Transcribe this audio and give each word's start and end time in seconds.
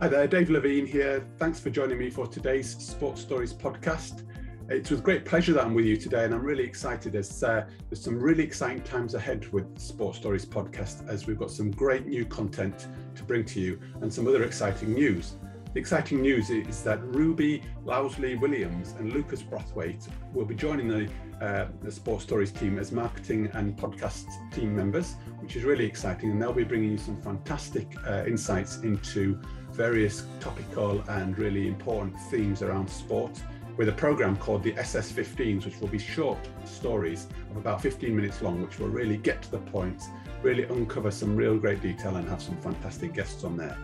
Hi 0.00 0.08
there, 0.08 0.26
Dave 0.26 0.48
Levine 0.48 0.86
here. 0.86 1.26
Thanks 1.36 1.60
for 1.60 1.68
joining 1.68 1.98
me 1.98 2.08
for 2.08 2.26
today's 2.26 2.74
Sports 2.82 3.20
Stories 3.20 3.52
podcast. 3.52 4.24
It's 4.70 4.88
with 4.88 5.02
great 5.02 5.26
pleasure 5.26 5.52
that 5.52 5.62
I'm 5.62 5.74
with 5.74 5.84
you 5.84 5.98
today, 5.98 6.24
and 6.24 6.32
I'm 6.32 6.42
really 6.42 6.64
excited 6.64 7.14
as 7.14 7.42
uh, 7.42 7.66
there's 7.90 8.02
some 8.02 8.18
really 8.18 8.42
exciting 8.42 8.82
times 8.82 9.12
ahead 9.12 9.52
with 9.52 9.78
Sports 9.78 10.16
Stories 10.16 10.46
podcast 10.46 11.06
as 11.06 11.26
we've 11.26 11.38
got 11.38 11.50
some 11.50 11.70
great 11.70 12.06
new 12.06 12.24
content 12.24 12.88
to 13.14 13.22
bring 13.24 13.44
to 13.44 13.60
you 13.60 13.78
and 14.00 14.10
some 14.10 14.26
other 14.26 14.42
exciting 14.42 14.94
news. 14.94 15.36
The 15.72 15.78
exciting 15.78 16.20
news 16.20 16.50
is 16.50 16.82
that 16.82 17.00
Ruby 17.14 17.62
Lowsley 17.84 18.38
Williams 18.40 18.96
and 18.98 19.12
Lucas 19.12 19.40
Brathwaite 19.40 20.08
will 20.34 20.44
be 20.44 20.56
joining 20.56 20.88
the, 20.88 21.08
uh, 21.40 21.68
the 21.80 21.92
Sports 21.92 22.24
Stories 22.24 22.50
team 22.50 22.76
as 22.76 22.90
marketing 22.90 23.48
and 23.52 23.76
podcast 23.76 24.26
team 24.50 24.74
members, 24.74 25.14
which 25.38 25.54
is 25.54 25.62
really 25.62 25.86
exciting. 25.86 26.32
And 26.32 26.42
they'll 26.42 26.52
be 26.52 26.64
bringing 26.64 26.90
you 26.90 26.98
some 26.98 27.22
fantastic 27.22 27.86
uh, 28.04 28.24
insights 28.26 28.78
into 28.78 29.40
various 29.70 30.24
topical 30.40 31.02
and 31.08 31.38
really 31.38 31.68
important 31.68 32.18
themes 32.32 32.62
around 32.62 32.90
sport 32.90 33.40
with 33.76 33.88
a 33.88 33.92
program 33.92 34.36
called 34.36 34.64
the 34.64 34.72
SS15s, 34.72 35.66
which 35.66 35.80
will 35.80 35.88
be 35.88 36.00
short 36.00 36.38
stories 36.64 37.28
of 37.52 37.58
about 37.58 37.80
15 37.80 38.14
minutes 38.14 38.42
long, 38.42 38.60
which 38.60 38.80
will 38.80 38.88
really 38.88 39.18
get 39.18 39.40
to 39.42 39.50
the 39.52 39.58
point, 39.58 40.02
really 40.42 40.64
uncover 40.64 41.12
some 41.12 41.36
real 41.36 41.56
great 41.56 41.80
detail 41.80 42.16
and 42.16 42.28
have 42.28 42.42
some 42.42 42.56
fantastic 42.56 43.14
guests 43.14 43.44
on 43.44 43.56
there. 43.56 43.78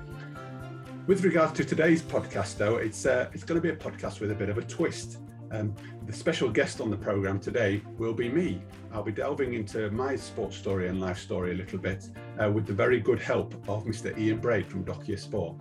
With 1.06 1.22
regards 1.22 1.52
to 1.52 1.64
today's 1.64 2.02
podcast, 2.02 2.56
though, 2.56 2.78
it's 2.78 3.06
uh, 3.06 3.30
it's 3.32 3.44
going 3.44 3.60
to 3.60 3.62
be 3.62 3.72
a 3.72 3.76
podcast 3.76 4.18
with 4.18 4.32
a 4.32 4.34
bit 4.34 4.48
of 4.48 4.58
a 4.58 4.62
twist. 4.62 5.18
Um, 5.52 5.72
the 6.04 6.12
special 6.12 6.50
guest 6.50 6.80
on 6.80 6.90
the 6.90 6.96
program 6.96 7.38
today 7.38 7.80
will 7.96 8.12
be 8.12 8.28
me. 8.28 8.60
I'll 8.92 9.04
be 9.04 9.12
delving 9.12 9.54
into 9.54 9.88
my 9.92 10.16
sports 10.16 10.56
story 10.56 10.88
and 10.88 11.00
life 11.00 11.18
story 11.18 11.52
a 11.52 11.54
little 11.54 11.78
bit 11.78 12.08
uh, 12.42 12.50
with 12.50 12.66
the 12.66 12.72
very 12.72 12.98
good 12.98 13.20
help 13.20 13.54
of 13.68 13.84
Mr. 13.84 14.18
Ian 14.18 14.38
Braid 14.38 14.66
from 14.66 14.82
Docia 14.82 15.16
Sport. 15.16 15.54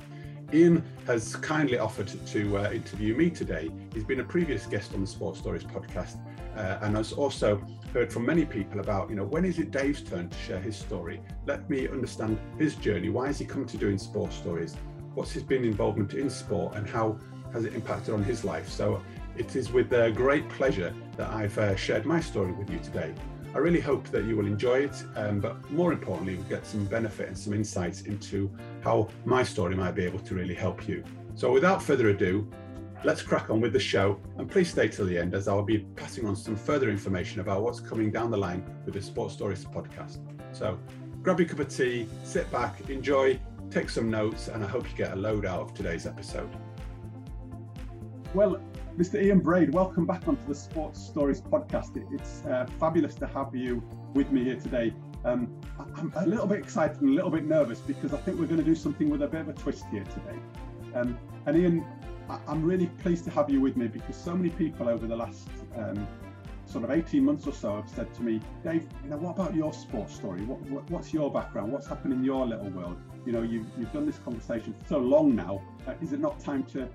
Ian 0.52 0.84
has 1.06 1.36
kindly 1.36 1.78
offered 1.78 2.12
to 2.26 2.58
uh, 2.58 2.72
interview 2.72 3.16
me 3.16 3.30
today. 3.30 3.70
He's 3.94 4.04
been 4.04 4.22
a 4.22 4.24
previous 4.24 4.66
guest 4.66 4.96
on 4.96 5.02
the 5.02 5.08
Sports 5.08 5.38
Stories 5.38 5.64
podcast 5.64 6.18
uh, 6.58 6.80
and 6.82 6.96
has 6.96 7.14
also 7.14 7.64
heard 7.94 8.12
from 8.12 8.26
many 8.26 8.46
people 8.46 8.80
about, 8.80 9.12
you 9.12 9.16
know, 9.16 9.26
when 9.26 9.46
is 9.46 9.60
it 9.60 9.70
Dave's 9.70 10.02
turn 10.02 10.28
to 10.28 10.38
share 10.40 10.60
his 10.60 10.76
story? 10.76 11.22
Let 11.46 11.70
me 11.70 11.88
understand 11.88 12.40
his 12.58 12.74
journey. 12.74 13.10
Why 13.10 13.28
has 13.28 13.38
he 13.38 13.46
come 13.46 13.66
to 13.66 13.78
doing 13.78 14.00
sports 14.00 14.36
stories? 14.36 14.76
What's 15.16 15.32
his 15.32 15.44
been 15.44 15.64
involvement 15.64 16.14
in 16.14 16.30
sport 16.30 16.76
and 16.76 16.88
how 16.88 17.18
has 17.54 17.64
it 17.64 17.74
impacted 17.74 18.14
on 18.14 18.22
his 18.22 18.44
life? 18.44 18.68
So 18.70 19.02
it 19.38 19.56
is 19.56 19.72
with 19.72 19.92
uh, 19.94 20.10
great 20.12 20.48
pleasure 20.50 20.94
that 21.16 21.30
I've 21.30 21.58
uh, 21.58 21.78
shared 21.78 22.06
my 22.06 22.20
story 22.20 22.52
with 22.52 22.70
you 22.70 22.80
today. 22.80 23.14
I 23.54 23.60
really 23.60 23.80
hope 23.80 24.10
that 24.10 24.26
you 24.26 24.36
will 24.36 24.46
enjoy 24.46 24.80
it, 24.80 25.06
um, 25.16 25.40
but 25.40 25.72
more 25.72 25.94
importantly, 25.94 26.36
we'll 26.36 26.50
get 26.50 26.66
some 26.66 26.84
benefit 26.84 27.30
and 27.30 27.38
some 27.38 27.54
insights 27.54 28.02
into 28.02 28.52
how 28.84 29.08
my 29.24 29.42
story 29.42 29.74
might 29.74 29.96
be 29.96 30.04
able 30.04 30.20
to 30.20 30.36
really 30.36 30.54
help 30.54 30.86
you. 30.86 31.02
So, 31.36 31.50
without 31.54 31.82
further 31.82 32.10
ado, 32.10 32.52
let's 33.06 33.22
crack 33.22 33.50
on 33.50 33.62
with 33.62 33.72
the 33.72 33.80
show 33.80 34.20
and 34.38 34.52
please 34.52 34.70
stay 34.70 34.90
till 34.90 35.06
the 35.06 35.18
end 35.18 35.34
as 35.34 35.48
I'll 35.48 35.64
be 35.64 35.80
passing 35.96 36.28
on 36.28 36.36
some 36.36 36.58
further 36.58 36.90
information 36.90 37.40
about 37.40 37.64
what's 37.64 37.80
coming 37.80 38.12
down 38.12 38.32
the 38.32 38.38
line 38.38 38.66
with 38.84 38.96
the 38.96 39.02
Sports 39.02 39.34
Stories 39.34 39.64
podcast. 39.64 40.18
So, 40.52 40.78
grab 41.22 41.40
your 41.40 41.48
cup 41.48 41.60
of 41.60 41.70
tea, 41.70 42.10
sit 42.26 42.52
back, 42.52 42.90
enjoy, 42.90 43.40
take 43.76 43.90
some 43.90 44.10
notes, 44.10 44.48
and 44.48 44.64
I 44.64 44.68
hope 44.68 44.90
you 44.90 44.96
get 44.96 45.12
a 45.12 45.18
load 45.18 45.46
out 45.46 45.60
of 45.60 45.74
today's 45.74 46.08
episode. 46.08 46.50
Well, 48.34 48.62
Mr. 48.98 49.22
Ian 49.22 49.42
Braid, 49.42 49.74
welcome 49.74 50.06
back 50.06 50.30
onto 50.30 50.48
the 50.48 50.56
Sports 50.56 51.06
Stories 51.06 51.42
podcast. 51.42 52.02
It's 52.14 52.46
uh, 52.46 52.68
fabulous 52.80 53.16
to 53.16 53.28
have 53.28 53.54
you 53.54 53.84
with 54.14 54.32
me 54.32 54.46
here 54.46 54.56
today. 54.56 54.94
Um, 55.26 55.60
I'm 55.78 56.14
a 56.16 56.26
little 56.26 56.48
bit 56.48 56.60
excited 56.60 57.02
and 57.02 57.10
a 57.10 57.14
little 57.14 57.30
bit 57.30 57.44
nervous 57.44 57.80
because 57.80 58.14
I 58.14 58.18
think 58.20 58.40
we're 58.40 58.46
going 58.46 58.60
to 58.60 58.64
do 58.64 58.76
something 58.76 59.10
with 59.10 59.24
a 59.24 59.28
bit 59.28 59.42
of 59.42 59.50
a 59.50 59.54
twist 59.54 59.84
here 59.92 60.06
today. 60.06 60.40
Um, 60.96 61.20
and 61.46 61.58
Ian, 61.58 61.86
I'm 62.48 62.64
really 62.64 62.88
pleased 63.04 63.26
to 63.26 63.32
have 63.32 63.50
you 63.50 63.60
with 63.60 63.76
me 63.76 63.88
because 63.88 64.16
so 64.16 64.38
many 64.38 64.52
people 64.52 64.88
over 64.88 65.06
the 65.06 65.18
last 65.18 65.50
um, 65.76 66.08
sort 66.66 66.86
of 66.86 66.92
18 66.92 67.26
months 67.26 67.46
or 67.46 67.54
so 67.54 67.76
have 67.76 67.90
said 67.90 68.14
to 68.14 68.24
me, 68.24 68.40
Dave, 68.64 68.88
you 69.04 69.10
know, 69.10 69.18
what 69.18 69.32
about 69.32 69.54
your 69.54 69.74
sports 69.74 70.16
story? 70.16 70.44
What, 70.44 70.62
what, 70.70 70.90
what's 70.90 71.14
your 71.14 71.30
background? 71.30 71.74
What's 71.74 71.88
happened 71.88 72.14
in 72.14 72.24
your 72.24 72.46
little 72.46 72.70
world? 72.70 73.02
You 73.26 73.32
know, 73.32 73.42
you've, 73.42 73.66
you've 73.78 73.92
done 73.92 74.06
this 74.06 74.20
conversation 74.20 74.74
for 74.80 74.88
so 74.88 74.98
long 75.00 75.36
now. 75.36 75.62
Uh, 75.88 75.94
is 76.02 76.14
it 76.14 76.20
not 76.20 76.40
time 76.40 76.64
to 76.66 76.88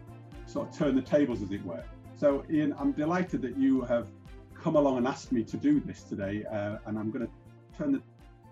sort 0.50 0.68
of 0.68 0.76
turn 0.76 0.96
the 0.96 1.02
tables, 1.02 1.42
as 1.42 1.52
it 1.52 1.64
were. 1.64 1.82
So, 2.16 2.44
Ian, 2.50 2.74
I'm 2.78 2.92
delighted 2.92 3.40
that 3.42 3.56
you 3.56 3.82
have 3.82 4.08
come 4.54 4.76
along 4.76 4.98
and 4.98 5.06
asked 5.06 5.32
me 5.32 5.44
to 5.44 5.56
do 5.56 5.80
this 5.80 6.02
today, 6.02 6.44
uh, 6.50 6.76
and 6.86 6.98
I'm 6.98 7.10
going 7.10 7.26
to 7.26 7.32
turn 7.78 7.92
the 7.92 8.02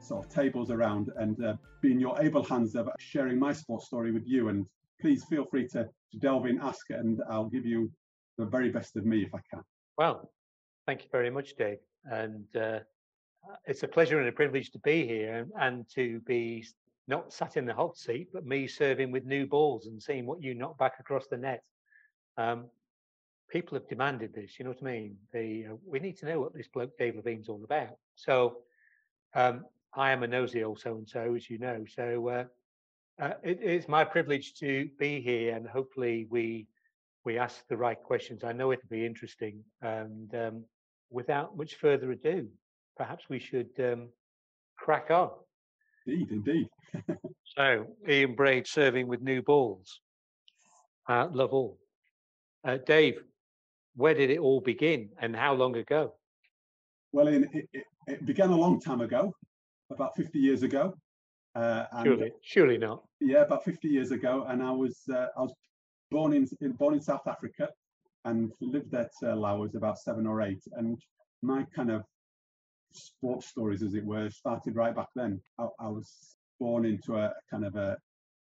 sort 0.01 0.25
of 0.25 0.33
tables 0.33 0.71
around 0.71 1.11
and 1.17 1.45
uh, 1.45 1.55
be 1.83 1.93
in 1.93 2.01
your 2.01 2.19
able 2.21 2.43
hands 2.43 2.77
of 2.77 2.89
sharing 2.99 3.39
my 3.39 3.53
sports 3.53 3.87
story 3.87 4.13
with 4.13 4.27
you. 4.27 4.49
And 4.49 4.65
please 5.01 5.25
feel 5.25 5.45
free 5.45 5.67
to, 5.69 5.89
to 6.13 6.19
delve 6.19 6.47
in, 6.47 6.61
ask, 6.61 6.89
and 6.91 7.21
I'll 7.29 7.49
give 7.49 7.67
you 7.67 7.91
the 8.39 8.47
very 8.47 8.71
best 8.71 8.97
of 8.97 9.05
me 9.05 9.23
if 9.23 9.35
I 9.35 9.41
can. 9.53 9.63
Well, 9.99 10.31
thank 10.87 11.03
you 11.03 11.09
very 11.11 11.31
much, 11.31 11.57
Dave. 11.57 11.79
And 12.05 12.45
uh, 12.57 12.79
it's 13.67 13.83
a 13.83 13.89
pleasure 13.89 14.21
and 14.21 14.29
a 14.29 14.33
privilege 14.33 14.71
to 14.71 14.79
be 14.79 15.07
here 15.07 15.35
and, 15.35 15.53
and 15.59 15.87
to 15.97 16.21
be 16.21 16.65
not 17.09 17.33
sat 17.33 17.57
in 17.57 17.65
the 17.65 17.75
hot 17.75 17.97
seat, 17.97 18.29
but 18.33 18.47
me 18.47 18.67
serving 18.67 19.11
with 19.11 19.25
new 19.25 19.47
balls 19.47 19.87
and 19.87 20.01
seeing 20.01 20.27
what 20.27 20.43
you 20.43 20.55
knock 20.55 20.79
back 20.79 20.95
across 21.01 21.27
the 21.27 21.39
net. 21.39 21.63
Um, 22.37 22.67
people 23.51 23.77
have 23.77 23.89
demanded 23.89 24.35
this. 24.35 24.59
You 24.59 24.67
know 24.67 24.73
what 24.73 24.83
I 24.83 24.93
mean? 24.93 25.17
They, 25.33 25.67
uh, 25.69 25.77
we 25.87 25.99
need 25.99 26.19
to 26.19 26.27
know 26.27 26.41
what 26.41 26.55
this 26.55 26.69
bloke 26.69 26.97
Dave 26.99 27.17
Levine's 27.17 27.49
all 27.49 27.65
about. 27.65 27.97
So 28.15 28.59
um, 29.35 29.65
I 29.95 30.13
am 30.13 30.23
a 30.23 30.27
nosy 30.27 30.63
old 30.63 30.81
so 30.81 30.97
and 30.97 31.09
so, 31.09 31.35
as 31.35 31.49
you 31.49 31.59
know. 31.59 31.85
So 31.89 32.29
uh, 32.29 32.45
uh, 33.21 33.35
it 33.43 33.63
is 33.63 33.89
my 33.89 34.05
privilege 34.05 34.55
to 34.55 34.89
be 34.99 35.21
here, 35.21 35.57
and 35.57 35.67
hopefully 35.67 36.27
we 36.31 36.69
we 37.25 37.39
ask 37.39 37.67
the 37.69 37.77
right 37.77 38.01
questions. 38.03 38.45
I 38.45 38.53
know 38.53 38.71
it'll 38.73 38.89
be 38.89 39.05
interesting. 39.05 39.63
And 39.83 40.35
um, 40.35 40.65
without 41.11 41.57
much 41.57 41.75
further 41.75 42.11
ado, 42.13 42.49
perhaps 42.97 43.29
we 43.29 43.39
should 43.39 43.71
um, 43.81 44.09
crack 44.79 45.11
on. 45.11 45.31
Indeed, 46.09 46.31
indeed. 46.31 46.69
so 47.45 47.87
Ian 48.09 48.35
Braid 48.35 48.67
serving 48.67 49.09
with 49.09 49.21
new 49.21 49.43
balls. 49.43 50.01
at 51.09 51.35
love 51.35 51.53
all. 51.53 51.79
Uh, 52.65 52.79
Dave, 52.87 53.19
where 53.95 54.15
did 54.15 54.31
it 54.31 54.39
all 54.39 54.61
begin 54.61 55.11
and 55.21 55.37
how 55.37 55.53
long 55.53 55.77
ago? 55.77 56.15
Well, 57.13 57.29
in, 57.29 57.45
it, 57.53 57.69
it, 57.73 57.85
it, 58.07 58.27
began 58.27 58.51
a 58.51 58.57
long 58.57 58.81
time 58.81 59.03
ago, 59.03 59.35
about 59.91 60.17
50 60.17 60.39
years 60.39 60.63
ago. 60.63 60.95
Uh, 61.55 61.85
surely, 62.03 62.33
surely 62.43 62.79
not. 62.79 63.03
Yeah, 63.21 63.43
about 63.43 63.65
50 63.65 63.89
years 63.89 64.11
ago, 64.11 64.47
and 64.49 64.63
I 64.63 64.71
was 64.71 65.01
uh, 65.13 65.27
I 65.37 65.43
was 65.43 65.53
born 66.11 66.33
in, 66.33 66.47
in, 66.61 66.73
born 66.73 66.95
in 66.95 67.01
South 67.01 67.27
Africa, 67.27 67.69
and 68.25 68.51
lived 68.61 68.91
there 68.91 69.09
till 69.21 69.45
I 69.45 69.53
was 69.53 69.75
about 69.75 69.99
seven 69.99 70.27
or 70.27 70.43
eight. 70.43 70.63
And 70.73 70.99
my 71.43 71.65
kind 71.75 71.91
of 71.91 72.03
sports 72.93 73.49
stories, 73.49 73.83
as 73.83 73.95
it 73.95 74.05
were, 74.05 74.31
started 74.31 74.77
right 74.77 74.95
back 74.95 75.09
then. 75.15 75.41
I, 75.59 75.67
I 75.81 75.89
was 75.89 76.37
born 76.61 76.85
into 76.85 77.17
a 77.17 77.33
kind 77.51 77.65
of 77.65 77.77
a 77.77 77.97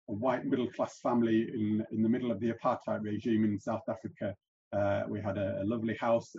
a 0.09 0.13
white 0.13 0.45
middle 0.45 0.67
class 0.67 0.99
family 0.99 1.47
in, 1.53 1.85
in 1.91 2.01
the 2.01 2.09
middle 2.09 2.31
of 2.31 2.39
the 2.39 2.51
apartheid 2.51 3.03
regime 3.03 3.43
in 3.45 3.59
South 3.59 3.83
Africa. 3.89 4.35
Uh, 4.73 5.03
we 5.07 5.21
had 5.21 5.37
a, 5.37 5.61
a, 5.61 5.65
lovely 5.65 5.95
house, 5.95 6.35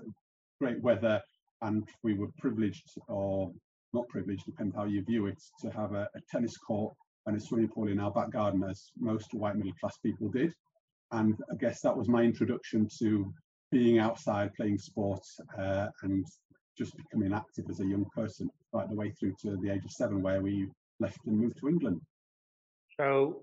great 0.60 0.80
weather, 0.82 1.20
and 1.62 1.88
we 2.02 2.14
were 2.14 2.28
privileged, 2.38 2.90
or 3.08 3.50
not 3.92 4.06
privileged, 4.08 4.44
depends 4.44 4.74
how 4.74 4.84
you 4.84 5.02
view 5.02 5.26
it, 5.26 5.40
to 5.60 5.70
have 5.70 5.92
a, 5.92 6.08
a 6.14 6.20
tennis 6.30 6.56
court 6.56 6.94
and 7.26 7.36
a 7.36 7.40
swimming 7.40 7.68
pool 7.68 7.88
in 7.88 8.00
our 8.00 8.10
back 8.10 8.30
garden, 8.30 8.62
as 8.68 8.90
most 8.98 9.32
white 9.32 9.56
middle 9.56 9.72
class 9.80 9.96
people 9.98 10.28
did. 10.28 10.52
And 11.12 11.34
I 11.50 11.54
guess 11.56 11.80
that 11.82 11.96
was 11.96 12.08
my 12.08 12.22
introduction 12.22 12.88
to 12.98 13.32
being 13.70 13.98
outside, 13.98 14.52
playing 14.54 14.78
sports, 14.78 15.40
uh, 15.58 15.86
and 16.02 16.26
just 16.76 16.96
becoming 16.96 17.32
active 17.32 17.66
as 17.70 17.80
a 17.80 17.86
young 17.86 18.04
person, 18.14 18.50
right 18.72 18.88
the 18.88 18.94
way 18.94 19.10
through 19.10 19.34
to 19.42 19.56
the 19.56 19.70
age 19.70 19.84
of 19.84 19.90
seven, 19.90 20.22
where 20.22 20.40
we 20.40 20.68
left 21.00 21.18
and 21.26 21.38
moved 21.38 21.58
to 21.58 21.68
England. 21.68 22.00
So 22.98 23.42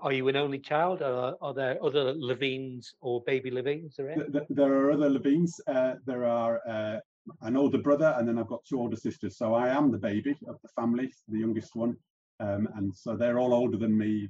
are 0.00 0.12
you 0.12 0.28
an 0.28 0.36
only 0.36 0.58
child? 0.58 1.02
Or 1.02 1.36
are 1.40 1.54
there 1.54 1.82
other 1.82 2.14
Levines 2.14 2.94
or 3.00 3.22
baby 3.22 3.50
Levines 3.50 3.98
around? 3.98 4.38
There 4.48 4.72
are 4.72 4.92
other 4.92 5.10
Levines. 5.10 5.60
Uh, 5.66 5.94
there 6.06 6.24
are 6.24 6.60
uh, 6.68 6.98
an 7.42 7.56
older 7.56 7.78
brother, 7.78 8.14
and 8.18 8.28
then 8.28 8.38
I've 8.38 8.48
got 8.48 8.64
two 8.64 8.78
older 8.78 8.96
sisters. 8.96 9.36
So 9.36 9.54
I 9.54 9.68
am 9.68 9.90
the 9.90 9.98
baby 9.98 10.36
of 10.48 10.56
the 10.62 10.68
family, 10.76 11.12
the 11.28 11.38
youngest 11.38 11.74
one, 11.74 11.96
um, 12.40 12.68
and 12.76 12.94
so 12.94 13.16
they're 13.16 13.38
all 13.38 13.54
older 13.54 13.76
than 13.76 13.96
me, 13.96 14.28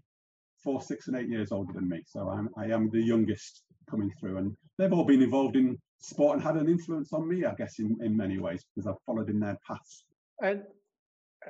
four, 0.62 0.80
six, 0.80 1.08
and 1.08 1.16
eight 1.16 1.28
years 1.28 1.52
older 1.52 1.72
than 1.72 1.88
me. 1.88 2.02
So 2.06 2.28
I'm 2.28 2.48
I 2.56 2.66
am 2.66 2.90
the 2.90 3.02
youngest 3.02 3.64
coming 3.90 4.12
through, 4.18 4.38
and 4.38 4.56
they've 4.78 4.92
all 4.92 5.04
been 5.04 5.22
involved 5.22 5.56
in 5.56 5.78
sport 6.00 6.36
and 6.36 6.42
had 6.42 6.56
an 6.56 6.68
influence 6.68 7.12
on 7.12 7.28
me, 7.28 7.44
I 7.44 7.54
guess, 7.54 7.78
in 7.78 7.96
in 8.02 8.16
many 8.16 8.38
ways 8.38 8.64
because 8.74 8.86
I've 8.86 9.02
followed 9.06 9.30
in 9.30 9.40
their 9.40 9.58
paths. 9.66 10.04
And 10.42 10.62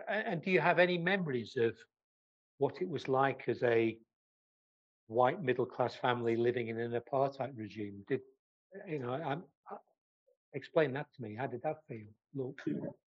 and 0.08 0.42
do 0.42 0.50
you 0.50 0.60
have 0.60 0.78
any 0.78 0.98
memories 0.98 1.54
of 1.56 1.74
what 2.58 2.80
it 2.80 2.88
was 2.88 3.08
like 3.08 3.44
as 3.48 3.62
a 3.62 3.96
white 5.06 5.42
middle 5.42 5.66
class 5.66 5.94
family 5.94 6.36
living 6.36 6.68
in 6.68 6.78
an 6.78 6.92
apartheid 6.92 7.52
regime. 7.56 8.04
Did 8.08 8.20
you 8.88 8.98
know? 8.98 9.12
I'm, 9.12 9.42
I, 9.70 9.76
explain 10.54 10.92
that 10.94 11.06
to 11.16 11.22
me. 11.22 11.36
How 11.38 11.46
did 11.46 11.62
that 11.62 11.76
feel? 11.88 12.06
Look. 12.34 12.60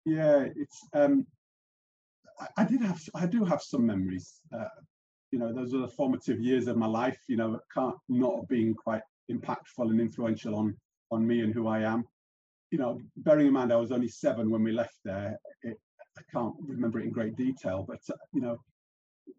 Yeah, 0.04 0.46
it's. 0.56 0.78
Um, 0.92 1.26
I, 2.40 2.62
I 2.62 2.64
did 2.64 2.82
have. 2.82 3.00
I 3.14 3.26
do 3.26 3.44
have 3.44 3.62
some 3.62 3.86
memories. 3.86 4.40
Uh, 4.52 4.64
you 5.32 5.38
know, 5.38 5.52
those 5.52 5.74
are 5.74 5.80
the 5.80 5.88
formative 5.88 6.40
years 6.40 6.66
of 6.68 6.76
my 6.76 6.86
life. 6.86 7.18
You 7.28 7.36
know, 7.36 7.60
can't 7.74 7.96
not 8.08 8.48
been 8.48 8.74
quite 8.74 9.02
impactful 9.30 9.90
and 9.90 10.00
influential 10.00 10.54
on 10.56 10.76
on 11.10 11.26
me 11.26 11.40
and 11.40 11.52
who 11.52 11.68
I 11.68 11.80
am. 11.80 12.04
You 12.70 12.78
know, 12.78 13.00
bearing 13.18 13.46
in 13.46 13.52
mind 13.52 13.72
I 13.72 13.76
was 13.76 13.92
only 13.92 14.08
seven 14.08 14.50
when 14.50 14.62
we 14.62 14.72
left 14.72 14.98
there. 15.04 15.38
It, 15.62 15.76
I 16.18 16.22
can't 16.32 16.54
remember 16.60 16.98
it 16.98 17.04
in 17.04 17.12
great 17.12 17.36
detail, 17.36 17.84
but 17.86 18.00
uh, 18.10 18.16
you 18.32 18.40
know, 18.40 18.56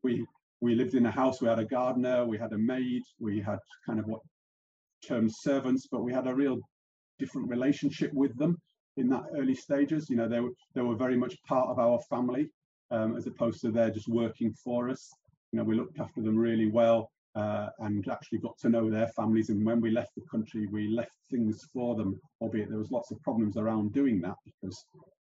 we 0.03 0.25
we 0.61 0.75
lived 0.75 0.95
in 0.95 1.05
a 1.05 1.11
house. 1.11 1.41
We 1.41 1.47
had 1.47 1.59
a 1.59 1.65
gardener, 1.65 2.25
we 2.25 2.37
had 2.37 2.53
a 2.53 2.57
maid, 2.57 3.03
we 3.19 3.41
had 3.41 3.59
kind 3.85 3.99
of 3.99 4.05
what 4.05 4.21
termed 5.05 5.31
servants, 5.33 5.87
but 5.91 6.03
we 6.03 6.13
had 6.13 6.27
a 6.27 6.35
real 6.35 6.57
different 7.19 7.49
relationship 7.49 8.13
with 8.13 8.37
them 8.37 8.57
in 8.97 9.09
that 9.09 9.23
early 9.37 9.55
stages. 9.55 10.09
You 10.09 10.17
know, 10.17 10.27
they 10.27 10.39
were 10.39 10.51
they 10.73 10.81
were 10.81 10.95
very 10.95 11.17
much 11.17 11.35
part 11.43 11.69
of 11.69 11.79
our 11.79 11.99
family, 12.09 12.49
um, 12.91 13.17
as 13.17 13.27
opposed 13.27 13.61
to 13.61 13.71
they're 13.71 13.91
just 13.91 14.07
working 14.07 14.53
for 14.63 14.89
us. 14.89 15.09
You 15.51 15.59
know, 15.59 15.65
we 15.65 15.75
looked 15.75 15.99
after 15.99 16.21
them 16.21 16.37
really 16.37 16.69
well 16.69 17.09
uh, 17.37 17.69
and 17.79 18.07
actually 18.09 18.39
got 18.39 18.57
to 18.57 18.69
know 18.69 18.89
their 18.89 19.07
families. 19.15 19.49
And 19.49 19.63
when 19.63 19.79
we 19.79 19.91
left 19.91 20.15
the 20.15 20.23
country, 20.31 20.67
we 20.71 20.87
left 20.87 21.11
things 21.29 21.61
for 21.71 21.95
them, 21.95 22.19
albeit 22.41 22.69
there 22.69 22.79
was 22.79 22.91
lots 22.91 23.11
of 23.11 23.21
problems 23.21 23.57
around 23.57 23.93
doing 23.93 24.19
that 24.21 24.35
because 24.45 24.83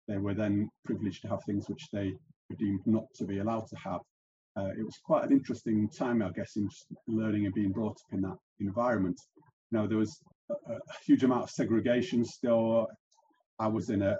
they 0.08 0.18
were 0.18 0.34
then 0.34 0.68
privileged 0.84 1.22
to 1.22 1.28
have 1.28 1.38
things 1.46 1.68
which 1.68 1.86
they 1.92 2.12
were 2.48 2.56
deemed 2.58 2.80
not 2.84 3.04
to 3.14 3.24
be 3.24 3.38
allowed 3.38 3.66
to 3.68 3.76
have. 3.76 4.00
Uh, 4.56 4.70
it 4.76 4.84
was 4.84 4.98
quite 5.04 5.24
an 5.24 5.32
interesting 5.32 5.88
time, 5.96 6.20
I 6.20 6.30
guess, 6.30 6.56
in 6.56 6.68
learning 7.06 7.46
and 7.46 7.54
being 7.54 7.70
brought 7.70 7.92
up 7.92 8.12
in 8.12 8.22
that 8.22 8.36
environment. 8.58 9.16
Know, 9.70 9.86
there 9.86 9.98
was 9.98 10.18
a, 10.50 10.72
a 10.72 10.78
huge 11.06 11.22
amount 11.22 11.44
of 11.44 11.50
segregation 11.50 12.24
still. 12.24 12.88
I 13.60 13.68
was 13.68 13.90
in 13.90 14.02
a, 14.02 14.16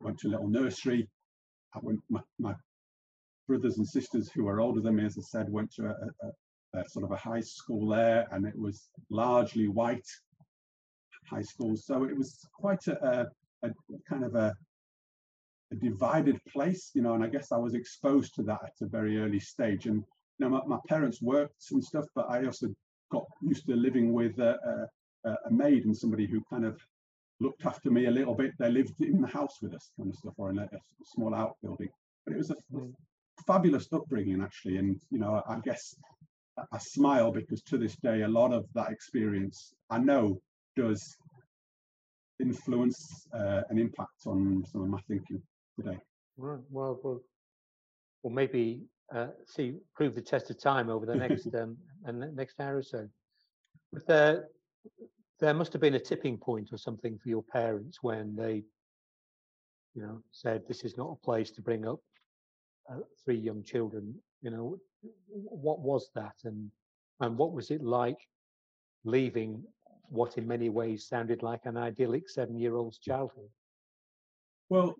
went 0.00 0.18
to 0.20 0.28
a 0.28 0.30
little 0.30 0.48
nursery. 0.48 1.08
I 1.74 1.80
went, 1.82 1.98
my, 2.08 2.20
my 2.38 2.54
brothers 3.48 3.78
and 3.78 3.88
sisters 3.88 4.30
who 4.32 4.46
are 4.46 4.60
older 4.60 4.80
than 4.80 4.94
me, 4.94 5.04
as 5.04 5.18
I 5.18 5.22
said, 5.22 5.50
went 5.50 5.72
to 5.72 5.86
a, 5.86 6.26
a, 6.26 6.30
a 6.74 6.88
sort 6.88 7.04
of 7.04 7.12
a 7.12 7.16
high 7.16 7.40
school 7.40 7.88
there, 7.88 8.26
and 8.32 8.46
it 8.46 8.58
was 8.58 8.88
largely 9.10 9.68
white 9.68 10.06
high 11.28 11.42
school. 11.42 11.76
So 11.76 12.04
it 12.04 12.16
was 12.16 12.38
quite 12.58 12.86
a, 12.86 13.26
a, 13.62 13.70
kind 14.08 14.24
of 14.24 14.34
a, 14.34 14.54
a 15.72 15.76
divided 15.76 16.38
place, 16.44 16.90
you 16.94 17.02
know, 17.02 17.14
and 17.14 17.24
I 17.24 17.28
guess 17.28 17.52
I 17.52 17.56
was 17.56 17.74
exposed 17.74 18.34
to 18.34 18.42
that 18.44 18.60
at 18.64 18.86
a 18.86 18.86
very 18.86 19.18
early 19.18 19.40
stage. 19.40 19.86
And 19.86 20.04
you 20.38 20.48
know, 20.48 20.50
my, 20.50 20.60
my 20.66 20.78
parents 20.88 21.22
worked 21.22 21.64
and 21.72 21.82
stuff, 21.82 22.06
but 22.14 22.28
I 22.28 22.44
also 22.44 22.68
got 23.10 23.24
used 23.42 23.66
to 23.66 23.76
living 23.76 24.12
with 24.12 24.38
a, 24.38 24.88
a, 25.24 25.30
a 25.30 25.50
maid 25.50 25.84
and 25.84 25.96
somebody 25.96 26.26
who 26.26 26.42
kind 26.50 26.64
of 26.64 26.80
looked 27.40 27.66
after 27.66 27.90
me 27.90 28.06
a 28.06 28.10
little 28.10 28.34
bit. 28.34 28.52
They 28.58 28.70
lived 28.70 29.00
in 29.00 29.20
the 29.20 29.28
house 29.28 29.58
with 29.62 29.74
us, 29.74 29.90
kind 29.98 30.10
of 30.10 30.16
stuff, 30.16 30.34
or 30.36 30.50
in 30.50 30.58
a, 30.58 30.64
a 30.64 30.78
small 31.04 31.34
outbuilding. 31.34 31.88
But 32.24 32.34
it 32.34 32.38
was 32.38 32.50
a, 32.50 32.56
mm. 32.72 32.92
fabulous 33.46 33.88
upbringing, 33.92 34.42
actually. 34.42 34.76
And 34.78 35.00
you 35.10 35.18
know, 35.18 35.42
I 35.48 35.58
guess 35.60 35.94
I 36.56 36.78
smile 36.78 37.32
because 37.32 37.62
to 37.62 37.78
this 37.78 37.96
day, 37.96 38.22
a 38.22 38.28
lot 38.28 38.52
of 38.52 38.66
that 38.74 38.90
experience 38.90 39.72
I 39.90 39.98
know 39.98 40.40
does 40.76 41.16
influence 42.40 43.26
uh, 43.32 43.62
an 43.70 43.78
impact 43.78 44.26
on 44.26 44.64
some 44.70 44.82
of 44.82 44.88
my 44.88 45.00
thinking 45.08 45.42
today. 45.76 45.98
Right. 46.36 46.60
Well, 46.70 46.98
well, 47.00 47.22
well 48.22 48.34
maybe 48.34 48.82
uh, 49.14 49.28
see 49.46 49.74
prove 49.94 50.14
the 50.14 50.22
test 50.22 50.50
of 50.50 50.58
time 50.58 50.90
over 50.90 51.06
the 51.06 51.16
next 51.16 51.54
um, 51.54 51.76
and 52.04 52.20
the 52.20 52.32
next 52.32 52.60
hour 52.60 52.76
or 52.76 52.82
so. 52.82 53.08
But 53.92 54.06
there, 54.06 54.48
there 55.40 55.54
must 55.54 55.72
have 55.72 55.82
been 55.82 55.94
a 55.94 56.00
tipping 56.00 56.38
point 56.38 56.72
or 56.72 56.78
something 56.78 57.18
for 57.18 57.28
your 57.28 57.42
parents 57.42 57.98
when 58.02 58.34
they, 58.34 58.64
you 59.94 60.02
know, 60.02 60.22
said 60.30 60.62
this 60.66 60.84
is 60.84 60.96
not 60.96 61.12
a 61.12 61.24
place 61.24 61.50
to 61.52 61.62
bring 61.62 61.86
up 61.86 62.00
uh, 62.90 63.00
three 63.24 63.36
young 63.36 63.62
children. 63.62 64.14
You 64.42 64.50
know, 64.50 64.78
what 65.30 65.80
was 65.80 66.10
that, 66.14 66.34
and 66.44 66.70
and 67.20 67.38
what 67.38 67.52
was 67.52 67.70
it 67.70 67.82
like 67.82 68.18
leaving 69.04 69.62
what 70.08 70.36
in 70.36 70.46
many 70.46 70.68
ways 70.68 71.06
sounded 71.06 71.42
like 71.42 71.64
an 71.64 71.76
idyllic 71.76 72.28
seven-year-old's 72.28 72.98
childhood? 72.98 73.48
Well, 74.68 74.94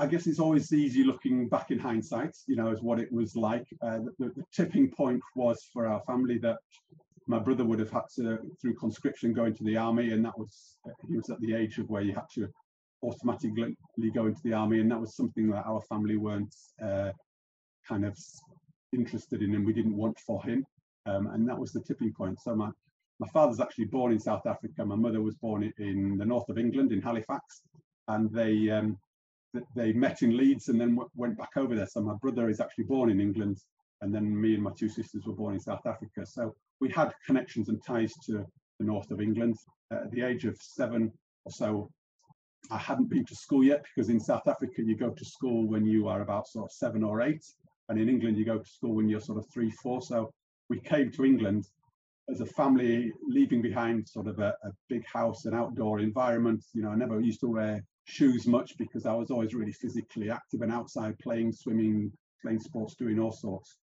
I 0.00 0.06
guess 0.06 0.26
it's 0.26 0.40
always 0.40 0.72
easy 0.72 1.04
looking 1.04 1.48
back 1.48 1.70
in 1.70 1.78
hindsight, 1.78 2.36
you 2.48 2.56
know, 2.56 2.72
as 2.72 2.82
what 2.82 2.98
it 2.98 3.12
was 3.12 3.36
like. 3.36 3.66
Uh, 3.80 4.00
the, 4.18 4.32
the, 4.34 4.44
tipping 4.52 4.90
point 4.90 5.20
was 5.36 5.68
for 5.72 5.86
our 5.86 6.00
family 6.00 6.38
that 6.38 6.58
my 7.28 7.38
brother 7.38 7.64
would 7.64 7.78
have 7.78 7.90
had 7.90 8.02
to, 8.16 8.38
through 8.60 8.74
conscription, 8.74 9.32
go 9.32 9.44
into 9.44 9.62
the 9.62 9.76
army, 9.76 10.10
and 10.10 10.24
that 10.24 10.36
was 10.36 10.78
he 11.08 11.16
was 11.16 11.30
at 11.30 11.40
the 11.40 11.54
age 11.54 11.78
of 11.78 11.88
where 11.88 12.02
you 12.02 12.12
had 12.12 12.26
to 12.34 12.48
automatically 13.04 13.76
go 14.12 14.26
into 14.26 14.40
the 14.42 14.52
army, 14.52 14.80
and 14.80 14.90
that 14.90 15.00
was 15.00 15.14
something 15.14 15.48
that 15.50 15.64
our 15.64 15.80
family 15.82 16.16
weren't 16.16 16.54
uh, 16.84 17.12
kind 17.86 18.04
of 18.04 18.18
interested 18.92 19.42
in, 19.42 19.54
him. 19.54 19.64
we 19.64 19.72
didn't 19.72 19.96
want 19.96 20.18
for 20.18 20.42
him, 20.42 20.64
um, 21.06 21.28
and 21.28 21.48
that 21.48 21.58
was 21.58 21.72
the 21.72 21.80
tipping 21.80 22.12
point. 22.12 22.40
So 22.40 22.54
my 22.54 22.70
my 23.20 23.28
father's 23.28 23.60
actually 23.60 23.86
born 23.86 24.12
in 24.12 24.20
South 24.20 24.46
Africa. 24.46 24.84
My 24.84 24.94
mother 24.94 25.20
was 25.20 25.34
born 25.34 25.72
in 25.78 26.16
the 26.18 26.24
north 26.24 26.48
of 26.48 26.58
England, 26.58 26.92
in 26.92 27.02
Halifax, 27.02 27.62
and 28.06 28.30
they 28.32 28.70
um, 28.70 28.96
they 29.74 29.92
met 29.92 30.22
in 30.22 30.36
Leeds 30.36 30.68
and 30.68 30.80
then 30.80 30.98
went 31.14 31.36
back 31.36 31.56
over 31.56 31.74
there. 31.74 31.86
So 31.86 32.00
my 32.00 32.14
brother 32.20 32.48
is 32.48 32.60
actually 32.60 32.84
born 32.84 33.10
in 33.10 33.20
England, 33.20 33.58
and 34.02 34.14
then 34.14 34.40
me 34.40 34.54
and 34.54 34.62
my 34.62 34.72
two 34.78 34.88
sisters 34.88 35.24
were 35.26 35.34
born 35.34 35.54
in 35.54 35.60
South 35.60 35.86
Africa. 35.86 36.24
So 36.26 36.54
we 36.80 36.90
had 36.90 37.12
connections 37.26 37.68
and 37.68 37.82
ties 37.84 38.14
to 38.26 38.46
the 38.78 38.84
north 38.84 39.10
of 39.10 39.20
England. 39.20 39.56
Uh, 39.90 40.02
at 40.04 40.10
the 40.12 40.22
age 40.22 40.44
of 40.44 40.56
seven 40.60 41.12
or 41.44 41.52
so, 41.52 41.90
I 42.70 42.78
hadn't 42.78 43.08
been 43.08 43.24
to 43.24 43.34
school 43.34 43.64
yet 43.64 43.82
because 43.82 44.10
in 44.10 44.20
South 44.20 44.46
Africa 44.46 44.82
you 44.82 44.96
go 44.96 45.10
to 45.10 45.24
school 45.24 45.66
when 45.66 45.86
you 45.86 46.08
are 46.08 46.22
about 46.22 46.46
sort 46.46 46.66
of 46.66 46.72
seven 46.72 47.02
or 47.02 47.22
eight, 47.22 47.44
and 47.88 47.98
in 47.98 48.08
England 48.08 48.36
you 48.36 48.44
go 48.44 48.58
to 48.58 48.68
school 48.68 48.94
when 48.94 49.08
you're 49.08 49.20
sort 49.20 49.38
of 49.38 49.46
three, 49.52 49.70
four. 49.70 50.02
So 50.02 50.32
we 50.68 50.80
came 50.80 51.10
to 51.12 51.24
England 51.24 51.66
as 52.30 52.40
a 52.40 52.46
family, 52.46 53.12
leaving 53.26 53.62
behind 53.62 54.06
sort 54.06 54.26
of 54.26 54.38
a, 54.38 54.54
a 54.62 54.70
big 54.88 55.04
house, 55.06 55.46
an 55.46 55.54
outdoor 55.54 56.00
environment. 56.00 56.62
You 56.74 56.82
know, 56.82 56.90
I 56.90 56.96
never 56.96 57.20
used 57.20 57.40
to 57.40 57.48
wear 57.48 57.82
shoes 58.04 58.46
much 58.46 58.76
because 58.78 59.06
I 59.06 59.14
was 59.14 59.30
always 59.30 59.54
really 59.54 59.72
physically 59.72 60.30
active 60.30 60.60
and 60.62 60.72
outside 60.72 61.18
playing, 61.18 61.52
swimming, 61.52 62.12
playing 62.42 62.60
sports, 62.60 62.94
doing 62.94 63.18
all 63.18 63.32
sorts. 63.32 63.78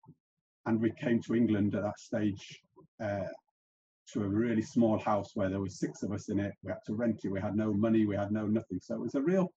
And 0.66 0.82
we 0.82 0.92
came 0.92 1.22
to 1.24 1.36
England 1.36 1.76
at 1.76 1.84
that 1.84 2.00
stage 2.00 2.62
uh, 3.02 3.28
to 4.12 4.24
a 4.24 4.28
really 4.28 4.62
small 4.62 4.98
house 5.00 5.32
where 5.36 5.50
there 5.50 5.60
were 5.60 5.70
six 5.70 6.04
of 6.04 6.12
us 6.12 6.30
in 6.30 6.40
it. 6.40 6.54
We 6.64 6.72
had 6.72 6.84
to 6.88 6.96
rent 6.96 7.22
it. 7.24 7.32
We 7.32 7.40
had 7.40 7.56
no 7.56 7.74
money. 7.74 8.06
We 8.06 8.16
had 8.16 8.32
no 8.32 8.46
nothing. 8.46 8.80
So 8.82 8.96
it 8.96 9.02
was 9.02 9.16
a 9.16 9.22
real, 9.22 9.52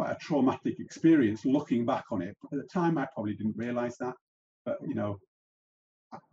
quite 0.00 0.12
a 0.12 0.18
traumatic 0.18 0.80
experience 0.80 1.44
looking 1.44 1.84
back 1.84 2.04
on 2.10 2.22
it. 2.22 2.34
At 2.50 2.58
the 2.58 2.68
time, 2.72 2.96
I 2.96 3.06
probably 3.12 3.34
didn't 3.34 3.56
realize 3.58 3.98
that. 3.98 4.14
But, 4.64 4.78
you 4.88 4.94
know, 4.94 5.18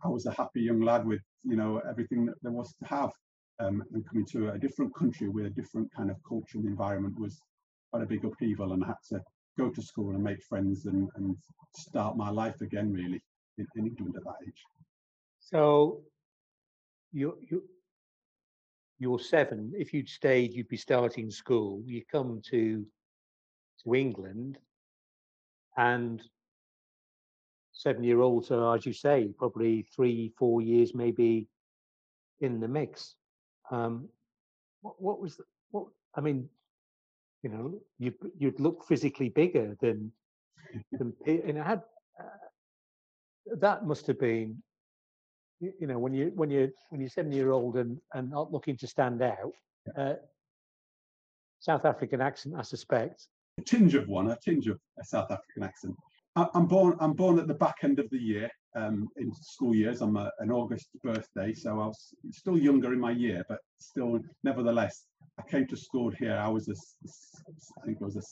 I 0.02 0.08
was 0.08 0.24
a 0.24 0.32
happy 0.32 0.62
young 0.62 0.80
lad 0.80 1.06
with, 1.06 1.20
you 1.44 1.54
know, 1.54 1.82
everything 1.86 2.24
that 2.26 2.36
there 2.42 2.52
was 2.52 2.74
to 2.76 2.88
have. 2.88 3.12
Um, 3.60 3.84
and 3.92 4.08
coming 4.08 4.24
to 4.32 4.52
a 4.52 4.58
different 4.58 4.94
country 4.94 5.28
with 5.28 5.44
a 5.44 5.50
different 5.50 5.92
kind 5.94 6.10
of 6.10 6.16
culture 6.26 6.56
and 6.56 6.64
environment 6.66 7.20
was 7.20 7.38
quite 7.90 8.04
a 8.04 8.06
big 8.06 8.24
upheaval 8.24 8.72
and 8.72 8.82
I 8.82 8.86
had 8.86 9.02
to 9.10 9.20
go 9.58 9.68
to 9.68 9.82
school 9.82 10.14
and 10.14 10.24
make 10.24 10.42
friends 10.44 10.86
and, 10.86 11.10
and 11.16 11.36
start 11.76 12.16
my 12.16 12.30
life 12.30 12.60
again 12.62 12.90
really 12.90 13.20
in, 13.58 13.66
in 13.76 13.86
England 13.88 14.14
at 14.16 14.24
that 14.24 14.36
age. 14.46 14.62
So 15.40 16.02
you 17.12 17.36
you 17.50 17.64
you're 19.00 19.18
seven. 19.18 19.72
If 19.76 19.92
you'd 19.92 20.08
stayed, 20.08 20.54
you'd 20.54 20.68
be 20.68 20.76
starting 20.76 21.30
school. 21.30 21.82
You 21.84 22.02
come 22.10 22.40
to 22.50 22.86
to 23.84 23.94
England, 23.94 24.58
and 25.76 26.22
seven-year-olds 27.72 28.50
are, 28.50 28.76
as 28.76 28.84
you 28.84 28.92
say, 28.92 29.32
probably 29.38 29.86
three, 29.94 30.32
four 30.36 30.60
years 30.60 30.94
maybe 30.94 31.48
in 32.40 32.60
the 32.60 32.68
mix. 32.68 33.14
Um, 33.70 34.08
what, 34.80 35.00
what 35.00 35.20
was 35.20 35.36
the, 35.36 35.44
what? 35.70 35.86
I 36.16 36.20
mean, 36.20 36.48
you 37.42 37.50
know, 37.50 37.80
you 37.98 38.12
you'd 38.36 38.60
look 38.60 38.84
physically 38.84 39.28
bigger 39.28 39.76
than 39.80 40.12
than 40.92 41.12
and 41.26 41.58
I 41.58 41.64
had 41.64 41.82
uh, 42.20 43.54
that 43.60 43.86
must 43.86 44.06
have 44.08 44.18
been, 44.18 44.62
you, 45.60 45.72
you, 45.80 45.86
know, 45.86 45.98
when 45.98 46.12
you 46.12 46.32
when 46.34 46.50
you 46.50 46.72
when 46.90 47.00
you're 47.00 47.10
seven 47.10 47.32
year 47.32 47.52
old 47.52 47.76
and 47.76 47.98
and 48.14 48.30
not 48.30 48.52
looking 48.52 48.76
to 48.78 48.86
stand 48.86 49.22
out. 49.22 49.52
Uh, 49.96 50.14
South 51.60 51.84
African 51.84 52.20
accent, 52.20 52.54
I 52.56 52.62
suspect. 52.62 53.26
A 53.58 53.60
tinge 53.62 53.94
of 53.96 54.06
one, 54.06 54.30
a 54.30 54.36
tinge 54.36 54.68
of 54.68 54.78
a 55.00 55.04
South 55.04 55.32
African 55.32 55.64
accent. 55.64 55.96
I, 56.36 56.46
am 56.54 56.66
born. 56.66 56.96
I'm 57.00 57.14
born 57.14 57.40
at 57.40 57.48
the 57.48 57.54
back 57.54 57.78
end 57.82 57.98
of 57.98 58.08
the 58.10 58.18
year, 58.18 58.48
um, 58.76 59.08
in 59.16 59.32
school 59.34 59.74
years. 59.74 60.00
I'm 60.00 60.16
a, 60.16 60.30
an 60.38 60.52
August 60.52 60.90
birthday, 61.02 61.52
so 61.52 61.70
I 61.80 61.86
was 61.86 62.14
still 62.30 62.56
younger 62.56 62.92
in 62.92 63.00
my 63.00 63.10
year, 63.10 63.44
but 63.48 63.58
still, 63.80 64.20
nevertheless, 64.44 65.06
I 65.40 65.42
came 65.50 65.66
to 65.66 65.76
school 65.76 66.12
here. 66.20 66.36
I 66.36 66.46
was 66.46 66.68
a, 66.68 66.74
I 67.82 67.86
think 67.86 67.98
I 68.00 68.04
was 68.04 68.16
a 68.16 68.22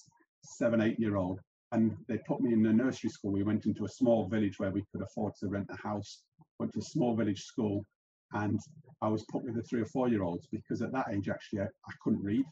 seven, 0.42 0.80
eight 0.80 1.00
year 1.00 1.16
old, 1.16 1.40
and 1.72 1.96
they 2.08 2.18
put 2.18 2.40
me 2.40 2.52
in 2.52 2.64
a 2.64 2.72
nursery 2.72 3.10
school. 3.10 3.32
We 3.32 3.42
went 3.42 3.66
into 3.66 3.84
a 3.84 3.88
small 3.88 4.28
village 4.28 4.60
where 4.60 4.70
we 4.70 4.84
could 4.92 5.02
afford 5.02 5.32
to 5.40 5.48
rent 5.48 5.68
a 5.70 5.88
house. 5.88 6.22
Went 6.60 6.72
to 6.74 6.78
a 6.78 6.82
small 6.82 7.16
village 7.16 7.42
school, 7.42 7.84
and 8.32 8.60
I 9.02 9.08
was 9.08 9.24
put 9.32 9.42
with 9.42 9.56
the 9.56 9.62
three 9.62 9.80
or 9.80 9.86
four 9.86 10.08
year 10.08 10.22
olds 10.22 10.46
because 10.52 10.82
at 10.82 10.92
that 10.92 11.08
age, 11.12 11.28
actually, 11.28 11.62
I, 11.62 11.64
I 11.64 11.92
couldn't 12.04 12.22
read. 12.22 12.44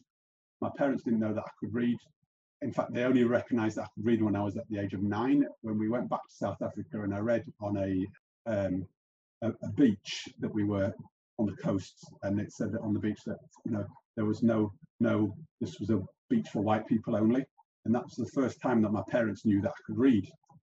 My 0.59 0.69
parents 0.77 1.03
didn't 1.03 1.21
know 1.21 1.33
that 1.33 1.43
I 1.43 1.51
could 1.61 1.73
read. 1.73 1.97
In 2.61 2.71
fact, 2.71 2.93
they 2.93 3.03
only 3.03 3.23
recognised 3.23 3.77
I 3.77 3.87
could 3.93 4.05
read 4.05 4.21
when 4.21 4.35
I 4.35 4.43
was 4.43 4.57
at 4.57 4.67
the 4.69 4.79
age 4.79 4.93
of 4.93 5.03
nine. 5.03 5.45
When 5.61 5.77
we 5.77 5.89
went 5.89 6.09
back 6.09 6.23
to 6.27 6.35
South 6.35 6.61
Africa, 6.61 7.01
and 7.01 7.13
I 7.13 7.19
read 7.19 7.43
on 7.61 7.77
a 7.77 8.05
um, 8.49 8.87
a, 9.41 9.49
a 9.49 9.71
beach 9.75 10.29
that 10.39 10.53
we 10.53 10.63
were 10.63 10.93
on 11.37 11.45
the 11.45 11.55
coast, 11.57 11.95
and 12.23 12.39
it 12.39 12.51
said 12.51 12.71
that 12.71 12.81
on 12.81 12.93
the 12.93 12.99
beach 12.99 13.19
that 13.25 13.37
you 13.65 13.71
know 13.71 13.85
there 14.15 14.25
was 14.25 14.41
no 14.41 14.71
no 14.99 15.35
this 15.59 15.79
was 15.79 15.89
a 15.89 16.01
beach 16.29 16.47
for 16.49 16.61
white 16.61 16.87
people 16.87 17.15
only, 17.15 17.45
and 17.85 17.93
that 17.93 18.03
was 18.03 18.15
the 18.15 18.31
first 18.33 18.61
time 18.61 18.81
that 18.81 18.91
my 18.91 19.03
parents 19.09 19.45
knew 19.45 19.61
that 19.61 19.71
I 19.71 19.81
could 19.85 19.97
read. 19.97 20.25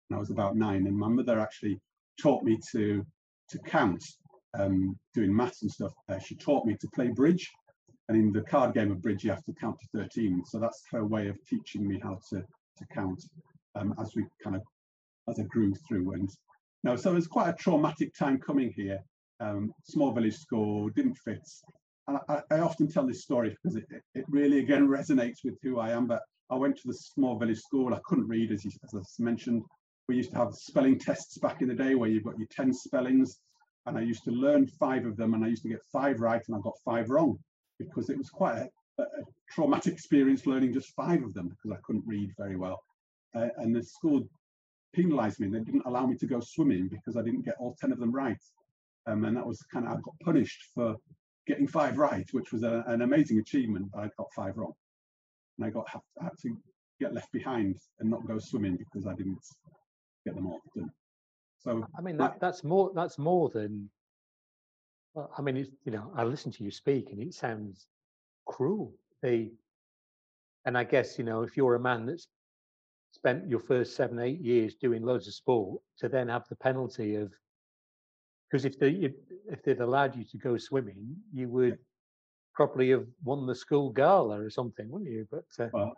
And 0.09 0.17
I 0.17 0.19
was 0.19 0.31
about 0.31 0.55
nine, 0.55 0.87
and 0.87 0.97
my 0.97 1.07
mother 1.07 1.39
actually 1.39 1.79
taught 2.21 2.43
me 2.43 2.57
to 2.71 3.05
to 3.49 3.59
count, 3.59 4.03
um, 4.57 4.97
doing 5.15 5.35
maths 5.35 5.63
and 5.63 5.71
stuff. 5.71 5.93
Uh, 6.07 6.19
she 6.19 6.35
taught 6.35 6.65
me 6.65 6.75
to 6.79 6.87
play 6.93 7.07
bridge, 7.09 7.49
and 8.09 8.17
in 8.17 8.33
the 8.33 8.41
card 8.41 8.73
game 8.73 8.91
of 8.91 9.01
bridge, 9.03 9.23
you 9.23 9.29
have 9.29 9.43
to 9.45 9.53
count 9.53 9.77
to 9.79 9.99
13. 9.99 10.43
So 10.45 10.59
that's 10.59 10.83
her 10.91 11.05
way 11.05 11.27
of 11.27 11.37
teaching 11.45 11.87
me 11.87 11.99
how 12.01 12.19
to 12.31 12.41
to 12.41 12.85
count 12.93 13.23
um, 13.75 13.93
as 14.01 14.15
we 14.15 14.25
kind 14.43 14.55
of 14.55 14.63
as 15.29 15.39
I 15.39 15.43
grew 15.43 15.73
through. 15.87 16.13
And 16.13 16.29
no, 16.83 16.95
so 16.95 17.15
it's 17.15 17.27
quite 17.27 17.49
a 17.49 17.53
traumatic 17.53 18.15
time 18.17 18.39
coming 18.39 18.73
here. 18.75 18.99
Um, 19.39 19.71
small 19.83 20.11
village 20.11 20.37
school 20.37 20.89
didn't 20.89 21.17
fit. 21.23 21.47
And 22.07 22.17
I, 22.27 22.41
I 22.49 22.59
often 22.59 22.91
tell 22.91 23.05
this 23.05 23.21
story 23.21 23.55
because 23.61 23.75
it, 23.75 23.85
it 24.15 24.25
really 24.27 24.59
again 24.59 24.87
resonates 24.97 25.43
with 25.43 25.59
who 25.61 25.79
I 25.79 25.91
am. 25.91 26.07
But 26.07 26.21
I 26.49 26.55
went 26.55 26.77
to 26.77 26.87
the 26.87 26.95
small 26.95 27.37
village 27.37 27.59
school. 27.59 27.93
I 27.93 27.99
couldn't 28.05 28.27
read, 28.27 28.51
as, 28.51 28.65
you, 28.65 28.71
as 28.83 28.95
I 28.95 29.23
mentioned. 29.23 29.61
We 30.07 30.15
used 30.15 30.31
to 30.31 30.37
have 30.37 30.55
spelling 30.55 30.97
tests 30.97 31.37
back 31.37 31.61
in 31.61 31.67
the 31.67 31.75
day 31.75 31.93
where 31.93 32.09
you've 32.09 32.23
got 32.23 32.39
your 32.39 32.47
10 32.49 32.73
spellings. 32.73 33.39
And 33.85 33.99
I 33.99 34.01
used 34.01 34.23
to 34.23 34.31
learn 34.31 34.65
five 34.65 35.05
of 35.05 35.15
them 35.15 35.35
and 35.35 35.45
I 35.45 35.49
used 35.49 35.61
to 35.61 35.69
get 35.69 35.81
five 35.93 36.19
right 36.19 36.41
and 36.47 36.57
I 36.57 36.59
got 36.61 36.73
five 36.83 37.11
wrong 37.11 37.37
because 37.79 38.09
it 38.09 38.17
was 38.17 38.29
quite 38.29 38.57
a, 38.57 39.01
a 39.01 39.05
traumatic 39.49 39.93
experience 39.93 40.45
learning 40.45 40.73
just 40.73 40.93
five 40.95 41.23
of 41.23 41.33
them 41.33 41.47
because 41.49 41.71
I 41.71 41.81
couldn't 41.83 42.03
read 42.05 42.31
very 42.37 42.57
well. 42.57 42.79
Uh, 43.35 43.47
and 43.57 43.75
the 43.75 43.81
school 43.81 44.27
penalised 44.93 45.39
me. 45.39 45.47
And 45.47 45.55
they 45.55 45.59
didn't 45.59 45.85
allow 45.85 46.05
me 46.05 46.15
to 46.17 46.25
go 46.25 46.39
swimming 46.39 46.87
because 46.87 47.17
I 47.17 47.21
didn't 47.21 47.45
get 47.45 47.55
all 47.59 47.75
10 47.79 47.91
of 47.91 47.99
them 47.99 48.11
right. 48.11 48.41
Um, 49.07 49.25
and 49.25 49.35
that 49.35 49.45
was 49.45 49.61
kind 49.71 49.85
of, 49.85 49.93
I 49.93 49.95
got 49.95 50.19
punished 50.23 50.63
for 50.73 50.95
getting 51.47 51.67
five 51.67 51.97
right, 51.97 52.27
which 52.31 52.51
was 52.51 52.63
a, 52.63 52.83
an 52.87 53.01
amazing 53.01 53.39
achievement, 53.39 53.89
but 53.93 54.03
I 54.03 54.09
got 54.17 54.27
five 54.35 54.57
wrong. 54.57 54.73
And 55.57 55.65
I 55.65 55.69
got 55.69 55.87
I 56.21 56.25
had 56.25 56.37
to 56.43 56.57
get 56.99 57.13
left 57.13 57.31
behind 57.31 57.77
and 57.99 58.09
not 58.09 58.27
go 58.27 58.39
swimming 58.39 58.77
because 58.77 59.07
I 59.07 59.13
didn't 59.13 59.39
get 60.25 60.35
them 60.35 60.47
all 60.47 60.59
done. 60.75 60.91
So 61.59 61.85
I 61.97 62.01
mean 62.01 62.17
that, 62.17 62.39
that's 62.39 62.63
more 62.63 62.91
that's 62.95 63.17
more 63.17 63.49
than 63.49 63.89
well, 65.13 65.31
I 65.37 65.41
mean 65.41 65.57
it's 65.57 65.69
you 65.83 65.91
know 65.91 66.11
I 66.15 66.23
listen 66.23 66.51
to 66.53 66.63
you 66.63 66.71
speak 66.71 67.11
and 67.11 67.21
it 67.21 67.33
sounds 67.33 67.87
cruel. 68.45 68.93
They 69.21 69.51
and 70.65 70.77
I 70.77 70.83
guess 70.83 71.17
you 71.17 71.23
know 71.25 71.43
if 71.43 71.57
you're 71.57 71.75
a 71.75 71.79
man 71.79 72.05
that's 72.05 72.27
spent 73.11 73.47
your 73.47 73.59
first 73.59 73.95
seven, 73.95 74.19
eight 74.19 74.39
years 74.39 74.75
doing 74.75 75.03
loads 75.03 75.27
of 75.27 75.33
sport 75.33 75.81
to 75.97 76.09
then 76.09 76.27
have 76.27 76.47
the 76.49 76.55
penalty 76.55 77.15
of 77.15 77.31
because 78.49 78.65
if 78.65 78.79
they 78.79 78.91
if, 78.91 79.13
if 79.51 79.63
they'd 79.63 79.79
allowed 79.79 80.15
you 80.15 80.23
to 80.25 80.37
go 80.37 80.57
swimming, 80.57 81.15
you 81.33 81.49
would 81.49 81.77
probably 82.59 82.89
have 82.89 83.05
won 83.23 83.47
the 83.47 83.55
school 83.55 83.89
gala 83.89 84.37
or 84.37 84.49
something, 84.49 84.89
wouldn't 84.89 85.09
you? 85.09 85.25
But 85.31 85.45
uh, 85.63 85.69
well, 85.71 85.95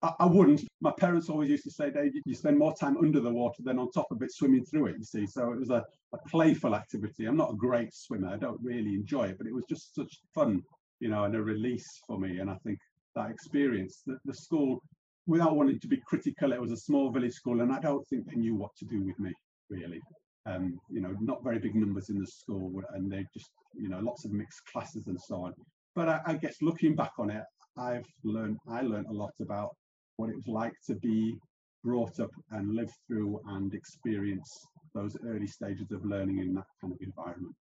I, 0.00 0.12
I, 0.20 0.26
wouldn't. 0.26 0.62
My 0.80 0.92
parents 0.92 1.28
always 1.28 1.50
used 1.50 1.64
to 1.64 1.72
say, 1.72 1.90
Dave, 1.90 2.12
you 2.24 2.34
spend 2.36 2.56
more 2.56 2.72
time 2.72 2.96
under 2.98 3.18
the 3.18 3.32
water 3.32 3.64
than 3.64 3.80
on 3.80 3.90
top 3.90 4.06
of 4.12 4.22
it 4.22 4.32
swimming 4.32 4.64
through 4.64 4.86
it. 4.86 4.96
You 4.96 5.04
see, 5.04 5.26
so 5.26 5.50
it 5.50 5.58
was 5.58 5.70
a, 5.70 5.84
a 6.12 6.18
playful 6.28 6.76
activity. 6.76 7.24
I'm 7.24 7.36
not 7.36 7.50
a 7.50 7.56
great 7.56 7.92
swimmer. 7.92 8.28
I 8.28 8.36
don't 8.36 8.60
really 8.62 8.94
enjoy 8.94 9.24
it, 9.24 9.38
but 9.38 9.48
it 9.48 9.52
was 9.52 9.64
just 9.68 9.92
such 9.92 10.20
fun, 10.32 10.62
you 11.00 11.08
know, 11.08 11.24
and 11.24 11.34
a 11.34 11.42
release 11.42 12.00
for 12.06 12.16
me. 12.16 12.38
And 12.38 12.48
I 12.48 12.58
think 12.64 12.78
that 13.16 13.28
experience, 13.28 14.02
the, 14.06 14.16
the 14.24 14.34
school 14.34 14.80
without 15.26 15.56
wanting 15.56 15.80
to 15.80 15.88
be 15.88 16.00
critical, 16.06 16.52
it 16.52 16.60
was 16.60 16.70
a 16.70 16.76
small 16.76 17.10
village 17.10 17.34
school, 17.34 17.60
and 17.60 17.72
I 17.72 17.80
don't 17.80 18.06
think 18.06 18.26
they 18.26 18.36
knew 18.36 18.54
what 18.54 18.70
to 18.76 18.84
do 18.84 19.02
with 19.02 19.18
me, 19.18 19.32
really. 19.68 20.00
Um, 20.46 20.78
you 20.88 21.00
know, 21.00 21.16
not 21.20 21.42
very 21.42 21.58
big 21.58 21.74
numbers 21.74 22.08
in 22.08 22.20
the 22.20 22.26
school, 22.26 22.70
and 22.92 23.10
they 23.10 23.26
just, 23.34 23.50
you 23.74 23.88
know, 23.88 23.98
lots 23.98 24.24
of 24.24 24.30
mixed 24.30 24.64
classes 24.72 25.08
and 25.08 25.20
so 25.20 25.46
on. 25.46 25.54
But 25.94 26.08
I, 26.08 26.20
I 26.26 26.34
guess 26.34 26.56
looking 26.60 26.94
back 26.94 27.12
on 27.18 27.30
it, 27.30 27.44
I've 27.76 28.06
learned, 28.24 28.58
I 28.68 28.82
learned 28.82 29.06
a 29.06 29.12
lot 29.12 29.32
about 29.40 29.76
what 30.16 30.30
it 30.30 30.36
was 30.36 30.46
like 30.46 30.74
to 30.86 30.94
be 30.94 31.36
brought 31.82 32.18
up 32.20 32.30
and 32.50 32.74
live 32.74 32.92
through 33.06 33.40
and 33.48 33.74
experience 33.74 34.50
those 34.94 35.16
early 35.26 35.46
stages 35.46 35.90
of 35.92 36.04
learning 36.04 36.38
in 36.38 36.54
that 36.54 36.66
kind 36.80 36.92
of 36.92 36.98
environment. 37.00 37.54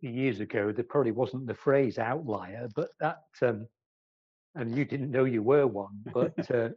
Years 0.00 0.40
ago, 0.40 0.72
there 0.72 0.84
probably 0.84 1.12
wasn't 1.12 1.46
the 1.46 1.54
phrase 1.54 1.98
outlier, 1.98 2.68
but 2.74 2.88
that 3.00 3.18
um, 3.42 3.66
and 4.54 4.74
you 4.76 4.84
didn't 4.84 5.10
know 5.10 5.24
you 5.24 5.42
were 5.42 5.66
one, 5.66 6.02
but 6.12 6.50
uh, 6.54 6.70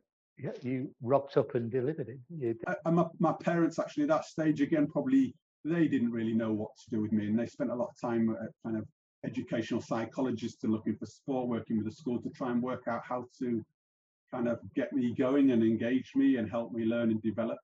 you 0.61 0.93
rocked 1.01 1.37
up 1.37 1.55
and 1.55 1.71
delivered 1.71 2.09
it. 2.09 2.19
You 2.29 2.55
and 2.85 2.95
my, 2.95 3.05
my 3.19 3.33
parents 3.33 3.79
actually 3.79 4.03
at 4.03 4.09
that 4.09 4.25
stage 4.25 4.59
again 4.59 4.87
probably 4.87 5.33
they 5.63 5.87
didn't 5.87 6.11
really 6.11 6.33
know 6.33 6.51
what 6.51 6.71
to 6.77 6.95
do 6.95 7.01
with 7.01 7.13
me, 7.13 7.27
and 7.27 7.39
they 7.39 7.45
spent 7.45 7.71
a 7.71 7.75
lot 7.75 7.89
of 7.89 8.01
time 8.01 8.29
at 8.29 8.49
kind 8.65 8.77
of 8.77 8.85
educational 9.25 9.81
psychologists 9.81 10.63
and 10.63 10.71
looking 10.71 10.95
for 10.95 11.05
sport, 11.05 11.47
working 11.47 11.77
with 11.77 11.85
the 11.85 11.91
school 11.91 12.21
to 12.21 12.29
try 12.29 12.51
and 12.51 12.61
work 12.61 12.83
out 12.87 13.01
how 13.07 13.25
to 13.39 13.63
kind 14.31 14.47
of 14.47 14.59
get 14.75 14.91
me 14.93 15.13
going 15.17 15.51
and 15.51 15.63
engage 15.63 16.11
me 16.15 16.37
and 16.37 16.49
help 16.49 16.71
me 16.71 16.85
learn 16.85 17.11
and 17.11 17.21
develop. 17.21 17.57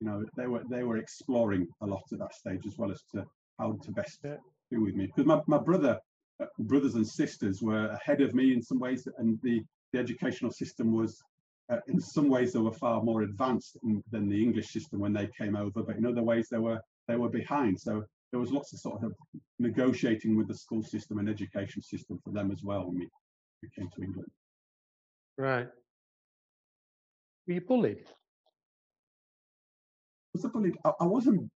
You 0.00 0.08
know, 0.08 0.24
they 0.36 0.46
were 0.46 0.62
they 0.70 0.82
were 0.82 0.98
exploring 0.98 1.66
a 1.82 1.86
lot 1.86 2.02
at 2.12 2.18
that 2.18 2.34
stage 2.34 2.66
as 2.66 2.76
well 2.76 2.90
as 2.90 3.02
to 3.14 3.24
how 3.58 3.78
to 3.82 3.92
best 3.92 4.20
do 4.22 4.82
with 4.82 4.94
me. 4.94 5.06
Because 5.06 5.26
my, 5.26 5.40
my 5.46 5.58
brother 5.58 5.98
uh, 6.40 6.46
brothers 6.60 6.94
and 6.94 7.06
sisters 7.06 7.62
were 7.62 7.86
ahead 7.88 8.20
of 8.20 8.34
me 8.34 8.52
in 8.52 8.62
some 8.62 8.80
ways, 8.80 9.06
and 9.18 9.38
the, 9.42 9.62
the 9.92 9.98
educational 9.98 10.50
system 10.50 10.92
was, 10.92 11.22
uh, 11.70 11.78
in 11.88 12.00
some 12.00 12.28
ways, 12.28 12.52
they 12.52 12.58
were 12.58 12.72
far 12.72 13.02
more 13.02 13.22
advanced 13.22 13.76
than 14.10 14.28
the 14.28 14.42
English 14.42 14.72
system 14.72 14.98
when 14.98 15.12
they 15.12 15.28
came 15.38 15.54
over, 15.56 15.82
but 15.82 15.96
in 15.96 16.06
other 16.06 16.22
ways, 16.22 16.48
they 16.50 16.58
were 16.58 16.80
they 17.08 17.16
were 17.16 17.28
behind. 17.28 17.78
So 17.78 18.04
there 18.32 18.40
was 18.40 18.50
lots 18.50 18.72
of 18.72 18.80
sort 18.80 19.04
of 19.04 19.12
negotiating 19.58 20.36
with 20.36 20.48
the 20.48 20.54
school 20.54 20.82
system 20.82 21.18
and 21.18 21.28
education 21.28 21.82
system 21.82 22.18
for 22.24 22.32
them 22.32 22.50
as 22.50 22.64
well 22.64 22.86
when 22.86 22.98
we, 22.98 23.08
we 23.62 23.68
came 23.76 23.88
to 23.94 24.02
England. 24.02 24.30
Right. 25.36 25.68
Were 27.46 27.54
you 27.54 27.60
bullied? 27.60 28.04
Was 30.34 30.44
I 30.44 30.48
bullied? 30.48 30.76
I, 30.84 30.92
I 31.00 31.04
wasn't. 31.04 31.48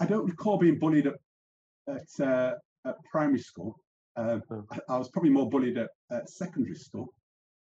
I 0.00 0.06
don't 0.06 0.26
recall 0.26 0.58
being 0.58 0.78
bullied 0.78 1.06
at 1.06 1.14
at, 1.88 2.26
uh, 2.26 2.54
at 2.84 2.96
primary 3.10 3.38
school. 3.38 3.78
Um, 4.16 4.42
I, 4.70 4.78
I, 4.88 4.98
was 4.98 5.08
probably 5.08 5.30
more 5.30 5.48
bullied 5.48 5.78
at, 5.78 5.90
at 6.10 6.28
secondary 6.28 6.74
school. 6.74 7.12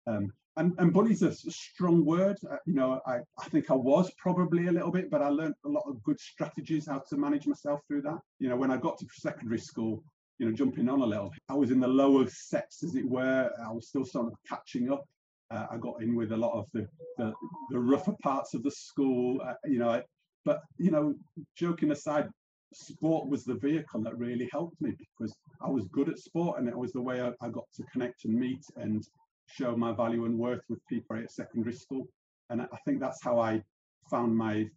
Um, 0.06 0.32
and, 0.56 0.74
and 0.78 0.92
bully's 0.92 1.22
a 1.22 1.32
strong 1.32 2.04
word. 2.04 2.36
Uh, 2.50 2.56
you 2.66 2.74
know, 2.74 3.00
I, 3.06 3.18
I 3.38 3.48
think 3.48 3.70
I 3.70 3.74
was 3.74 4.10
probably 4.18 4.66
a 4.66 4.72
little 4.72 4.90
bit, 4.90 5.10
but 5.10 5.22
I 5.22 5.28
learned 5.28 5.54
a 5.64 5.68
lot 5.68 5.84
of 5.86 6.02
good 6.02 6.20
strategies 6.20 6.86
how 6.86 7.02
to 7.08 7.16
manage 7.16 7.46
myself 7.46 7.80
through 7.88 8.02
that. 8.02 8.18
You 8.38 8.48
know, 8.48 8.56
when 8.56 8.70
I 8.70 8.76
got 8.76 8.98
to 8.98 9.06
secondary 9.12 9.58
school, 9.58 10.02
you 10.38 10.46
know, 10.46 10.52
jumping 10.52 10.88
on 10.88 11.00
a 11.00 11.06
little, 11.06 11.30
I 11.48 11.54
was 11.54 11.70
in 11.70 11.80
the 11.80 11.88
lower 11.88 12.26
sets, 12.28 12.82
as 12.82 12.96
it 12.96 13.08
were. 13.08 13.50
I 13.66 13.72
was 13.72 13.88
still 13.88 14.04
sort 14.04 14.26
of 14.26 14.34
catching 14.48 14.92
up. 14.92 15.04
Uh, 15.50 15.66
I 15.70 15.76
got 15.76 16.02
in 16.02 16.14
with 16.14 16.32
a 16.32 16.36
lot 16.36 16.58
of 16.58 16.66
the, 16.72 16.86
the, 17.18 17.32
the 17.70 17.78
rougher 17.78 18.14
parts 18.22 18.54
of 18.54 18.62
the 18.62 18.70
school, 18.70 19.40
uh, 19.46 19.54
you 19.64 19.78
know, 19.78 19.90
I, 19.90 20.02
but, 20.44 20.60
you 20.78 20.90
know, 20.90 21.14
joking 21.56 21.92
aside, 21.92 22.28
sport 22.74 23.28
was 23.28 23.44
the 23.44 23.54
vehicle 23.54 24.02
that 24.02 24.16
really 24.16 24.48
helped 24.50 24.80
me 24.80 24.92
because 24.98 25.34
I 25.60 25.68
was 25.68 25.86
good 25.92 26.08
at 26.08 26.18
sport 26.18 26.58
and 26.58 26.68
it 26.68 26.76
was 26.76 26.92
the 26.92 27.02
way 27.02 27.20
I, 27.20 27.32
I 27.42 27.50
got 27.50 27.66
to 27.74 27.84
connect 27.92 28.24
and 28.24 28.34
meet 28.34 28.64
and 28.76 29.06
show 29.46 29.76
my 29.76 29.92
value 29.92 30.24
and 30.24 30.38
worth 30.38 30.62
with 30.68 30.84
people 30.86 31.16
at 31.16 31.30
secondary 31.30 31.74
school. 31.74 32.08
And 32.50 32.62
I 32.62 32.78
think 32.84 33.00
that's 33.00 33.22
how 33.22 33.38
I 33.38 33.62
found 34.10 34.36
my 34.36 34.68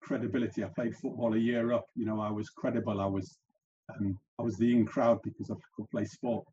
credibility. 0.00 0.64
I 0.64 0.68
played 0.68 0.96
football 0.96 1.34
a 1.34 1.38
year 1.38 1.72
up, 1.72 1.86
you 1.94 2.04
know, 2.04 2.20
I 2.20 2.30
was 2.30 2.50
credible. 2.50 3.00
I 3.00 3.06
was 3.06 3.38
um, 3.90 4.18
I 4.38 4.42
was 4.42 4.56
the 4.56 4.72
in 4.72 4.86
crowd 4.86 5.20
because 5.22 5.50
I 5.50 5.54
could 5.76 5.90
play 5.90 6.04
sport. 6.04 6.44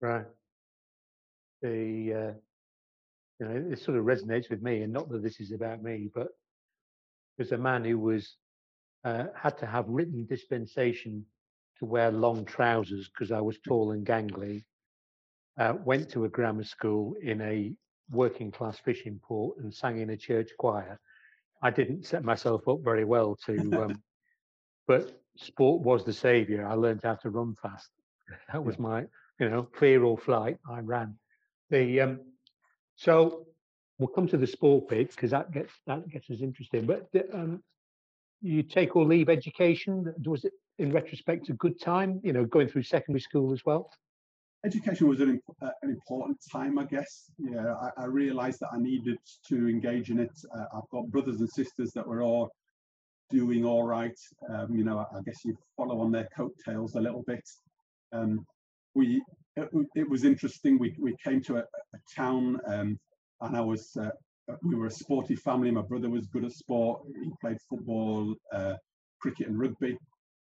Right. 0.00 0.26
The 1.62 2.14
uh, 2.14 2.32
you 3.40 3.46
know, 3.46 3.72
it 3.72 3.80
sort 3.80 3.98
of 3.98 4.04
resonates 4.04 4.50
with 4.50 4.62
me, 4.62 4.82
and 4.82 4.92
not 4.92 5.08
that 5.10 5.22
this 5.22 5.40
is 5.40 5.52
about 5.52 5.82
me, 5.82 6.10
but 6.14 6.28
there's 7.36 7.52
a 7.52 7.58
man 7.58 7.84
who 7.84 7.98
was 7.98 8.36
uh, 9.04 9.26
had 9.34 9.58
to 9.58 9.66
have 9.66 9.88
written 9.88 10.26
dispensation 10.26 11.24
to 11.78 11.84
wear 11.84 12.10
long 12.10 12.44
trousers 12.44 13.08
because 13.08 13.30
I 13.30 13.40
was 13.40 13.58
tall 13.58 13.92
and 13.92 14.06
gangly. 14.06 14.64
Uh, 15.58 15.74
went 15.84 16.10
to 16.10 16.24
a 16.24 16.28
grammar 16.28 16.64
school 16.64 17.14
in 17.22 17.40
a 17.40 17.72
working 18.10 18.50
class 18.50 18.78
fishing 18.78 19.18
port 19.22 19.56
and 19.58 19.72
sang 19.72 20.00
in 20.00 20.10
a 20.10 20.16
church 20.16 20.50
choir. 20.58 21.00
I 21.62 21.70
didn't 21.70 22.04
set 22.04 22.22
myself 22.22 22.68
up 22.68 22.80
very 22.84 23.04
well 23.04 23.36
to, 23.46 23.54
um, 23.82 24.02
but 24.86 25.20
sport 25.36 25.82
was 25.82 26.04
the 26.04 26.12
savior. 26.12 26.66
I 26.66 26.74
learned 26.74 27.00
how 27.02 27.14
to 27.16 27.30
run 27.30 27.54
fast. 27.60 27.90
That 28.52 28.64
was 28.64 28.78
my, 28.78 29.04
you 29.38 29.48
know, 29.48 29.68
fear 29.78 30.02
or 30.02 30.18
flight. 30.18 30.58
I 30.68 30.80
ran. 30.80 31.16
The 31.70 32.00
um, 32.00 32.20
so 32.96 33.46
we'll 33.98 34.08
come 34.08 34.26
to 34.28 34.36
the 34.36 34.46
sport 34.46 34.88
bit 34.88 35.10
because 35.10 35.30
that 35.30 35.52
gets 35.52 35.72
that 35.86 36.08
gets 36.08 36.28
us 36.30 36.40
interesting. 36.40 36.86
But 36.86 37.10
the, 37.12 37.32
um, 37.32 37.62
you 38.42 38.62
take 38.62 38.96
or 38.96 39.04
leave 39.04 39.28
education? 39.28 40.12
Was 40.24 40.44
it, 40.44 40.52
in 40.78 40.92
retrospect, 40.92 41.48
a 41.48 41.52
good 41.54 41.80
time? 41.80 42.20
You 42.22 42.32
know, 42.32 42.44
going 42.44 42.68
through 42.68 42.82
secondary 42.82 43.20
school 43.20 43.52
as 43.52 43.64
well. 43.64 43.90
Education 44.66 45.06
was 45.06 45.20
an, 45.20 45.40
uh, 45.62 45.70
an 45.82 45.90
important 45.90 46.36
time, 46.50 46.76
I 46.76 46.84
guess. 46.86 47.30
Yeah, 47.38 47.72
I, 47.74 48.02
I, 48.02 48.06
realised 48.06 48.58
that 48.60 48.70
I 48.72 48.78
needed 48.78 49.16
to 49.48 49.68
engage 49.68 50.10
in 50.10 50.18
it. 50.18 50.32
Uh, 50.52 50.64
I've 50.74 50.88
got 50.90 51.06
brothers 51.06 51.38
and 51.38 51.48
sisters 51.48 51.92
that 51.92 52.04
were 52.04 52.20
all 52.20 52.50
doing 53.30 53.64
all 53.64 53.84
right. 53.84 54.18
Um, 54.52 54.74
you 54.74 54.82
know, 54.82 54.98
I, 54.98 55.18
I, 55.18 55.20
guess 55.24 55.44
you 55.44 55.56
follow 55.76 56.00
on 56.00 56.10
their 56.10 56.28
coattails 56.36 56.96
a 56.96 57.00
little 57.00 57.22
bit. 57.28 57.44
Um, 58.12 58.44
we 58.96 59.22
it, 59.54 59.68
it, 59.94 60.10
was 60.10 60.24
interesting. 60.24 60.80
We 60.80 60.96
we 60.98 61.14
came 61.24 61.40
to 61.42 61.58
a, 61.58 61.60
a 61.60 61.98
town, 62.16 62.58
um, 62.66 62.98
and 63.42 63.56
I 63.56 63.60
was 63.60 63.96
uh, 64.00 64.10
we 64.62 64.74
were 64.74 64.86
a 64.86 64.90
sporty 64.90 65.36
family. 65.36 65.70
My 65.70 65.82
brother 65.82 66.10
was 66.10 66.26
good 66.26 66.44
at 66.44 66.52
sport. 66.52 67.02
He 67.22 67.30
played 67.40 67.58
football, 67.70 68.34
uh, 68.52 68.74
cricket, 69.20 69.46
and 69.46 69.60
rugby. 69.60 69.96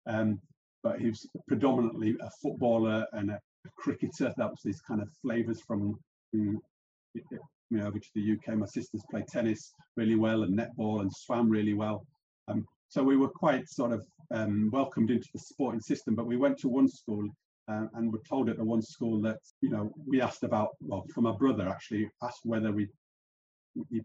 Um, 0.07 0.41
but 0.83 1.01
he 1.01 1.09
was 1.09 1.27
predominantly 1.49 2.17
a 2.21 2.31
footballer 2.43 3.07
and 3.13 3.31
a 3.31 3.41
cricketer. 3.77 4.33
That 4.37 4.51
was 4.51 4.61
his 4.65 4.81
kind 4.81 5.03
of 5.03 5.09
flavours 5.23 5.61
from 5.61 5.99
you 6.33 6.61
know 7.71 7.87
over 7.87 7.99
to 7.99 8.11
the 8.15 8.33
UK. 8.33 8.57
My 8.57 8.67
sisters 8.67 9.03
played 9.11 9.27
tennis 9.29 9.73
really 9.97 10.17
well 10.17 10.43
and 10.43 10.59
netball 10.59 11.01
and 11.01 11.13
swam 11.13 11.49
really 11.49 11.75
well. 11.75 12.05
Um, 12.49 12.67
so 12.89 13.03
we 13.03 13.17
were 13.17 13.29
quite 13.29 13.69
sort 13.69 13.93
of 13.93 14.05
um, 14.33 14.71
welcomed 14.73 15.11
into 15.11 15.29
the 15.33 15.39
sporting 15.39 15.81
system. 15.81 16.15
But 16.15 16.27
we 16.27 16.37
went 16.37 16.59
to 16.59 16.69
one 16.69 16.89
school 16.89 17.29
uh, 17.69 17.87
and 17.95 18.13
were 18.13 18.23
told 18.29 18.49
at 18.49 18.57
the 18.57 18.65
one 18.65 18.83
school 18.83 19.21
that 19.23 19.39
you 19.61 19.71
know 19.71 19.93
we 20.07 20.21
asked 20.21 20.43
about 20.43 20.71
well 20.81 21.05
for 21.15 21.21
my 21.21 21.33
brother 21.33 21.69
actually 21.69 22.09
asked 22.23 22.41
whether 22.45 22.73
we 22.73 22.89
he 23.91 24.01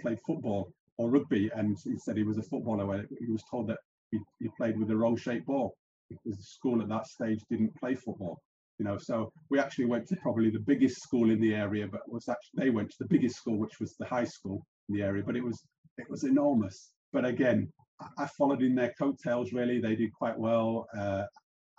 played 0.00 0.18
football 0.26 0.72
or 0.98 1.10
rugby 1.10 1.50
and 1.56 1.76
he 1.84 1.98
said 1.98 2.16
he 2.16 2.22
was 2.22 2.38
a 2.38 2.42
footballer 2.42 2.86
where 2.86 3.06
he 3.18 3.30
was 3.30 3.42
told 3.50 3.66
that 3.66 3.78
he, 4.10 4.18
he 4.38 4.48
played 4.56 4.78
with 4.78 4.88
the 4.88 4.96
wrong 4.96 5.16
shaped 5.16 5.46
ball 5.46 5.74
because 6.08 6.36
the 6.36 6.44
school 6.44 6.80
at 6.80 6.88
that 6.88 7.06
stage 7.06 7.40
didn't 7.50 7.74
play 7.76 7.94
football 7.94 8.38
you 8.82 8.88
know 8.88 8.98
so 8.98 9.32
we 9.48 9.60
actually 9.60 9.84
went 9.84 10.08
to 10.08 10.16
probably 10.16 10.50
the 10.50 10.58
biggest 10.58 11.00
school 11.00 11.30
in 11.30 11.40
the 11.40 11.54
area 11.54 11.86
but 11.86 12.00
was 12.08 12.28
actually 12.28 12.64
they 12.64 12.70
went 12.70 12.90
to 12.90 12.96
the 12.98 13.06
biggest 13.06 13.36
school 13.36 13.56
which 13.56 13.78
was 13.78 13.94
the 14.00 14.06
high 14.06 14.24
school 14.24 14.66
in 14.88 14.96
the 14.96 15.02
area 15.02 15.22
but 15.24 15.36
it 15.36 15.44
was 15.44 15.62
it 15.98 16.10
was 16.10 16.24
enormous. 16.24 16.90
But 17.12 17.24
again 17.24 17.72
I 18.18 18.26
followed 18.36 18.60
in 18.60 18.74
their 18.74 18.92
coattails 18.98 19.52
really. 19.52 19.78
They 19.78 19.94
did 19.94 20.12
quite 20.12 20.36
well 20.36 20.86
uh, 20.98 21.22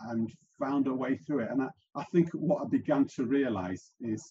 and 0.07 0.31
found 0.57 0.87
a 0.87 0.93
way 0.93 1.17
through 1.17 1.39
it. 1.39 1.51
And 1.51 1.63
I, 1.63 1.67
I 1.97 2.05
think 2.13 2.29
what 2.31 2.63
I 2.63 2.67
began 2.69 3.05
to 3.17 3.25
realize 3.25 3.91
is 3.99 4.23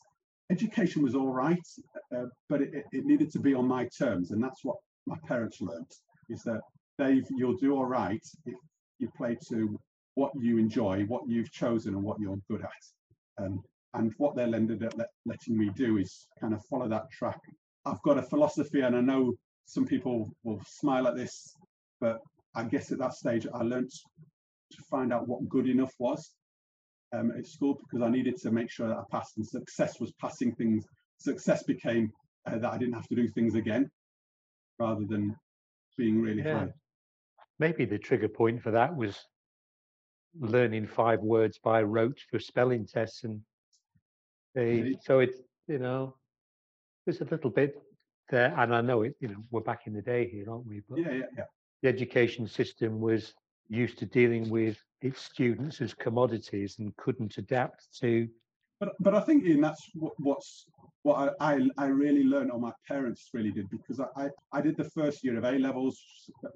education 0.50 1.02
was 1.02 1.14
all 1.14 1.28
right 1.28 1.68
uh, 2.16 2.24
but 2.48 2.62
it, 2.62 2.70
it 2.92 3.04
needed 3.04 3.30
to 3.32 3.38
be 3.38 3.52
on 3.52 3.68
my 3.68 3.86
terms. 3.98 4.30
And 4.30 4.42
that's 4.42 4.64
what 4.64 4.76
my 5.06 5.18
parents 5.28 5.60
learned 5.60 5.92
is 6.30 6.42
that 6.44 6.62
Dave 6.98 7.26
you'll 7.36 7.58
do 7.58 7.76
all 7.76 7.84
right 7.84 8.24
if 8.46 8.54
you 8.98 9.10
play 9.18 9.36
to 9.50 9.78
what 10.14 10.32
you 10.38 10.58
enjoy, 10.58 11.04
what 11.04 11.28
you've 11.28 11.50
chosen, 11.50 11.94
and 11.94 12.02
what 12.02 12.20
you're 12.20 12.38
good 12.50 12.62
at. 12.62 13.44
Um, 13.44 13.62
and 13.94 14.12
what 14.18 14.34
they're 14.34 14.54
ended 14.54 14.82
up 14.84 14.94
let, 14.96 15.08
letting 15.26 15.56
me 15.56 15.70
do 15.76 15.98
is 15.98 16.26
kind 16.40 16.54
of 16.54 16.64
follow 16.66 16.88
that 16.88 17.10
track. 17.10 17.40
I've 17.84 18.02
got 18.02 18.18
a 18.18 18.22
philosophy, 18.22 18.80
and 18.80 18.96
I 18.96 19.00
know 19.00 19.34
some 19.66 19.86
people 19.86 20.30
will 20.44 20.60
smile 20.66 21.06
at 21.06 21.16
this, 21.16 21.54
but 22.00 22.20
I 22.54 22.64
guess 22.64 22.92
at 22.92 22.98
that 22.98 23.14
stage 23.14 23.46
I 23.52 23.62
learned 23.62 23.90
to 23.90 24.82
find 24.90 25.12
out 25.12 25.28
what 25.28 25.48
good 25.48 25.68
enough 25.68 25.92
was 25.98 26.30
um, 27.14 27.32
at 27.36 27.46
school 27.46 27.78
because 27.82 28.02
I 28.06 28.10
needed 28.10 28.36
to 28.38 28.50
make 28.50 28.70
sure 28.70 28.88
that 28.88 28.96
I 28.96 29.02
passed, 29.10 29.36
and 29.36 29.46
success 29.46 30.00
was 30.00 30.12
passing 30.20 30.54
things. 30.54 30.84
Success 31.18 31.62
became 31.62 32.10
uh, 32.46 32.58
that 32.58 32.72
I 32.72 32.78
didn't 32.78 32.94
have 32.94 33.08
to 33.08 33.14
do 33.14 33.28
things 33.28 33.54
again, 33.54 33.90
rather 34.78 35.04
than 35.06 35.36
being 35.96 36.20
really 36.20 36.42
yeah. 36.42 36.60
high. 36.60 36.72
Maybe 37.58 37.84
the 37.84 37.98
trigger 37.98 38.28
point 38.28 38.62
for 38.62 38.70
that 38.70 38.96
was 38.96 39.16
learning 40.40 40.86
five 40.86 41.20
words 41.20 41.58
by 41.62 41.82
rote 41.82 42.18
for 42.30 42.38
spelling 42.38 42.86
tests 42.86 43.24
and 43.24 43.40
they, 44.54 44.94
so 45.02 45.20
it's 45.20 45.38
you 45.66 45.78
know 45.78 46.14
there's 47.04 47.20
a 47.20 47.26
little 47.26 47.50
bit 47.50 47.80
there 48.30 48.54
and 48.58 48.74
i 48.74 48.80
know 48.80 49.02
it 49.02 49.14
you 49.20 49.28
know 49.28 49.42
we're 49.50 49.60
back 49.60 49.86
in 49.86 49.92
the 49.92 50.02
day 50.02 50.28
here 50.28 50.50
aren't 50.50 50.66
we 50.66 50.82
but 50.88 50.98
yeah, 50.98 51.12
yeah, 51.12 51.24
yeah. 51.36 51.44
the 51.82 51.88
education 51.88 52.46
system 52.46 53.00
was 53.00 53.34
used 53.68 53.98
to 53.98 54.06
dealing 54.06 54.48
with 54.50 54.76
its 55.00 55.22
students 55.22 55.80
as 55.80 55.94
commodities 55.94 56.76
and 56.78 56.96
couldn't 56.96 57.36
adapt 57.38 57.86
to 57.98 58.28
but 58.80 58.90
but 59.00 59.14
i 59.14 59.20
think 59.20 59.44
Ian, 59.44 59.60
that's 59.60 59.90
what, 59.94 60.12
what's 60.18 60.66
what 61.02 61.34
I, 61.40 61.54
I, 61.54 61.68
I 61.78 61.86
really 61.86 62.24
learned 62.24 62.52
or 62.52 62.60
my 62.60 62.72
parents 62.86 63.30
really 63.34 63.50
did 63.50 63.68
because 63.70 64.00
I, 64.00 64.06
I, 64.16 64.28
I 64.52 64.60
did 64.60 64.76
the 64.76 64.88
first 64.90 65.24
year 65.24 65.36
of 65.36 65.44
A 65.44 65.58
levels 65.58 66.00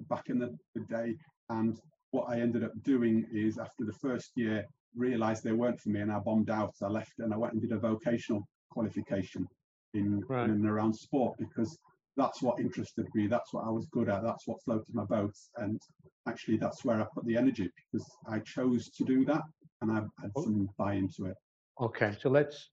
back 0.09 0.29
in 0.29 0.39
the, 0.39 0.57
the 0.73 0.81
day 0.81 1.15
and 1.49 1.79
what 2.11 2.29
I 2.29 2.39
ended 2.39 2.63
up 2.63 2.71
doing 2.83 3.25
is 3.33 3.57
after 3.57 3.85
the 3.85 3.93
first 3.93 4.31
year, 4.35 4.65
realized 4.95 5.43
they 5.43 5.51
weren't 5.51 5.79
for 5.79 5.89
me 5.89 6.01
and 6.01 6.11
I 6.11 6.19
bombed 6.19 6.49
out. 6.49 6.73
I 6.81 6.87
left 6.87 7.13
and 7.19 7.33
I 7.33 7.37
went 7.37 7.53
and 7.53 7.61
did 7.61 7.71
a 7.71 7.79
vocational 7.79 8.47
qualification 8.71 9.47
in, 9.93 10.21
right. 10.27 10.45
in 10.45 10.51
and 10.51 10.67
around 10.67 10.93
sport 10.93 11.37
because 11.37 11.77
that's 12.15 12.41
what 12.41 12.59
interested 12.59 13.05
me. 13.13 13.27
That's 13.27 13.53
what 13.53 13.65
I 13.65 13.69
was 13.69 13.87
good 13.91 14.09
at. 14.09 14.23
That's 14.23 14.47
what 14.47 14.63
floated 14.63 14.93
my 14.93 15.03
boat. 15.05 15.35
And 15.57 15.79
actually, 16.27 16.57
that's 16.57 16.83
where 16.83 16.99
I 16.99 17.05
put 17.13 17.25
the 17.25 17.37
energy 17.37 17.69
because 17.91 18.07
I 18.27 18.39
chose 18.39 18.89
to 18.89 19.03
do 19.03 19.23
that 19.25 19.43
and 19.81 19.91
I've 19.91 20.09
had 20.21 20.31
oh. 20.35 20.43
some 20.43 20.69
buy 20.77 20.93
into 20.93 21.25
it. 21.25 21.35
Okay, 21.79 22.15
so 22.19 22.29
let's 22.29 22.69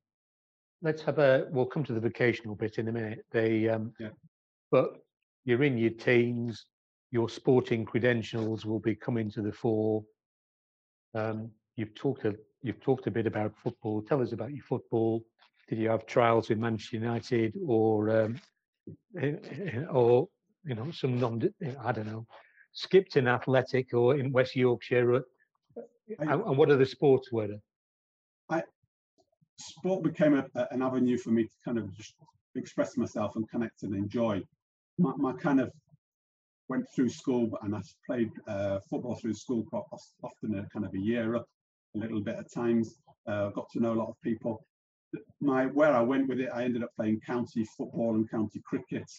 let's 0.83 1.03
have 1.03 1.19
a. 1.19 1.47
We'll 1.51 1.67
come 1.67 1.85
to 1.85 1.93
the 1.93 2.01
vocational 2.01 2.55
bit 2.55 2.79
in 2.79 2.89
a 2.89 2.93
minute. 2.93 3.19
They, 3.33 3.69
um, 3.69 3.93
yeah. 4.01 4.09
but 4.71 4.95
you're 5.45 5.63
in 5.63 5.77
your 5.77 5.91
teens 5.91 6.65
your 7.15 7.29
sporting 7.29 7.85
credentials 7.85 8.67
will 8.67 8.81
be 8.81 8.97
coming 8.97 9.31
to 9.31 9.41
the 9.41 9.53
fore. 9.53 10.03
Um, 11.15 11.49
you've 11.77 11.95
talked 11.95 12.25
a 12.25 12.35
you've 12.61 12.81
talked 12.81 13.07
a 13.07 13.11
bit 13.13 13.29
about 13.29 13.55
football. 13.63 14.03
Tell 14.03 14.21
us 14.21 14.33
about 14.33 14.51
your 14.51 14.65
football. 14.65 15.25
Did 15.69 15.79
you 15.79 15.91
have 15.91 16.07
trials 16.07 16.49
with 16.49 16.59
Manchester 16.59 16.97
United 16.97 17.55
or 17.65 18.11
um, 18.11 18.41
eh, 19.17 19.35
eh, 19.49 19.85
or 19.93 20.27
you 20.65 20.75
know 20.75 20.91
some 20.91 21.21
non 21.21 21.41
I 21.85 21.93
don't 21.93 22.09
know 22.09 22.27
Skipton 22.73 23.29
Athletic 23.29 23.95
or 23.95 24.17
in 24.17 24.33
West 24.33 24.57
Yorkshire? 24.57 25.23
I, 26.19 26.33
and 26.33 26.59
what 26.59 26.69
are 26.69 26.77
the 26.77 26.85
sports 26.85 27.31
were 27.31 27.47
there? 27.47 27.63
I, 28.51 28.63
sport 29.57 30.03
became 30.03 30.35
a, 30.35 30.67
an 30.73 30.83
avenue 30.83 31.17
for 31.17 31.31
me 31.31 31.45
to 31.45 31.57
kind 31.65 31.79
of 31.79 31.97
just 31.97 32.15
express 32.57 32.97
myself 32.97 33.37
and 33.37 33.49
connect 33.49 33.85
and 33.85 33.95
enjoy. 33.95 34.43
My, 34.99 35.13
my 35.17 35.33
kind 35.33 35.61
of 35.61 35.71
went 36.69 36.87
through 36.95 37.09
school 37.09 37.51
and 37.63 37.75
I 37.75 37.81
played 38.07 38.31
uh, 38.49 38.79
football 38.89 39.17
through 39.17 39.35
school 39.35 39.65
quite 39.65 39.85
often, 40.23 40.59
a 40.59 40.67
kind 40.71 40.85
of 40.85 40.95
a 40.95 40.99
year 40.99 41.37
up, 41.37 41.47
a 41.95 41.99
little 41.99 42.21
bit 42.21 42.37
at 42.37 42.53
times. 42.53 42.97
Uh, 43.27 43.51
got 43.51 43.69
to 43.73 43.81
know 43.81 43.93
a 43.93 44.01
lot 44.01 44.09
of 44.09 44.21
people. 44.23 44.65
My 45.41 45.67
where 45.67 45.95
I 45.95 46.01
went 46.01 46.29
with 46.29 46.41
it, 46.41 46.51
I 46.53 46.65
ended 46.65 46.83
up 46.83 46.91
playing 46.97 47.21
county 47.27 47.67
football 47.77 48.15
and 48.15 48.31
county 48.31 48.61
cricket. 48.65 49.11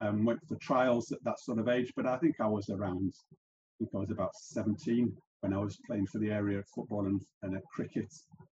Um, 0.00 0.24
went 0.24 0.40
for 0.48 0.56
trials 0.56 1.12
at 1.12 1.22
that 1.24 1.38
sort 1.38 1.58
of 1.58 1.68
age, 1.68 1.92
but 1.94 2.06
I 2.06 2.16
think 2.18 2.36
I 2.40 2.46
was 2.46 2.68
around. 2.70 3.12
I 3.32 3.36
think 3.78 3.90
I 3.94 3.98
was 3.98 4.10
about 4.10 4.34
17 4.34 5.12
when 5.40 5.52
I 5.52 5.58
was 5.58 5.78
playing 5.86 6.06
for 6.06 6.18
the 6.18 6.30
area 6.30 6.58
of 6.58 6.64
football 6.74 7.06
and, 7.06 7.20
and 7.42 7.60
cricket. 7.72 8.12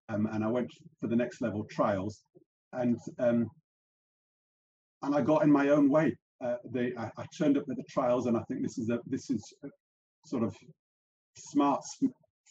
Um, 0.10 0.28
and 0.32 0.44
I 0.44 0.48
went 0.48 0.72
for 1.00 1.08
the 1.08 1.16
next 1.16 1.42
level 1.42 1.66
trials, 1.70 2.24
and 2.74 3.00
um, 3.20 3.50
and 5.02 5.16
I 5.16 5.22
got 5.22 5.44
in 5.44 5.52
my 5.52 5.70
own 5.70 5.90
way 5.90 6.16
uh, 6.44 6.56
they 6.72 6.94
I, 6.98 7.12
I, 7.18 7.26
turned 7.38 7.58
up 7.58 7.66
at 7.70 7.76
the 7.76 7.84
trials, 7.90 8.28
and 8.28 8.38
I 8.38 8.42
think 8.48 8.62
this 8.62 8.78
is 8.78 8.90
a 8.90 9.00
this 9.08 9.30
is 9.30 9.42
sort 10.26 10.44
of 10.44 10.56
smarts 11.38 11.98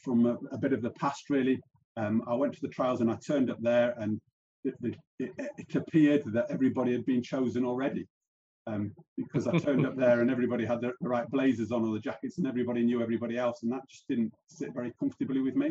from 0.05 0.27
a, 0.27 0.37
a, 0.53 0.59
bit 0.59 0.73
of 0.73 0.83
the 0.83 0.91
past, 0.91 1.31
really. 1.31 1.59
Um, 1.97 2.23
I 2.29 2.35
went 2.35 2.55
to 2.55 2.61
the 2.63 2.69
trials 2.69 3.01
and 3.01 3.11
I 3.11 3.17
turned 3.27 3.51
up 3.51 3.59
there, 3.61 3.95
and 3.99 4.21
it, 4.65 4.75
it, 5.19 5.33
it 5.39 5.75
appeared 5.75 6.23
that 6.33 6.47
everybody 6.51 6.93
had 6.93 7.07
been 7.07 7.23
chosen 7.23 7.65
already. 7.65 8.07
Um, 8.67 8.93
because 9.17 9.47
I 9.47 9.57
turned 9.57 9.87
up 9.87 9.97
there 9.97 10.21
and 10.21 10.31
everybody 10.31 10.67
had 10.67 10.83
the, 10.83 10.93
the, 11.01 11.09
right 11.09 11.27
blazers 11.31 11.73
on 11.73 11.89
or 11.89 11.95
the 11.95 12.01
jackets 12.01 12.37
and 12.37 12.47
everybody 12.47 12.83
knew 12.83 13.01
everybody 13.01 13.39
else 13.39 13.63
and 13.63 13.73
that 13.73 13.81
just 13.89 14.07
didn't 14.09 14.31
sit 14.51 14.75
very 14.75 14.93
comfortably 15.01 15.41
with 15.41 15.57
me 15.57 15.71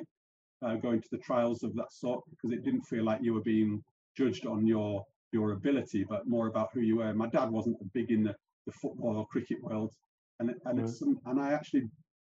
uh, 0.66 0.78
going 0.78 1.00
to 1.00 1.08
the 1.12 1.20
trials 1.20 1.62
of 1.62 1.76
that 1.76 1.92
sort 1.92 2.24
because 2.32 2.52
it 2.52 2.64
didn't 2.64 2.82
feel 2.82 3.04
like 3.04 3.20
you 3.22 3.36
were 3.36 3.42
being 3.42 3.84
judged 4.18 4.48
on 4.48 4.66
your 4.66 5.06
your 5.32 5.52
ability, 5.52 6.04
but 6.04 6.28
more 6.28 6.48
about 6.48 6.70
who 6.74 6.82
you 6.82 6.98
were. 6.98 7.13
My 7.13 7.28
dad 7.28 7.50
wasn't 7.50 7.78
big 7.94 8.12
in 8.12 8.24
the, 8.24 8.36
the 8.66 8.72
football 8.72 9.18
or 9.18 9.28
cricket 9.28 9.62
world, 9.62 9.94
and 10.40 10.54
and 10.66 10.80
it's 10.80 11.02
and 11.02 11.40
I 11.40 11.52
actually 11.54 11.90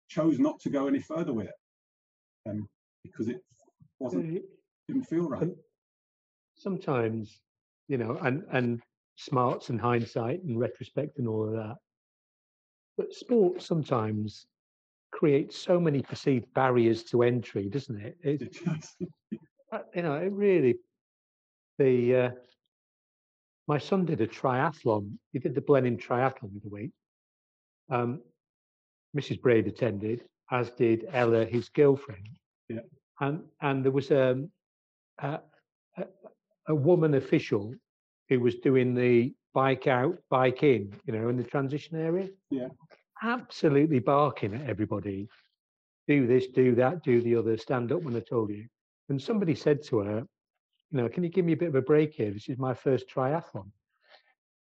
chose 0.09 0.39
not 0.39 0.61
to 0.61 0.71
go 0.71 0.87
any 0.87 1.01
further 1.01 1.33
with 1.33 1.47
it, 1.49 2.51
um, 2.51 2.69
because 3.03 3.29
it 3.29 3.41
wasn't 3.99 4.43
didn't 4.89 5.05
feel 5.05 5.29
right. 5.29 5.51
Sometimes, 6.57 7.41
you 7.89 7.99
know, 7.99 8.19
and 8.23 8.45
and 8.51 8.81
smarts 9.17 9.71
and 9.71 9.81
hindsight 9.81 10.43
and 10.43 10.59
retrospect 10.59 11.19
and 11.19 11.29
all 11.29 11.47
of 11.47 11.53
that, 11.53 11.77
but 12.97 13.13
sport 13.13 13.63
sometimes 13.63 14.47
creates 15.13 15.57
so 15.57 15.81
many 15.81 16.03
perceived 16.03 16.53
barriers 16.55 17.03
to 17.05 17.23
entry, 17.23 17.69
doesn't 17.69 18.01
it? 18.01 18.17
It, 18.23 18.43
it 18.43 18.65
does. 18.65 18.97
you 19.95 20.03
know, 20.03 20.15
it 20.15 20.33
really 20.33 20.77
the 21.79 22.17
uh, 22.17 22.31
my 23.69 23.79
son 23.79 24.05
did 24.05 24.21
a 24.21 24.27
triathlon. 24.27 25.19
He 25.33 25.39
did 25.39 25.55
the 25.55 25.61
Blenheim 25.61 25.99
Triathlon 25.99 26.63
the 26.63 26.69
week. 26.69 26.93
Um, 27.91 28.21
Mrs. 29.17 29.41
Braid 29.41 29.67
attended, 29.67 30.23
as 30.51 30.71
did 30.71 31.07
Ella, 31.13 31.45
his 31.45 31.69
girlfriend. 31.69 32.29
Yeah. 32.69 32.81
And 33.21 33.43
and 33.61 33.85
there 33.85 33.93
was 33.93 34.11
um, 34.11 34.51
a, 35.19 35.41
a, 35.97 36.05
a 36.69 36.75
woman 36.75 37.15
official 37.15 37.75
who 38.29 38.41
was 38.41 38.57
doing 38.57 38.95
the 38.95 39.35
bike 39.55 39.87
out, 39.87 40.19
bike 40.31 40.63
in, 40.63 40.93
you 41.07 41.13
know, 41.15 41.29
in 41.29 41.37
the 41.37 41.45
transition 41.45 41.97
area. 41.97 42.29
Yeah. 42.51 42.69
absolutely 43.23 44.01
barking 44.01 44.55
at 44.55 44.69
everybody. 44.69 45.29
Do 46.09 46.27
this, 46.27 46.49
do 46.49 46.75
that, 46.75 47.03
do 47.03 47.23
the 47.23 47.37
other. 47.37 47.57
Stand 47.57 47.91
up 47.93 48.03
when 48.03 48.17
I 48.17 48.21
told 48.21 48.51
you. 48.51 48.67
And 49.09 49.21
somebody 49.21 49.55
said 49.55 49.83
to 49.85 50.01
her, 50.01 50.27
you 50.91 50.99
know, 50.99 51.09
can 51.09 51.25
you 51.25 51.31
give 51.31 51.45
me 51.45 51.53
a 51.53 51.57
bit 51.57 51.69
of 51.69 51.75
a 51.75 51.83
break 51.83 52.15
here? 52.15 52.31
This 52.31 52.49
is 52.49 52.59
my 52.59 52.75
first 52.75 53.09
triathlon. 53.09 53.71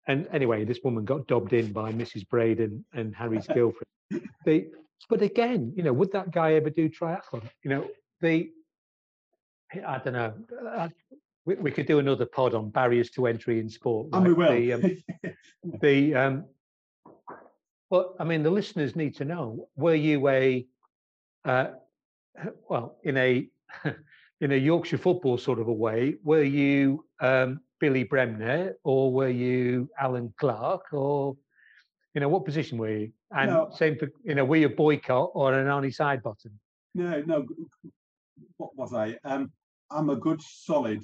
And 0.07 0.29
anyway, 0.33 0.65
this 0.65 0.81
woman 0.85 1.05
got 1.05 1.27
dobbed 1.27 1.53
in 1.53 1.73
by 1.73 1.93
Mrs. 1.93 2.29
Braden 2.29 2.85
and 2.93 3.15
Harry's 3.15 3.47
girlfriend. 3.47 3.85
They, 4.45 4.67
but 5.09 5.23
again, 5.23 5.73
you 5.75 5.83
know, 5.83 5.93
would 5.93 6.13
that 6.13 6.31
guy 6.31 6.53
ever 6.53 6.69
do 6.69 6.89
triathlon? 6.89 7.43
You 7.63 7.71
know, 7.71 7.89
the, 8.21 8.51
I 9.85 9.99
don't 9.99 10.13
know. 10.13 10.35
I, 10.69 10.91
we, 11.47 11.55
we, 11.57 11.71
could 11.71 11.87
do 11.87 11.99
another 11.99 12.27
pod 12.27 12.55
on 12.55 12.69
barriers 12.69 13.11
to 13.13 13.27
entry 13.27 13.59
in 13.59 13.69
sport. 13.69 14.09
Right? 14.13 14.19
And 14.19 14.27
we 14.27 14.33
will. 14.35 14.53
The, 14.53 14.73
um, 14.73 15.03
the 15.81 16.15
um, 16.15 16.45
but 17.91 18.15
I 18.21 18.25
mean, 18.25 18.43
the 18.43 18.51
listeners 18.51 18.95
need 18.95 19.17
to 19.17 19.25
know: 19.25 19.69
Were 19.77 19.95
you 19.95 20.29
a, 20.29 20.67
uh, 21.45 21.69
well, 22.69 22.99
in 23.03 23.17
a 23.17 23.49
in 24.45 24.53
a 24.53 24.57
Yorkshire 24.57 24.99
football 24.99 25.39
sort 25.39 25.59
of 25.59 25.69
a 25.69 25.73
way? 25.73 26.17
Were 26.23 26.43
you 26.43 27.07
um, 27.21 27.61
Billy 27.81 28.05
Bremner, 28.05 28.75
or 28.85 29.11
were 29.11 29.31
you 29.31 29.89
Allan 29.99 30.35
Clarke, 30.39 30.93
or 30.93 31.35
you 32.13 32.21
know 32.21 32.29
what 32.29 32.45
position 32.45 32.77
were 32.77 32.91
you? 32.91 33.13
And 33.33 33.51
no. 33.51 33.71
same 33.75 33.97
for 33.97 34.11
you 34.23 34.35
know, 34.35 34.45
were 34.45 34.57
you 34.57 34.67
a 34.67 34.69
Boycott 34.69 35.31
or 35.33 35.55
an 35.55 35.67
Arnie 35.67 35.97
Sidebottom? 35.97 36.53
No, 36.95 37.23
no. 37.23 37.47
What 38.59 38.77
was 38.77 38.93
I? 38.93 39.17
Um, 39.25 39.51
I'm 39.91 40.11
a 40.11 40.17
good, 40.17 40.43
solid 40.43 41.03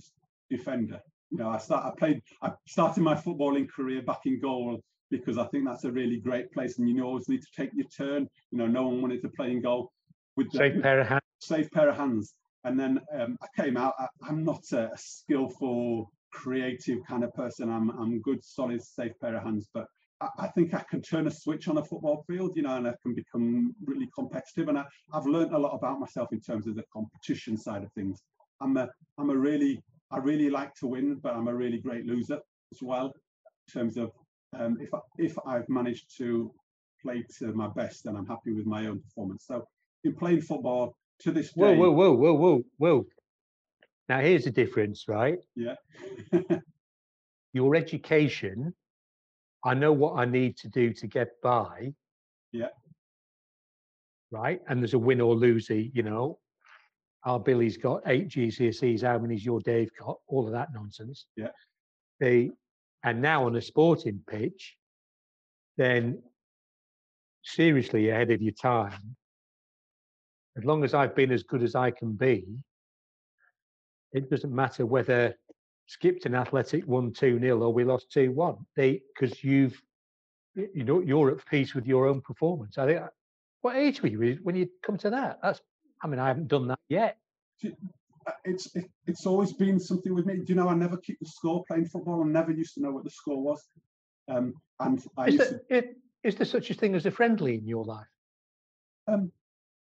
defender. 0.50 1.00
You 1.30 1.38
know, 1.38 1.48
I 1.48 1.56
start. 1.56 1.86
I 1.86 1.98
played. 1.98 2.20
I 2.42 2.52
started 2.68 3.00
my 3.02 3.14
footballing 3.14 3.70
career 3.70 4.02
back 4.02 4.20
in 4.26 4.38
goal 4.38 4.80
because 5.10 5.38
I 5.38 5.46
think 5.46 5.64
that's 5.66 5.84
a 5.84 5.90
really 5.90 6.18
great 6.18 6.52
place, 6.52 6.78
and 6.78 6.86
you 6.86 7.02
always 7.04 7.26
need 7.26 7.40
to 7.40 7.48
take 7.56 7.70
your 7.72 7.86
turn. 7.88 8.28
You 8.50 8.58
know, 8.58 8.66
no 8.66 8.82
one 8.82 9.00
wanted 9.00 9.22
to 9.22 9.30
play 9.30 9.50
in 9.50 9.62
goal 9.62 9.90
with 10.36 10.52
the, 10.52 10.58
safe 10.58 10.82
pair 10.82 11.00
of 11.00 11.06
hands. 11.06 11.22
Safe 11.40 11.70
pair 11.70 11.88
of 11.88 11.96
hands. 11.96 12.34
And 12.64 12.78
then 12.78 13.00
um, 13.18 13.38
I 13.42 13.62
came 13.62 13.76
out. 13.76 13.94
I, 13.98 14.28
am 14.28 14.44
not 14.44 14.70
a, 14.72 14.90
skillful, 14.96 16.10
creative 16.32 16.98
kind 17.08 17.24
of 17.24 17.34
person. 17.34 17.70
I'm 17.70 17.90
I'm 17.90 18.20
good, 18.20 18.44
solid, 18.44 18.82
safe 18.82 19.12
pair 19.20 19.36
of 19.36 19.42
hands. 19.42 19.68
But 19.72 19.86
I, 20.20 20.28
I, 20.38 20.46
think 20.48 20.74
I 20.74 20.84
can 20.90 21.00
turn 21.00 21.26
a 21.26 21.30
switch 21.30 21.68
on 21.68 21.78
a 21.78 21.84
football 21.84 22.24
field, 22.28 22.52
you 22.56 22.62
know, 22.62 22.76
and 22.76 22.86
I 22.86 22.94
can 23.02 23.14
become 23.14 23.74
really 23.84 24.08
competitive. 24.14 24.68
And 24.68 24.78
I, 24.78 24.84
I've 25.12 25.26
learned 25.26 25.52
a 25.52 25.58
lot 25.58 25.74
about 25.74 26.00
myself 26.00 26.32
in 26.32 26.40
terms 26.40 26.66
of 26.66 26.76
the 26.76 26.84
competition 26.92 27.56
side 27.56 27.82
of 27.82 27.92
things. 27.92 28.22
I'm 28.60 28.76
a 28.76 28.88
I'm 29.18 29.30
a 29.30 29.36
really 29.36 29.82
I 30.10 30.18
really 30.18 30.50
like 30.50 30.74
to 30.76 30.86
win, 30.86 31.16
but 31.22 31.34
I'm 31.34 31.48
a 31.48 31.54
really 31.54 31.78
great 31.78 32.04
loser 32.06 32.40
as 32.72 32.82
well. 32.82 33.06
In 33.06 33.72
terms 33.72 33.96
of 33.96 34.12
um, 34.58 34.76
if 34.80 34.92
I, 34.92 34.98
if 35.18 35.38
I've 35.46 35.68
managed 35.68 36.16
to 36.18 36.52
play 37.02 37.24
to 37.38 37.52
my 37.52 37.68
best, 37.68 38.04
then 38.04 38.16
I'm 38.16 38.26
happy 38.26 38.52
with 38.52 38.66
my 38.66 38.86
own 38.86 39.00
performance. 39.00 39.44
So 39.46 39.64
in 40.04 40.14
playing 40.14 40.42
football 40.42 40.94
to 41.20 41.32
this 41.32 41.52
day. 41.52 41.60
Whoa, 41.60 41.74
whoa, 41.74 41.90
whoa, 41.90 42.12
whoa, 42.12 42.32
whoa, 42.34 42.62
whoa. 42.78 43.06
Now 44.08 44.20
here's 44.20 44.44
the 44.44 44.50
difference, 44.50 45.04
right? 45.08 45.38
Yeah. 45.54 45.76
Your 47.52 47.76
education, 47.76 48.74
I 49.64 49.74
know 49.74 49.92
what 49.92 50.18
I 50.18 50.24
need 50.24 50.56
to 50.58 50.68
do 50.68 50.92
to 50.94 51.06
get 51.06 51.28
by. 51.42 51.92
Yeah. 52.52 52.68
Right. 54.30 54.60
And 54.68 54.80
there's 54.80 54.94
a 54.94 54.98
win 54.98 55.20
or 55.20 55.34
losey, 55.34 55.86
eh, 55.86 55.90
you 55.92 56.02
know. 56.02 56.38
Our 57.24 57.38
Billy's 57.38 57.76
got 57.76 58.02
eight 58.06 58.28
GCSEs, 58.28 59.02
how 59.02 59.18
many's 59.18 59.44
your 59.44 59.60
Dave 59.60 59.90
got? 59.98 60.16
All 60.26 60.46
of 60.46 60.52
that 60.52 60.68
nonsense. 60.72 61.26
Yeah. 61.36 61.50
The 62.18 62.50
and 63.04 63.20
now 63.20 63.46
on 63.46 63.56
a 63.56 63.60
sporting 63.60 64.20
pitch, 64.28 64.76
then 65.76 66.22
seriously 67.42 68.10
ahead 68.10 68.30
of 68.30 68.42
your 68.42 68.52
time 68.52 69.16
as 70.56 70.64
long 70.64 70.84
as 70.84 70.94
I've 70.94 71.14
been 71.14 71.30
as 71.30 71.42
good 71.42 71.62
as 71.62 71.74
I 71.74 71.90
can 71.90 72.12
be, 72.12 72.44
it 74.12 74.28
doesn't 74.30 74.54
matter 74.54 74.84
whether 74.84 75.34
Skipton 75.86 76.34
Athletic 76.34 76.86
won 76.86 77.12
2 77.12 77.40
0 77.40 77.62
or 77.62 77.72
we 77.72 77.84
lost 77.84 78.12
2 78.12 78.32
1. 78.32 78.56
They 78.76 79.02
because 79.14 79.42
you've 79.42 79.80
you 80.54 80.84
know 80.84 81.00
you're 81.00 81.30
at 81.30 81.46
peace 81.46 81.74
with 81.74 81.86
your 81.86 82.06
own 82.06 82.20
performance. 82.20 82.78
I 82.78 82.86
think 82.86 83.02
what 83.62 83.76
age 83.76 84.02
were 84.02 84.08
you 84.08 84.38
when 84.42 84.56
you 84.56 84.68
come 84.82 84.98
to 84.98 85.10
that? 85.10 85.38
That's 85.42 85.60
I 86.02 86.06
mean, 86.06 86.18
I 86.18 86.28
haven't 86.28 86.48
done 86.48 86.68
that 86.68 86.78
yet. 86.88 87.18
Uh, 87.64 88.32
it's 88.44 88.74
it, 88.74 88.90
it's 89.06 89.26
always 89.26 89.52
been 89.52 89.78
something 89.78 90.14
with 90.14 90.26
me. 90.26 90.36
Do 90.36 90.44
you 90.48 90.54
know 90.54 90.68
I 90.68 90.74
never 90.74 90.96
keep 90.96 91.18
the 91.20 91.26
score 91.26 91.64
playing 91.66 91.86
football. 91.86 92.22
I 92.22 92.26
never 92.26 92.52
used 92.52 92.74
to 92.74 92.82
know 92.82 92.90
what 92.90 93.04
the 93.04 93.10
score 93.10 93.40
was. 93.42 93.62
Um, 94.28 94.54
and 94.78 95.02
I 95.16 95.28
is, 95.28 95.38
there, 95.38 95.48
to, 95.48 95.60
it, 95.68 95.96
is 96.22 96.36
there 96.36 96.46
such 96.46 96.70
a 96.70 96.74
thing 96.74 96.94
as 96.94 97.06
a 97.06 97.10
friendly 97.10 97.56
in 97.56 97.66
your 97.66 97.84
life? 97.84 98.06
Um, 99.08 99.32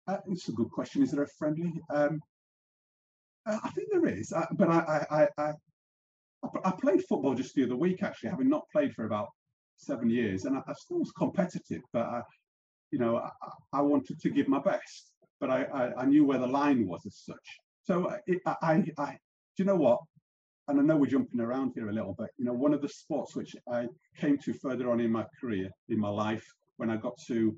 uh, 0.08 0.18
it's 0.30 0.50
a 0.50 0.54
good 0.54 0.70
question. 0.72 1.04
Is 1.04 1.12
there 1.12 1.24
a 1.24 1.28
friendly? 1.28 1.74
Um, 1.94 2.22
uh, 3.46 3.58
I 3.63 3.70
think 3.70 3.89
there 3.91 4.08
is, 4.08 4.32
uh, 4.32 4.46
but 4.54 4.70
I, 4.70 5.06
I, 5.12 5.44
I, 5.44 5.52
I, 6.63 6.72
played 6.72 7.04
football 7.08 7.36
just 7.36 7.54
the 7.54 7.63
other 7.63 7.76
week 7.76 8.02
actually, 8.02 8.32
having 8.32 8.50
not 8.50 8.63
played 8.72 8.94
for 8.94 9.06
about 9.06 9.30
seven 9.78 10.10
years, 10.10 10.46
and 10.46 10.58
I, 10.58 10.62
I 10.68 10.74
still 10.74 11.00
was 11.00 11.12
competitive, 11.12 11.82
but 11.94 12.06
I, 12.06 12.22
you 12.91 13.00
know, 13.00 13.18
I, 13.18 13.30
I, 13.74 13.82
wanted 13.82 14.20
to 14.20 14.30
give 14.30 14.48
my 14.48 14.60
best, 14.60 15.12
but 15.39 15.52
I, 15.52 15.63
I, 15.63 16.02
I, 16.02 16.06
knew 16.06 16.26
where 16.26 16.39
the 16.39 16.48
line 16.48 16.88
was 16.88 17.06
as 17.06 17.18
such. 17.24 17.60
So 17.84 18.06
uh, 18.06 18.18
it, 18.26 18.41
I, 18.46 18.84
I, 18.98 19.12
do 19.12 19.63
you 19.63 19.65
know 19.65 19.76
what? 19.76 20.00
And 20.68 20.80
I 20.80 20.84
know 20.84 20.98
we're 20.98 21.06
jumping 21.06 21.39
around 21.39 21.74
here 21.76 21.89
a 21.89 21.94
little 21.94 22.15
bit. 22.18 22.30
You 22.38 22.46
know, 22.46 22.54
one 22.54 22.74
of 22.74 22.82
the 22.82 22.89
sports 22.89 23.36
which 23.36 23.56
I 23.72 23.86
came 24.18 24.39
to 24.39 24.54
further 24.54 24.89
on 24.89 25.00
in 25.00 25.12
my 25.12 25.26
career, 25.39 25.70
in 25.89 26.00
my 26.00 26.10
life, 26.10 26.46
when 26.78 26.89
I 26.89 26.98
got 26.98 27.13
to 27.28 27.56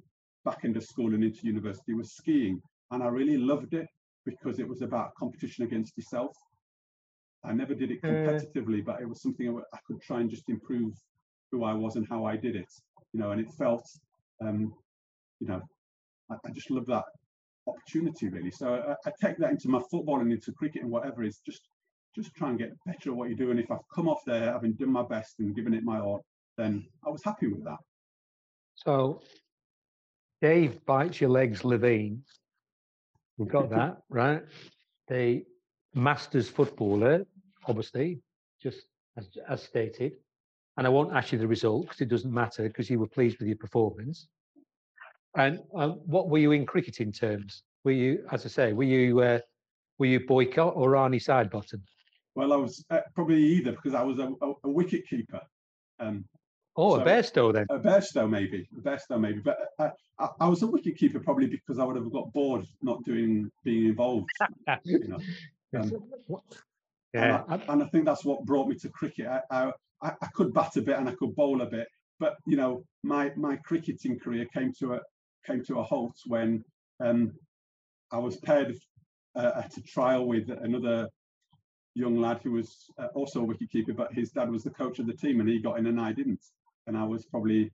back 0.47 0.63
into 0.63 0.79
school 0.79 1.13
and 1.13 1.23
into 1.23 1.45
university 1.45 1.93
was 1.93 2.15
skiing. 2.15 2.61
And 2.91 3.03
I 3.03 3.07
really 3.07 3.37
loved 3.37 3.73
it 3.73 3.87
because 4.25 4.59
it 4.59 4.67
was 4.67 4.81
about 4.81 5.13
competition 5.15 5.65
against 5.65 5.97
yourself. 5.97 6.31
I 7.43 7.51
never 7.53 7.75
did 7.75 7.91
it 7.91 8.01
competitively, 8.01 8.83
but 8.83 9.01
it 9.01 9.07
was 9.07 9.21
something 9.21 9.61
I 9.73 9.77
could 9.85 10.01
try 10.01 10.21
and 10.21 10.29
just 10.29 10.49
improve 10.49 10.93
who 11.51 11.65
I 11.65 11.73
was 11.73 11.97
and 11.97 12.07
how 12.09 12.25
I 12.25 12.37
did 12.37 12.55
it. 12.55 12.71
You 13.13 13.19
know, 13.19 13.31
and 13.31 13.41
it 13.41 13.49
felt, 13.57 13.83
um, 14.41 14.73
you 15.39 15.47
know, 15.47 15.61
I, 16.31 16.35
I 16.45 16.49
just 16.51 16.71
love 16.71 16.85
that 16.87 17.03
opportunity 17.67 18.29
really. 18.29 18.51
So 18.51 18.75
I, 18.75 19.09
I, 19.09 19.11
take 19.21 19.37
that 19.39 19.51
into 19.51 19.67
my 19.67 19.81
football 19.91 20.21
and 20.21 20.31
into 20.31 20.53
cricket 20.53 20.83
and 20.83 20.91
whatever 20.91 21.23
is 21.23 21.41
just 21.45 21.61
just 22.15 22.33
try 22.35 22.49
and 22.49 22.57
get 22.57 22.71
better 22.85 23.11
at 23.11 23.15
what 23.17 23.29
you 23.29 23.35
do. 23.35 23.51
And 23.51 23.59
if 23.59 23.69
I've 23.69 23.87
come 23.93 24.07
off 24.07 24.21
there, 24.25 24.53
having 24.53 24.73
done 24.73 24.91
my 24.91 25.03
best 25.03 25.35
and 25.39 25.55
given 25.55 25.73
it 25.73 25.83
my 25.83 25.99
all, 25.99 26.21
then 26.57 26.87
I 27.05 27.09
was 27.09 27.21
happy 27.23 27.47
with 27.47 27.63
that. 27.65 27.77
So 28.75 29.21
Dave 30.41 30.85
bites 30.85 31.19
your 31.19 31.29
legs, 31.29 31.63
Levine. 31.63 32.23
We've 33.37 33.47
got 33.47 33.69
that, 33.71 33.97
right? 34.09 34.43
The 35.07 35.43
Masters 35.93 36.49
footballer, 36.49 37.25
obviously, 37.65 38.21
just 38.61 38.81
as, 39.17 39.29
as 39.49 39.63
stated. 39.63 40.13
And 40.77 40.85
I 40.85 40.89
won't 40.89 41.15
ask 41.15 41.31
you 41.31 41.39
the 41.39 41.47
result 41.47 41.83
because 41.83 42.01
it 42.01 42.09
doesn't 42.09 42.31
matter 42.31 42.63
because 42.63 42.89
you 42.89 42.99
were 42.99 43.07
pleased 43.07 43.39
with 43.39 43.47
your 43.47 43.57
performance. 43.57 44.27
And 45.35 45.59
um, 45.75 46.01
what 46.05 46.29
were 46.29 46.37
you 46.37 46.51
in 46.51 46.65
cricketing 46.65 47.11
terms? 47.11 47.63
Were 47.83 47.91
you, 47.91 48.25
as 48.31 48.45
I 48.45 48.49
say, 48.49 48.73
were 48.73 48.83
you 48.83 49.21
uh, 49.21 49.39
were 49.97 50.05
you 50.05 50.19
Boycott 50.19 50.73
or 50.75 50.91
Arnie 50.91 51.23
Sidebottom? 51.23 51.81
Well, 52.35 52.53
I 52.53 52.55
was 52.55 52.85
uh, 52.91 52.99
probably 53.15 53.41
either 53.41 53.71
because 53.71 53.95
I 53.95 54.03
was 54.03 54.19
a, 54.19 54.31
a, 54.41 54.53
a 54.63 54.69
wicket 54.69 55.07
keeper. 55.07 55.41
Um, 55.99 56.25
Oh, 56.79 56.95
so, 56.95 57.01
a 57.01 57.05
Bairstow 57.05 57.53
then. 57.53 57.65
A 57.71 57.79
Bairstow 57.79 58.29
maybe, 58.29 58.69
a 58.77 58.81
Bairstow 58.81 59.19
maybe. 59.19 59.39
But 59.39 59.57
uh, 59.79 59.89
I, 60.19 60.29
I, 60.41 60.47
was 60.47 60.61
a 60.61 60.67
wicket 60.67 60.95
keeper 60.95 61.19
probably 61.19 61.47
because 61.47 61.79
I 61.79 61.83
would 61.83 61.95
have 61.95 62.11
got 62.11 62.31
bored 62.33 62.67
not 62.83 63.03
doing 63.03 63.51
being 63.63 63.85
involved. 63.85 64.29
you 64.83 65.07
know. 65.07 65.19
Um, 65.75 65.91
yeah. 67.13 67.43
And 67.49 67.61
I, 67.61 67.73
and 67.73 67.83
I, 67.83 67.87
think 67.87 68.05
that's 68.05 68.23
what 68.23 68.45
brought 68.45 68.69
me 68.69 68.75
to 68.75 68.87
cricket. 68.87 69.27
I, 69.27 69.73
I, 70.01 70.13
I 70.21 70.27
could 70.33 70.53
bat 70.53 70.77
a 70.77 70.81
bit 70.81 70.97
and 70.97 71.09
I 71.09 71.11
could 71.13 71.35
bowl 71.35 71.61
a 71.61 71.65
bit, 71.65 71.89
but 72.21 72.37
you 72.47 72.55
know, 72.55 72.85
my 73.03 73.33
my 73.35 73.57
cricketing 73.57 74.17
career 74.17 74.45
came 74.53 74.71
to 74.79 74.93
a 74.93 75.01
came 75.45 75.65
to 75.65 75.79
a 75.79 75.83
halt 75.83 76.15
when 76.25 76.63
um, 77.01 77.33
I 78.09 78.17
was 78.17 78.37
paired 78.37 78.77
uh, 79.35 79.51
at 79.57 79.75
a 79.75 79.81
trial 79.81 80.25
with 80.25 80.49
another 80.49 81.09
young 81.93 82.21
lad 82.21 82.39
who 82.43 82.53
was 82.53 82.89
uh, 82.97 83.07
also 83.13 83.41
a 83.41 83.45
wicket 83.45 83.69
keeper, 83.69 83.91
but 83.91 84.13
his 84.13 84.31
dad 84.31 84.49
was 84.49 84.63
the 84.63 84.69
coach 84.69 84.99
of 84.99 85.05
the 85.05 85.13
team, 85.13 85.41
and 85.41 85.49
he 85.49 85.59
got 85.59 85.79
in 85.79 85.87
and 85.87 85.99
I 85.99 86.13
didn't 86.13 86.41
and 86.87 86.97
I 86.97 87.03
was 87.03 87.25
probably 87.25 87.71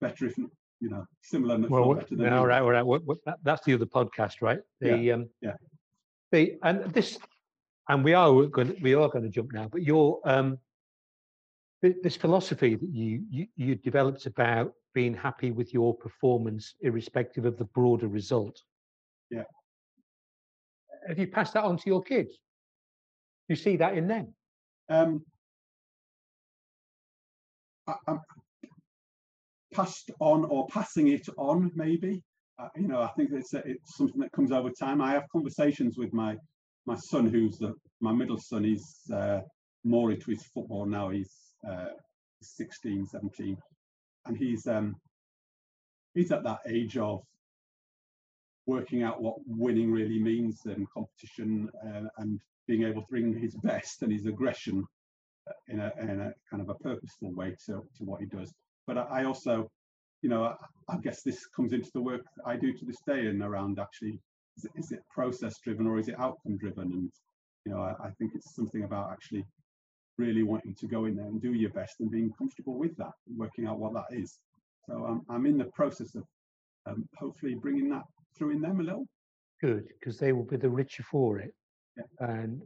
better 0.00 0.26
if 0.26 0.36
you 0.38 0.50
know 0.80 1.04
similar. 1.22 1.58
Well, 1.58 1.94
better 1.94 2.16
than 2.16 2.32
all 2.32 2.46
right, 2.46 2.62
all 2.62 2.70
right. 2.70 3.34
That's 3.42 3.64
the 3.64 3.74
other 3.74 3.86
podcast, 3.86 4.36
right? 4.40 4.60
The, 4.80 4.96
yeah. 4.96 5.14
Um, 5.14 5.28
yeah. 5.40 5.54
The 6.32 6.58
and 6.62 6.92
this, 6.92 7.18
and 7.88 8.02
we 8.02 8.14
are 8.14 8.44
going. 8.46 8.76
We 8.82 8.94
are 8.94 9.08
going 9.08 9.24
to 9.24 9.30
jump 9.30 9.52
now. 9.52 9.68
But 9.70 9.82
your 9.82 10.20
um, 10.24 10.58
this 11.82 12.16
philosophy 12.16 12.74
that 12.74 12.90
you, 12.90 13.22
you 13.30 13.46
you 13.56 13.74
developed 13.76 14.26
about 14.26 14.72
being 14.94 15.14
happy 15.14 15.52
with 15.52 15.72
your 15.72 15.94
performance, 15.94 16.74
irrespective 16.80 17.44
of 17.44 17.56
the 17.56 17.64
broader 17.66 18.08
result. 18.08 18.60
Yeah. 19.30 19.44
Have 21.06 21.18
you 21.18 21.28
passed 21.28 21.54
that 21.54 21.64
on 21.64 21.76
to 21.78 21.82
your 21.86 22.02
kids? 22.02 22.34
You 23.48 23.56
see 23.56 23.76
that 23.76 23.96
in 23.96 24.08
them? 24.08 24.34
Um, 24.90 25.24
I, 27.86 27.94
passed 29.78 30.10
on 30.18 30.44
or 30.46 30.66
passing 30.68 31.08
it 31.08 31.28
on, 31.36 31.70
maybe. 31.74 32.20
Uh, 32.58 32.68
you 32.76 32.88
know, 32.88 33.00
I 33.00 33.08
think 33.16 33.30
it's 33.32 33.54
a, 33.54 33.58
it's 33.58 33.96
something 33.96 34.20
that 34.20 34.32
comes 34.32 34.50
over 34.50 34.70
time. 34.70 35.00
I 35.00 35.12
have 35.12 35.28
conversations 35.30 35.96
with 35.96 36.12
my 36.12 36.36
my 36.86 36.96
son, 36.96 37.26
who's 37.26 37.58
the, 37.58 37.74
my 38.00 38.12
middle 38.12 38.38
son. 38.38 38.64
He's 38.64 38.88
uh, 39.14 39.40
more 39.84 40.10
into 40.10 40.30
his 40.30 40.42
football 40.54 40.86
now. 40.86 41.10
He's 41.10 41.32
uh, 41.68 41.90
16, 42.42 43.06
17, 43.06 43.56
and 44.26 44.36
he's 44.36 44.66
um, 44.66 44.96
he's 46.14 46.32
at 46.32 46.42
that 46.42 46.60
age 46.66 46.96
of 46.96 47.20
working 48.66 49.02
out 49.04 49.22
what 49.22 49.36
winning 49.46 49.92
really 49.92 50.18
means 50.18 50.60
and 50.64 50.90
competition 50.90 51.70
uh, 51.86 52.08
and 52.18 52.40
being 52.66 52.82
able 52.82 53.02
to 53.02 53.08
bring 53.08 53.38
his 53.38 53.54
best 53.56 54.02
and 54.02 54.12
his 54.12 54.26
aggression 54.26 54.84
uh, 55.48 55.52
in 55.68 55.80
a, 55.80 55.92
in 56.00 56.20
a 56.20 56.32
kind 56.50 56.60
of 56.60 56.68
a 56.68 56.74
purposeful 56.74 57.32
way 57.32 57.54
to, 57.64 57.82
to 57.96 58.04
what 58.04 58.20
he 58.20 58.26
does. 58.26 58.52
But 58.88 58.96
I 59.12 59.24
also, 59.24 59.70
you 60.22 60.30
know, 60.30 60.42
I, 60.44 60.54
I 60.88 60.96
guess 60.96 61.22
this 61.22 61.46
comes 61.54 61.72
into 61.74 61.90
the 61.92 62.00
work 62.00 62.22
I 62.44 62.56
do 62.56 62.72
to 62.72 62.84
this 62.86 63.00
day 63.06 63.26
and 63.26 63.42
around 63.42 63.78
actually, 63.78 64.18
is 64.56 64.64
it, 64.64 64.72
is 64.74 64.92
it 64.92 65.00
process 65.14 65.54
driven 65.62 65.86
or 65.86 65.98
is 65.98 66.08
it 66.08 66.18
outcome 66.18 66.56
driven? 66.56 66.90
And, 66.94 67.12
you 67.64 67.72
know, 67.72 67.80
I, 67.80 67.90
I 68.06 68.10
think 68.18 68.32
it's 68.34 68.56
something 68.56 68.84
about 68.84 69.12
actually 69.12 69.44
really 70.16 70.42
wanting 70.42 70.74
to 70.80 70.86
go 70.88 71.04
in 71.04 71.14
there 71.14 71.26
and 71.26 71.40
do 71.40 71.52
your 71.52 71.70
best 71.70 72.00
and 72.00 72.10
being 72.10 72.32
comfortable 72.38 72.78
with 72.78 72.96
that, 72.96 73.12
working 73.36 73.66
out 73.66 73.78
what 73.78 73.92
that 73.92 74.06
is. 74.10 74.38
So 74.88 75.04
um, 75.06 75.22
I'm 75.28 75.44
in 75.44 75.58
the 75.58 75.66
process 75.66 76.14
of 76.14 76.24
um, 76.86 77.06
hopefully 77.18 77.54
bringing 77.54 77.90
that 77.90 78.04
through 78.36 78.52
in 78.52 78.62
them 78.62 78.80
a 78.80 78.82
little. 78.82 79.06
Good, 79.60 79.84
because 80.00 80.18
they 80.18 80.32
will 80.32 80.44
be 80.44 80.56
the 80.56 80.70
richer 80.70 81.02
for 81.02 81.38
it. 81.38 81.52
Yeah. 81.96 82.26
And 82.26 82.62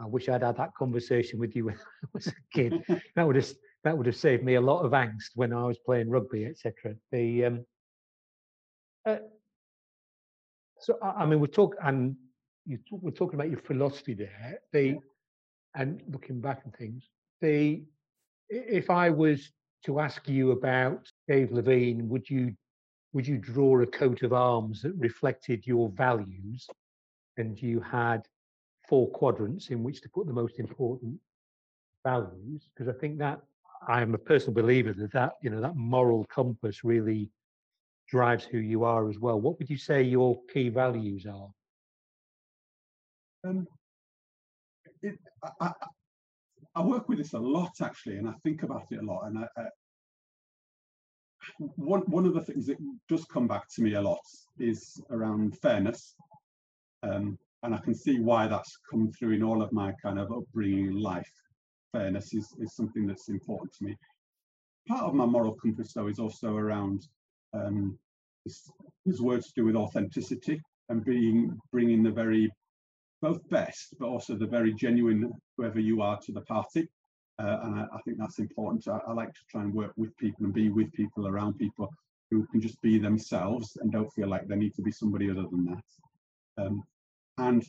I 0.00 0.06
wish 0.06 0.28
I'd 0.28 0.42
had 0.42 0.56
that 0.56 0.74
conversation 0.74 1.38
with 1.38 1.54
you 1.56 1.64
when 1.66 1.74
I 1.76 2.08
was 2.12 2.26
a 2.28 2.32
kid. 2.52 2.82
that 3.16 3.26
would 3.26 3.36
have 3.36 3.48
that 3.84 3.96
would 3.96 4.06
have 4.06 4.16
saved 4.16 4.42
me 4.42 4.54
a 4.54 4.60
lot 4.60 4.82
of 4.82 4.92
angst 4.92 5.30
when 5.34 5.52
I 5.52 5.64
was 5.64 5.78
playing 5.78 6.08
rugby, 6.08 6.46
etc. 6.46 6.94
The 7.12 7.44
um, 7.44 7.66
uh, 9.06 9.18
so 10.80 10.98
I, 11.02 11.22
I 11.22 11.26
mean, 11.26 11.40
we're 11.40 11.46
talking 11.46 11.78
and 11.82 12.16
you 12.66 12.78
we're 12.90 13.10
talking 13.10 13.34
about 13.38 13.50
your 13.50 13.60
philosophy 13.60 14.14
there. 14.14 14.58
The 14.72 14.98
and 15.74 16.02
looking 16.08 16.40
back 16.40 16.62
and 16.64 16.74
things. 16.74 17.08
The 17.40 17.82
if 18.48 18.90
I 18.90 19.10
was 19.10 19.50
to 19.86 20.00
ask 20.00 20.28
you 20.28 20.52
about 20.52 21.10
Dave 21.28 21.52
Levine, 21.52 22.08
would 22.08 22.28
you 22.28 22.54
would 23.12 23.26
you 23.26 23.38
draw 23.38 23.80
a 23.80 23.86
coat 23.86 24.22
of 24.22 24.32
arms 24.32 24.82
that 24.82 24.94
reflected 24.96 25.66
your 25.66 25.88
values 25.90 26.66
and 27.36 27.60
you 27.60 27.80
had 27.80 28.22
four 28.88 29.10
quadrants 29.10 29.70
in 29.70 29.82
which 29.82 30.00
to 30.00 30.08
put 30.08 30.26
the 30.26 30.32
most 30.32 30.58
important 30.58 31.18
values 32.04 32.68
because 32.74 32.94
i 32.94 32.98
think 32.98 33.18
that 33.18 33.40
i'm 33.88 34.14
a 34.14 34.18
personal 34.18 34.54
believer 34.54 34.92
that 34.92 35.12
that 35.12 35.32
you 35.42 35.50
know 35.50 35.60
that 35.60 35.76
moral 35.76 36.24
compass 36.26 36.84
really 36.84 37.30
drives 38.08 38.44
who 38.44 38.58
you 38.58 38.84
are 38.84 39.08
as 39.08 39.18
well 39.18 39.40
what 39.40 39.58
would 39.58 39.70
you 39.70 39.78
say 39.78 40.02
your 40.02 40.38
key 40.52 40.68
values 40.68 41.26
are 41.26 41.48
Um, 43.44 43.66
it, 45.02 45.18
I, 45.60 45.72
I, 46.74 46.82
work 46.82 47.08
with 47.08 47.18
this 47.18 47.34
a 47.34 47.38
lot 47.38 47.72
actually, 47.82 48.16
and 48.16 48.28
I 48.28 48.32
think 48.42 48.62
about 48.62 48.86
it 48.90 49.00
a 49.00 49.04
lot. 49.04 49.26
And 49.26 49.38
I, 49.38 49.46
I, 49.56 49.64
one 51.76 52.00
one 52.02 52.24
of 52.24 52.34
the 52.34 52.40
things 52.40 52.66
that 52.66 52.78
does 53.08 53.24
come 53.26 53.46
back 53.46 53.68
to 53.74 53.82
me 53.82 53.94
a 53.94 54.00
lot 54.00 54.24
is 54.58 55.02
around 55.10 55.58
fairness, 55.58 56.14
um, 57.02 57.38
and 57.64 57.74
I 57.74 57.78
can 57.78 57.94
see 57.94 58.20
why 58.20 58.46
that's 58.46 58.78
come 58.90 59.10
through 59.10 59.32
in 59.32 59.42
all 59.42 59.62
of 59.62 59.72
my 59.72 59.92
kind 60.02 60.18
of 60.18 60.30
upbringing 60.30 60.86
in 60.86 61.02
life. 61.02 61.30
Fairness 61.92 62.34
is 62.34 62.54
is 62.60 62.76
something 62.76 63.06
that's 63.06 63.28
important 63.28 63.72
to 63.74 63.84
me. 63.84 63.96
Part 64.86 65.04
of 65.04 65.14
my 65.14 65.24
moral 65.24 65.54
compass, 65.54 65.94
though, 65.94 66.08
is 66.08 66.18
also 66.18 66.56
around 66.56 67.08
um, 67.54 67.98
his, 68.44 69.22
words 69.22 69.46
to 69.46 69.52
do 69.56 69.64
with 69.64 69.76
authenticity 69.76 70.60
and 70.90 71.04
being 71.04 71.56
bringing 71.72 72.02
the 72.02 72.10
very 72.10 72.50
both 73.22 73.48
best, 73.48 73.94
but 73.98 74.08
also 74.08 74.34
the 74.34 74.46
very 74.46 74.74
genuine 74.74 75.32
whoever 75.56 75.80
you 75.80 76.02
are 76.02 76.18
to 76.20 76.32
the 76.32 76.42
party. 76.42 76.86
Uh, 77.38 77.58
and 77.62 77.80
I, 77.80 77.86
I 77.94 77.98
think 78.04 78.18
that's 78.18 78.38
important. 78.38 78.86
I, 78.88 78.98
I 79.08 79.14
like 79.14 79.32
to 79.32 79.40
try 79.50 79.62
and 79.62 79.72
work 79.72 79.92
with 79.96 80.14
people 80.18 80.44
and 80.44 80.52
be 80.52 80.68
with 80.68 80.92
people, 80.92 81.26
around 81.26 81.54
people 81.54 81.88
who 82.30 82.46
can 82.48 82.60
just 82.60 82.80
be 82.82 82.98
themselves 82.98 83.78
and 83.80 83.90
don't 83.90 84.12
feel 84.12 84.28
like 84.28 84.46
they 84.46 84.56
need 84.56 84.74
to 84.74 84.82
be 84.82 84.92
somebody 84.92 85.30
other 85.30 85.46
than 85.50 85.64
that. 85.64 86.62
Um, 86.62 86.84
and 87.38 87.64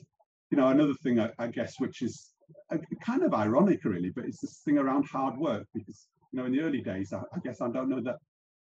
you 0.51 0.58
know, 0.58 0.67
another 0.67 0.93
thing 1.04 1.19
I, 1.19 1.32
I 1.39 1.47
guess, 1.47 1.80
which 1.80 2.01
is 2.01 2.32
uh, 2.71 2.78
kind 3.04 3.23
of 3.23 3.34
ironic, 3.34 3.84
really, 3.84 4.10
but 4.10 4.25
it's 4.25 4.39
this 4.39 4.62
thing 4.63 4.78
around 4.78 5.06
hard 5.06 5.38
work 5.38 5.65
because 5.73 6.08
you 6.32 6.39
know, 6.39 6.45
in 6.45 6.51
the 6.51 6.62
early 6.62 6.82
days, 6.82 7.13
I, 7.13 7.19
I 7.34 7.39
guess 7.43 7.62
I 7.62 7.69
don't 7.69 7.89
know 7.89 8.01
that 8.01 8.17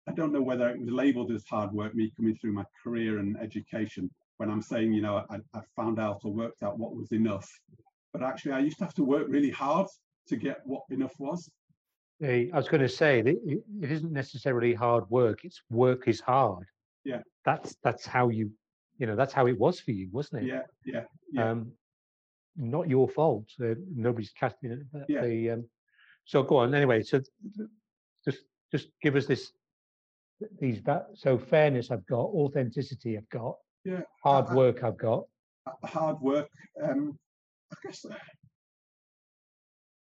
I 0.09 0.13
don't 0.13 0.33
know 0.33 0.43
whether 0.43 0.69
it 0.69 0.79
was 0.79 0.91
labelled 0.91 1.33
as 1.33 1.45
hard 1.49 1.73
work, 1.73 1.95
me 1.95 2.13
coming 2.17 2.37
through 2.37 2.53
my 2.53 2.65
career 2.83 3.19
and 3.19 3.37
education, 3.41 4.11
when 4.37 4.51
I'm 4.51 4.63
saying, 4.63 4.93
you 4.93 5.01
know, 5.01 5.25
I, 5.31 5.37
I 5.55 5.61
found 5.77 5.99
out 5.99 6.21
or 6.25 6.33
worked 6.33 6.63
out 6.63 6.79
what 6.79 6.95
was 6.95 7.13
enough. 7.13 7.49
But 8.13 8.23
actually, 8.23 8.53
I 8.53 8.59
used 8.61 8.79
to 8.79 8.85
have 8.85 8.95
to 8.95 9.05
work 9.05 9.27
really 9.29 9.51
hard 9.51 9.87
to 10.29 10.37
get 10.37 10.59
what 10.65 10.83
enough 10.91 11.15
was. 11.19 11.49
I 12.23 12.51
was 12.53 12.69
going 12.69 12.81
to 12.81 12.89
say 12.89 13.21
it 13.21 13.65
isn't 13.83 14.13
necessarily 14.13 14.73
hard 14.73 15.09
work. 15.11 15.45
It's 15.45 15.63
work 15.71 16.07
is 16.07 16.21
hard. 16.21 16.67
Yeah. 17.05 17.21
That's 17.45 17.77
that's 17.83 18.07
how 18.07 18.29
you, 18.29 18.51
you 18.99 19.07
know, 19.07 19.17
that's 19.17 19.33
how 19.33 19.47
it 19.47 19.59
was 19.59 19.81
for 19.81 19.91
you, 19.93 20.09
wasn't 20.13 20.43
it? 20.43 20.49
Yeah, 20.49 20.63
yeah, 20.85 21.05
yeah. 21.33 21.51
Um, 21.51 21.73
not 22.57 22.89
your 22.89 23.09
fault. 23.09 23.47
Uh, 23.61 23.75
nobody's 23.95 24.31
casting 24.39 24.71
it. 24.73 24.79
Yeah. 25.09 25.23
The, 25.23 25.51
um, 25.51 25.65
so 26.25 26.43
go 26.43 26.59
on. 26.59 26.75
Anyway, 26.75 27.03
so 27.03 27.21
just 28.25 28.39
just 28.71 28.89
give 29.03 29.17
us 29.17 29.27
this 29.27 29.53
these 30.61 30.79
va- 30.79 31.07
so 31.15 31.39
fairness 31.39 31.91
I've 31.91 32.07
got, 32.07 32.27
authenticity 32.27 33.17
I've 33.17 33.29
got, 33.31 33.57
Yeah, 33.85 34.03
hard 34.23 34.47
I- 34.49 34.55
work 34.55 34.85
I've 34.85 34.99
got. 34.99 35.25
uh, 35.67 35.87
hard 35.87 36.21
work. 36.21 36.49
Um, 36.83 37.19
I 37.73 37.77
guess 37.85 38.05
uh, 38.05 38.15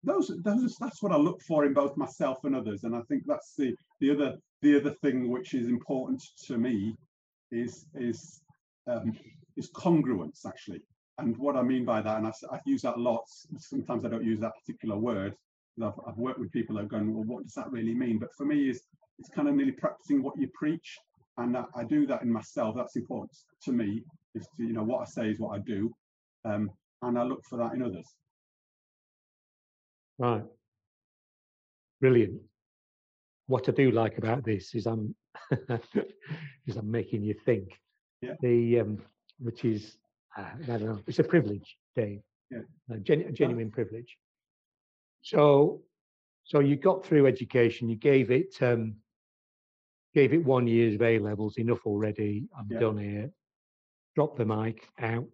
those 0.04 0.30
those 0.44 0.76
that's 0.80 1.02
what 1.02 1.12
I 1.12 1.16
look 1.16 1.40
for 1.42 1.64
in 1.64 1.74
both 1.74 1.96
myself 1.96 2.38
and 2.44 2.54
others, 2.54 2.84
and 2.84 2.94
I 2.94 3.00
think 3.08 3.24
that's 3.26 3.54
the 3.56 3.74
the 4.00 4.10
other 4.12 4.34
the 4.62 4.76
other 4.78 4.90
thing 5.02 5.30
which 5.30 5.54
is 5.54 5.66
important 5.68 6.22
to 6.46 6.58
me 6.58 6.94
is 7.50 7.86
is 7.94 8.40
um, 8.86 9.16
is 9.56 9.70
congruence 9.70 10.46
actually. 10.46 10.82
And 11.18 11.36
what 11.38 11.56
I 11.56 11.62
mean 11.62 11.84
by 11.84 12.02
that, 12.02 12.18
and 12.18 12.26
I, 12.26 12.32
I 12.52 12.60
use 12.66 12.82
that 12.82 12.96
a 12.96 13.00
lot. 13.00 13.24
Sometimes 13.58 14.04
I 14.04 14.08
don't 14.08 14.24
use 14.24 14.40
that 14.40 14.52
particular 14.60 14.96
word, 14.98 15.34
I've, 15.82 15.92
I've 16.06 16.16
worked 16.16 16.38
with 16.38 16.52
people 16.52 16.76
that 16.76 16.84
are 16.84 16.88
going, 16.88 17.14
well, 17.14 17.24
what 17.24 17.44
does 17.44 17.54
that 17.54 17.70
really 17.70 17.94
mean? 17.94 18.18
But 18.18 18.34
for 18.36 18.46
me, 18.46 18.68
is 18.70 18.82
it's 19.18 19.28
kind 19.28 19.48
of 19.48 19.54
nearly 19.54 19.72
practicing 19.72 20.22
what 20.22 20.38
you 20.38 20.48
preach, 20.54 20.98
and 21.38 21.56
I, 21.56 21.64
I 21.74 21.84
do 21.84 22.06
that 22.06 22.22
in 22.22 22.32
myself. 22.32 22.74
That's 22.76 22.96
important 22.96 23.36
to 23.64 23.72
me. 23.72 24.02
Is 24.34 24.46
to 24.56 24.64
you 24.64 24.72
know 24.72 24.84
what 24.84 25.02
I 25.02 25.04
say 25.04 25.30
is 25.30 25.38
what 25.38 25.56
I 25.56 25.58
do, 25.60 25.94
um, 26.44 26.70
and 27.02 27.18
I 27.18 27.22
look 27.22 27.42
for 27.48 27.58
that 27.58 27.74
in 27.74 27.82
others. 27.82 28.06
Right. 30.18 30.44
Brilliant. 32.00 32.40
What 33.46 33.68
I 33.68 33.72
do 33.72 33.90
like 33.90 34.18
about 34.18 34.44
this 34.44 34.74
is 34.74 34.86
I'm 34.86 35.14
is 36.66 36.76
I'm 36.76 36.90
making 36.90 37.22
you 37.22 37.34
think. 37.44 37.68
Yeah. 38.22 38.34
The 38.40 38.80
um, 38.80 38.98
which 39.38 39.64
is 39.64 39.96
uh, 40.36 40.44
I 40.62 40.66
don't 40.66 40.84
know. 40.84 41.00
It's 41.06 41.18
a 41.18 41.24
privilege, 41.24 41.76
Dave. 41.94 42.20
Yeah. 42.50 42.60
A, 42.90 42.98
genu- 42.98 43.30
genuine 43.32 43.70
privilege. 43.70 44.16
So, 45.22 45.82
so 46.44 46.60
you 46.60 46.76
got 46.76 47.04
through 47.04 47.26
education. 47.26 47.88
You 47.88 47.96
gave 47.96 48.30
it 48.30 48.54
um, 48.62 48.96
gave 50.14 50.32
it 50.32 50.44
one 50.44 50.66
year's 50.66 50.94
of 50.94 51.02
A 51.02 51.18
levels. 51.18 51.58
Enough 51.58 51.84
already. 51.86 52.46
I'm 52.58 52.68
Yeah. 52.70 52.78
done 52.78 52.98
here. 52.98 53.30
Drop 54.14 54.36
the 54.36 54.44
mic 54.46 54.88
out. 55.00 55.26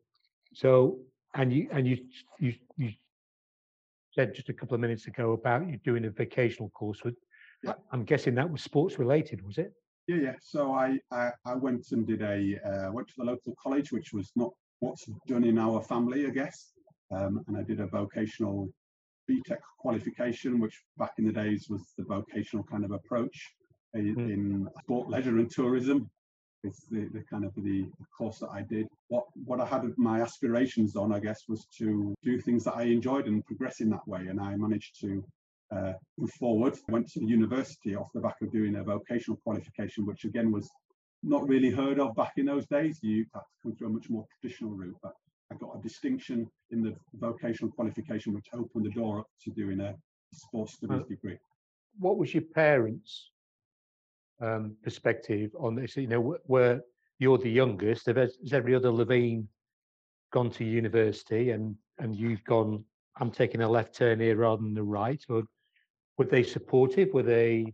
So, 0.55 0.99
and 1.35 1.53
you 1.53 1.69
and 1.73 1.87
you 1.87 1.99
you 2.39 2.55
you 2.77 2.93
said 4.13 4.35
just 4.35 4.49
a 4.49 4.53
couple 4.53 4.75
of 4.75 4.81
minutes 4.81 5.07
ago 5.07 5.33
about 5.33 5.69
you 5.69 5.79
doing 5.79 6.05
a 6.05 6.11
vocational 6.11 6.71
course 6.71 7.03
with 7.05 7.15
Yeah. 7.63 7.75
I'm 7.93 8.05
guessing 8.05 8.35
that 8.35 8.51
was 8.51 8.63
sports 8.63 8.99
related, 8.99 9.41
was 9.47 9.59
it? 9.59 9.73
Yeah, 10.09 10.17
yeah. 10.17 10.35
So 10.41 10.73
I, 10.75 10.99
I, 11.13 11.31
I 11.47 11.55
went 11.55 11.87
and 11.93 12.07
did 12.07 12.23
a 12.23 12.59
uh, 12.69 12.93
went 12.93 13.09
to 13.09 13.15
the 13.19 13.25
local 13.25 13.55
college, 13.63 13.93
which 13.93 14.13
was 14.13 14.31
not 14.35 14.51
what's 14.81 15.07
done 15.29 15.45
in 15.45 15.59
our 15.59 15.81
family, 15.83 16.27
I 16.27 16.31
guess. 16.31 16.73
Um, 17.13 17.45
and 17.47 17.57
I 17.57 17.63
did 17.63 17.81
a 17.81 17.87
vocational 17.87 18.69
BTEC 19.31 19.59
qualification, 19.79 20.59
which 20.61 20.77
back 20.99 21.13
in 21.19 21.27
the 21.27 21.33
days 21.33 21.67
was 21.71 21.83
the 21.97 22.05
vocational 22.05 22.65
kind 22.65 22.85
of 22.85 22.91
approach 22.91 23.55
in, 23.95 24.17
Mm. 24.17 24.33
in 24.33 24.69
sport, 24.83 25.09
leisure, 25.09 25.39
and 25.39 25.51
tourism. 25.51 26.11
It's 26.65 26.87
the, 26.87 27.09
the 27.13 27.23
kind 27.31 27.45
of 27.45 27.53
the 27.57 27.87
course 28.17 28.39
that 28.39 28.51
I 28.51 28.63
did. 28.63 28.87
What 29.09 29.25
what 29.45 29.61
I 29.61 29.67
had 29.67 29.83
my 29.97 30.21
aspirations 30.21 30.97
on, 30.97 31.13
I 31.13 31.21
guess, 31.21 31.41
was 31.49 31.67
to 31.79 32.15
do 32.23 32.41
things 32.41 32.65
that 32.65 32.77
I 32.77 32.85
enjoyed 32.85 33.27
and 33.27 33.45
progress 33.45 33.81
in 33.81 33.91
that 33.91 34.07
way. 34.07 34.27
And 34.29 34.41
I 34.41 34.57
managed 34.57 35.01
to 35.01 35.25
uh, 35.75 35.93
forward. 36.39 36.75
Went 36.89 37.09
to 37.13 37.21
the 37.21 37.27
university 37.27 37.95
off 37.97 38.09
the 38.15 38.21
back 38.21 38.37
of 38.43 38.53
doing 38.53 38.77
a 38.77 38.85
vocational 38.85 39.39
qualification, 39.45 40.07
which 40.07 40.25
again 40.25 40.53
was 40.53 40.69
not 41.23 41.47
really 41.49 41.71
heard 41.71 41.99
of 42.01 42.15
back 42.15 42.33
in 42.37 42.47
those 42.47 42.67
days. 42.67 42.99
You 43.03 43.25
had 43.35 43.41
to 43.41 43.57
come 43.63 43.75
through 43.75 43.89
a 43.89 43.91
much 43.91 44.11
more 44.11 44.27
traditional 44.33 44.73
route. 44.73 44.97
But 45.03 45.15
I 45.51 45.55
got 45.57 45.77
a 45.79 45.83
distinction 45.83 46.49
in 46.71 46.83
the 46.83 46.95
vocational 47.15 47.73
qualification, 47.73 48.35
which 48.35 48.49
opened 48.53 48.87
the 48.87 48.91
door 48.91 49.21
up 49.21 49.27
to 49.45 49.51
doing 49.51 49.81
a 49.81 49.95
sports 50.33 50.75
studies 50.75 51.01
Uh, 51.01 51.09
degree. 51.09 51.39
What 51.99 52.17
was 52.19 52.33
your 52.33 52.43
parents' 52.43 53.33
um, 54.43 54.77
perspective 54.83 55.51
on 55.59 55.75
this. 55.75 55.97
You 55.97 56.09
know, 56.09 56.37
where 56.45 56.83
you're 57.19 57.39
the 57.39 57.51
youngest, 57.51 58.07
has 58.07 58.37
every 58.53 58.75
other 58.75 58.91
Levine 58.91 59.49
gone 60.33 60.51
to 60.51 60.65
university 60.65 61.51
and 61.51 61.77
and 61.99 62.17
you've 62.17 62.43
gone, 62.45 62.85
I'm 63.17 63.31
taking 63.31 63.61
a 63.61 63.69
left 63.69 63.95
turn 63.95 64.19
here 64.19 64.37
rather 64.37 64.63
than 64.63 64.75
the 64.75 64.83
right, 64.83 65.23
or 65.29 65.45
were 66.19 66.25
they 66.25 66.43
supportive? 66.43 67.13
Were 67.13 67.23
they? 67.23 67.73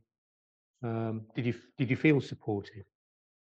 Um, 0.83 1.23
did 1.35 1.47
you 1.47 1.55
did 1.77 1.91
you 1.91 1.97
feel 1.97 2.21
supported? 2.21 2.85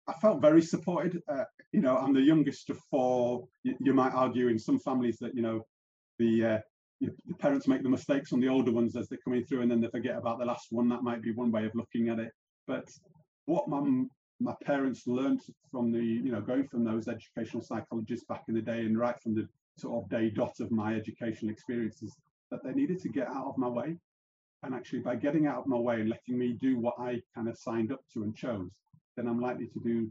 I 0.08 0.14
felt 0.14 0.42
very 0.42 0.62
supported. 0.62 1.22
Uh, 1.28 1.46
you 1.72 1.82
know, 1.82 1.98
I'm 1.98 2.14
the 2.14 2.22
youngest 2.22 2.70
of 2.70 2.80
four. 2.92 3.48
You, 3.64 3.76
you, 3.80 3.94
might 3.94 4.14
argue 4.14 4.48
in 4.50 4.60
some 4.60 4.80
families 4.80 5.18
that 5.20 5.34
you 5.34 5.42
know 5.42 5.66
the 6.20 6.46
uh, 6.46 6.60
the 7.02 7.34
parents 7.40 7.68
make 7.68 7.84
the 7.84 7.90
mistakes 7.90 8.32
on 8.32 8.40
the 8.40 8.48
older 8.48 8.72
ones 8.72 8.96
as 8.96 9.10
they're 9.10 9.20
coming 9.24 9.44
through, 9.44 9.62
and 9.62 9.72
then 9.72 9.82
they 9.82 9.90
forget 9.90 10.18
about 10.18 10.40
the 10.40 10.46
last 10.46 10.68
one. 10.70 10.88
That 10.90 11.04
might 11.04 11.22
be 11.22 11.32
one 11.32 11.52
way 11.52 11.66
of 11.66 11.74
looking 11.74 12.10
at 12.10 12.20
it. 12.20 12.32
But 12.68 12.88
what 13.46 13.68
my 13.68 14.06
my 14.40 14.54
parents 14.64 15.08
learned 15.08 15.42
from 15.72 15.92
the 15.92 16.04
you 16.04 16.32
know 16.32 16.42
going 16.42 16.68
from 16.68 16.84
those 16.84 17.08
educational 17.08 17.64
psychologists 17.64 18.26
back 18.26 18.44
in 18.48 18.54
the 18.54 18.62
day, 18.62 18.82
and 18.82 18.98
right 18.98 19.20
from 19.22 19.34
the 19.34 19.48
sort 19.78 20.04
of 20.04 20.10
day 20.10 20.30
dot 20.30 20.60
of 20.60 20.72
my 20.72 20.96
educational 20.96 21.52
experiences, 21.52 22.16
that 22.52 22.64
they 22.64 22.74
needed 22.74 23.02
to 23.02 23.10
get 23.10 23.28
out 23.28 23.48
of 23.48 23.58
my 23.58 23.68
way. 23.68 23.98
And 24.66 24.74
actually, 24.74 25.00
by 25.00 25.16
getting 25.16 25.46
out 25.46 25.60
of 25.60 25.68
my 25.68 25.78
way 25.78 26.02
and 26.02 26.10
letting 26.10 26.40
me 26.40 26.58
do 26.60 26.80
what 26.80 26.96
I 27.00 27.22
kind 27.36 27.48
of 27.48 27.56
signed 27.56 27.92
up 27.92 28.02
to 28.14 28.24
and 28.24 28.36
chose, 28.36 28.72
then 29.16 29.28
I'm 29.28 29.40
likely 29.40 29.68
to 29.68 29.80
do 29.80 30.10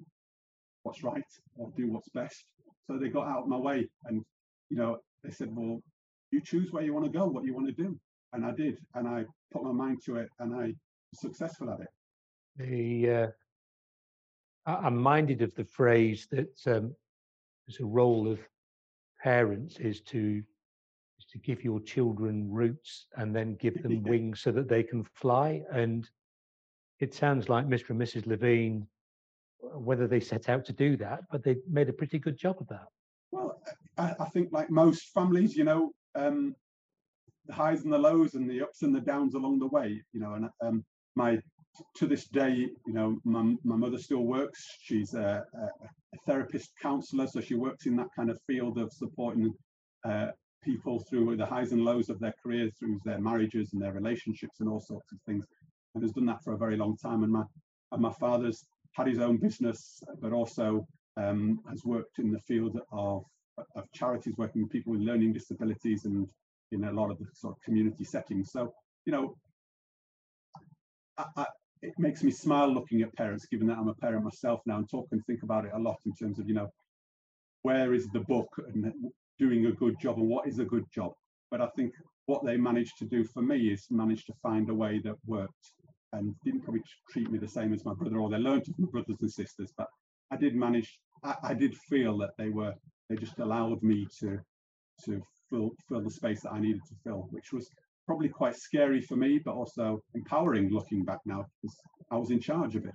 what's 0.85 1.03
right 1.03 1.25
or 1.57 1.73
do 1.77 1.90
what's 1.90 2.09
best. 2.11 2.45
So 2.87 2.97
they 2.97 3.09
got 3.09 3.27
out 3.27 3.43
of 3.43 3.49
my 3.49 3.57
way 3.57 3.88
and, 4.05 4.23
you 4.71 4.77
know, 4.77 4.99
they 5.25 5.31
said, 5.31 5.49
well, 5.51 5.81
you 6.31 6.40
choose 6.40 6.71
where 6.71 6.85
you 6.85 6.95
want 6.95 7.05
to 7.05 7.11
go, 7.11 7.27
what 7.27 7.45
you 7.45 7.53
want 7.53 7.67
to 7.67 7.73
do. 7.73 7.99
And 8.33 8.47
I 8.47 8.53
did. 8.53 8.79
And 8.95 9.09
I 9.09 9.25
put 9.53 9.64
my 9.64 9.73
mind 9.73 9.99
to 10.07 10.17
it 10.17 10.29
and 10.38 10.55
I 10.55 10.67
was 10.67 11.21
successful 11.21 11.71
at 11.71 11.81
it. 11.81 11.88
The, 12.57 13.11
uh, 13.11 13.27
I'm 14.67 14.97
minded 14.97 15.43
of 15.43 15.53
the 15.57 15.64
phrase 15.64 16.29
that 16.31 16.57
um, 16.67 16.95
there's 17.67 17.81
a 17.81 17.85
role 17.85 18.31
of 18.31 18.38
parents 19.21 19.79
is 19.81 20.01
to 20.03 20.43
to 21.35 21.38
give 21.40 21.64
your 21.64 21.81
children 21.81 22.51
roots 22.51 23.07
and 23.16 23.35
then 23.35 23.57
give 23.57 23.83
them 23.83 24.03
wings 24.11 24.40
so 24.40 24.53
that 24.53 24.68
they 24.68 24.83
can 24.83 25.05
fly. 25.14 25.62
And 25.70 26.09
it 27.01 27.12
sounds 27.12 27.49
like 27.49 27.66
Mr. 27.66 27.90
and 27.90 28.01
Mrs. 28.01 28.27
Levine 28.27 28.87
whether 29.73 30.07
they 30.07 30.20
set 30.20 30.49
out 30.49 30.64
to 30.66 30.73
do 30.73 30.97
that, 30.97 31.20
but 31.31 31.42
they 31.42 31.57
made 31.68 31.88
a 31.88 31.92
pretty 31.92 32.18
good 32.18 32.37
job 32.37 32.57
of 32.61 32.68
that. 32.68 32.87
Well, 33.31 33.61
I, 33.97 34.14
I 34.20 34.27
think 34.27 34.51
like 34.53 34.70
most 34.70 35.12
families, 35.14 35.57
you 35.57 35.64
know, 35.64 35.92
um, 36.14 36.55
the 37.47 37.55
highs 37.55 37.83
and 37.83 37.92
the 37.92 37.99
lows 37.99 38.35
and 38.35 38.49
the 38.49 38.62
ups 38.62 38.83
and 38.83 38.94
the 38.94 39.01
downs 39.01 39.35
along 39.35 39.59
the 39.59 39.66
way, 39.66 40.03
you 40.12 40.20
know, 40.20 40.35
and 40.35 40.49
um, 40.61 40.85
my 41.16 41.38
to 41.97 42.07
this 42.07 42.29
day, 42.29 42.68
you 42.87 42.92
know, 42.92 43.18
my, 43.25 43.57
my 43.64 43.75
mother 43.75 43.99
still 43.99 44.23
works. 44.23 44.64
She's 44.81 45.14
a, 45.14 45.44
a, 45.55 45.64
a 45.64 46.18
therapist 46.25 46.70
counselor, 46.81 47.27
so 47.27 47.40
she 47.40 47.55
works 47.55 47.87
in 47.87 47.97
that 47.97 48.09
kind 48.14 48.31
of 48.31 48.38
field 48.47 48.79
of 48.79 48.92
supporting 48.92 49.53
uh, 50.05 50.29
people 50.64 50.98
through 50.98 51.37
the 51.37 51.46
highs 51.46 51.72
and 51.72 51.85
lows 51.85 52.09
of 52.09 52.18
their 52.20 52.35
careers, 52.42 52.72
through 52.79 52.98
their 53.05 53.20
marriages 53.20 53.72
and 53.72 53.83
their 53.83 53.92
relationships 53.92 54.61
and 54.61 54.68
all 54.68 54.81
sorts 54.81 55.12
of 55.12 55.18
things, 55.27 55.46
and 55.94 56.03
has 56.03 56.12
done 56.12 56.27
that 56.27 56.42
for 56.42 56.55
a 56.55 56.59
very 56.59 56.77
long 56.77 56.96
time. 56.96 57.22
And 57.22 57.33
my 57.33 57.44
and 57.92 58.03
my 58.03 58.12
father's 58.12 58.64
had 58.92 59.07
his 59.07 59.20
own 59.20 59.37
business, 59.37 60.03
but 60.20 60.33
also 60.33 60.87
um, 61.16 61.61
has 61.68 61.85
worked 61.85 62.18
in 62.18 62.31
the 62.33 62.40
field 62.40 62.81
of, 62.92 63.24
of 63.77 63.85
charities, 63.92 64.35
working 64.37 64.62
with 64.62 64.72
people 64.72 64.92
with 64.92 65.03
learning 65.03 65.33
disabilities 65.33 66.05
and 66.05 66.27
in 66.72 66.85
a 66.85 66.92
lot 66.92 67.11
of 67.11 67.18
the 67.18 67.27
sort 67.35 67.55
of 67.57 67.62
community 67.62 68.05
settings. 68.05 68.50
So, 68.50 68.72
you 69.05 69.12
know, 69.12 69.37
I, 71.18 71.24
I, 71.37 71.46
it 71.83 71.94
makes 71.98 72.22
me 72.22 72.31
smile 72.31 72.72
looking 72.72 73.03
at 73.03 73.14
parents, 73.14 73.46
given 73.46 73.66
that 73.68 73.79
I'm 73.79 73.88
a 73.88 73.94
parent 73.94 74.24
myself 74.24 74.61
now 74.66 74.79
and 74.79 74.88
talk 74.88 75.09
and 75.12 75.24
think 75.27 75.42
about 75.42 75.66
it 75.66 75.72
a 75.74 75.79
lot 75.79 75.98
in 76.07 76.14
terms 76.14 76.38
of, 76.38 76.48
you 76.48 76.55
know, 76.55 76.68
where 77.62 77.94
is 77.94 78.09
the 78.09 78.20
book 78.20 78.48
and 78.72 78.92
doing 79.38 79.66
a 79.66 79.73
good 79.73 79.99
job 80.01 80.18
and 80.18 80.29
what 80.29 80.47
is 80.47 80.59
a 80.59 80.64
good 80.64 80.85
job. 80.92 81.12
But 81.51 81.61
I 81.61 81.68
think 81.77 81.92
what 82.27 82.44
they 82.44 82.57
managed 82.57 82.99
to 82.99 83.05
do 83.05 83.25
for 83.25 83.42
me 83.42 83.68
is 83.68 83.87
manage 83.90 84.25
to 84.27 84.35
find 84.42 84.68
a 84.70 84.75
way 84.75 85.01
that 85.05 85.14
worked 85.27 85.73
and 86.12 86.35
didn't 86.44 86.62
probably 86.62 86.83
treat 87.11 87.31
me 87.31 87.38
the 87.38 87.49
same 87.49 87.73
as 87.73 87.85
my 87.85 87.94
brother, 87.94 88.18
or 88.18 88.31
they 88.31 88.38
learned 88.38 88.64
from 88.64 88.87
brothers 88.87 89.16
and 89.20 89.31
sisters. 89.31 89.73
But 89.77 89.88
I 90.31 90.37
did 90.37 90.55
manage. 90.55 90.99
I, 91.23 91.35
I, 91.42 91.55
did 91.55 91.77
feel 91.77 92.16
that 92.18 92.31
they 92.38 92.49
were. 92.49 92.75
They 93.09 93.16
just 93.16 93.38
allowed 93.38 93.83
me 93.83 94.07
to 94.20 94.38
to 95.05 95.23
fill 95.51 95.70
fill 95.88 96.03
the 96.03 96.11
space 96.11 96.42
that 96.42 96.53
I 96.53 96.61
needed 96.61 96.83
to 96.88 96.94
fill, 97.05 97.29
which 97.31 97.53
was 97.53 97.68
probably 98.07 98.29
quite 98.29 98.57
scary 98.57 99.01
for 99.01 99.16
me, 99.16 99.40
but 99.44 99.55
also 99.55 100.03
empowering 100.14 100.70
looking 100.70 101.05
back 101.05 101.20
now 101.27 101.44
because 101.62 101.77
I 102.11 102.16
was 102.16 102.31
in 102.31 102.40
charge 102.40 102.77
of 102.77 102.85
it. 102.85 102.94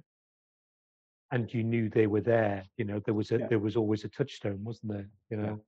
And 1.31 1.53
you 1.53 1.63
knew 1.63 1.89
they 1.89 2.07
were 2.07 2.21
there. 2.21 2.65
You 2.77 2.85
know, 2.85 2.99
there 3.05 3.13
was 3.13 3.31
a 3.31 3.39
yeah. 3.39 3.47
there 3.47 3.59
was 3.59 3.75
always 3.75 4.03
a 4.05 4.09
touchstone, 4.09 4.63
wasn't 4.63 4.93
there? 4.93 5.09
You 5.29 5.37
know. 5.37 5.61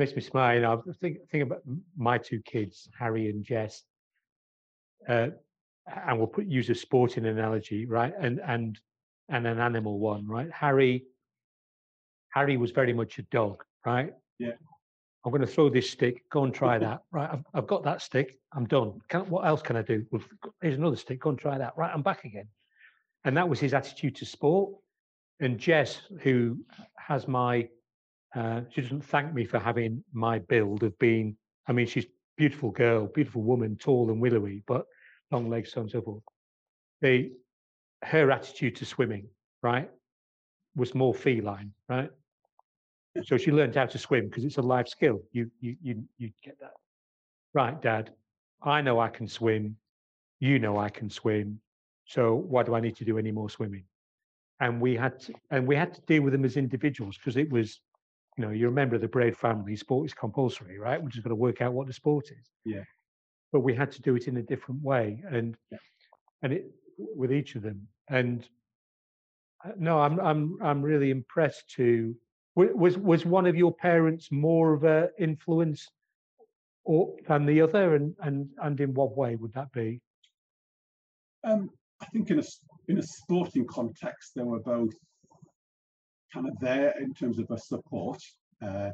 Makes 0.00 0.16
me 0.16 0.22
smile. 0.22 0.54
You 0.56 0.62
know, 0.62 0.82
I 0.88 0.92
think 1.00 1.18
think 1.30 1.44
about 1.44 1.62
my 1.96 2.18
two 2.18 2.40
kids, 2.42 2.88
Harry 2.98 3.30
and 3.30 3.44
Jess. 3.44 3.84
Uh, 5.08 5.28
and 6.06 6.18
we'll 6.18 6.26
put 6.26 6.46
use 6.46 6.68
a 6.70 6.74
sporting 6.74 7.26
analogy, 7.26 7.86
right? 7.86 8.12
And 8.18 8.40
and 8.44 8.78
and 9.28 9.46
an 9.46 9.60
animal 9.60 9.98
one, 9.98 10.26
right? 10.26 10.50
Harry 10.52 11.04
Harry 12.30 12.56
was 12.56 12.70
very 12.70 12.92
much 12.92 13.18
a 13.18 13.22
dog, 13.22 13.62
right? 13.84 14.12
Yeah. 14.38 14.52
I'm 15.24 15.32
going 15.32 15.42
to 15.42 15.46
throw 15.46 15.68
this 15.68 15.90
stick. 15.90 16.22
Go 16.30 16.44
and 16.44 16.54
try 16.54 16.78
that. 16.86 17.02
Right. 17.12 17.28
I've, 17.30 17.44
I've 17.52 17.66
got 17.66 17.84
that 17.84 18.00
stick. 18.02 18.38
I'm 18.54 18.66
done. 18.66 19.00
Can, 19.08 19.28
what 19.28 19.46
else 19.46 19.62
can 19.62 19.76
I 19.76 19.82
do? 19.82 20.06
Well, 20.10 20.22
here's 20.62 20.76
another 20.76 20.96
stick. 20.96 21.20
Go 21.20 21.30
and 21.30 21.38
try 21.38 21.58
that. 21.58 21.74
Right. 21.76 21.90
I'm 21.92 22.02
back 22.02 22.24
again. 22.24 22.48
And 23.24 23.36
that 23.36 23.48
was 23.48 23.60
his 23.60 23.74
attitude 23.74 24.16
to 24.16 24.24
sport. 24.24 24.72
And 25.40 25.58
Jess, 25.58 26.00
who 26.22 26.58
has 26.96 27.28
my, 27.28 27.68
uh, 28.34 28.62
she 28.70 28.82
doesn't 28.82 29.04
thank 29.04 29.34
me 29.34 29.44
for 29.44 29.58
having 29.58 30.04
my 30.12 30.38
build 30.38 30.82
of 30.82 30.98
being, 30.98 31.36
I 31.66 31.72
mean, 31.72 31.86
she's 31.86 32.06
beautiful 32.36 32.70
girl, 32.70 33.06
beautiful 33.06 33.42
woman, 33.42 33.76
tall 33.76 34.10
and 34.10 34.20
willowy, 34.20 34.62
but 34.66 34.86
long 35.30 35.48
legs, 35.50 35.72
so 35.72 35.80
on 35.80 35.84
and 35.84 35.90
so 35.90 36.02
forth. 36.02 36.22
The 37.00 37.32
her 38.02 38.30
attitude 38.30 38.76
to 38.76 38.84
swimming, 38.86 39.28
right, 39.62 39.90
was 40.74 40.94
more 40.94 41.14
feline, 41.14 41.72
right? 41.88 42.10
So 43.24 43.36
she 43.36 43.50
learned 43.50 43.74
how 43.74 43.86
to 43.86 43.98
swim 43.98 44.28
because 44.28 44.44
it's 44.44 44.58
a 44.58 44.62
life 44.62 44.88
skill. 44.88 45.20
You 45.32 45.50
you 45.60 45.76
you 45.82 46.04
you 46.16 46.30
get 46.42 46.58
that. 46.60 46.74
Right, 47.52 47.80
Dad. 47.82 48.10
I 48.62 48.80
know 48.80 49.00
I 49.00 49.08
can 49.08 49.26
swim. 49.26 49.76
You 50.38 50.58
know 50.58 50.78
I 50.78 50.88
can 50.88 51.10
swim. 51.10 51.60
So 52.04 52.34
why 52.34 52.62
do 52.62 52.74
I 52.74 52.80
need 52.80 52.96
to 52.96 53.04
do 53.04 53.18
any 53.18 53.32
more 53.32 53.50
swimming? 53.50 53.84
And 54.60 54.80
we 54.80 54.94
had 54.94 55.18
to, 55.20 55.34
and 55.50 55.66
we 55.66 55.74
had 55.74 55.94
to 55.94 56.00
deal 56.02 56.22
with 56.22 56.32
them 56.32 56.44
as 56.44 56.56
individuals 56.56 57.16
because 57.16 57.36
it 57.36 57.50
was, 57.50 57.80
you 58.40 58.46
know, 58.46 58.52
you 58.52 58.66
remember 58.66 58.98
the 58.98 59.08
Braid 59.08 59.36
family, 59.36 59.76
sport 59.76 60.06
is 60.06 60.14
compulsory, 60.14 60.78
right? 60.78 61.02
We're 61.02 61.10
just 61.10 61.24
got 61.24 61.28
to 61.30 61.34
work 61.34 61.60
out 61.60 61.72
what 61.72 61.86
the 61.86 61.92
sport 61.92 62.26
is. 62.30 62.50
Yeah 62.64 62.84
but 63.52 63.60
we 63.60 63.74
had 63.74 63.90
to 63.92 64.02
do 64.02 64.14
it 64.16 64.28
in 64.28 64.36
a 64.36 64.42
different 64.42 64.82
way 64.82 65.22
and 65.30 65.56
yeah. 65.70 65.78
and 66.42 66.52
it 66.52 66.70
with 66.98 67.32
each 67.32 67.54
of 67.54 67.62
them 67.62 67.86
and 68.08 68.48
uh, 69.64 69.72
no 69.78 70.00
i'm 70.00 70.18
i'm 70.20 70.58
i'm 70.62 70.82
really 70.82 71.10
impressed 71.10 71.68
to 71.70 72.14
was 72.54 72.98
was 72.98 73.24
one 73.24 73.46
of 73.46 73.56
your 73.56 73.72
parents 73.72 74.30
more 74.30 74.74
of 74.74 74.84
a 74.84 75.08
influence 75.18 75.86
or 76.84 77.14
than 77.26 77.46
the 77.46 77.60
other 77.60 77.94
and 77.94 78.14
and 78.20 78.48
and 78.62 78.80
in 78.80 78.92
what 78.94 79.16
way 79.16 79.36
would 79.36 79.52
that 79.54 79.70
be 79.72 80.00
um 81.44 81.70
i 82.02 82.06
think 82.06 82.30
in 82.30 82.38
a 82.38 82.42
in 82.88 82.98
a 82.98 83.02
sporting 83.02 83.66
context 83.66 84.32
they 84.34 84.42
were 84.42 84.60
both 84.60 84.92
kind 86.32 86.48
of 86.48 86.58
there 86.60 86.94
in 87.00 87.12
terms 87.14 87.38
of 87.38 87.46
a 87.50 87.58
support 87.58 88.18
uh, 88.62 88.90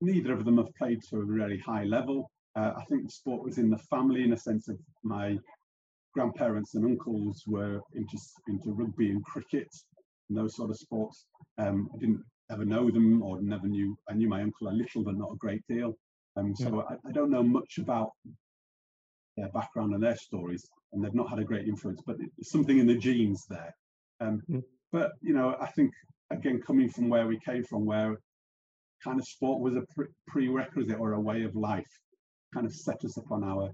neither 0.00 0.32
of 0.32 0.44
them 0.44 0.58
have 0.58 0.74
played 0.76 1.00
to 1.02 1.16
a 1.16 1.24
really 1.24 1.58
high 1.58 1.84
level 1.84 2.30
uh, 2.56 2.72
I 2.76 2.84
think 2.84 3.04
the 3.04 3.10
sport 3.10 3.42
was 3.42 3.58
in 3.58 3.70
the 3.70 3.78
family 3.78 4.22
in 4.22 4.32
a 4.32 4.36
sense 4.36 4.68
of 4.68 4.78
my 5.02 5.38
grandparents 6.12 6.74
and 6.74 6.84
uncles 6.84 7.42
were 7.46 7.80
into 7.94 8.16
into 8.48 8.72
rugby 8.72 9.10
and 9.10 9.24
cricket 9.24 9.68
and 10.28 10.38
those 10.38 10.56
sort 10.56 10.70
of 10.70 10.76
sports. 10.76 11.26
Um, 11.58 11.90
I 11.94 11.98
didn't 11.98 12.22
ever 12.50 12.64
know 12.64 12.90
them 12.90 13.22
or 13.22 13.40
never 13.42 13.66
knew. 13.66 13.96
I 14.08 14.14
knew 14.14 14.28
my 14.28 14.42
uncle 14.42 14.68
a 14.68 14.70
little, 14.70 15.02
but 15.02 15.16
not 15.16 15.32
a 15.32 15.36
great 15.36 15.62
deal. 15.68 15.96
Um, 16.36 16.54
so 16.54 16.76
yeah. 16.76 16.96
I, 16.96 17.08
I, 17.08 17.12
don't 17.12 17.30
know 17.30 17.42
much 17.42 17.78
about 17.78 18.10
their 19.36 19.48
background 19.50 19.94
and 19.94 20.02
their 20.02 20.16
stories, 20.16 20.66
and 20.92 21.04
they've 21.04 21.14
not 21.14 21.30
had 21.30 21.38
a 21.38 21.44
great 21.44 21.68
influence. 21.68 22.00
But 22.04 22.16
there's 22.18 22.50
something 22.50 22.78
in 22.78 22.86
the 22.86 22.96
genes 22.96 23.44
there. 23.48 23.74
Um, 24.20 24.42
mm. 24.50 24.62
But 24.92 25.12
you 25.20 25.34
know, 25.34 25.56
I 25.60 25.66
think 25.66 25.92
again, 26.30 26.60
coming 26.66 26.88
from 26.88 27.08
where 27.08 27.26
we 27.26 27.38
came 27.40 27.64
from, 27.64 27.84
where 27.84 28.16
kind 29.02 29.18
of 29.18 29.26
sport 29.26 29.60
was 29.60 29.74
a 29.76 29.82
pre- 29.94 30.06
prerequisite 30.28 30.98
or 30.98 31.12
a 31.12 31.20
way 31.20 31.42
of 31.42 31.54
life 31.54 31.86
kind 32.52 32.66
of 32.66 32.72
set 32.72 33.04
us 33.04 33.16
upon 33.16 33.44
our 33.44 33.68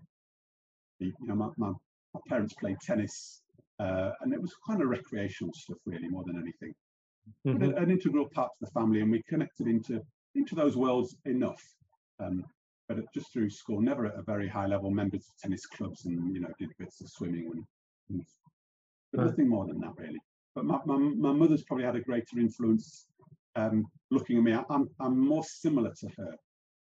you 0.98 1.12
know 1.20 1.34
my, 1.34 1.48
my, 1.56 1.70
my 2.14 2.20
parents 2.28 2.54
played 2.54 2.76
tennis 2.82 3.42
uh, 3.78 4.10
and 4.20 4.32
it 4.32 4.40
was 4.40 4.52
kind 4.66 4.82
of 4.82 4.88
recreational 4.88 5.52
stuff 5.54 5.78
really 5.86 6.08
more 6.08 6.24
than 6.26 6.36
anything 6.36 6.74
mm-hmm. 7.46 7.62
an, 7.62 7.78
an, 7.78 7.90
integral 7.90 8.26
part 8.34 8.48
of 8.48 8.66
the 8.66 8.80
family 8.80 9.00
and 9.00 9.10
we 9.10 9.22
connected 9.28 9.66
into 9.66 10.00
into 10.34 10.54
those 10.54 10.76
worlds 10.76 11.14
enough 11.26 11.62
um, 12.18 12.42
but 12.88 12.98
just 13.14 13.32
through 13.32 13.48
school 13.48 13.80
never 13.80 14.06
at 14.06 14.18
a 14.18 14.22
very 14.22 14.48
high 14.48 14.66
level 14.66 14.90
members 14.90 15.22
of 15.28 15.42
tennis 15.42 15.64
clubs 15.66 16.06
and 16.06 16.34
you 16.34 16.40
know 16.40 16.48
did 16.58 16.70
bits 16.78 17.00
of 17.00 17.08
swimming 17.08 17.50
and, 17.52 17.64
and 18.10 18.24
but 19.12 19.26
nothing 19.26 19.48
more 19.48 19.66
than 19.66 19.80
that 19.80 19.92
really. 19.96 20.20
But 20.54 20.64
my, 20.64 20.78
my, 20.84 20.96
my 20.96 21.32
mother's 21.32 21.62
probably 21.62 21.84
had 21.84 21.96
a 21.96 22.00
greater 22.00 22.38
influence 22.38 23.06
um, 23.56 23.86
looking 24.10 24.38
at 24.38 24.42
me. 24.42 24.52
I'm, 24.68 24.88
I'm 25.00 25.18
more 25.18 25.44
similar 25.44 25.92
to 26.00 26.08
her 26.18 26.34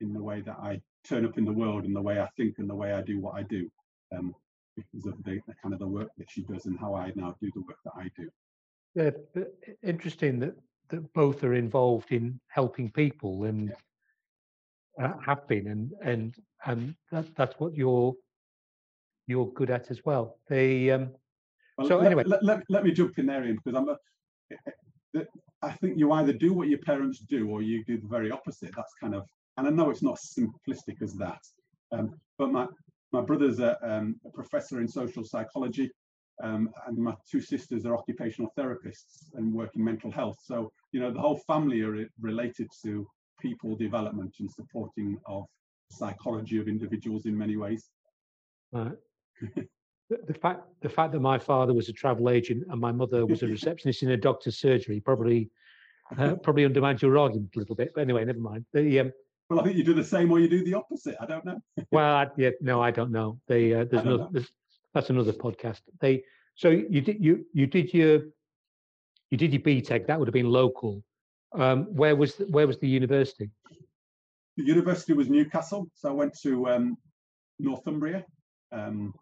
in 0.00 0.12
the 0.12 0.22
way 0.22 0.42
that 0.42 0.56
I 0.60 0.80
turn 1.04 1.24
up 1.24 1.38
in 1.38 1.44
the 1.44 1.52
world 1.52 1.84
and 1.84 1.94
the 1.94 2.02
way 2.02 2.20
I 2.20 2.28
think 2.36 2.56
and 2.58 2.68
the 2.68 2.74
way 2.74 2.92
I 2.92 3.02
do 3.02 3.20
what 3.20 3.34
I 3.34 3.42
do 3.42 3.68
um, 4.16 4.34
because 4.76 5.06
of 5.06 5.22
the, 5.24 5.40
the, 5.46 5.54
kind 5.62 5.72
of 5.72 5.80
the 5.80 5.86
work 5.86 6.10
that 6.18 6.30
she 6.30 6.42
does 6.42 6.66
and 6.66 6.78
how 6.78 6.94
I 6.94 7.12
now 7.16 7.34
do 7.40 7.50
the 7.54 7.62
work 7.62 7.78
that 7.84 7.92
I 7.96 8.10
do. 8.16 8.28
Yeah, 8.94 9.44
interesting 9.82 10.38
that, 10.40 10.54
that 10.90 11.12
both 11.12 11.44
are 11.44 11.54
involved 11.54 12.12
in 12.12 12.40
helping 12.48 12.90
people 12.90 13.44
and 13.44 13.72
yeah. 14.98 15.06
uh, 15.06 15.18
have 15.24 15.46
been 15.48 15.66
and 15.66 15.92
and 16.02 16.34
and 16.64 16.94
that, 17.12 17.26
that's 17.36 17.54
what 17.58 17.74
you're 17.74 18.14
you're 19.26 19.52
good 19.52 19.70
at 19.70 19.90
as 19.90 20.04
well. 20.04 20.38
The 20.48 20.92
um, 20.92 21.10
well, 21.78 21.88
so 21.88 21.96
let, 21.98 22.06
anyway, 22.06 22.24
let, 22.26 22.42
let, 22.42 22.62
let, 22.68 22.84
me 22.84 22.92
jump 22.92 23.18
in 23.18 23.26
there, 23.26 23.44
Ian, 23.44 23.56
because 23.56 23.76
I'm 23.76 23.88
a, 23.88 23.96
I 25.62 25.72
think 25.72 25.98
you 25.98 26.12
either 26.12 26.32
do 26.32 26.52
what 26.52 26.68
your 26.68 26.78
parents 26.78 27.20
do 27.20 27.48
or 27.50 27.62
you 27.62 27.84
do 27.84 27.98
the 27.98 28.08
very 28.08 28.30
opposite. 28.30 28.70
That's 28.76 28.94
kind 29.00 29.14
of, 29.14 29.26
and 29.56 29.66
I 29.66 29.70
know 29.70 29.90
it's 29.90 30.02
not 30.02 30.18
simplistic 30.18 31.02
as 31.02 31.14
that, 31.14 31.40
um, 31.92 32.14
but 32.38 32.50
my 32.50 32.66
my 33.12 33.20
brother's 33.20 33.60
a, 33.60 33.78
um, 33.88 34.16
a 34.26 34.30
professor 34.30 34.80
in 34.80 34.88
social 34.88 35.24
psychology, 35.24 35.90
um, 36.42 36.70
and 36.86 36.98
my 36.98 37.14
two 37.30 37.40
sisters 37.40 37.86
are 37.86 37.96
occupational 37.96 38.52
therapists 38.58 39.28
and 39.34 39.52
work 39.52 39.70
in 39.76 39.84
mental 39.84 40.10
health. 40.10 40.36
So 40.42 40.70
you 40.92 41.00
know 41.00 41.10
the 41.10 41.20
whole 41.20 41.40
family 41.46 41.82
are 41.82 42.06
related 42.20 42.68
to 42.84 43.06
people 43.40 43.76
development 43.76 44.34
and 44.40 44.50
supporting 44.50 45.18
of 45.26 45.44
psychology 45.90 46.58
of 46.58 46.68
individuals 46.68 47.26
in 47.26 47.36
many 47.36 47.56
ways. 47.56 47.90
Right. 48.72 48.92
the, 50.08 50.18
the 50.26 50.34
fact 50.34 50.62
the 50.82 50.88
fact 50.88 51.12
that 51.12 51.20
my 51.20 51.38
father 51.38 51.74
was 51.74 51.88
a 51.88 51.92
travel 51.92 52.30
agent 52.30 52.64
and 52.68 52.80
my 52.80 52.92
mother 52.92 53.26
was 53.26 53.42
a 53.42 53.46
receptionist 53.56 54.02
in 54.02 54.10
a 54.10 54.16
doctor's 54.16 54.58
surgery 54.58 55.00
probably 55.00 55.50
uh, 56.18 56.34
probably 56.36 56.64
undermines 56.64 57.02
your 57.02 57.18
argument 57.18 57.50
a 57.56 57.58
little 57.58 57.74
bit. 57.74 57.92
But 57.94 58.02
anyway, 58.02 58.24
never 58.24 58.38
mind. 58.38 58.64
The 58.72 59.00
um, 59.00 59.12
well, 59.50 59.60
I 59.60 59.64
think 59.64 59.76
you 59.76 59.84
do 59.84 59.94
the 59.94 60.04
same 60.04 60.30
or 60.30 60.40
you 60.40 60.48
do 60.48 60.64
the 60.64 60.74
opposite. 60.74 61.16
I 61.20 61.26
don't 61.26 61.44
know. 61.44 61.60
well, 61.90 62.16
I, 62.16 62.26
yeah, 62.36 62.50
no, 62.60 62.80
I 62.80 62.90
don't 62.90 63.12
know. 63.12 63.40
They 63.48 63.74
uh, 63.74 63.84
there's 63.84 64.04
another 64.04 64.28
there's, 64.30 64.48
that's 64.94 65.10
another 65.10 65.32
podcast. 65.32 65.80
They 66.00 66.24
so 66.54 66.70
you 66.70 67.00
did 67.00 67.22
you 67.22 67.44
you 67.52 67.66
did 67.66 67.92
your 67.92 68.22
you 69.30 69.38
did 69.38 69.52
your 69.52 69.62
BTEC. 69.62 70.06
That 70.06 70.18
would 70.18 70.28
have 70.28 70.34
been 70.34 70.50
local. 70.50 71.02
Um, 71.52 71.84
where 71.94 72.16
was 72.16 72.34
the, 72.34 72.44
where 72.46 72.66
was 72.66 72.78
the 72.78 72.88
university? 72.88 73.50
The 74.56 74.64
university 74.64 75.12
was 75.12 75.28
Newcastle. 75.28 75.88
So 75.94 76.08
I 76.08 76.12
went 76.12 76.36
to 76.42 76.68
um, 76.68 76.96
Northumbria. 77.58 78.24
Um, 78.72 79.14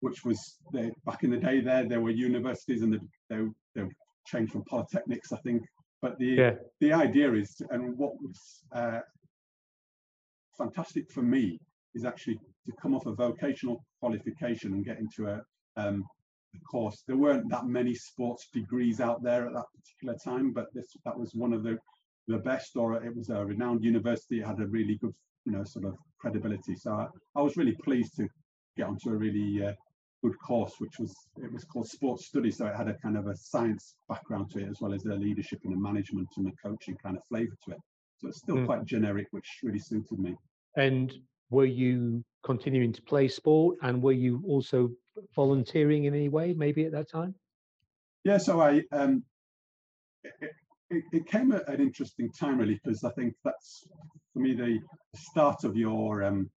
which 0.00 0.24
was 0.24 0.56
the, 0.72 0.92
back 1.04 1.24
in 1.24 1.30
the 1.30 1.36
day 1.36 1.60
there 1.60 1.86
there 1.88 2.00
were 2.00 2.10
universities 2.10 2.82
and 2.82 2.92
the, 2.92 3.00
they, 3.28 3.40
they 3.74 3.88
changed 4.26 4.52
from 4.52 4.64
polytechnics 4.64 5.32
i 5.32 5.36
think. 5.38 5.62
But 6.00 6.18
the 6.18 6.26
yeah. 6.26 6.54
the 6.80 6.92
idea 6.92 7.32
is 7.32 7.60
and 7.70 7.96
what 7.98 8.12
was 8.22 8.62
uh, 8.72 9.00
fantastic 10.56 11.10
for 11.10 11.22
me 11.22 11.58
is 11.94 12.04
actually 12.04 12.36
to 12.66 12.72
come 12.80 12.94
off 12.94 13.06
a 13.06 13.12
vocational 13.12 13.84
qualification 14.00 14.74
and 14.74 14.84
get 14.84 14.98
into 14.98 15.26
a, 15.26 15.40
um, 15.76 16.04
a 16.54 16.58
course. 16.60 17.02
There 17.06 17.16
weren't 17.16 17.50
that 17.50 17.66
many 17.66 17.94
sports 17.94 18.48
degrees 18.52 19.00
out 19.00 19.22
there 19.22 19.46
at 19.46 19.54
that 19.54 19.64
particular 19.76 20.16
time 20.22 20.52
but 20.52 20.66
this 20.72 20.86
that 21.04 21.18
was 21.18 21.32
one 21.34 21.52
of 21.52 21.62
the 21.62 21.78
the 22.28 22.38
best 22.38 22.76
or 22.76 23.02
it 23.02 23.16
was 23.16 23.30
a 23.30 23.44
renowned 23.44 23.82
university. 23.82 24.40
It 24.40 24.46
had 24.46 24.60
a 24.60 24.66
really 24.66 24.96
good 24.96 25.14
you 25.46 25.52
know 25.52 25.64
sort 25.64 25.86
of 25.86 25.96
credibility. 26.20 26.76
So 26.76 26.92
i, 26.92 27.06
I 27.34 27.42
was 27.42 27.56
really 27.56 27.76
pleased 27.82 28.14
to 28.16 28.28
get 28.76 28.86
onto 28.86 29.10
a 29.10 29.16
really 29.16 29.64
uh, 29.64 29.72
good 30.22 30.38
course, 30.40 30.74
which 30.78 30.98
was 30.98 31.14
it 31.36 31.52
was 31.52 31.64
called 31.64 31.88
Sports 31.88 32.26
Studies, 32.26 32.58
so 32.58 32.66
it 32.66 32.74
had 32.74 32.88
a 32.88 32.94
kind 32.94 33.16
of 33.16 33.26
a 33.26 33.36
science 33.36 33.94
background 34.08 34.50
to 34.50 34.60
it 34.60 34.68
as 34.68 34.80
well 34.80 34.92
as 34.92 35.02
the 35.02 35.14
leadership 35.14 35.60
and 35.64 35.72
the 35.72 35.78
management 35.78 36.28
and 36.36 36.46
the 36.46 36.52
coaching 36.62 36.96
kind 37.02 37.16
of 37.16 37.22
flavour 37.28 37.56
to 37.64 37.72
it. 37.72 37.78
So 38.18 38.28
it's 38.28 38.38
still 38.38 38.56
mm. 38.56 38.66
quite 38.66 38.84
generic, 38.84 39.28
which 39.30 39.60
really 39.62 39.78
suited 39.78 40.18
me. 40.18 40.34
And 40.76 41.12
were 41.50 41.64
you 41.64 42.24
continuing 42.44 42.92
to 42.92 43.02
play 43.02 43.28
sport, 43.28 43.78
and 43.82 44.02
were 44.02 44.12
you 44.12 44.42
also 44.46 44.90
volunteering 45.34 46.04
in 46.04 46.14
any 46.14 46.28
way, 46.28 46.54
maybe 46.54 46.84
at 46.84 46.92
that 46.92 47.10
time? 47.10 47.34
Yeah, 48.24 48.38
so 48.38 48.60
I 48.60 48.82
um, 48.92 49.22
it, 50.24 50.50
it, 50.90 51.04
it 51.12 51.26
came 51.26 51.52
at 51.52 51.68
an 51.68 51.80
interesting 51.80 52.30
time 52.32 52.58
really 52.58 52.80
because 52.82 53.04
I 53.04 53.10
think 53.10 53.34
that's 53.44 53.86
for 54.32 54.40
me 54.40 54.54
the 54.54 54.78
start 55.14 55.64
of 55.64 55.76
your 55.76 56.24
um, 56.24 56.50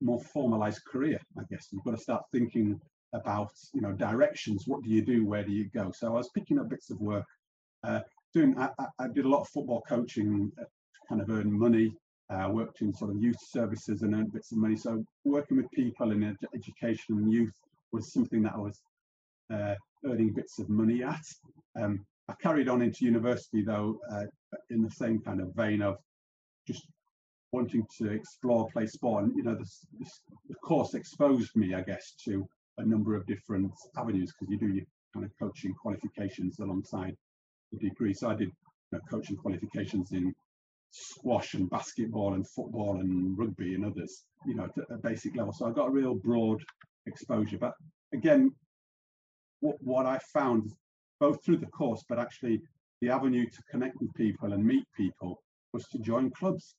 more 0.00 0.20
formalized 0.20 0.84
career, 0.84 1.18
I 1.38 1.42
guess. 1.50 1.68
You've 1.72 1.84
got 1.84 1.92
to 1.92 2.02
start 2.02 2.22
thinking 2.32 2.80
about, 3.14 3.50
you 3.74 3.80
know, 3.80 3.92
directions. 3.92 4.64
What 4.66 4.82
do 4.82 4.90
you 4.90 5.02
do? 5.02 5.26
Where 5.26 5.44
do 5.44 5.52
you 5.52 5.68
go? 5.74 5.92
So 5.94 6.08
I 6.08 6.10
was 6.10 6.30
picking 6.34 6.58
up 6.58 6.68
bits 6.68 6.90
of 6.90 7.00
work. 7.00 7.24
Uh, 7.84 8.00
doing, 8.34 8.58
I, 8.58 8.70
I, 8.98 9.08
did 9.14 9.24
a 9.24 9.28
lot 9.28 9.42
of 9.42 9.48
football 9.48 9.82
coaching 9.88 10.50
to 10.58 10.66
kind 11.08 11.20
of 11.20 11.30
earn 11.30 11.56
money. 11.56 11.94
Uh, 12.28 12.48
worked 12.50 12.80
in 12.80 12.92
sort 12.92 13.12
of 13.12 13.22
youth 13.22 13.38
services 13.40 14.02
and 14.02 14.12
earned 14.12 14.32
bits 14.32 14.50
of 14.50 14.58
money. 14.58 14.76
So 14.76 15.04
working 15.24 15.58
with 15.58 15.70
people 15.70 16.10
in 16.10 16.24
ed- 16.24 16.36
education 16.54 17.18
and 17.18 17.32
youth 17.32 17.54
was 17.92 18.12
something 18.12 18.42
that 18.42 18.54
I 18.54 18.58
was 18.58 18.80
uh, 19.52 19.74
earning 20.04 20.32
bits 20.32 20.58
of 20.58 20.68
money 20.68 21.04
at. 21.04 21.22
Um, 21.80 22.04
I 22.28 22.34
carried 22.42 22.68
on 22.68 22.82
into 22.82 23.04
university 23.04 23.62
though, 23.62 24.00
uh, 24.10 24.24
in 24.70 24.82
the 24.82 24.90
same 24.90 25.20
kind 25.20 25.40
of 25.40 25.54
vein 25.54 25.82
of 25.82 25.98
just 26.66 26.88
wanting 27.52 27.86
to 27.98 28.10
explore 28.10 28.68
play 28.72 28.86
sport 28.86 29.24
and 29.24 29.32
you 29.36 29.42
know 29.42 29.54
this, 29.54 29.86
this, 29.98 30.20
course 30.64 30.94
exposed 30.94 31.54
me 31.54 31.74
i 31.74 31.80
guess 31.80 32.14
to 32.24 32.46
a 32.78 32.84
number 32.84 33.14
of 33.14 33.26
different 33.26 33.72
avenues 33.96 34.32
because 34.32 34.50
you 34.50 34.58
do 34.58 34.74
your 34.74 34.84
kind 35.14 35.24
of 35.24 35.32
coaching 35.38 35.74
qualifications 35.74 36.58
alongside 36.58 37.16
the 37.72 37.78
degree. 37.78 38.12
So 38.12 38.28
i 38.30 38.34
did 38.34 38.48
you 38.48 38.98
know, 38.98 39.00
coaching 39.10 39.36
qualifications 39.36 40.12
in 40.12 40.34
squash 40.90 41.54
and 41.54 41.68
basketball 41.70 42.34
and 42.34 42.48
football 42.48 43.00
and 43.00 43.36
rugby 43.36 43.74
and 43.74 43.84
others 43.84 44.24
you 44.46 44.54
know 44.54 44.64
at 44.64 44.90
a 44.90 44.98
basic 44.98 45.36
level. 45.36 45.52
So 45.52 45.66
i 45.66 45.72
got 45.72 45.88
a 45.88 45.90
real 45.90 46.14
broad 46.14 46.62
exposure. 47.06 47.58
But 47.58 47.72
again 48.12 48.50
what, 49.60 49.76
what 49.80 50.06
i 50.06 50.18
found 50.32 50.70
both 51.18 51.42
through 51.44 51.56
the 51.56 51.66
course 51.66 52.04
but 52.08 52.18
actually 52.18 52.60
the 53.00 53.08
avenue 53.08 53.46
to 53.46 53.62
connect 53.70 53.96
with 54.00 54.12
people 54.14 54.52
and 54.52 54.64
meet 54.64 54.84
people 54.96 55.42
was 55.72 55.84
to 55.88 55.98
join 55.98 56.30
clubs 56.30 56.74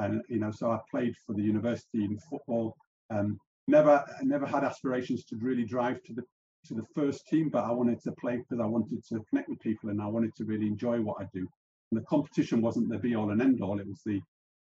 and 0.00 0.22
you 0.28 0.38
know, 0.38 0.50
so 0.50 0.70
I 0.70 0.78
played 0.90 1.14
for 1.26 1.34
the 1.34 1.42
university 1.42 2.04
in 2.04 2.18
football. 2.18 2.74
Um, 3.10 3.38
never, 3.68 4.04
never 4.22 4.46
had 4.46 4.64
aspirations 4.64 5.24
to 5.26 5.36
really 5.36 5.64
drive 5.64 6.02
to 6.04 6.14
the 6.14 6.22
to 6.66 6.74
the 6.74 6.84
first 6.94 7.26
team, 7.26 7.48
but 7.48 7.64
I 7.64 7.72
wanted 7.72 8.02
to 8.02 8.12
play 8.12 8.36
because 8.36 8.60
I 8.60 8.66
wanted 8.66 9.02
to 9.08 9.24
connect 9.30 9.48
with 9.48 9.60
people 9.60 9.88
and 9.88 10.00
I 10.02 10.06
wanted 10.06 10.34
to 10.36 10.44
really 10.44 10.66
enjoy 10.66 11.00
what 11.00 11.16
I 11.18 11.26
do. 11.32 11.48
And 11.90 12.00
the 12.00 12.04
competition 12.04 12.60
wasn't 12.60 12.90
the 12.90 12.98
be 12.98 13.14
all 13.14 13.30
and 13.30 13.40
end 13.40 13.62
all; 13.62 13.80
it 13.80 13.88
was 13.88 14.02
the 14.04 14.20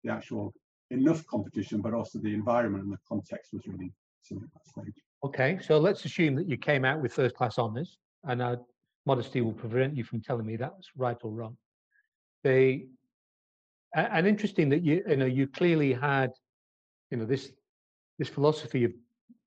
the 0.03 0.11
actual 0.11 0.53
enough 0.89 1.25
competition, 1.27 1.81
but 1.81 1.93
also 1.93 2.19
the 2.19 2.33
environment 2.33 2.83
and 2.85 2.93
the 2.93 2.97
context 3.07 3.53
was 3.53 3.67
really 3.67 3.91
something. 4.21 4.49
Okay, 5.23 5.59
so 5.61 5.77
let's 5.77 6.03
assume 6.05 6.35
that 6.35 6.49
you 6.49 6.57
came 6.57 6.83
out 6.83 7.01
with 7.01 7.13
first 7.13 7.35
class 7.35 7.59
honours, 7.59 7.97
and 8.23 8.41
uh, 8.41 8.55
modesty 9.05 9.41
will 9.41 9.53
prevent 9.53 9.95
you 9.95 10.03
from 10.03 10.21
telling 10.21 10.45
me 10.45 10.55
that's 10.55 10.89
right 10.95 11.17
or 11.23 11.31
wrong. 11.31 11.57
The 12.43 12.87
and 13.93 14.27
interesting 14.27 14.69
that 14.69 14.83
you 14.83 15.03
you 15.07 15.15
know 15.17 15.25
you 15.25 15.47
clearly 15.47 15.93
had 15.93 16.31
you 17.09 17.17
know 17.17 17.25
this 17.25 17.51
this 18.17 18.29
philosophy 18.29 18.83
of 18.83 18.91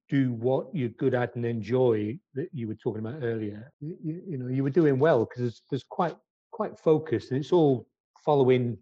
do 0.09 0.33
what 0.35 0.67
you're 0.75 0.91
good 0.91 1.15
at 1.15 1.35
and 1.35 1.47
enjoy 1.47 2.19
that 2.35 2.49
you 2.53 2.69
were 2.69 2.75
talking 2.75 3.01
about 3.05 3.23
earlier. 3.23 3.73
You, 3.81 3.97
you 4.03 4.39
know 4.39 4.49
you 4.49 4.63
were 4.63 4.71
doing 4.71 4.99
well 4.99 5.25
because 5.25 5.41
there's, 5.41 5.63
there's 5.71 5.85
quite 5.85 6.17
quite 6.51 6.79
focused 6.79 7.31
and 7.31 7.41
it's 7.41 7.53
all 7.53 7.87
following 8.25 8.77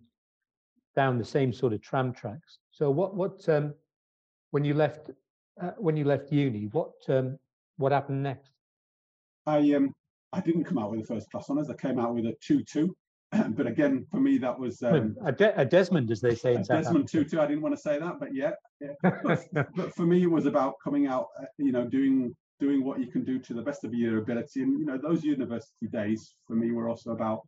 down 0.96 1.18
the 1.18 1.24
same 1.24 1.52
sort 1.52 1.72
of 1.72 1.80
tram 1.80 2.12
tracks. 2.12 2.58
So 2.70 2.90
what 2.90 3.14
what 3.14 3.48
um 3.48 3.74
when 4.50 4.64
you 4.64 4.74
left 4.74 5.10
uh, 5.60 5.70
when 5.78 5.96
you 5.96 6.04
left 6.04 6.32
uni 6.32 6.68
what 6.72 6.92
um 7.08 7.38
what 7.76 7.92
happened 7.92 8.22
next? 8.22 8.50
I 9.46 9.72
um 9.74 9.94
i 10.32 10.40
didn't 10.40 10.64
come 10.64 10.78
out 10.78 10.90
with 10.90 11.00
the 11.00 11.06
first 11.06 11.30
class 11.30 11.48
honors. 11.48 11.70
I 11.70 11.74
came 11.74 11.98
out 11.98 12.14
with 12.14 12.26
a 12.26 12.34
2-2 12.48 12.90
but 13.50 13.66
again, 13.66 14.06
for 14.10 14.20
me, 14.20 14.38
that 14.38 14.58
was 14.58 14.82
um, 14.82 15.16
a, 15.24 15.32
De- 15.32 15.58
a, 15.58 15.64
Desmond, 15.64 16.10
as 16.10 16.20
they 16.20 16.34
say 16.34 16.54
in 16.54 16.64
South 16.64 16.84
Desmond 16.84 17.08
Tutu. 17.08 17.40
I 17.40 17.46
didn't 17.46 17.62
want 17.62 17.74
to 17.74 17.80
say 17.80 17.98
that, 17.98 18.20
but 18.20 18.34
yeah. 18.34 18.52
yeah. 18.80 18.92
But, 19.22 19.74
but, 19.74 19.94
for 19.94 20.02
me, 20.02 20.22
it 20.22 20.30
was 20.30 20.46
about 20.46 20.74
coming 20.84 21.06
out, 21.06 21.28
uh, 21.40 21.46
you 21.58 21.72
know, 21.72 21.84
doing 21.84 22.34
doing 22.60 22.84
what 22.84 23.00
you 23.00 23.06
can 23.06 23.24
do 23.24 23.38
to 23.40 23.54
the 23.54 23.62
best 23.62 23.84
of 23.84 23.94
your 23.94 24.18
ability. 24.18 24.62
And 24.62 24.78
you 24.78 24.86
know, 24.86 24.98
those 24.98 25.24
university 25.24 25.88
days 25.90 26.34
for 26.46 26.54
me 26.54 26.70
were 26.72 26.88
also 26.88 27.10
about, 27.12 27.40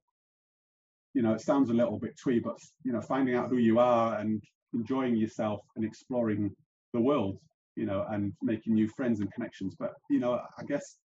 you 1.13 1.23
know, 1.23 1.35
it 1.35 1.41
sounds 1.41 1.71
a 1.71 1.75
little 1.75 1.99
bit 1.99 2.19
twee, 2.19 2.41
but 2.41 2.57
you 2.83 2.93
know, 2.93 3.01
finding 3.01 3.37
out 3.37 3.51
who 3.51 3.59
you 3.59 3.79
are 3.79 4.19
and 4.19 4.43
enjoying 4.73 5.17
yourself 5.17 5.61
and 5.77 5.85
exploring 5.85 6.51
the 6.95 7.01
world, 7.01 7.39
you 7.77 7.85
know, 7.85 8.07
and 8.11 8.33
making 8.43 8.75
new 8.75 8.89
friends 8.89 9.21
and 9.21 9.31
connections. 9.33 9.77
But 9.79 9.93
you 10.09 10.19
know, 10.19 10.41
I 10.59 10.65
guess 10.65 10.97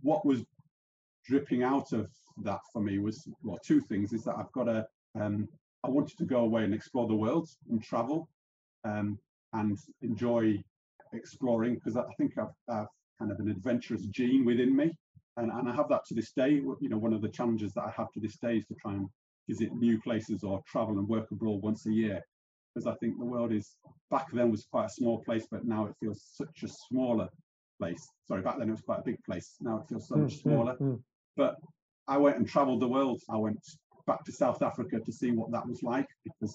what 0.00 0.24
was 0.24 0.42
dripping 1.30 1.62
out 1.62 1.92
of 1.92 2.10
that 2.42 2.60
for 2.72 2.82
me 2.82 2.98
was 2.98 3.28
well 3.44 3.58
two 3.64 3.80
things 3.80 4.12
is 4.12 4.24
that 4.24 4.34
I've 4.36 4.52
got 4.52 4.68
a 4.68 4.84
um, 5.20 5.48
I 5.84 5.88
wanted 5.88 6.18
to 6.18 6.24
go 6.24 6.40
away 6.40 6.64
and 6.64 6.74
explore 6.74 7.06
the 7.06 7.14
world 7.14 7.48
and 7.70 7.82
travel 7.82 8.28
um, 8.84 9.18
and 9.52 9.78
enjoy 10.02 10.62
exploring 11.12 11.74
because 11.76 11.96
I 11.96 12.02
think 12.18 12.32
I've, 12.36 12.54
I've, 12.68 12.86
kind 13.18 13.32
of 13.32 13.38
an 13.38 13.50
adventurous 13.50 14.06
gene 14.06 14.46
within 14.46 14.74
me, 14.74 14.90
and, 15.36 15.52
and 15.52 15.68
I 15.68 15.74
have 15.76 15.90
that 15.90 16.06
to 16.06 16.14
this 16.14 16.32
day. 16.32 16.52
You 16.52 16.88
know, 16.88 16.96
one 16.96 17.12
of 17.12 17.20
the 17.20 17.28
challenges 17.28 17.74
that 17.74 17.82
I 17.82 17.90
have 17.90 18.10
to 18.12 18.20
this 18.20 18.38
day 18.38 18.56
is 18.56 18.66
to 18.68 18.74
try 18.80 18.94
and 18.94 19.08
visit 19.46 19.74
new 19.74 20.00
places 20.00 20.42
or 20.42 20.62
travel 20.66 20.98
and 20.98 21.06
work 21.06 21.30
abroad 21.30 21.60
once 21.62 21.84
a 21.84 21.92
year, 21.92 22.22
because 22.74 22.86
I 22.86 22.94
think 22.94 23.18
the 23.18 23.26
world 23.26 23.52
is 23.52 23.76
back 24.10 24.32
then 24.32 24.50
was 24.50 24.64
quite 24.64 24.86
a 24.86 24.90
small 25.00 25.22
place, 25.22 25.46
but 25.50 25.66
now 25.66 25.84
it 25.84 25.94
feels 26.00 26.22
such 26.32 26.62
a 26.62 26.68
smaller 26.88 27.28
place. 27.78 28.08
Sorry, 28.26 28.40
back 28.40 28.58
then 28.58 28.68
it 28.68 28.72
was 28.72 28.80
quite 28.80 29.00
a 29.00 29.04
big 29.04 29.22
place. 29.24 29.56
Now 29.60 29.78
it 29.78 29.88
feels 29.88 30.08
so 30.08 30.16
much 30.16 30.36
mm, 30.36 30.42
smaller. 30.42 30.76
Mm, 30.80 30.94
mm. 30.94 31.00
But 31.36 31.54
I 32.08 32.16
went 32.16 32.36
and 32.36 32.48
traveled 32.48 32.80
the 32.80 32.88
world. 32.88 33.20
I 33.30 33.36
went 33.36 33.60
back 34.06 34.24
to 34.24 34.32
South 34.32 34.62
Africa 34.62 34.98
to 35.04 35.12
see 35.12 35.30
what 35.30 35.52
that 35.52 35.66
was 35.66 35.82
like 35.82 36.08
because 36.24 36.54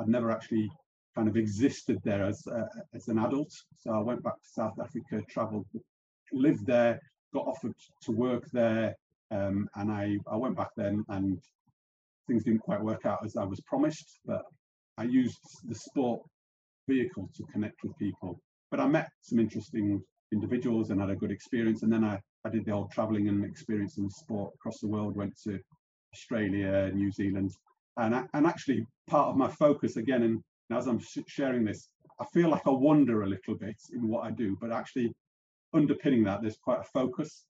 I'd 0.00 0.08
never 0.08 0.30
actually 0.30 0.68
kind 1.14 1.28
of 1.28 1.36
existed 1.36 1.98
there 2.04 2.24
as 2.24 2.42
uh, 2.50 2.64
as 2.94 3.08
an 3.08 3.18
adult. 3.18 3.52
So 3.76 3.92
I 3.92 4.00
went 4.00 4.22
back 4.22 4.34
to 4.34 4.48
South 4.48 4.74
Africa, 4.80 5.24
traveled, 5.30 5.66
lived 6.32 6.66
there, 6.66 6.98
got 7.32 7.46
offered 7.46 7.74
to 8.02 8.12
work 8.12 8.44
there, 8.52 8.94
um, 9.30 9.68
and 9.76 9.90
I 9.90 10.16
I 10.30 10.36
went 10.36 10.56
back 10.56 10.70
then 10.76 11.04
and 11.08 11.38
things 12.26 12.44
didn't 12.44 12.60
quite 12.60 12.80
work 12.80 13.04
out 13.04 13.24
as 13.24 13.36
I 13.36 13.44
was 13.44 13.60
promised. 13.66 14.20
But 14.24 14.42
I 14.96 15.04
used 15.04 15.38
the 15.64 15.74
sport 15.74 16.22
vehicle 16.88 17.28
to 17.36 17.44
connect 17.52 17.76
with 17.82 17.96
people. 17.98 18.40
But 18.70 18.80
I 18.80 18.86
met 18.86 19.08
some 19.22 19.38
interesting 19.38 20.02
individuals 20.32 20.90
and 20.90 21.00
had 21.00 21.10
a 21.10 21.16
good 21.16 21.30
experience. 21.30 21.82
And 21.82 21.92
then 21.92 22.04
I, 22.04 22.18
I 22.44 22.50
did 22.50 22.64
the 22.64 22.72
whole 22.72 22.88
traveling 22.88 23.28
and 23.28 23.44
experiencing 23.44 24.10
sport 24.10 24.52
across 24.54 24.78
the 24.80 24.88
world, 24.88 25.16
went 25.16 25.34
to 25.44 25.58
Australia, 26.12 26.90
New 26.94 27.10
Zealand. 27.10 27.52
And, 27.96 28.14
I, 28.14 28.24
and 28.34 28.46
actually 28.46 28.86
part 29.08 29.28
of 29.28 29.36
my 29.36 29.48
focus 29.48 29.96
again, 29.96 30.22
and 30.22 30.42
as 30.70 30.86
I'm 30.86 31.00
sharing 31.26 31.64
this, 31.64 31.88
I 32.20 32.24
feel 32.32 32.48
like 32.48 32.66
I 32.66 32.70
wander 32.70 33.22
a 33.22 33.28
little 33.28 33.56
bit 33.56 33.76
in 33.92 34.08
what 34.08 34.24
I 34.24 34.30
do, 34.30 34.56
but 34.60 34.72
actually 34.72 35.12
underpinning 35.72 36.24
that, 36.24 36.42
there's 36.42 36.58
quite 36.58 36.80
a 36.80 36.84
focus 36.84 37.44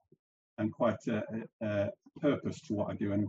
and 0.59 0.73
quite 0.73 0.97
a, 1.09 1.23
a, 1.63 1.67
a 1.67 1.91
purpose 2.21 2.61
to 2.63 2.75
what 2.75 2.91
I 2.91 2.95
do. 2.95 3.13
And 3.13 3.29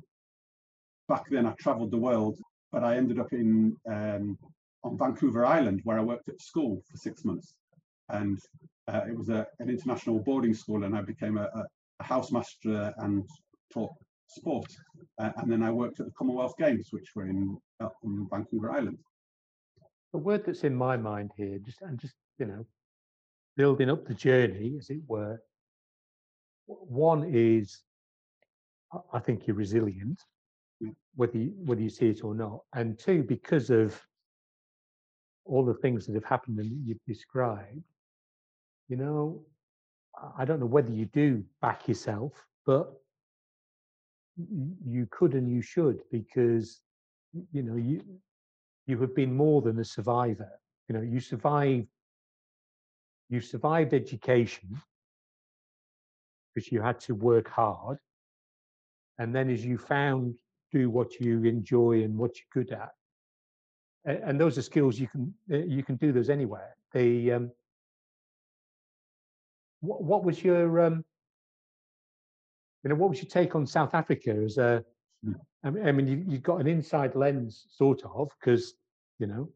back 1.10 1.30
then 1.30 1.46
I 1.46 1.52
traveled 1.60 1.92
the 1.92 1.98
world, 1.98 2.40
but 2.72 2.84
I 2.84 2.96
ended 2.96 3.20
up 3.20 3.34
in 3.34 3.76
um, 3.90 4.38
on 4.84 4.98
Vancouver 4.98 5.46
Island 5.46 5.82
where 5.84 5.98
I 5.98 6.04
worked 6.04 6.30
at 6.30 6.42
school 6.42 6.82
for 6.90 6.98
six 6.98 7.26
months. 7.26 7.54
And 8.10 8.40
uh, 8.88 9.02
it 9.08 9.18
was 9.18 9.30
a, 9.30 9.48
an 9.60 9.70
international 9.70 10.20
boarding 10.20 10.54
school, 10.54 10.84
and 10.84 10.96
I 10.96 11.02
became 11.02 11.38
a, 11.38 11.50
a 12.00 12.04
housemaster 12.04 12.94
and 12.98 13.24
taught 13.74 13.92
sport. 14.28 14.72
Uh, 15.20 15.32
and 15.38 15.52
then 15.52 15.64
I 15.64 15.72
worked 15.72 16.00
at 16.00 16.06
the 16.06 16.12
Commonwealth 16.12 16.54
Games, 16.58 16.90
which 16.92 17.10
were 17.16 17.28
in, 17.28 17.58
uh, 17.80 17.90
in 18.04 18.28
Vancouver 18.30 18.72
Island. 18.72 18.98
The 20.14 20.20
word 20.20 20.44
that's 20.46 20.64
in 20.64 20.76
my 20.76 20.98
mind 20.98 21.32
here, 21.36 21.58
just 21.60 21.82
and 21.82 22.00
just 22.00 22.16
you 22.38 22.46
know, 22.46 22.66
building 23.58 23.90
up 23.90 24.06
the 24.06 24.14
journey, 24.14 24.76
as 24.78 24.90
it 24.90 25.02
were. 25.08 25.40
One 26.68 27.30
is, 27.32 27.82
I 29.14 29.20
think 29.20 29.46
you're 29.46 29.56
resilient, 29.56 30.20
yeah. 30.80 30.92
whether 31.16 31.38
you, 31.38 31.54
whether 31.58 31.82
you 31.82 31.90
see 31.90 32.10
it 32.10 32.24
or 32.24 32.34
not, 32.34 32.62
and 32.74 32.98
two, 32.98 33.24
because 33.24 33.70
of 33.70 34.00
all 35.46 35.64
the 35.64 35.76
things 35.76 36.08
that 36.08 36.16
have 36.16 36.26
happened 36.26 36.60
and 36.60 36.72
that 36.72 36.88
you've 36.88 37.06
described, 37.08 37.84
you 38.88 38.96
know, 38.96 39.42
I 40.38 40.46
don't 40.46 40.60
know 40.60 40.66
whether 40.66 40.92
you 40.92 41.06
do 41.06 41.44
back 41.62 41.88
yourself, 41.88 42.34
but 42.66 42.94
you 44.38 45.08
could 45.12 45.34
and 45.34 45.50
you 45.50 45.62
should 45.62 46.00
because 46.12 46.82
you 47.52 47.64
know 47.64 47.76
you 47.76 48.02
you 48.86 48.98
have 49.00 49.16
been 49.16 49.36
more 49.36 49.62
than 49.62 49.80
a 49.80 49.86
survivor. 49.86 50.50
You 50.88 50.96
know, 50.96 51.02
you 51.02 51.20
survived 51.20 51.88
you 53.30 53.42
survived 53.42 53.94
education 53.94 54.70
because 56.54 56.72
you 56.72 56.82
had 56.82 57.00
to 57.02 57.16
work 57.16 57.50
hard, 57.50 57.98
and 59.18 59.34
then 59.36 59.50
as 59.50 59.66
you 59.66 59.78
found 59.78 60.36
do 60.72 60.90
what 60.90 61.20
you 61.20 61.44
enjoy 61.44 62.04
and 62.04 62.18
what 62.18 62.32
you're 62.38 62.64
good 62.64 62.72
at, 62.74 62.92
and, 64.06 64.40
those 64.40 64.58
are 64.58 64.62
skills 64.62 65.00
you 65.00 65.08
can 65.08 65.34
eh, 65.52 65.64
you 65.68 65.84
can 65.84 65.96
do 65.96 66.12
those 66.12 66.30
anywhere. 66.30 66.76
The 66.94 67.32
um, 67.34 67.52
what, 69.86 70.04
what 70.04 70.24
was 70.24 70.44
your 70.44 70.82
um, 70.82 71.04
you 72.84 72.90
know 72.90 72.96
what 72.96 73.10
was 73.10 73.22
your 73.22 73.30
take 73.30 73.56
on 73.56 73.66
South 73.66 73.94
Africa 73.94 74.32
as 74.32 74.58
a 74.58 74.84
hmm. 75.24 75.34
Mean, 75.72 75.88
I 75.88 75.92
mean 75.92 76.08
you, 76.08 76.24
you've 76.28 76.44
got 76.44 76.62
an 76.62 76.68
inside 76.68 77.16
lens 77.16 77.66
sort 77.70 78.04
of 78.04 78.30
because 78.40 78.76
you 79.18 79.26
know 79.26 79.50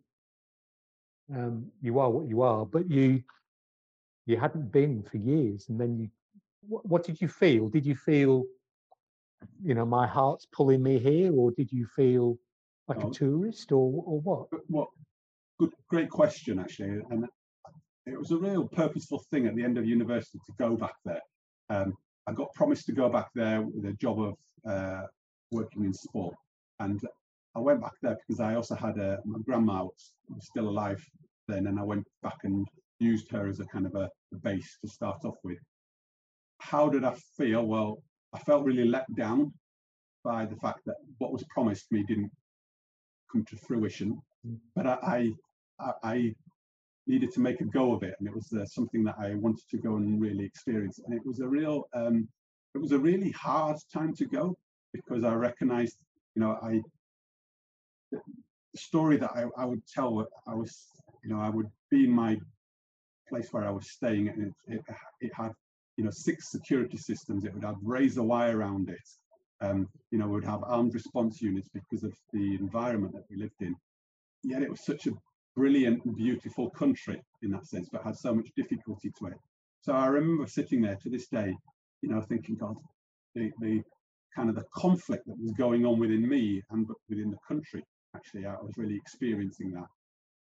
um, 1.36 1.68
you 1.82 2.00
are 2.00 2.10
what 2.10 2.28
you 2.28 2.42
are, 2.42 2.66
but 2.66 2.90
you 2.90 3.22
you 4.26 4.38
hadn't 4.38 4.72
been 4.72 5.04
for 5.04 5.18
years, 5.18 5.70
and 5.70 5.80
then 5.80 5.98
you 6.00 6.10
what, 6.68 6.86
what 6.86 7.04
did 7.04 7.22
you 7.22 7.28
feel? 7.28 7.70
Did 7.70 7.86
you 7.86 7.96
feel 7.96 8.46
you 9.64 9.74
know 9.76 9.86
my 9.86 10.08
heart's 10.08 10.48
pulling 10.52 10.82
me 10.82 11.00
here, 11.00 11.32
or 11.34 11.52
did 11.52 11.72
you 11.72 11.86
feel 11.96 12.38
like 12.88 13.04
oh, 13.04 13.10
a 13.10 13.14
tourist, 13.14 13.72
or 13.72 14.04
or 14.06 14.20
what? 14.22 14.48
What 14.68 14.90
good, 15.60 15.74
great 15.90 16.10
question 16.10 16.60
actually, 16.60 17.02
and 17.10 17.28
it 18.12 18.20
was 18.20 18.32
a 18.32 18.38
real 18.38 18.68
purposeful 18.68 19.24
thing 19.32 19.48
at 19.48 19.56
the 19.56 19.64
end 19.64 19.78
of 19.78 19.86
university 19.86 20.40
to 20.46 20.54
go 20.58 20.76
back 20.76 20.96
there. 21.06 21.22
Um, 21.70 21.94
I 22.28 22.34
got 22.34 22.54
promised 22.54 22.86
to 22.88 22.92
go 22.92 23.10
back 23.10 23.30
there 23.36 23.62
with 23.62 23.86
a 23.86 23.94
job 23.94 24.20
of 24.20 24.36
uh, 24.70 25.04
working 25.52 25.86
in 25.86 25.94
sport, 25.94 26.36
and 26.80 27.00
I 27.56 27.60
went 27.60 27.82
back 27.82 27.94
there 28.02 28.16
because 28.16 28.40
I 28.40 28.56
also 28.56 28.76
had 28.76 28.98
a 28.98 29.20
my 29.26 29.40
grandma 29.46 29.84
was, 29.84 30.14
was 30.28 30.46
still 30.46 30.70
alive 30.70 31.04
then, 31.48 31.68
and 31.68 31.80
I 31.80 31.84
went 31.84 32.08
back 32.22 32.38
and 32.44 32.68
used 33.00 33.32
her 33.32 33.48
as 33.48 33.60
a 33.60 33.66
kind 33.66 33.86
of 33.86 33.96
a, 33.96 34.10
a 34.34 34.38
base 34.38 34.78
to 34.82 34.90
start 34.90 35.24
off 35.26 35.38
with. 35.44 35.58
How 36.60 36.90
did 36.90 37.04
I 37.04 37.16
feel? 37.38 37.66
Well, 37.66 38.04
I 38.34 38.40
felt 38.40 38.66
really 38.66 38.88
let 38.88 39.06
down 39.16 39.54
by 40.24 40.46
the 40.46 40.58
fact 40.58 40.82
that 40.86 40.98
what 41.18 41.32
was 41.32 41.44
promised 41.50 41.92
me 41.92 42.04
didn't 42.04 42.32
come 43.32 43.46
to 43.46 43.56
fruition. 43.56 44.22
Mm. 44.46 44.58
But 44.76 44.88
I, 44.88 45.32
I, 45.80 45.94
I 46.04 46.36
needed 47.10 47.32
to 47.34 47.40
make 47.40 47.60
a 47.60 47.66
go 47.66 47.94
of 47.94 48.04
it, 48.04 48.16
and 48.20 48.28
it 48.28 48.34
was 48.34 48.54
uh, 48.54 48.66
something 48.66 49.04
that 49.04 49.16
I 49.20 49.34
wanted 49.36 49.68
to 49.72 49.78
go 49.78 49.96
and 49.96 50.22
really 50.22 50.46
experience. 50.46 51.00
And 51.04 51.14
it 51.14 51.26
was 51.26 51.40
a 51.40 51.48
real, 51.48 51.90
um, 51.94 52.28
it 52.76 52.78
was 52.78 52.92
a 52.92 53.00
really 53.00 53.32
hard 53.32 53.78
time 53.92 54.14
to 54.16 54.26
go 54.26 54.56
because 54.94 55.24
I 55.24 55.34
recognized, 55.34 55.98
you 56.36 56.42
know, 56.42 56.58
I 56.62 56.82
the 58.12 58.20
story 58.76 59.18
that 59.18 59.32
I, 59.36 59.46
I 59.58 59.66
would 59.66 59.86
tell, 59.88 60.26
I 60.48 60.54
was, 60.54 60.86
you 61.24 61.30
know, 61.30 61.40
I 61.40 61.50
would 61.50 61.70
be 61.90 62.06
in 62.06 62.12
my 62.12 62.38
place 63.28 63.48
where 63.52 63.66
I 63.66 63.72
was 63.72 63.90
staying, 63.90 64.30
and 64.30 64.48
it, 64.48 64.76
it, 64.76 64.82
it 65.22 65.32
had, 65.34 65.52
you 65.98 66.04
know, 66.04 66.12
six 66.12 66.52
security 66.52 66.98
systems. 66.98 67.44
It 67.44 67.54
would 67.54 67.64
have 67.64 67.76
razor 67.82 68.24
wire 68.24 68.58
around 68.58 68.90
it. 68.90 69.08
Um, 69.62 69.90
you 70.12 70.18
know, 70.18 70.28
would 70.28 70.46
have 70.46 70.64
armed 70.64 70.94
response 70.94 71.42
units 71.42 71.70
because 71.74 72.04
of 72.04 72.14
the 72.32 72.56
environment 72.56 73.14
that 73.14 73.26
we 73.30 73.36
lived 73.36 73.62
in. 73.62 73.76
Yet 74.44 74.62
it 74.62 74.70
was 74.70 74.86
such 74.86 75.08
a 75.08 75.12
brilliant 75.60 76.16
beautiful 76.16 76.70
country 76.70 77.22
in 77.42 77.52
that 77.52 77.68
sense, 77.68 77.90
but 77.92 78.02
had 78.02 78.16
so 78.16 78.34
much 78.34 78.48
difficulty 78.56 79.12
to 79.20 79.28
it. 79.28 79.34
So 79.82 79.92
I 79.92 80.06
remember 80.08 80.48
sitting 80.48 80.82
there 80.82 80.98
to 81.04 81.10
this 81.10 81.28
day, 81.28 81.54
you 82.02 82.10
know, 82.10 82.22
thinking, 82.22 82.56
God, 82.56 82.78
the, 83.36 83.52
the 83.60 83.82
kind 84.34 84.50
of 84.50 84.56
the 84.56 84.64
conflict 84.74 85.28
that 85.28 85.38
was 85.38 85.52
going 85.52 85.86
on 85.86 86.00
within 86.00 86.28
me 86.28 86.64
and 86.72 86.88
within 87.10 87.30
the 87.30 87.38
country. 87.46 87.84
Actually, 88.16 88.46
I 88.46 88.54
was 88.54 88.72
really 88.78 88.96
experiencing 88.96 89.72
that. 89.72 89.88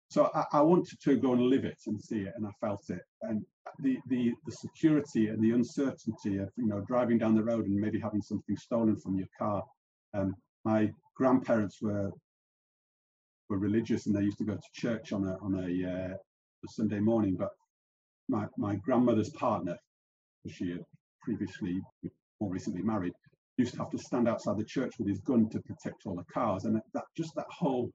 So 0.09 0.29
I, 0.35 0.43
I, 0.51 0.61
wanted 0.61 0.99
to 1.01 1.15
go 1.15 1.31
and 1.31 1.43
live 1.43 1.63
it 1.63 1.79
and 1.87 1.99
see 1.99 2.19
it, 2.27 2.33
and 2.35 2.45
I 2.45 2.51
felt 2.59 2.83
it. 2.89 3.01
And 3.21 3.43
the, 3.79 3.97
the 4.07 4.33
the 4.45 4.51
security 4.51 5.29
and 5.29 5.41
the 5.41 5.51
uncertainty 5.51 6.37
of 6.37 6.49
you 6.57 6.67
know 6.67 6.81
driving 6.81 7.17
down 7.17 7.35
the 7.35 7.43
road 7.43 7.65
and 7.65 7.75
maybe 7.75 7.99
having 7.99 8.21
something 8.21 8.55
stolen 8.57 8.97
from 8.97 9.17
your 9.17 9.27
car. 9.39 9.63
Um, 10.13 10.35
my 10.63 10.91
grandparents 11.15 11.81
were 11.81 12.11
were 13.49 13.57
religious 13.57 14.05
and 14.05 14.15
they 14.15 14.21
used 14.23 14.37
to 14.39 14.45
go 14.45 14.55
to 14.55 14.69
church 14.73 15.13
on 15.13 15.25
a 15.25 15.37
on 15.41 15.55
a, 15.55 15.91
uh, 15.91 16.13
a 16.13 16.67
Sunday 16.67 16.99
morning. 16.99 17.35
But 17.35 17.51
my 18.27 18.47
my 18.57 18.75
grandmother's 18.75 19.29
partner, 19.31 19.77
she 20.47 20.71
had 20.71 20.85
previously 21.21 21.81
more 22.39 22.51
recently 22.51 22.81
married, 22.81 23.13
used 23.57 23.73
to 23.73 23.79
have 23.79 23.91
to 23.91 23.97
stand 23.97 24.27
outside 24.27 24.57
the 24.57 24.63
church 24.63 24.93
with 24.97 25.07
his 25.07 25.19
gun 25.19 25.49
to 25.49 25.59
protect 25.61 26.05
all 26.05 26.15
the 26.15 26.33
cars, 26.33 26.65
and 26.65 26.81
that 26.93 27.03
just 27.15 27.33
that 27.35 27.47
whole 27.49 27.89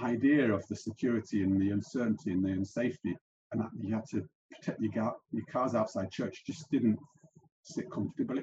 idea 0.00 0.52
of 0.52 0.66
the 0.68 0.76
security 0.76 1.42
and 1.42 1.60
the 1.60 1.70
uncertainty 1.70 2.32
and 2.32 2.44
the 2.44 2.50
unsafety, 2.50 3.14
and 3.52 3.60
that 3.60 3.70
you 3.80 3.94
had 3.94 4.04
to 4.10 4.22
protect 4.50 4.80
your, 4.80 5.16
your 5.32 5.44
cars 5.46 5.74
outside 5.74 6.10
church 6.10 6.42
just 6.46 6.70
didn't 6.70 6.98
sit 7.62 7.90
comfortably. 7.90 8.42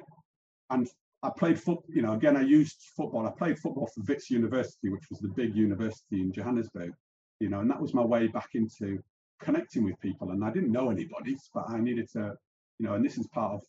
And 0.69 0.87
I 1.26 1.32
played 1.36 1.59
foot, 1.59 1.80
you 1.88 2.03
know, 2.03 2.13
again, 2.13 2.38
I 2.38 2.41
used 2.41 2.78
football. 2.95 3.26
I 3.26 3.32
played 3.32 3.57
football 3.57 3.88
for 3.88 4.03
Wits 4.07 4.30
University, 4.30 4.89
which 4.89 5.05
was 5.09 5.19
the 5.19 5.30
big 5.30 5.55
university 5.55 6.21
in 6.21 6.32
Johannesburg, 6.32 6.93
you 7.39 7.49
know, 7.49 7.61
and 7.61 7.69
that 7.71 7.82
was 7.82 7.95
my 7.95 8.03
way 8.03 8.28
back 8.28 8.49
into 8.53 8.99
connecting 9.41 9.84
with 9.84 9.99
people. 10.01 10.30
And 10.32 10.45
I 10.45 10.51
didn't 10.51 10.71
know 10.71 10.91
anybody, 10.91 11.36
but 11.51 11.65
I 11.67 11.80
needed 11.80 12.11
to, 12.11 12.36
you 12.78 12.86
know, 12.86 12.93
and 12.93 13.03
this 13.03 13.17
is 13.17 13.28
part 13.28 13.55
of 13.55 13.61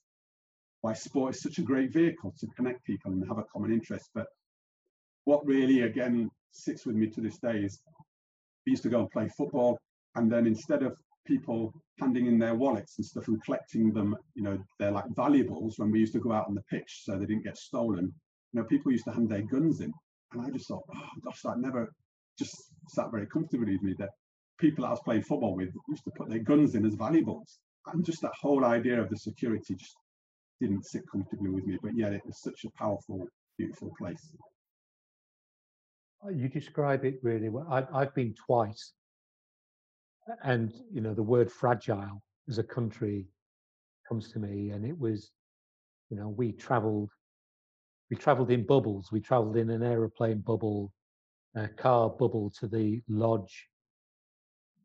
why 0.82 0.92
sport 0.92 1.34
is 1.34 1.40
such 1.40 1.56
a 1.56 1.62
great 1.62 1.94
vehicle 1.94 2.34
to 2.38 2.46
connect 2.48 2.84
people 2.84 3.10
and 3.12 3.26
have 3.26 3.38
a 3.38 3.44
common 3.44 3.72
interest. 3.72 4.10
But 4.14 4.26
what 5.24 5.46
really, 5.46 5.80
again, 5.82 6.30
sits 6.52 6.84
with 6.84 6.96
me 6.96 7.06
to 7.08 7.22
this 7.22 7.38
day 7.38 7.60
is 7.60 7.80
I 7.88 8.70
used 8.70 8.82
to 8.82 8.90
go 8.90 9.00
and 9.00 9.10
play 9.10 9.30
football. 9.34 9.78
And 10.14 10.30
then 10.30 10.46
instead 10.46 10.82
of 10.82 10.98
people 11.26 11.72
handing 12.00 12.26
in 12.26 12.38
their 12.38 12.54
wallets 12.54 12.98
and 12.98 13.06
stuff 13.06 13.28
and 13.28 13.42
collecting 13.42 13.92
them, 13.92 14.16
you 14.34 14.42
know, 14.42 14.58
they're 14.78 14.90
like 14.90 15.04
valuables 15.14 15.78
when 15.78 15.90
we 15.90 16.00
used 16.00 16.12
to 16.12 16.20
go 16.20 16.32
out 16.32 16.46
on 16.48 16.54
the 16.54 16.62
pitch 16.62 17.02
so 17.04 17.12
they 17.18 17.26
didn't 17.26 17.44
get 17.44 17.56
stolen. 17.56 18.12
You 18.52 18.60
know, 18.60 18.64
people 18.64 18.92
used 18.92 19.04
to 19.04 19.12
hand 19.12 19.28
their 19.28 19.42
guns 19.42 19.80
in. 19.80 19.92
And 20.32 20.42
I 20.42 20.50
just 20.50 20.68
thought, 20.68 20.84
oh 20.94 21.08
gosh, 21.24 21.40
that 21.44 21.58
never 21.58 21.92
just 22.38 22.54
sat 22.88 23.10
very 23.10 23.26
comfortably 23.26 23.72
with 23.72 23.82
me 23.82 23.94
that 23.98 24.10
people 24.58 24.82
that 24.82 24.88
I 24.88 24.92
was 24.92 25.00
playing 25.04 25.22
football 25.22 25.56
with 25.56 25.70
used 25.88 26.04
to 26.04 26.10
put 26.16 26.28
their 26.28 26.38
guns 26.38 26.74
in 26.74 26.86
as 26.86 26.94
valuables. 26.94 27.58
And 27.92 28.04
just 28.04 28.22
that 28.22 28.32
whole 28.40 28.64
idea 28.64 29.00
of 29.00 29.08
the 29.08 29.16
security 29.16 29.74
just 29.74 29.94
didn't 30.60 30.84
sit 30.86 31.02
comfortably 31.10 31.50
with 31.50 31.64
me. 31.66 31.78
But 31.82 31.92
yet 31.94 32.12
it 32.12 32.22
was 32.26 32.40
such 32.40 32.64
a 32.64 32.78
powerful, 32.78 33.26
beautiful 33.58 33.92
place. 33.98 34.34
You 36.34 36.48
describe 36.48 37.04
it 37.04 37.20
really 37.22 37.50
well. 37.50 37.66
I, 37.70 37.84
I've 37.92 38.14
been 38.14 38.34
twice 38.46 38.92
and 40.44 40.72
you 40.92 41.00
know 41.00 41.14
the 41.14 41.22
word 41.22 41.50
fragile 41.50 42.22
as 42.48 42.58
a 42.58 42.62
country 42.62 43.26
comes 44.08 44.30
to 44.32 44.38
me 44.38 44.70
and 44.70 44.84
it 44.84 44.98
was 44.98 45.30
you 46.10 46.16
know 46.16 46.28
we 46.28 46.52
traveled 46.52 47.10
we 48.10 48.16
traveled 48.16 48.50
in 48.50 48.64
bubbles 48.64 49.10
we 49.12 49.20
traveled 49.20 49.56
in 49.56 49.70
an 49.70 49.82
aeroplane 49.82 50.38
bubble 50.38 50.92
a 51.54 51.68
car 51.68 52.10
bubble 52.10 52.50
to 52.50 52.66
the 52.66 53.00
lodge 53.08 53.68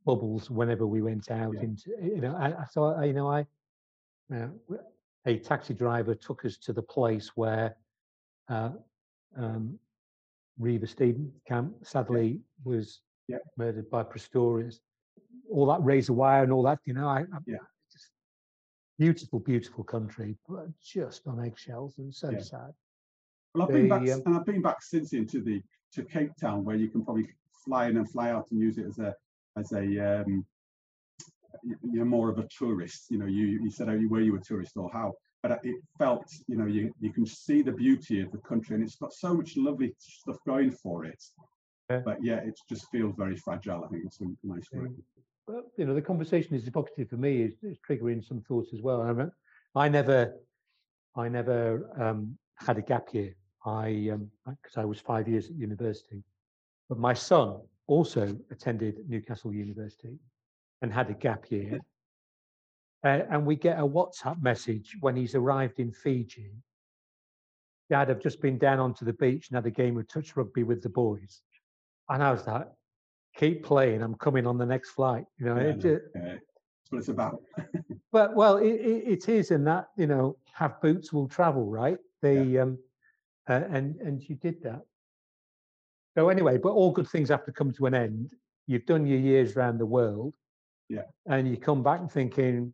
bubbles 0.05 0.49
whenever 0.49 0.87
we 0.87 1.01
went 1.01 1.29
out 1.29 1.53
yeah. 1.55 1.61
into 1.61 1.91
you 2.01 2.21
know 2.21 2.35
i, 2.35 2.47
I 2.47 2.65
thought 2.65 3.03
you 3.03 3.13
know 3.13 3.31
i 3.31 3.45
uh, 4.33 4.47
a 5.25 5.37
taxi 5.37 5.73
driver 5.73 6.15
took 6.15 6.45
us 6.45 6.57
to 6.57 6.73
the 6.73 6.81
place 6.81 7.31
where 7.35 7.75
uh, 8.49 8.71
um, 9.37 9.77
Steenkamp 10.59 11.73
sadly 11.83 12.39
was 12.63 13.01
yeah. 13.27 13.37
murdered 13.57 13.89
by 13.89 14.03
Pistorius 14.03 14.79
all 15.51 15.65
that 15.67 15.83
razor 15.83 16.13
wire 16.13 16.43
and 16.43 16.51
all 16.51 16.63
that, 16.63 16.79
you 16.85 16.93
know, 16.93 17.07
I, 17.07 17.21
I 17.21 17.37
yeah. 17.45 17.57
just 17.91 18.09
beautiful, 18.97 19.39
beautiful 19.39 19.83
country, 19.83 20.35
but 20.47 20.67
just 20.81 21.27
on 21.27 21.43
eggshells 21.43 21.97
and 21.97 22.13
so 22.13 22.29
yeah. 22.29 22.39
sad. 22.39 22.73
Well, 23.53 23.63
I've 23.63 23.73
been 23.73 23.89
back, 23.89 24.01
um, 24.01 24.23
and 24.25 24.35
I've 24.37 24.45
been 24.45 24.61
back 24.61 24.81
since 24.81 25.13
into 25.13 25.41
the 25.41 25.61
to 25.93 26.03
Cape 26.03 26.31
Town, 26.39 26.63
where 26.63 26.77
you 26.77 26.87
can 26.87 27.03
probably 27.03 27.27
fly 27.65 27.87
in 27.87 27.97
and 27.97 28.09
fly 28.09 28.31
out 28.31 28.47
and 28.51 28.61
use 28.61 28.77
it 28.77 28.85
as 28.85 28.97
a 28.99 29.13
as 29.57 29.73
a 29.73 30.21
um, 30.21 30.45
you're 31.83 32.05
more 32.05 32.29
of 32.29 32.39
a 32.39 32.47
tourist. 32.57 33.07
You 33.09 33.17
know, 33.17 33.25
you 33.25 33.61
you 33.61 33.69
said 33.69 33.89
oh, 33.89 33.97
where 34.07 34.21
you 34.21 34.31
were 34.31 34.37
a 34.37 34.43
tourist 34.43 34.77
or 34.77 34.89
how, 34.93 35.13
but 35.43 35.59
it 35.63 35.75
felt 35.97 36.25
you 36.47 36.55
know 36.55 36.65
you 36.65 36.93
you 37.01 37.11
can 37.11 37.25
see 37.25 37.61
the 37.61 37.73
beauty 37.73 38.21
of 38.21 38.31
the 38.31 38.37
country, 38.37 38.75
and 38.75 38.83
it's 38.85 38.95
got 38.95 39.11
so 39.11 39.33
much 39.33 39.57
lovely 39.57 39.93
stuff 39.97 40.37
going 40.47 40.71
for 40.71 41.03
it. 41.03 41.21
Yeah. 41.89 42.01
But 42.05 42.23
yeah, 42.23 42.37
it 42.37 42.57
just 42.69 42.89
feels 42.89 43.13
very 43.17 43.35
fragile. 43.35 43.83
I 43.83 43.89
think 43.89 44.05
it's 44.05 44.21
a 44.21 44.27
nice 44.43 44.71
word 44.71 44.95
well, 45.51 45.63
you 45.77 45.85
know, 45.85 45.93
the 45.93 46.01
conversation 46.01 46.55
is 46.55 46.67
evocative 46.67 47.09
for 47.09 47.17
me. 47.17 47.41
Is, 47.41 47.53
is 47.63 47.77
triggering 47.87 48.25
some 48.25 48.41
thoughts 48.41 48.69
as 48.73 48.81
well. 48.81 49.01
I, 49.01 49.85
I 49.85 49.89
never, 49.89 50.33
I 51.15 51.27
never 51.27 51.89
um, 52.01 52.37
had 52.55 52.77
a 52.77 52.81
gap 52.81 53.13
year. 53.13 53.35
I 53.65 54.11
because 54.45 54.77
um, 54.77 54.81
I 54.81 54.85
was 54.85 54.99
five 54.99 55.27
years 55.27 55.47
at 55.47 55.55
university, 55.55 56.23
but 56.89 56.97
my 56.97 57.13
son 57.13 57.59
also 57.87 58.35
attended 58.49 58.97
Newcastle 59.07 59.53
University 59.53 60.17
and 60.81 60.91
had 60.91 61.09
a 61.09 61.13
gap 61.13 61.51
year. 61.51 61.79
Uh, 63.03 63.19
and 63.29 63.45
we 63.45 63.55
get 63.55 63.79
a 63.79 63.83
WhatsApp 63.83 64.41
message 64.41 64.95
when 65.01 65.15
he's 65.15 65.35
arrived 65.35 65.79
in 65.79 65.91
Fiji. 65.91 66.51
Dad, 67.89 68.09
I've 68.09 68.21
just 68.21 68.41
been 68.41 68.57
down 68.57 68.79
onto 68.79 69.05
the 69.05 69.13
beach 69.13 69.49
and 69.49 69.55
had 69.55 69.65
a 69.65 69.71
game 69.71 69.97
of 69.97 70.07
touch 70.07 70.35
rugby 70.35 70.63
with 70.63 70.81
the 70.81 70.89
boys. 70.89 71.41
And 72.09 72.23
I 72.23 72.31
was 72.31 72.47
like, 72.47 72.67
keep 73.35 73.63
playing. 73.63 74.01
I'm 74.01 74.15
coming 74.15 74.45
on 74.45 74.57
the 74.57 74.65
next 74.65 74.91
flight. 74.91 75.25
You 75.37 75.45
know, 75.47 75.55
yeah, 75.55 75.61
it, 75.61 75.83
no, 75.83 75.89
yeah. 76.15 76.21
that's 76.33 76.89
what 76.89 76.99
it's 76.99 77.07
about. 77.09 77.41
but 78.11 78.35
well, 78.35 78.57
it, 78.57 78.73
it, 78.73 79.03
it 79.07 79.29
is, 79.29 79.51
and 79.51 79.65
that 79.67 79.89
you 79.97 80.07
know, 80.07 80.37
have 80.53 80.81
boots 80.81 81.11
will 81.13 81.27
travel, 81.27 81.69
right? 81.69 81.97
They 82.21 82.43
yeah. 82.43 82.63
um, 82.63 82.77
uh, 83.49 83.61
and 83.69 83.95
and 83.97 84.27
you 84.27 84.35
did 84.35 84.61
that. 84.63 84.81
So 86.15 86.29
anyway, 86.29 86.57
but 86.57 86.71
all 86.71 86.91
good 86.91 87.07
things 87.07 87.29
have 87.29 87.45
to 87.45 87.51
come 87.51 87.71
to 87.73 87.85
an 87.85 87.93
end. 87.93 88.31
You've 88.67 88.85
done 88.85 89.05
your 89.05 89.19
years 89.19 89.55
around 89.55 89.77
the 89.77 89.85
world, 89.85 90.35
yeah, 90.89 91.03
and 91.27 91.47
you 91.47 91.57
come 91.57 91.83
back 91.83 91.99
and 92.01 92.11
thinking, 92.11 92.73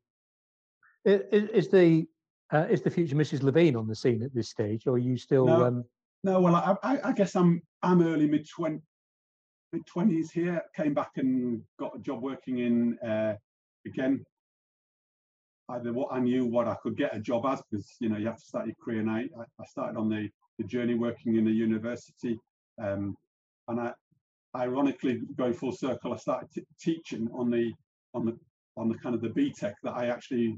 is, 1.05 1.21
is 1.49 1.67
the 1.69 2.07
uh, 2.51 2.65
is 2.69 2.81
the 2.81 2.89
future 2.89 3.15
Mrs. 3.15 3.43
Levine 3.43 3.75
on 3.75 3.87
the 3.87 3.95
scene 3.95 4.23
at 4.23 4.33
this 4.33 4.49
stage, 4.49 4.87
or 4.87 4.93
are 4.93 4.97
you 4.97 5.17
still? 5.17 5.45
No, 5.45 5.65
um... 5.65 5.85
no 6.23 6.41
well, 6.41 6.55
I, 6.83 6.99
I 7.03 7.11
guess 7.11 7.35
I'm 7.35 7.61
I'm 7.83 8.01
early 8.01 8.27
mid 8.27 8.47
twenty 8.49 8.81
mid 9.77 9.85
twenties 9.85 10.31
here. 10.31 10.61
Came 10.75 10.93
back 10.93 11.11
and 11.15 11.61
got 11.79 11.95
a 11.95 11.99
job 11.99 12.21
working 12.21 12.59
in 12.59 12.97
uh, 12.99 13.35
again 13.85 14.25
either 15.69 15.91
what 15.91 16.09
I 16.11 16.19
knew 16.19 16.45
what 16.45 16.67
I 16.67 16.75
could 16.81 16.95
get 16.95 17.15
a 17.15 17.19
job 17.19 17.45
as 17.45 17.61
because 17.69 17.95
you 17.99 18.09
know 18.09 18.17
you 18.17 18.27
have 18.27 18.37
to 18.37 18.45
start 18.45 18.67
your 18.67 18.75
career. 18.83 19.01
And 19.01 19.09
I, 19.09 19.25
I 19.59 19.65
started 19.65 19.97
on 19.97 20.09
the, 20.09 20.29
the 20.57 20.63
journey 20.63 20.95
working 20.95 21.35
in 21.35 21.47
a 21.47 21.51
university, 21.51 22.39
um, 22.81 23.15
and 23.67 23.79
I 23.79 23.93
ironically 24.55 25.21
going 25.35 25.53
full 25.53 25.73
circle, 25.73 26.13
I 26.13 26.17
started 26.17 26.49
teaching 26.79 27.29
on 27.33 27.49
the 27.49 27.73
on 28.13 28.25
the 28.25 28.37
on 28.77 28.89
the 28.89 28.95
kind 28.95 29.15
of 29.15 29.21
the 29.21 29.29
BTEC 29.29 29.73
that 29.83 29.91
I 29.91 30.07
actually 30.07 30.57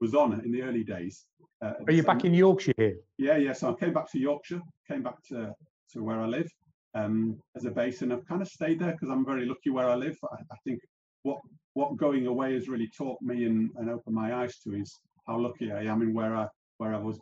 was 0.00 0.14
on 0.14 0.40
in 0.44 0.52
the 0.52 0.62
early 0.62 0.84
days. 0.84 1.26
Uh, 1.62 1.72
Are 1.86 1.92
you 1.92 2.02
back 2.02 2.24
in 2.24 2.34
Yorkshire 2.34 2.74
here? 2.76 2.96
Yeah, 3.16 3.36
yeah. 3.36 3.52
So 3.52 3.70
I 3.70 3.74
came 3.74 3.94
back 3.94 4.10
to 4.12 4.18
Yorkshire, 4.18 4.60
came 4.86 5.02
back 5.02 5.22
to 5.28 5.54
to 5.92 6.02
where 6.02 6.20
I 6.20 6.26
live, 6.26 6.50
um, 6.94 7.38
as 7.56 7.64
a 7.64 7.70
base, 7.70 8.02
and 8.02 8.12
I've 8.12 8.26
kind 8.26 8.42
of 8.42 8.48
stayed 8.48 8.78
there 8.80 8.92
because 8.92 9.10
I'm 9.10 9.24
very 9.24 9.46
lucky 9.46 9.70
where 9.70 9.88
I 9.88 9.94
live. 9.94 10.16
I, 10.30 10.36
I, 10.36 10.56
think 10.64 10.80
what 11.22 11.38
what 11.74 11.96
going 11.96 12.26
away 12.26 12.54
has 12.54 12.68
really 12.68 12.88
taught 12.96 13.20
me 13.20 13.44
and, 13.44 13.70
and 13.76 13.90
opened 13.90 14.14
my 14.14 14.34
eyes 14.34 14.58
to 14.60 14.74
is 14.74 14.96
how 15.26 15.38
lucky 15.38 15.72
I 15.72 15.84
am 15.84 16.02
in 16.02 16.14
where 16.14 16.36
I 16.36 16.46
where 16.78 16.94
I 16.94 16.98
was 16.98 17.18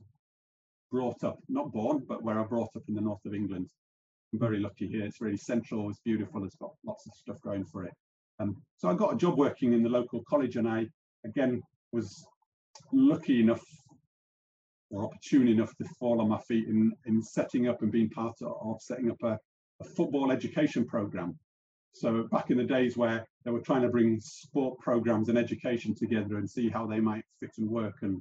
brought 0.90 1.24
up, 1.24 1.38
not 1.48 1.72
born, 1.72 2.04
but 2.06 2.22
where 2.22 2.38
I 2.38 2.44
brought 2.44 2.76
up 2.76 2.82
in 2.88 2.94
the 2.94 3.00
north 3.00 3.24
of 3.24 3.34
England. 3.34 3.68
I'm 4.32 4.38
very 4.38 4.60
lucky 4.60 4.86
here. 4.86 5.04
It's 5.04 5.20
really 5.20 5.36
central. 5.38 5.88
It's 5.88 6.00
beautiful. 6.04 6.44
It's 6.44 6.56
got 6.56 6.72
lots 6.84 7.06
of 7.06 7.14
stuff 7.14 7.40
going 7.42 7.64
for 7.64 7.84
it. 7.84 7.92
Um, 8.40 8.56
so 8.76 8.88
I 8.88 8.94
got 8.94 9.14
a 9.14 9.16
job 9.16 9.38
working 9.38 9.72
in 9.72 9.82
the 9.82 9.88
local 9.88 10.22
college, 10.28 10.56
and 10.56 10.68
I 10.68 10.86
again 11.24 11.62
was 11.92 12.26
lucky 12.92 13.40
enough 13.40 13.64
or 14.90 15.04
opportune 15.04 15.48
enough 15.48 15.74
to 15.76 15.84
fall 15.98 16.20
on 16.20 16.28
my 16.28 16.38
feet 16.40 16.68
in 16.68 16.92
in 17.06 17.22
setting 17.22 17.68
up 17.68 17.80
and 17.80 17.90
being 17.90 18.10
part 18.10 18.36
of 18.42 18.82
setting 18.82 19.10
up 19.10 19.22
a, 19.22 19.38
a 19.82 19.84
football 19.84 20.30
education 20.30 20.84
program. 20.84 21.38
So 21.92 22.28
back 22.30 22.50
in 22.50 22.56
the 22.56 22.64
days 22.64 22.96
where 22.96 23.26
they 23.44 23.50
were 23.50 23.60
trying 23.60 23.82
to 23.82 23.88
bring 23.88 24.18
sport 24.20 24.78
programs 24.78 25.28
and 25.28 25.36
education 25.36 25.94
together 25.94 26.36
and 26.38 26.48
see 26.48 26.70
how 26.70 26.86
they 26.86 27.00
might 27.00 27.24
fit 27.38 27.50
and 27.58 27.68
work, 27.68 27.96
and 28.02 28.20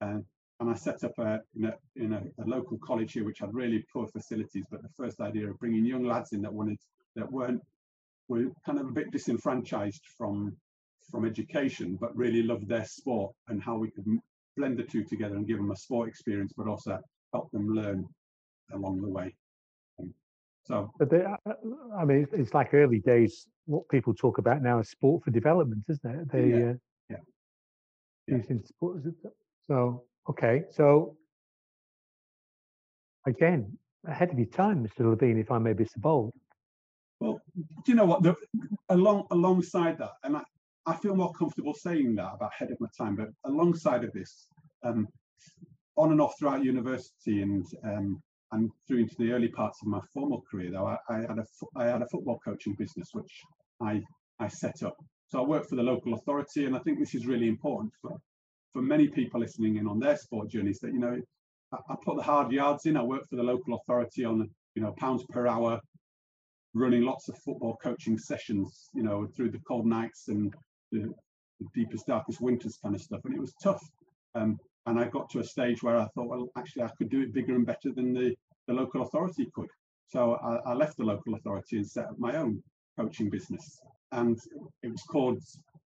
and, 0.00 0.24
I 0.60 0.74
set 0.74 1.04
up 1.04 1.16
a 1.18 1.40
in, 1.56 1.64
a 1.66 1.74
in 1.96 2.12
a, 2.12 2.22
a 2.42 2.44
local 2.44 2.78
college 2.78 3.12
here 3.12 3.24
which 3.24 3.38
had 3.38 3.54
really 3.54 3.84
poor 3.92 4.06
facilities. 4.08 4.64
But 4.70 4.82
the 4.82 4.88
first 4.96 5.20
idea 5.20 5.48
of 5.48 5.58
bringing 5.58 5.84
young 5.84 6.04
lads 6.04 6.32
in 6.32 6.42
that 6.42 6.52
wanted 6.52 6.78
that 7.16 7.30
weren't 7.30 7.62
were 8.28 8.46
kind 8.66 8.78
of 8.78 8.86
a 8.86 8.92
bit 8.92 9.10
disenfranchised 9.10 10.04
from 10.16 10.56
from 11.10 11.24
education, 11.24 11.96
but 12.00 12.14
really 12.16 12.42
loved 12.42 12.68
their 12.68 12.84
sport 12.84 13.32
and 13.48 13.62
how 13.62 13.76
we 13.78 13.90
could 13.90 14.06
blend 14.56 14.78
the 14.78 14.82
two 14.82 15.04
together 15.04 15.36
and 15.36 15.46
give 15.46 15.56
them 15.56 15.70
a 15.70 15.76
sport 15.76 16.08
experience, 16.08 16.52
but 16.56 16.68
also 16.68 16.98
help 17.32 17.50
them 17.52 17.68
learn 17.68 18.04
along 18.74 19.00
the 19.00 19.08
way. 19.08 19.34
So, 20.68 20.92
but 20.98 21.10
they, 21.10 21.24
I 21.96 22.04
mean, 22.04 22.26
it's 22.32 22.52
like 22.52 22.74
early 22.74 22.98
days. 23.00 23.46
What 23.64 23.88
people 23.88 24.14
talk 24.14 24.38
about 24.38 24.62
now 24.62 24.78
is 24.78 24.90
sport 24.90 25.24
for 25.24 25.30
development, 25.30 25.84
isn't 25.88 26.14
it? 26.14 26.30
They, 26.30 26.48
yeah, 26.48 26.56
uh, 26.56 26.74
yeah. 27.08 27.16
yeah. 28.26 28.36
Using 28.36 28.62
sport, 28.64 29.02
so 29.66 30.04
okay, 30.28 30.64
so 30.70 31.16
again, 33.26 33.78
ahead 34.06 34.30
of 34.30 34.38
your 34.38 34.48
time, 34.48 34.86
Mr. 34.86 35.08
Levine, 35.08 35.38
if 35.38 35.50
I 35.50 35.58
may 35.58 35.72
be 35.72 35.86
so 35.86 36.00
bold. 36.00 36.32
Well, 37.20 37.40
do 37.56 37.92
you 37.92 37.94
know 37.94 38.04
what? 38.04 38.22
The, 38.22 38.36
along 38.90 39.26
alongside 39.30 39.98
that, 39.98 40.12
and 40.22 40.36
I, 40.36 40.42
I 40.86 40.96
feel 40.96 41.16
more 41.16 41.32
comfortable 41.32 41.74
saying 41.74 42.14
that 42.16 42.30
about 42.34 42.52
ahead 42.54 42.70
of 42.70 42.78
my 42.78 42.88
time, 42.96 43.16
but 43.16 43.28
alongside 43.44 44.04
of 44.04 44.12
this, 44.12 44.48
um, 44.84 45.08
on 45.96 46.12
and 46.12 46.20
off 46.20 46.38
throughout 46.38 46.62
university 46.62 47.42
and 47.42 47.66
um, 47.84 48.22
and 48.52 48.70
through 48.86 49.00
into 49.00 49.14
the 49.18 49.32
early 49.32 49.48
parts 49.48 49.78
of 49.82 49.88
my 49.88 50.00
formal 50.12 50.42
career, 50.50 50.70
though, 50.70 50.86
I, 50.86 50.96
I, 51.10 51.16
had 51.20 51.38
a 51.38 51.44
I 51.76 51.84
had 51.84 52.02
a 52.02 52.08
football 52.08 52.38
coaching 52.44 52.74
business 52.78 53.08
which 53.12 53.30
I 53.82 54.02
I 54.40 54.48
set 54.48 54.82
up. 54.82 54.96
So 55.28 55.42
I 55.42 55.46
work 55.46 55.68
for 55.68 55.76
the 55.76 55.82
local 55.82 56.14
authority, 56.14 56.64
and 56.64 56.74
I 56.74 56.78
think 56.80 56.98
this 56.98 57.14
is 57.14 57.26
really 57.26 57.48
important 57.48 57.92
for 58.00 58.16
for 58.72 58.82
many 58.82 59.08
people 59.08 59.40
listening 59.40 59.76
in 59.76 59.86
on 59.86 59.98
their 59.98 60.16
sport 60.16 60.50
journeys. 60.50 60.78
That 60.80 60.92
you 60.92 60.98
know, 60.98 61.20
I, 61.72 61.76
I 61.90 61.94
put 62.04 62.16
the 62.16 62.22
hard 62.22 62.50
yards 62.52 62.86
in. 62.86 62.96
I 62.96 63.02
work 63.02 63.28
for 63.28 63.36
the 63.36 63.42
local 63.42 63.74
authority 63.74 64.24
on 64.24 64.48
you 64.74 64.82
know 64.82 64.94
pounds 64.98 65.24
per 65.30 65.46
hour, 65.46 65.80
running 66.74 67.02
lots 67.02 67.28
of 67.28 67.36
football 67.44 67.76
coaching 67.82 68.18
sessions. 68.18 68.88
You 68.94 69.02
know, 69.02 69.26
through 69.36 69.50
the 69.50 69.60
cold 69.68 69.86
nights 69.86 70.28
and 70.28 70.54
the, 70.90 71.12
the 71.60 71.66
deepest 71.74 72.06
darkest 72.06 72.40
winters 72.40 72.78
kind 72.82 72.94
of 72.94 73.02
stuff, 73.02 73.20
and 73.24 73.34
it 73.34 73.40
was 73.40 73.54
tough. 73.62 73.82
Um, 74.34 74.58
and 74.88 74.98
I 74.98 75.04
got 75.04 75.28
to 75.30 75.40
a 75.40 75.44
stage 75.44 75.82
where 75.82 75.98
I 75.98 76.06
thought, 76.14 76.28
well, 76.28 76.48
actually, 76.56 76.84
I 76.84 76.90
could 76.96 77.10
do 77.10 77.20
it 77.20 77.34
bigger 77.34 77.54
and 77.54 77.66
better 77.66 77.92
than 77.94 78.14
the, 78.14 78.34
the 78.66 78.72
local 78.72 79.02
authority 79.02 79.46
could. 79.54 79.68
So 80.06 80.36
I, 80.36 80.70
I 80.70 80.72
left 80.72 80.96
the 80.96 81.04
local 81.04 81.34
authority 81.34 81.76
and 81.76 81.86
set 81.86 82.06
up 82.06 82.18
my 82.18 82.36
own 82.36 82.62
coaching 82.98 83.28
business. 83.28 83.80
And 84.12 84.38
it 84.82 84.88
was 84.90 85.02
called 85.02 85.42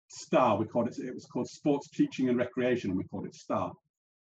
STAR. 0.08 0.56
We 0.56 0.64
called 0.64 0.88
it. 0.88 0.98
It 0.98 1.12
was 1.12 1.26
called 1.26 1.46
Sports 1.46 1.90
Teaching 1.90 2.30
and 2.30 2.38
Recreation, 2.38 2.90
and 2.90 2.96
we 2.98 3.04
called 3.04 3.26
it 3.26 3.34
STAR. 3.34 3.70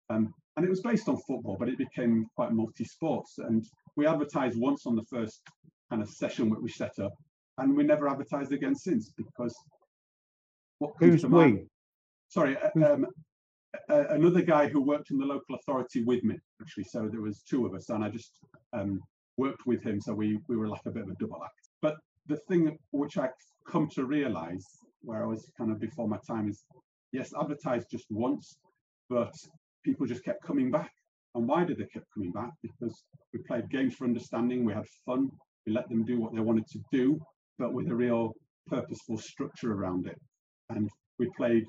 Um, 0.09 0.33
and 0.55 0.65
it 0.65 0.69
was 0.69 0.81
based 0.81 1.09
on 1.09 1.17
football, 1.27 1.57
but 1.59 1.67
it 1.67 1.77
became 1.77 2.27
quite 2.37 2.53
multi-sports. 2.53 3.39
And 3.39 3.65
we 3.97 4.07
advertised 4.07 4.57
once 4.57 4.85
on 4.85 4.95
the 4.95 5.03
first 5.03 5.41
kind 5.89 6.01
of 6.01 6.09
session 6.09 6.49
that 6.49 6.61
we 6.61 6.69
set 6.69 6.97
up, 6.99 7.13
and 7.57 7.75
we 7.75 7.83
never 7.83 8.07
advertised 8.07 8.53
again 8.53 8.75
since 8.75 9.11
because 9.17 9.53
what 10.79 10.93
who's 10.97 11.25
we? 11.25 11.65
Sorry, 12.29 12.55
another 13.89 14.41
guy 14.41 14.67
who 14.67 14.81
worked 14.81 15.11
in 15.11 15.17
the 15.17 15.25
local 15.25 15.55
authority 15.55 16.03
with 16.03 16.23
me 16.23 16.37
actually. 16.61 16.85
So 16.85 17.07
there 17.11 17.21
was 17.21 17.41
two 17.41 17.65
of 17.65 17.73
us, 17.73 17.89
and 17.89 18.03
I 18.03 18.09
just 18.09 18.31
um, 18.73 18.99
worked 19.37 19.65
with 19.65 19.83
him. 19.83 19.99
So 20.01 20.13
we 20.13 20.39
we 20.47 20.57
were 20.57 20.67
like 20.67 20.85
a 20.85 20.91
bit 20.91 21.03
of 21.03 21.09
a 21.09 21.15
double 21.15 21.43
act. 21.43 21.69
But 21.81 21.95
the 22.27 22.37
thing 22.47 22.77
which 22.91 23.17
I 23.17 23.29
come 23.67 23.87
to 23.95 24.05
realise, 24.05 24.65
where 25.01 25.23
I 25.23 25.27
was 25.27 25.49
kind 25.57 25.71
of 25.71 25.79
before 25.79 26.07
my 26.07 26.19
time, 26.27 26.49
is 26.49 26.63
yes, 27.11 27.31
advertised 27.39 27.87
just 27.91 28.05
once, 28.09 28.57
but 29.09 29.33
people 29.83 30.05
just 30.05 30.23
kept 30.23 30.43
coming 30.43 30.71
back. 30.71 30.91
And 31.35 31.47
why 31.47 31.63
did 31.63 31.77
they 31.77 31.85
keep 31.93 32.03
coming 32.13 32.31
back? 32.31 32.51
Because 32.61 33.03
we 33.33 33.39
played 33.47 33.69
games 33.69 33.95
for 33.95 34.05
understanding, 34.05 34.65
we 34.65 34.73
had 34.73 34.85
fun, 35.05 35.29
we 35.65 35.73
let 35.73 35.87
them 35.89 36.03
do 36.03 36.19
what 36.19 36.33
they 36.33 36.41
wanted 36.41 36.67
to 36.67 36.79
do, 36.91 37.19
but 37.57 37.73
with 37.73 37.87
a 37.89 37.95
real 37.95 38.33
purposeful 38.67 39.17
structure 39.17 39.73
around 39.73 40.07
it. 40.07 40.19
And 40.69 40.89
we 41.19 41.29
played, 41.37 41.65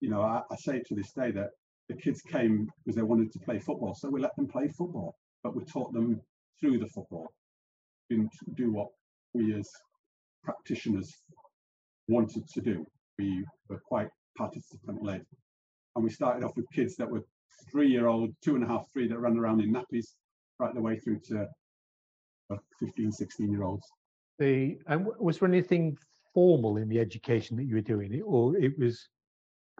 you 0.00 0.10
know, 0.10 0.22
I, 0.22 0.42
I 0.50 0.56
say 0.56 0.82
to 0.86 0.94
this 0.94 1.12
day 1.12 1.30
that 1.32 1.50
the 1.88 1.94
kids 1.96 2.22
came 2.22 2.68
because 2.84 2.96
they 2.96 3.02
wanted 3.02 3.32
to 3.32 3.38
play 3.40 3.58
football. 3.58 3.94
So 3.94 4.08
we 4.08 4.20
let 4.20 4.34
them 4.36 4.46
play 4.46 4.68
football, 4.68 5.16
but 5.42 5.56
we 5.56 5.64
taught 5.64 5.92
them 5.92 6.20
through 6.60 6.78
the 6.78 6.86
football, 6.88 7.32
didn't 8.08 8.30
do 8.54 8.72
what 8.72 8.88
we 9.34 9.54
as 9.54 9.68
practitioners 10.42 11.12
wanted 12.08 12.48
to 12.48 12.60
do. 12.60 12.84
We 13.18 13.44
were 13.68 13.80
quite 13.86 14.08
participant 14.36 15.02
led. 15.02 15.24
And 15.96 16.04
we 16.04 16.10
started 16.10 16.44
off 16.44 16.56
with 16.56 16.66
kids 16.72 16.96
that 16.96 17.10
were 17.10 17.22
three 17.70 17.88
year 17.88 18.06
old, 18.06 18.30
two 18.42 18.54
and 18.54 18.64
a 18.64 18.66
half, 18.66 18.84
three 18.92 19.08
that 19.08 19.18
ran 19.18 19.36
around 19.36 19.60
in 19.60 19.72
nappies, 19.72 20.06
right 20.58 20.74
the 20.74 20.80
way 20.80 20.98
through 20.98 21.20
to 21.26 21.46
uh, 22.52 22.56
15, 22.80 23.12
16 23.12 23.50
year 23.50 23.64
olds. 23.64 23.86
The 24.38 24.78
and 24.86 25.06
was 25.18 25.38
there 25.38 25.48
anything 25.48 25.96
formal 26.32 26.76
in 26.76 26.88
the 26.88 26.98
education 26.98 27.56
that 27.56 27.64
you 27.64 27.74
were 27.74 27.80
doing, 27.80 28.20
or 28.24 28.56
it 28.56 28.78
was, 28.78 29.08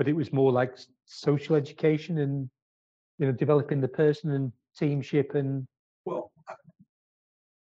but 0.00 0.08
it 0.08 0.16
was 0.16 0.32
more 0.32 0.50
like 0.50 0.78
social 1.04 1.54
education 1.54 2.16
and 2.20 2.48
you 3.18 3.26
know 3.26 3.32
developing 3.32 3.82
the 3.82 3.94
person 4.02 4.30
and 4.30 4.50
teamship 4.74 5.34
and. 5.34 5.66
Well, 6.06 6.32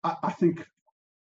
I, 0.04 0.16
I 0.22 0.32
think 0.34 0.64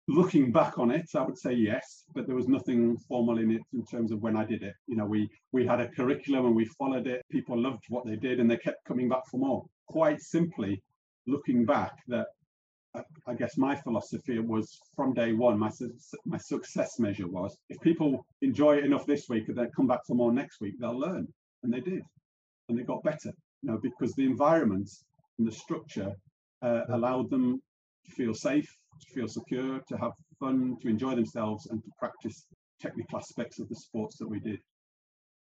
looking 0.08 0.50
back 0.50 0.78
on 0.78 0.90
it, 0.90 1.10
I 1.14 1.20
would 1.20 1.36
say 1.36 1.52
yes, 1.52 2.04
but 2.14 2.26
there 2.26 2.34
was 2.34 2.48
nothing 2.48 2.96
formal 3.06 3.36
in 3.36 3.50
it 3.50 3.60
in 3.74 3.84
terms 3.84 4.12
of 4.12 4.22
when 4.22 4.34
I 4.34 4.46
did 4.46 4.62
it. 4.62 4.72
You 4.86 4.96
know, 4.96 5.04
we 5.04 5.28
we 5.52 5.66
had 5.66 5.82
a 5.82 5.88
curriculum 5.88 6.46
and 6.46 6.56
we 6.56 6.64
followed 6.64 7.06
it. 7.06 7.20
People 7.30 7.60
loved 7.60 7.84
what 7.90 8.06
they 8.06 8.16
did 8.16 8.40
and 8.40 8.50
they 8.50 8.56
kept 8.56 8.82
coming 8.86 9.10
back 9.10 9.26
for 9.30 9.36
more. 9.36 9.66
Quite 9.88 10.22
simply, 10.22 10.82
looking 11.26 11.66
back, 11.66 11.98
that 12.06 12.28
I 13.26 13.34
guess 13.34 13.56
my 13.56 13.76
philosophy 13.76 14.38
was 14.38 14.78
from 14.96 15.12
day 15.12 15.32
one. 15.32 15.58
My 15.58 15.70
my 16.24 16.38
success 16.38 16.98
measure 16.98 17.28
was 17.28 17.56
if 17.68 17.80
people 17.80 18.24
enjoy 18.40 18.78
it 18.78 18.84
enough 18.84 19.06
this 19.06 19.28
week 19.28 19.48
and 19.48 19.56
then 19.56 19.70
come 19.76 19.86
back 19.86 20.00
for 20.06 20.14
more 20.14 20.32
next 20.32 20.60
week, 20.60 20.74
they'll 20.80 20.98
learn, 20.98 21.28
and 21.62 21.72
they 21.72 21.80
did, 21.80 22.02
and 22.68 22.78
they 22.78 22.82
got 22.82 23.02
better. 23.02 23.32
You 23.62 23.72
know, 23.72 23.78
because 23.82 24.14
the 24.14 24.24
environment 24.24 24.88
and 25.38 25.46
the 25.46 25.52
structure 25.52 26.12
uh, 26.62 26.82
allowed 26.90 27.30
them 27.30 27.60
to 28.06 28.12
feel 28.12 28.34
safe, 28.34 28.68
to 29.00 29.14
feel 29.14 29.28
secure, 29.28 29.80
to 29.88 29.96
have 29.98 30.12
fun, 30.40 30.76
to 30.82 30.88
enjoy 30.88 31.14
themselves, 31.14 31.66
and 31.66 31.82
to 31.84 31.90
practice 31.98 32.46
technical 32.80 33.18
aspects 33.18 33.58
of 33.58 33.68
the 33.68 33.76
sports 33.76 34.16
that 34.18 34.28
we 34.28 34.40
did. 34.40 34.60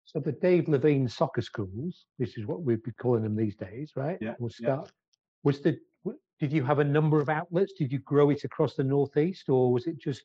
So 0.05 0.19
the 0.19 0.31
Dave 0.31 0.67
Levine 0.67 1.07
soccer 1.07 1.41
schools, 1.41 2.05
this 2.17 2.37
is 2.37 2.45
what 2.45 2.61
we'd 2.61 2.83
be 2.83 2.91
calling 2.93 3.23
them 3.23 3.35
these 3.35 3.55
days, 3.55 3.91
right? 3.95 4.17
Yeah. 4.21 4.35
We'll 4.39 4.49
start. 4.49 4.85
Yeah. 4.85 4.91
Was 5.43 5.61
the 5.61 5.77
did 6.39 6.51
you 6.51 6.63
have 6.63 6.79
a 6.79 6.83
number 6.83 7.19
of 7.19 7.29
outlets? 7.29 7.73
Did 7.73 7.91
you 7.91 7.99
grow 7.99 8.29
it 8.29 8.43
across 8.43 8.75
the 8.75 8.83
northeast, 8.83 9.49
or 9.49 9.71
was 9.71 9.87
it 9.87 9.97
just 9.99 10.23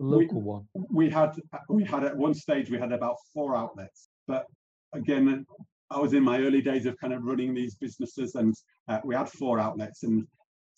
a 0.00 0.02
local 0.02 0.40
we, 0.40 0.46
one? 0.46 0.68
We 0.90 1.10
had 1.10 1.32
we 1.68 1.84
had 1.84 2.04
at 2.04 2.16
one 2.16 2.34
stage 2.34 2.70
we 2.70 2.78
had 2.78 2.92
about 2.92 3.16
four 3.32 3.56
outlets, 3.56 4.08
but 4.26 4.46
again, 4.92 5.46
I 5.90 5.98
was 5.98 6.12
in 6.12 6.22
my 6.22 6.40
early 6.40 6.62
days 6.62 6.86
of 6.86 6.96
kind 6.98 7.12
of 7.12 7.24
running 7.24 7.54
these 7.54 7.74
businesses, 7.74 8.34
and 8.34 8.54
uh, 8.88 9.00
we 9.04 9.14
had 9.14 9.28
four 9.28 9.58
outlets, 9.58 10.02
and 10.02 10.26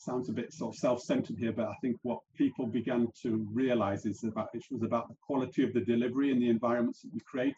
sounds 0.03 0.29
a 0.29 0.33
bit 0.33 0.53
sort 0.53 0.75
of 0.75 0.79
self-centered 0.79 1.37
here, 1.39 1.53
but 1.53 1.69
I 1.69 1.75
think 1.81 1.97
what 2.03 2.19
people 2.37 2.67
began 2.67 3.09
to 3.23 3.47
realize 3.53 4.05
is 4.05 4.25
about 4.25 4.49
it 4.53 4.65
was 4.71 4.83
about 4.83 5.09
the 5.09 5.15
quality 5.25 5.63
of 5.63 5.73
the 5.73 5.81
delivery 5.81 6.33
and 6.33 6.43
the 6.43 6.51
environments 6.51 7.03
that 7.03 7.15
we 7.15 7.21
create. 7.21 7.55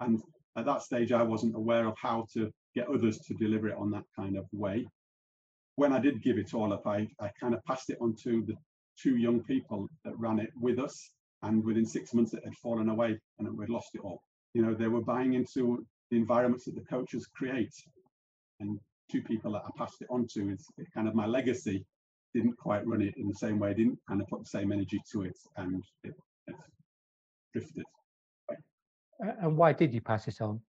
And 0.00 0.20
at 0.56 0.66
that 0.66 0.82
stage, 0.82 1.12
I 1.12 1.22
wasn't 1.22 1.56
aware 1.56 1.86
of 1.86 1.96
how 2.00 2.26
to 2.34 2.52
get 2.74 2.88
others 2.88 3.18
to 3.20 3.34
deliver 3.34 3.68
it 3.68 3.78
on 3.78 3.90
that 3.92 4.04
kind 4.14 4.36
of 4.36 4.46
way. 4.52 4.86
When 5.78 5.92
I 5.92 6.00
did 6.00 6.24
give 6.24 6.38
it 6.38 6.54
all 6.54 6.72
up, 6.72 6.84
I, 6.88 7.06
I 7.20 7.30
kind 7.40 7.54
of 7.54 7.64
passed 7.64 7.88
it 7.88 7.98
on 8.00 8.16
to 8.24 8.42
the 8.44 8.56
two 9.00 9.16
young 9.16 9.44
people 9.44 9.88
that 10.04 10.18
ran 10.18 10.40
it 10.40 10.50
with 10.60 10.80
us. 10.80 11.12
And 11.44 11.64
within 11.64 11.86
six 11.86 12.12
months, 12.12 12.34
it 12.34 12.42
had 12.44 12.56
fallen 12.56 12.88
away 12.88 13.16
and 13.38 13.56
we'd 13.56 13.68
lost 13.68 13.90
it 13.94 14.00
all. 14.00 14.20
You 14.54 14.62
know, 14.62 14.74
they 14.74 14.88
were 14.88 15.02
buying 15.02 15.34
into 15.34 15.86
the 16.10 16.16
environments 16.16 16.64
that 16.64 16.74
the 16.74 16.80
coaches 16.80 17.28
create. 17.32 17.72
And 18.58 18.80
two 19.08 19.22
people 19.22 19.52
that 19.52 19.62
I 19.66 19.70
passed 19.78 20.02
it 20.02 20.08
on 20.10 20.26
to 20.34 20.50
is 20.50 20.66
kind 20.92 21.06
of 21.06 21.14
my 21.14 21.26
legacy. 21.26 21.86
Didn't 22.34 22.58
quite 22.58 22.84
run 22.84 23.00
it 23.00 23.14
in 23.16 23.28
the 23.28 23.34
same 23.34 23.60
way, 23.60 23.72
didn't 23.72 24.00
kind 24.08 24.20
of 24.20 24.26
put 24.26 24.40
the 24.40 24.48
same 24.48 24.72
energy 24.72 25.00
to 25.12 25.22
it, 25.22 25.38
and 25.56 25.82
it, 26.02 26.14
it 26.48 26.56
drifted. 27.52 27.84
And 29.20 29.56
why 29.56 29.72
did 29.72 29.94
you 29.94 30.00
pass 30.00 30.26
it 30.26 30.40
on? 30.40 30.60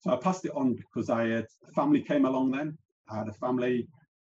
So 0.00 0.10
I 0.10 0.16
passed 0.16 0.44
it 0.44 0.52
on 0.56 0.74
because 0.74 1.08
I 1.08 1.28
had 1.28 1.46
family 1.74 2.02
came 2.02 2.24
along 2.26 2.50
then. 2.50 2.76
I 3.08 3.18
had 3.18 3.28
a 3.28 3.32
family. 3.32 3.86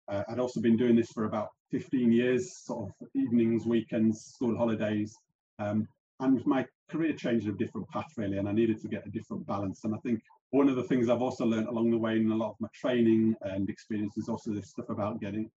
Uh, 0.10 0.24
I'd 0.30 0.40
also 0.40 0.60
been 0.60 0.78
doing 0.78 0.96
this 0.96 1.12
for 1.12 1.26
about 1.26 1.50
15 1.72 2.12
years, 2.12 2.58
sort 2.58 2.90
of 2.90 3.08
evenings, 3.16 3.66
weekends, 3.66 4.22
school 4.22 4.58
holidays. 4.58 5.16
Um, 5.60 5.88
and 6.20 6.46
my 6.46 6.66
career 6.90 7.14
changed 7.14 7.48
a 7.48 7.52
different 7.54 7.88
path 7.90 8.12
really, 8.18 8.38
and 8.38 8.48
I 8.48 8.52
needed 8.52 8.82
to 8.82 8.88
get 8.88 9.06
a 9.08 9.10
different 9.10 9.46
balance. 9.48 9.84
And 9.84 9.96
I 9.96 9.98
think 10.00 10.22
one 10.52 10.70
of 10.70 10.76
the 10.76 10.84
things 10.84 11.10
I've 11.10 11.22
also 11.22 11.46
learned 11.46 11.68
along 11.68 11.90
the 11.92 11.98
way 11.98 12.18
in 12.18 12.32
a 12.32 12.36
lot 12.36 12.52
of 12.52 12.56
my 12.60 12.68
training 12.74 13.36
and 13.42 13.70
experience 13.70 14.18
is 14.18 14.30
also 14.30 14.52
this 14.52 14.70
stuff 14.70 14.90
about 14.90 15.20
getting 15.20 15.50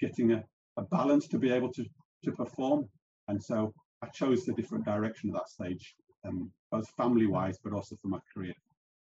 getting 0.00 0.32
a, 0.32 0.42
a 0.76 0.82
balance 0.82 1.28
to 1.28 1.38
be 1.38 1.50
able 1.50 1.72
to 1.72 1.84
to 2.24 2.32
perform. 2.32 2.88
And 3.28 3.42
so 3.42 3.72
I 4.02 4.08
chose 4.08 4.48
a 4.48 4.52
different 4.52 4.84
direction 4.84 5.30
at 5.30 5.34
that 5.34 5.48
stage, 5.48 5.94
um, 6.26 6.50
both 6.70 6.88
family 6.96 7.26
wise, 7.26 7.58
but 7.62 7.72
also 7.72 7.96
for 8.02 8.08
my 8.08 8.18
career. 8.34 8.54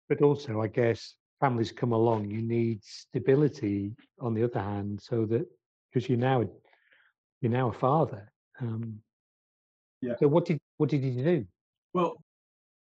But 0.08 0.22
also, 0.22 0.60
I 0.60 0.68
guess 0.68 1.16
families 1.40 1.72
come 1.72 1.92
along, 1.92 2.30
you 2.30 2.42
need 2.42 2.82
stability 2.82 3.92
on 4.20 4.34
the 4.34 4.42
other 4.42 4.60
hand, 4.60 5.00
so 5.02 5.26
that 5.26 5.46
because 5.92 6.08
you're 6.08 6.18
now 6.18 6.44
you're 7.40 7.52
now 7.52 7.68
a 7.68 7.72
father. 7.72 8.30
Um, 8.60 9.00
yeah. 10.02 10.14
So 10.18 10.28
what 10.28 10.44
did 10.44 10.58
what 10.78 10.90
did 10.90 11.02
you 11.02 11.22
do? 11.22 11.46
Well, 11.92 12.16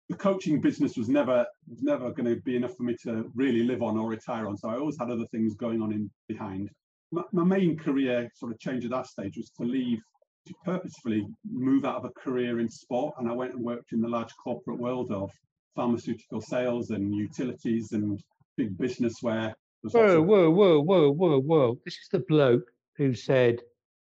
the 0.09 0.15
coaching 0.15 0.59
business 0.59 0.97
was 0.97 1.09
never 1.09 1.45
was 1.67 1.81
never 1.81 2.11
going 2.11 2.35
to 2.35 2.41
be 2.41 2.55
enough 2.55 2.75
for 2.75 2.83
me 2.83 2.95
to 3.03 3.31
really 3.35 3.63
live 3.63 3.81
on 3.81 3.97
or 3.97 4.09
retire 4.09 4.47
on. 4.47 4.57
So 4.57 4.69
I 4.69 4.77
always 4.77 4.97
had 4.99 5.09
other 5.09 5.25
things 5.27 5.55
going 5.55 5.81
on 5.81 5.91
in 5.91 6.09
behind. 6.27 6.69
My, 7.11 7.23
my 7.31 7.43
main 7.43 7.77
career 7.77 8.29
sort 8.35 8.51
of 8.51 8.59
change 8.59 8.85
at 8.85 8.91
that 8.91 9.07
stage 9.07 9.37
was 9.37 9.49
to 9.59 9.63
leave 9.63 9.99
to 10.47 10.53
purposefully 10.65 11.27
move 11.49 11.85
out 11.85 11.97
of 11.97 12.05
a 12.05 12.09
career 12.09 12.59
in 12.59 12.69
sport, 12.69 13.13
and 13.19 13.29
I 13.29 13.33
went 13.33 13.53
and 13.53 13.63
worked 13.63 13.93
in 13.93 14.01
the 14.01 14.07
large 14.07 14.33
corporate 14.43 14.79
world 14.79 15.11
of 15.11 15.31
pharmaceutical 15.75 16.41
sales 16.41 16.91
and 16.91 17.15
utilities 17.15 17.91
and 17.91 18.21
big 18.57 18.77
business 18.77 19.15
where. 19.21 19.53
Whoa, 19.83 20.21
whoa, 20.21 20.49
whoa, 20.51 20.79
whoa, 20.79 21.09
whoa, 21.11 21.39
whoa! 21.41 21.79
This 21.85 21.95
is 21.95 22.07
the 22.11 22.19
bloke 22.19 22.71
who 22.97 23.15
said, 23.15 23.61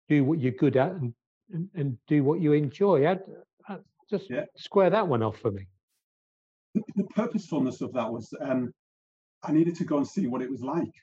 "Do 0.07 0.23
what 0.23 0.39
you're 0.39 0.51
good 0.51 0.77
at 0.77 0.91
and 0.93 1.13
and, 1.53 1.69
and 1.75 1.97
do 2.07 2.23
what 2.23 2.41
you 2.41 2.53
enjoy." 2.53 3.07
I'd, 3.07 3.19
I'd 3.67 3.79
just 4.09 4.31
yeah. 4.31 4.45
square 4.57 4.89
that 4.89 5.07
one 5.07 5.21
off 5.21 5.37
for 5.37 5.51
me 5.51 5.67
the, 6.73 7.03
purposefulness 7.15 7.81
of 7.81 7.93
that 7.93 8.11
was 8.11 8.33
um, 8.41 8.73
I 9.43 9.51
needed 9.51 9.75
to 9.75 9.85
go 9.85 9.97
and 9.97 10.07
see 10.07 10.27
what 10.27 10.41
it 10.41 10.49
was 10.49 10.61
like. 10.61 10.93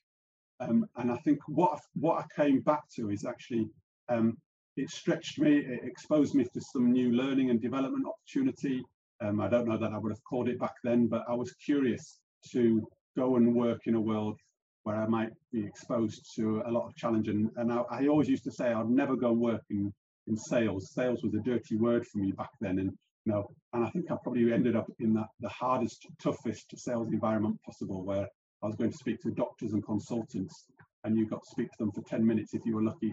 Um, 0.61 0.87
and 0.97 1.11
I 1.11 1.17
think 1.17 1.39
what 1.49 1.81
what 1.95 2.19
I 2.19 2.43
came 2.43 2.61
back 2.61 2.89
to 2.97 3.11
is 3.11 3.25
actually 3.25 3.69
um, 4.09 4.37
it 4.77 4.91
stretched 4.91 5.39
me, 5.39 5.59
it 5.59 5.81
exposed 5.85 6.35
me 6.35 6.45
to 6.45 6.61
some 6.61 6.93
new 6.93 7.13
learning 7.13 7.51
and 7.51 7.61
development 7.61 8.07
opportunity. 8.07 8.83
Um, 9.21 9.41
I 9.41 9.49
don't 9.49 9.67
know 9.67 9.79
that 9.79 9.93
I 9.93 9.99
would 9.99 10.13
have 10.13 10.23
called 10.25 10.49
it 10.49 10.59
back 10.59 10.75
then, 10.85 11.07
but 11.07 11.25
I 11.29 11.35
was 11.35 11.53
curious 11.65 12.21
to 12.53 12.87
go 13.17 13.37
and 13.37 13.55
work 13.55 13.87
in 13.87 13.95
a 13.95 14.01
world 14.01 14.39
where 14.83 14.97
I 14.97 15.07
might 15.07 15.31
be 15.53 15.65
exposed 15.65 16.27
to 16.37 16.63
a 16.67 16.71
lot 16.71 16.87
of 16.87 16.95
challenge. 16.95 17.29
And, 17.29 17.51
and 17.57 17.73
I, 17.73 17.83
I 17.91 18.07
always 18.07 18.29
used 18.29 18.45
to 18.45 18.53
say 18.53 18.73
I'd 18.73 18.89
never 18.89 19.17
go 19.17 19.33
work 19.33 19.63
in, 19.71 19.93
in 20.27 20.37
sales. 20.37 20.93
Sales 20.93 21.23
was 21.23 21.35
a 21.35 21.41
dirty 21.41 21.77
word 21.77 22.07
for 22.07 22.19
me 22.19 22.33
back 22.33 22.51
then. 22.61 22.79
And 22.79 22.91
you 23.25 23.33
know, 23.33 23.49
and 23.73 23.85
I 23.85 23.91
think 23.91 24.11
I 24.11 24.17
probably 24.23 24.53
ended 24.53 24.77
up 24.77 24.87
in 25.01 25.13
that 25.15 25.27
the 25.41 25.49
hardest, 25.49 26.07
toughest 26.23 26.79
sales 26.79 27.09
environment 27.13 27.59
possible, 27.65 28.05
where 28.05 28.29
I 28.63 28.67
was 28.67 28.77
going 28.77 28.93
to 28.93 28.97
speak 28.97 29.21
to 29.23 29.33
doctors 29.33 29.73
and 29.73 29.85
consultants, 29.85 30.67
and 31.03 31.17
you 31.17 31.27
got 31.27 31.43
to 31.43 31.51
speak 31.51 31.71
to 31.73 31.77
them 31.79 31.91
for 31.93 32.03
10 32.03 32.25
minutes 32.25 32.55
if 32.55 32.65
you 32.65 32.77
were 32.77 32.85
lucky, 32.85 33.13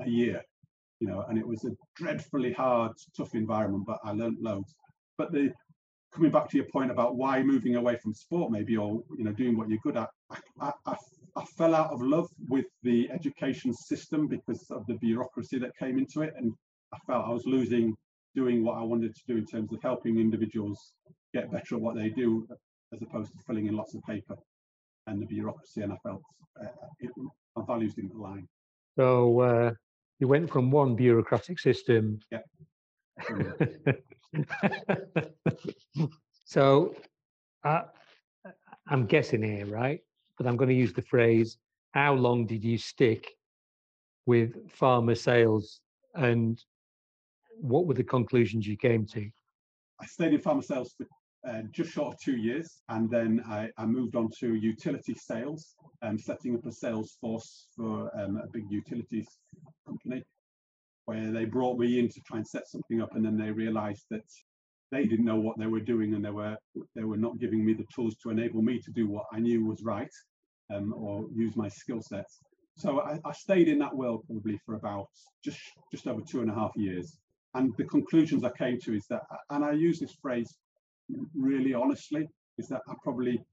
a 0.00 0.08
year, 0.08 0.42
you 1.00 1.06
know, 1.06 1.24
and 1.28 1.38
it 1.38 1.46
was 1.46 1.64
a 1.64 1.70
dreadfully 1.96 2.52
hard, 2.52 2.92
tough 3.16 3.34
environment, 3.34 3.84
but 3.86 3.98
I 4.04 4.12
learned 4.12 4.38
loads. 4.40 4.74
But 5.18 5.32
the 5.32 5.52
coming 6.14 6.30
back 6.30 6.48
to 6.48 6.56
your 6.56 6.66
point 6.66 6.90
about 6.90 7.16
why 7.16 7.42
moving 7.42 7.76
away 7.76 7.96
from 7.96 8.14
sport 8.14 8.50
maybe 8.50 8.76
or 8.76 9.02
you 9.18 9.24
know 9.24 9.32
doing 9.32 9.56
what 9.56 9.68
you're 9.68 9.80
good 9.82 9.96
at 9.96 10.08
I, 10.60 10.72
I, 10.86 10.96
I 11.36 11.44
fell 11.56 11.74
out 11.74 11.92
of 11.92 12.00
love 12.00 12.28
with 12.48 12.66
the 12.82 13.10
education 13.10 13.74
system 13.74 14.28
because 14.28 14.64
of 14.70 14.86
the 14.86 14.94
bureaucracy 14.94 15.58
that 15.58 15.76
came 15.76 15.98
into 15.98 16.22
it. 16.22 16.34
And 16.36 16.52
i 16.92 16.98
felt 17.06 17.26
i 17.26 17.30
was 17.30 17.44
losing 17.46 17.96
doing 18.34 18.64
what 18.64 18.78
i 18.78 18.82
wanted 18.82 19.14
to 19.14 19.22
do 19.26 19.36
in 19.36 19.46
terms 19.46 19.72
of 19.72 19.82
helping 19.82 20.18
individuals 20.18 20.92
get 21.32 21.50
better 21.50 21.74
at 21.74 21.80
what 21.80 21.96
they 21.96 22.08
do 22.10 22.46
as 22.92 23.02
opposed 23.02 23.32
to 23.32 23.38
filling 23.46 23.66
in 23.66 23.76
lots 23.76 23.94
of 23.94 24.02
paper 24.04 24.36
and 25.08 25.20
the 25.20 25.26
bureaucracy. 25.26 25.82
And 25.82 25.92
i 25.92 25.96
felt 26.04 26.22
uh, 26.62 26.66
it, 27.00 27.10
my 27.56 27.64
values 27.66 27.94
didn't 27.94 28.14
align. 28.14 28.46
So 28.96 29.40
uh, 29.40 29.70
you 30.20 30.28
went 30.28 30.48
from 30.50 30.70
one 30.70 30.94
bureaucratic 30.94 31.58
system 31.58 32.20
yeah 32.30 32.38
so 36.44 36.94
uh, 37.64 37.82
I'm 38.88 39.06
guessing 39.06 39.42
here, 39.42 39.66
right? 39.66 40.00
But 40.36 40.46
I'm 40.46 40.56
going 40.56 40.68
to 40.68 40.74
use 40.74 40.92
the 40.92 41.02
phrase, 41.02 41.58
how 41.92 42.14
long 42.14 42.46
did 42.46 42.64
you 42.64 42.78
stick 42.78 43.30
with 44.26 44.68
pharma 44.68 45.16
sales 45.16 45.80
and 46.14 46.62
what 47.60 47.86
were 47.86 47.94
the 47.94 48.04
conclusions 48.04 48.66
you 48.66 48.76
came 48.76 49.06
to? 49.06 49.30
I 50.00 50.06
stayed 50.06 50.34
in 50.34 50.40
pharma 50.40 50.64
sales 50.64 50.94
for 50.96 51.06
uh, 51.48 51.62
just 51.70 51.92
short 51.92 52.14
of 52.14 52.20
two 52.20 52.36
years, 52.36 52.82
and 52.88 53.08
then 53.10 53.42
I, 53.46 53.68
I 53.76 53.84
moved 53.84 54.16
on 54.16 54.30
to 54.40 54.54
utility 54.54 55.14
sales, 55.14 55.74
and 56.02 56.20
setting 56.20 56.54
up 56.56 56.64
a 56.66 56.72
sales 56.72 57.16
force 57.20 57.68
for 57.76 58.10
um, 58.18 58.38
a 58.38 58.46
big 58.48 58.64
utilities 58.70 59.28
company 59.86 60.24
where 61.06 61.30
they 61.32 61.44
brought 61.44 61.78
me 61.78 61.98
in 61.98 62.08
to 62.08 62.20
try 62.26 62.38
and 62.38 62.46
set 62.46 62.68
something 62.68 63.00
up 63.00 63.14
and 63.14 63.24
then 63.24 63.36
they 63.36 63.50
realized 63.50 64.04
that 64.10 64.24
they 64.90 65.04
didn't 65.04 65.24
know 65.24 65.40
what 65.40 65.58
they 65.58 65.66
were 65.66 65.80
doing 65.80 66.14
and 66.14 66.24
they 66.24 66.30
were 66.30 66.56
they 66.94 67.04
were 67.04 67.16
not 67.16 67.38
giving 67.38 67.64
me 67.64 67.74
the 67.74 67.86
tools 67.94 68.14
to 68.22 68.30
enable 68.30 68.62
me 68.62 68.78
to 68.78 68.90
do 68.90 69.08
what 69.08 69.26
I 69.32 69.40
knew 69.40 69.64
was 69.64 69.82
right 69.82 70.10
um, 70.72 70.94
or 70.96 71.26
use 71.34 71.56
my 71.56 71.68
skill 71.68 72.00
sets. 72.00 72.38
So 72.76 73.00
I, 73.00 73.18
I, 73.24 73.32
stayed 73.32 73.68
in 73.68 73.78
that 73.78 73.94
world 73.94 74.24
probably 74.26 74.58
for 74.66 74.74
about 74.74 75.06
just 75.44 75.60
just 75.92 76.06
over 76.06 76.20
two 76.20 76.40
and 76.40 76.50
a 76.50 76.54
half 76.54 76.72
years. 76.74 77.18
And 77.54 77.72
the 77.76 77.84
conclusions 77.84 78.42
I 78.42 78.50
came 78.50 78.80
to 78.80 78.94
is 78.94 79.06
that, 79.10 79.22
and 79.50 79.64
I 79.64 79.72
use 79.72 80.00
this 80.00 80.16
phrase 80.20 80.56
really 81.36 81.72
honestly, 81.72 82.26
is 82.58 82.66
that 82.68 82.82
I 82.88 82.94
probably 83.02 83.44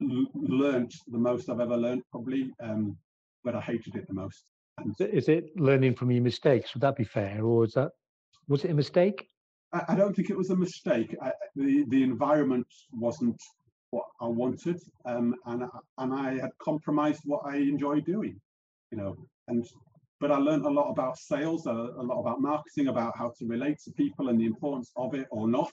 learned 0.00 0.92
the 1.08 1.18
most 1.18 1.48
I've 1.48 1.60
ever 1.60 1.76
learned, 1.76 2.02
probably, 2.10 2.50
um, 2.62 2.96
but 3.44 3.54
I 3.54 3.60
hated 3.60 3.94
it 3.94 4.08
the 4.08 4.14
most. 4.14 4.42
Is 4.98 5.28
it 5.28 5.56
learning 5.56 5.94
from 5.94 6.10
your 6.10 6.22
mistakes? 6.22 6.74
Would 6.74 6.82
that 6.82 6.96
be 6.96 7.04
fair, 7.04 7.44
or 7.44 7.64
is 7.64 7.72
that 7.72 7.90
was 8.48 8.64
it 8.64 8.70
a 8.70 8.74
mistake? 8.74 9.26
I, 9.72 9.82
I 9.88 9.94
don't 9.94 10.14
think 10.14 10.30
it 10.30 10.36
was 10.36 10.50
a 10.50 10.56
mistake. 10.56 11.14
I, 11.22 11.32
the 11.56 11.84
the 11.88 12.02
environment 12.02 12.66
wasn't 12.92 13.40
what 13.90 14.06
I 14.20 14.26
wanted, 14.26 14.78
um, 15.06 15.34
and 15.46 15.64
and 15.98 16.14
I 16.14 16.34
had 16.34 16.50
compromised 16.62 17.22
what 17.24 17.42
I 17.44 17.56
enjoy 17.56 18.00
doing, 18.00 18.40
you 18.90 18.98
know. 18.98 19.16
And 19.48 19.66
but 20.20 20.30
I 20.30 20.36
learned 20.36 20.66
a 20.66 20.70
lot 20.70 20.90
about 20.90 21.18
sales, 21.18 21.66
a, 21.66 21.70
a 21.70 22.04
lot 22.04 22.20
about 22.20 22.40
marketing, 22.40 22.88
about 22.88 23.16
how 23.16 23.32
to 23.38 23.46
relate 23.46 23.78
to 23.84 23.90
people 23.92 24.28
and 24.28 24.38
the 24.38 24.46
importance 24.46 24.92
of 24.96 25.14
it 25.14 25.26
or 25.30 25.48
not, 25.48 25.72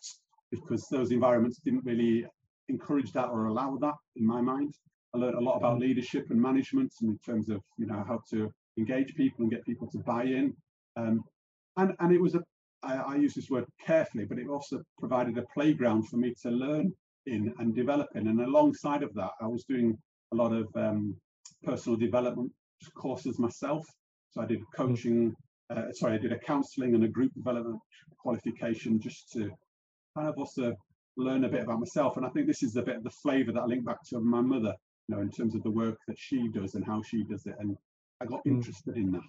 because 0.51 0.87
those 0.89 1.11
environments 1.11 1.59
didn't 1.63 1.83
really 1.83 2.25
encourage 2.69 3.11
that 3.11 3.29
or 3.29 3.45
allow 3.45 3.77
that 3.81 3.95
in 4.15 4.25
my 4.25 4.41
mind. 4.41 4.73
I 5.13 5.17
learned 5.17 5.35
a 5.35 5.41
lot 5.41 5.57
about 5.57 5.77
mm. 5.77 5.81
leadership 5.81 6.29
and 6.29 6.41
management 6.41 6.91
in 7.01 7.17
terms 7.25 7.49
of 7.49 7.61
you 7.77 7.87
know 7.87 8.03
how 8.07 8.21
to 8.31 8.51
engage 8.77 9.15
people 9.15 9.43
and 9.43 9.51
get 9.51 9.65
people 9.65 9.87
to 9.91 9.99
buy 9.99 10.23
in. 10.23 10.53
Um, 10.95 11.23
and, 11.77 11.93
and 11.99 12.11
it 12.11 12.21
was 12.21 12.35
a, 12.35 12.41
I, 12.83 12.95
I 12.95 13.15
use 13.15 13.33
this 13.33 13.49
word 13.49 13.65
carefully, 13.85 14.25
but 14.25 14.39
it 14.39 14.47
also 14.47 14.81
provided 14.99 15.37
a 15.37 15.45
playground 15.53 16.07
for 16.07 16.17
me 16.17 16.33
to 16.43 16.49
learn 16.49 16.93
in 17.25 17.53
and 17.59 17.75
develop 17.75 18.07
in. 18.15 18.27
And 18.27 18.41
alongside 18.41 19.03
of 19.03 19.13
that, 19.15 19.31
I 19.41 19.47
was 19.47 19.63
doing 19.65 19.97
a 20.33 20.35
lot 20.35 20.53
of 20.53 20.67
um, 20.75 21.15
personal 21.63 21.97
development 21.97 22.51
courses 22.95 23.39
myself. 23.39 23.85
So 24.31 24.41
I 24.41 24.45
did 24.45 24.59
hmm. 24.59 24.83
coaching, 24.83 25.35
uh, 25.69 25.91
sorry, 25.93 26.13
I 26.15 26.17
did 26.17 26.31
a 26.31 26.39
counseling 26.39 26.95
and 26.95 27.03
a 27.03 27.07
group 27.07 27.33
development 27.33 27.79
qualification 28.19 28.99
just 28.99 29.31
to 29.33 29.51
kind 30.15 30.27
of 30.27 30.37
also 30.37 30.75
learn 31.17 31.43
a 31.43 31.49
bit 31.49 31.63
about 31.63 31.79
myself. 31.79 32.17
And 32.17 32.25
I 32.25 32.29
think 32.29 32.47
this 32.47 32.63
is 32.63 32.75
a 32.75 32.81
bit 32.81 32.97
of 32.97 33.03
the 33.03 33.09
flavor 33.09 33.51
that 33.51 33.61
I 33.61 33.65
link 33.65 33.85
back 33.85 34.03
to 34.09 34.19
my 34.19 34.41
mother, 34.41 34.73
you 35.07 35.15
know, 35.15 35.21
in 35.21 35.31
terms 35.31 35.55
of 35.55 35.63
the 35.63 35.71
work 35.71 35.97
that 36.07 36.17
she 36.19 36.47
does 36.49 36.75
and 36.75 36.85
how 36.85 37.01
she 37.01 37.23
does 37.23 37.45
it. 37.45 37.55
And 37.59 37.75
I 38.21 38.25
got 38.25 38.43
mm. 38.45 38.51
interested 38.51 38.97
in 38.97 39.11
that. 39.11 39.21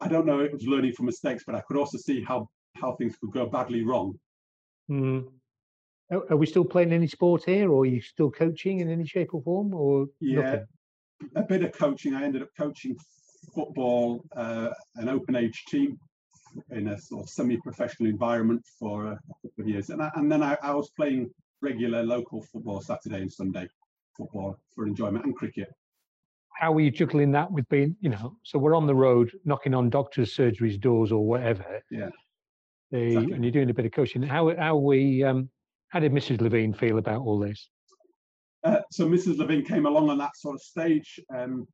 I 0.00 0.08
don't 0.08 0.26
know 0.26 0.40
it 0.40 0.52
was 0.52 0.66
learning 0.66 0.92
from 0.94 1.06
mistakes, 1.06 1.44
but 1.46 1.54
I 1.54 1.60
could 1.60 1.76
also 1.76 1.98
see 1.98 2.22
how 2.22 2.48
how 2.76 2.92
things 2.92 3.16
could 3.20 3.32
go 3.32 3.46
badly 3.46 3.84
wrong. 3.84 4.18
Mm. 4.90 5.28
Are 6.10 6.36
we 6.36 6.46
still 6.46 6.64
playing 6.64 6.92
any 6.92 7.06
sport 7.06 7.44
here, 7.44 7.70
or 7.70 7.82
are 7.82 7.86
you 7.86 8.02
still 8.02 8.30
coaching 8.30 8.80
in 8.80 8.90
any 8.90 9.06
shape 9.06 9.32
or 9.32 9.42
form, 9.42 9.72
or 9.72 10.08
yeah, 10.20 10.40
nothing? 10.40 10.66
a 11.36 11.42
bit 11.42 11.62
of 11.62 11.72
coaching. 11.72 12.14
I 12.14 12.24
ended 12.24 12.42
up 12.42 12.48
coaching 12.58 12.96
football, 13.54 14.22
uh, 14.36 14.70
an 14.96 15.08
open 15.08 15.36
age 15.36 15.64
team 15.68 15.98
in 16.70 16.88
a 16.88 16.98
sort 16.98 17.22
of 17.22 17.30
semi-professional 17.30 18.10
environment 18.10 18.62
for 18.78 19.06
a 19.06 19.18
couple 19.42 19.62
of 19.62 19.68
years, 19.68 19.88
and 19.90 20.02
I, 20.02 20.10
and 20.16 20.30
then 20.30 20.42
I, 20.42 20.58
I 20.62 20.74
was 20.74 20.90
playing 20.90 21.30
regular 21.62 22.02
local 22.02 22.42
football 22.42 22.82
Saturday 22.82 23.22
and 23.22 23.32
Sunday 23.32 23.68
football 24.16 24.58
for 24.74 24.86
enjoyment 24.86 25.24
and 25.24 25.34
cricket 25.34 25.72
how 26.58 26.72
are 26.74 26.80
you 26.80 26.90
juggling 26.90 27.32
that 27.32 27.50
with 27.50 27.68
being, 27.68 27.96
you 28.00 28.10
know, 28.10 28.36
so 28.42 28.58
we're 28.58 28.74
on 28.74 28.86
the 28.86 28.94
road 28.94 29.32
knocking 29.44 29.74
on 29.74 29.90
doctors' 29.90 30.34
surgeries 30.34 30.80
doors 30.80 31.12
or 31.12 31.24
whatever. 31.24 31.82
Yeah. 31.90 32.10
The, 32.90 33.02
exactly. 33.02 33.32
And 33.32 33.44
you're 33.44 33.52
doing 33.52 33.70
a 33.70 33.74
bit 33.74 33.86
of 33.86 33.92
coaching. 33.92 34.22
How 34.22 34.54
how 34.56 34.76
we 34.76 35.24
um, 35.24 35.48
how 35.88 36.00
did 36.00 36.12
Mrs. 36.12 36.40
Levine 36.40 36.72
feel 36.74 36.98
about 36.98 37.22
all 37.22 37.38
this? 37.38 37.68
Uh, 38.64 38.80
so 38.90 39.08
Mrs. 39.08 39.38
Levine 39.38 39.64
came 39.64 39.86
along 39.86 40.10
on 40.10 40.18
that 40.18 40.36
sort 40.36 40.54
of 40.54 40.62
stage. 40.62 41.18
Um, 41.34 41.66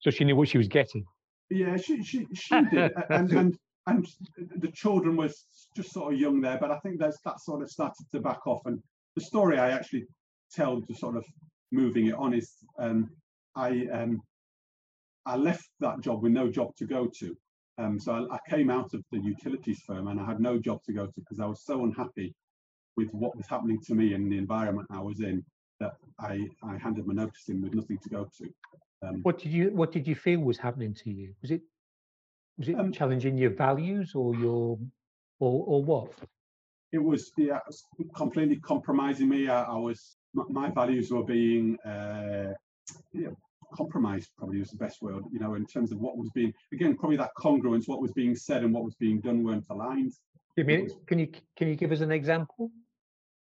so 0.00 0.10
she 0.10 0.24
knew 0.24 0.36
what 0.36 0.48
she 0.48 0.58
was 0.58 0.68
getting. 0.68 1.04
Yeah, 1.50 1.76
she 1.76 2.02
she 2.02 2.26
she 2.34 2.62
did, 2.70 2.92
and 3.10 3.32
and 3.32 3.58
and 3.86 4.06
the 4.38 4.70
children 4.72 5.16
was 5.16 5.46
just 5.76 5.92
sort 5.92 6.12
of 6.12 6.20
young 6.20 6.40
there, 6.40 6.58
but 6.58 6.70
I 6.70 6.78
think 6.80 6.98
there's 6.98 7.18
that 7.24 7.40
sort 7.40 7.62
of 7.62 7.70
started 7.70 8.04
to 8.12 8.20
back 8.20 8.46
off. 8.46 8.62
And 8.66 8.82
the 9.14 9.22
story 9.22 9.58
I 9.58 9.70
actually 9.70 10.06
tell 10.52 10.80
to 10.80 10.94
sort 10.94 11.16
of 11.16 11.24
moving 11.70 12.06
it 12.06 12.14
on 12.14 12.34
is 12.34 12.52
um, 12.78 13.10
I 13.56 13.86
um, 13.92 14.20
I 15.26 15.36
left 15.36 15.68
that 15.80 16.00
job 16.00 16.22
with 16.22 16.32
no 16.32 16.50
job 16.50 16.74
to 16.76 16.86
go 16.86 17.06
to. 17.18 17.36
Um, 17.78 17.98
so 17.98 18.12
I, 18.30 18.36
I, 18.36 18.38
came 18.48 18.70
out 18.70 18.94
of 18.94 19.02
the 19.10 19.18
utilities 19.18 19.80
firm 19.80 20.06
and 20.06 20.20
I 20.20 20.24
had 20.24 20.38
no 20.38 20.58
job 20.58 20.82
to 20.84 20.92
go 20.92 21.06
to 21.06 21.12
because 21.16 21.40
I 21.40 21.46
was 21.46 21.64
so 21.64 21.82
unhappy 21.82 22.32
with 22.96 23.08
what 23.10 23.36
was 23.36 23.48
happening 23.48 23.80
to 23.86 23.94
me 23.96 24.14
and 24.14 24.30
the 24.30 24.38
environment 24.38 24.86
I 24.92 25.00
was 25.00 25.20
in 25.20 25.44
that 25.80 25.94
I, 26.20 26.46
I 26.62 26.76
handed 26.78 27.06
my 27.06 27.14
notice 27.14 27.48
in 27.48 27.62
with 27.62 27.74
nothing 27.74 27.98
to 27.98 28.08
go 28.08 28.28
to. 28.38 28.48
Um, 29.02 29.20
what 29.22 29.38
did 29.38 29.52
you 29.52 29.70
What 29.70 29.92
did 29.92 30.06
you 30.06 30.14
feel 30.14 30.40
was 30.40 30.58
happening 30.58 30.94
to 30.94 31.10
you? 31.10 31.34
Was 31.42 31.50
it 31.50 31.62
was 32.58 32.68
it 32.68 32.78
um, 32.78 32.92
challenging 32.92 33.36
your 33.36 33.50
values 33.50 34.14
or 34.14 34.34
your 34.36 34.78
or 35.40 35.64
or 35.66 35.84
what? 35.84 36.12
It 36.92 37.02
was 37.02 37.32
yeah, 37.36 37.56
it 37.56 37.62
was 37.66 37.84
completely 38.14 38.56
compromising 38.56 39.28
me. 39.28 39.48
I, 39.48 39.64
I 39.64 39.76
was 39.76 40.16
my, 40.32 40.44
my, 40.48 40.70
values 40.70 41.10
were 41.10 41.24
being 41.24 41.76
uh, 41.80 42.52
yeah, 43.12 43.28
compromise 43.74 44.28
probably 44.38 44.58
was 44.58 44.70
the 44.70 44.76
best 44.76 45.02
word, 45.02 45.24
you 45.32 45.38
know, 45.38 45.54
in 45.54 45.66
terms 45.66 45.92
of 45.92 45.98
what 45.98 46.16
was 46.16 46.30
being, 46.34 46.52
again, 46.72 46.96
probably 46.96 47.16
that 47.16 47.30
congruence, 47.38 47.86
what 47.86 48.00
was 48.00 48.12
being 48.12 48.34
said 48.34 48.62
and 48.62 48.72
what 48.72 48.84
was 48.84 48.94
being 48.94 49.20
done 49.20 49.42
weren't 49.42 49.66
aligned. 49.70 50.12
Give 50.56 50.66
me, 50.66 50.88
can 51.06 51.18
you 51.18 51.28
can 51.56 51.68
you 51.68 51.74
give 51.74 51.90
us 51.90 52.00
an 52.00 52.12
example? 52.12 52.70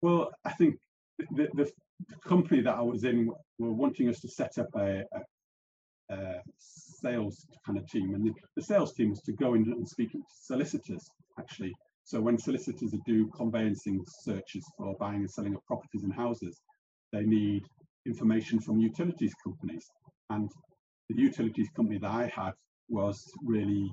Well, 0.02 0.32
I 0.46 0.52
think 0.54 0.78
the, 1.20 1.48
the, 1.54 1.72
the 2.10 2.16
company 2.28 2.62
that 2.62 2.74
I 2.74 2.82
was 2.82 3.04
in 3.04 3.32
were 3.60 3.72
wanting 3.72 4.10
us 4.10 4.20
to 4.22 4.28
set 4.28 4.58
up 4.58 4.68
a, 4.76 5.04
a, 5.14 6.16
a 6.16 6.42
sales 6.58 7.46
kind 7.66 7.78
of 7.78 7.88
team, 7.90 8.16
and 8.16 8.26
the, 8.26 8.34
the, 8.56 8.62
sales 8.64 8.94
team 8.94 9.12
was 9.12 9.22
to 9.22 9.34
go 9.34 9.54
in 9.54 9.64
and 9.72 9.88
speak 9.88 10.12
to 10.14 10.24
solicitors 10.30 11.08
actually. 11.40 11.74
So 12.04 12.22
when 12.22 12.38
solicitors 12.38 12.96
do 13.06 13.28
conveyancing 13.28 14.04
searches 14.08 14.66
for 14.78 14.96
buying 14.96 15.18
and 15.18 15.30
selling 15.30 15.56
of 15.56 15.66
properties 15.66 16.04
and 16.04 16.14
houses, 16.14 16.62
they 17.12 17.24
need 17.24 17.64
information 18.08 18.60
from 18.60 18.80
utilities 18.80 19.34
companies. 19.44 19.86
And 20.30 20.50
the 21.10 21.22
utilities 21.22 21.70
company 21.76 22.00
that 22.00 22.12
I 22.12 22.32
had 22.34 22.54
was 22.90 23.24
really 23.44 23.92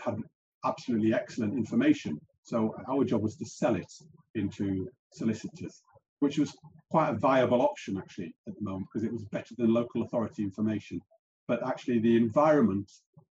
had 0.00 0.16
absolutely 0.64 1.14
excellent 1.14 1.54
information. 1.54 2.20
So 2.42 2.74
our 2.88 3.04
job 3.04 3.22
was 3.22 3.36
to 3.36 3.46
sell 3.46 3.74
it 3.74 3.92
into 4.34 4.88
solicitors, 5.12 5.82
which 6.20 6.38
was 6.38 6.54
quite 6.90 7.10
a 7.10 7.18
viable 7.18 7.62
option 7.62 7.96
actually 7.98 8.34
at 8.46 8.54
the 8.54 8.62
moment 8.62 8.86
because 8.92 9.06
it 9.06 9.12
was 9.12 9.24
better 9.24 9.54
than 9.56 9.72
local 9.72 10.02
authority 10.02 10.42
information. 10.42 11.00
But 11.48 11.66
actually 11.66 11.98
the 12.00 12.16
environment 12.16 12.90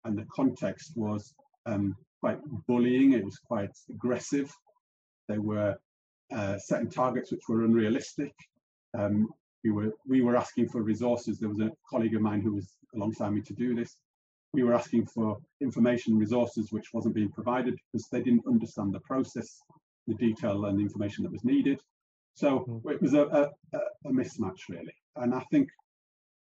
and 0.04 0.16
the 0.16 0.26
context 0.34 0.92
was 0.96 1.34
um, 1.66 1.96
quite 2.20 2.38
bullying. 2.66 3.12
It 3.12 3.24
was 3.24 3.38
quite 3.38 3.70
aggressive. 3.90 4.50
They 5.28 5.38
were 5.38 5.76
uh, 6.34 6.58
setting 6.58 6.90
targets 6.90 7.30
which 7.30 7.42
were 7.48 7.64
unrealistic. 7.64 8.32
Um, 8.98 9.28
we 9.64 9.70
were 9.70 9.92
we 10.06 10.20
were 10.20 10.36
asking 10.36 10.68
for 10.68 10.82
resources. 10.82 11.38
There 11.38 11.48
was 11.48 11.60
a 11.60 11.70
colleague 11.88 12.14
of 12.14 12.22
mine 12.22 12.40
who 12.40 12.54
was 12.54 12.68
alongside 12.94 13.32
me 13.32 13.42
to 13.42 13.54
do 13.54 13.74
this. 13.74 13.96
We 14.52 14.62
were 14.62 14.74
asking 14.74 15.06
for 15.06 15.38
information 15.60 16.16
resources 16.16 16.72
which 16.72 16.92
wasn't 16.94 17.14
being 17.14 17.30
provided 17.30 17.74
because 17.74 18.06
they 18.08 18.22
didn't 18.22 18.46
understand 18.46 18.94
the 18.94 19.00
process. 19.00 19.60
the 20.08 20.14
detail 20.14 20.64
and 20.64 20.78
the 20.78 20.82
information 20.82 21.22
that 21.22 21.32
was 21.32 21.44
needed. 21.44 21.80
So 22.34 22.60
mm. 22.60 22.92
it 22.92 23.00
was 23.00 23.14
a, 23.14 23.24
a, 23.40 23.78
a 24.06 24.10
mismatch 24.10 24.60
really. 24.68 24.94
And 25.16 25.34
I 25.34 25.40
think 25.50 25.68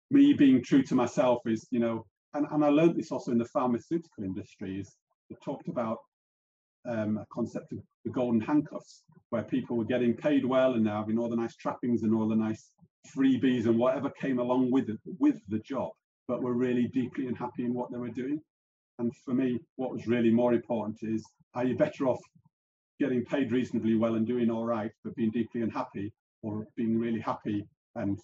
me 0.10 0.34
being 0.34 0.64
true 0.64 0.84
to 0.84 0.96
myself 0.96 1.42
is, 1.46 1.68
you 1.70 1.80
know, 1.80 2.06
and, 2.34 2.48
and 2.52 2.64
I 2.64 2.70
learned 2.70 2.96
this 2.96 3.12
also 3.12 3.32
in 3.32 3.38
the 3.38 3.46
pharmaceutical 3.46 4.24
industry 4.24 4.80
is 4.80 4.96
it 5.30 5.38
talked 5.44 5.68
about 5.68 5.98
um, 6.88 7.18
a 7.18 7.26
concept 7.34 7.74
of 7.74 7.80
the 8.06 8.12
golden 8.12 8.40
handcuffs, 8.40 9.04
where 9.30 9.44
people 9.44 9.76
were 9.76 9.84
getting 9.84 10.14
paid 10.14 10.46
well 10.46 10.76
and 10.76 10.86
they're 10.86 10.94
having 10.94 11.20
all 11.20 11.30
the 11.30 11.36
nice 11.36 11.56
trappings 11.58 12.04
and 12.04 12.16
all 12.16 12.30
the 12.30 12.36
nice 12.36 12.72
freebies 13.16 13.66
and 13.66 13.78
whatever 13.78 14.10
came 14.10 14.40
along 14.40 14.72
with 14.72 14.90
it, 14.90 15.00
with 15.20 15.40
the 15.48 15.60
job, 15.60 15.92
but 16.28 16.42
were 16.42 16.54
really 16.54 16.88
deeply 16.88 17.28
unhappy 17.28 17.66
in 17.66 17.74
what 17.74 17.92
they 17.92 17.98
were 17.98 18.10
doing. 18.10 18.40
And 19.00 19.16
for 19.26 19.34
me, 19.34 19.60
what 19.76 19.92
was 19.92 20.08
really 20.08 20.32
more 20.32 20.54
important 20.54 20.98
is, 21.04 21.24
are 21.54 21.66
you 21.66 21.76
better 21.76 22.08
off 22.08 22.20
getting 23.00 23.24
paid 23.24 23.52
reasonably 23.52 23.96
well 23.96 24.16
and 24.16 24.26
doing 24.26 24.50
all 24.50 24.66
right, 24.66 24.92
but 25.04 25.16
being 25.16 25.32
deeply 25.32 25.62
unhappy, 25.62 26.12
or 26.44 26.68
being 26.76 26.98
really 27.00 27.20
happy 27.20 27.66
and 27.96 28.20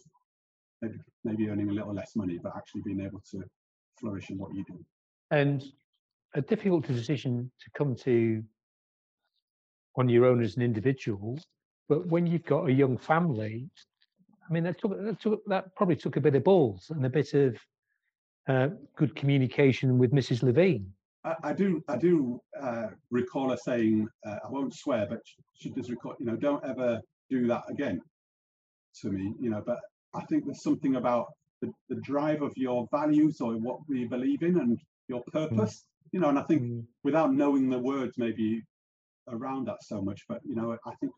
maybe, 0.82 0.98
maybe 1.24 1.50
earning 1.50 1.70
a 1.70 1.74
little 1.74 1.94
less 1.94 2.16
money, 2.16 2.40
but 2.42 2.54
actually 2.56 2.82
being 2.86 3.02
able 3.02 3.22
to 3.32 3.44
flourish 4.00 4.30
in 4.30 4.38
what 4.38 4.54
you 4.54 4.64
do? 4.68 4.84
And 5.32 5.64
a 6.36 6.42
difficult 6.42 6.86
decision 6.88 7.52
to 7.60 7.70
come 7.78 7.96
to 7.98 8.44
on 9.96 10.10
your 10.10 10.26
own 10.26 10.44
as 10.44 10.56
an 10.56 10.64
individual, 10.64 11.40
but 11.88 12.08
when 12.08 12.26
you've 12.26 12.46
got 12.46 12.68
a 12.68 12.72
young 12.72 12.98
family, 12.98 13.70
mean, 14.54 14.64
that, 14.64 14.80
took, 14.80 14.92
that, 15.04 15.20
took, 15.20 15.42
that 15.48 15.76
probably 15.76 15.96
took 15.96 16.16
a 16.18 16.22
bit 16.22 16.36
of 16.36 16.44
balls 16.44 16.88
and 16.90 17.06
a 17.06 17.10
bit 17.10 17.34
of 17.34 17.58
uh, 18.48 18.70
good 18.96 19.16
communication 19.16 19.98
with 19.98 20.12
Mrs. 20.12 20.44
Levine. 20.44 20.92
I, 21.24 21.36
I 21.44 21.54
do, 21.54 21.84
I 21.88 21.98
do 21.98 22.40
uh, 22.62 22.88
recall 23.10 23.50
her 23.50 23.58
saying, 23.58 24.08
uh, 24.26 24.38
I 24.46 24.50
won't 24.50 24.74
swear, 24.76 25.08
but 25.10 25.20
she 25.54 25.70
does 25.70 25.90
recall, 25.90 26.16
you 26.20 26.26
know, 26.26 26.36
don't 26.36 26.64
ever 26.66 27.02
do 27.30 27.48
that 27.48 27.64
again 27.70 28.02
to 29.02 29.12
me, 29.12 29.34
you 29.40 29.50
know. 29.50 29.64
But 29.66 29.80
I 30.14 30.22
think 30.26 30.46
there's 30.46 30.64
something 30.64 30.96
about 30.96 31.28
the, 31.62 31.72
the 31.90 32.02
drive 32.02 32.42
of 32.42 32.54
your 32.56 32.88
values 32.92 33.42
or 33.42 33.54
what 33.54 33.80
we 33.88 34.06
believe 34.06 34.44
in 34.44 34.60
and 34.60 34.80
your 35.08 35.22
mm. 35.22 35.34
purpose, 35.34 35.76
mm. 35.76 36.10
you 36.12 36.20
know. 36.20 36.30
And 36.30 36.40
I 36.40 36.44
think 36.44 36.64
mm. 36.64 36.84
without 37.04 37.34
knowing 37.34 37.70
the 37.70 37.80
words, 37.80 38.14
maybe 38.18 38.62
around 39.30 39.68
that 39.68 39.82
so 39.82 40.02
much, 40.02 40.22
but 40.28 40.42
you 40.44 40.56
know, 40.56 40.78
I 40.86 40.96
think 41.00 41.14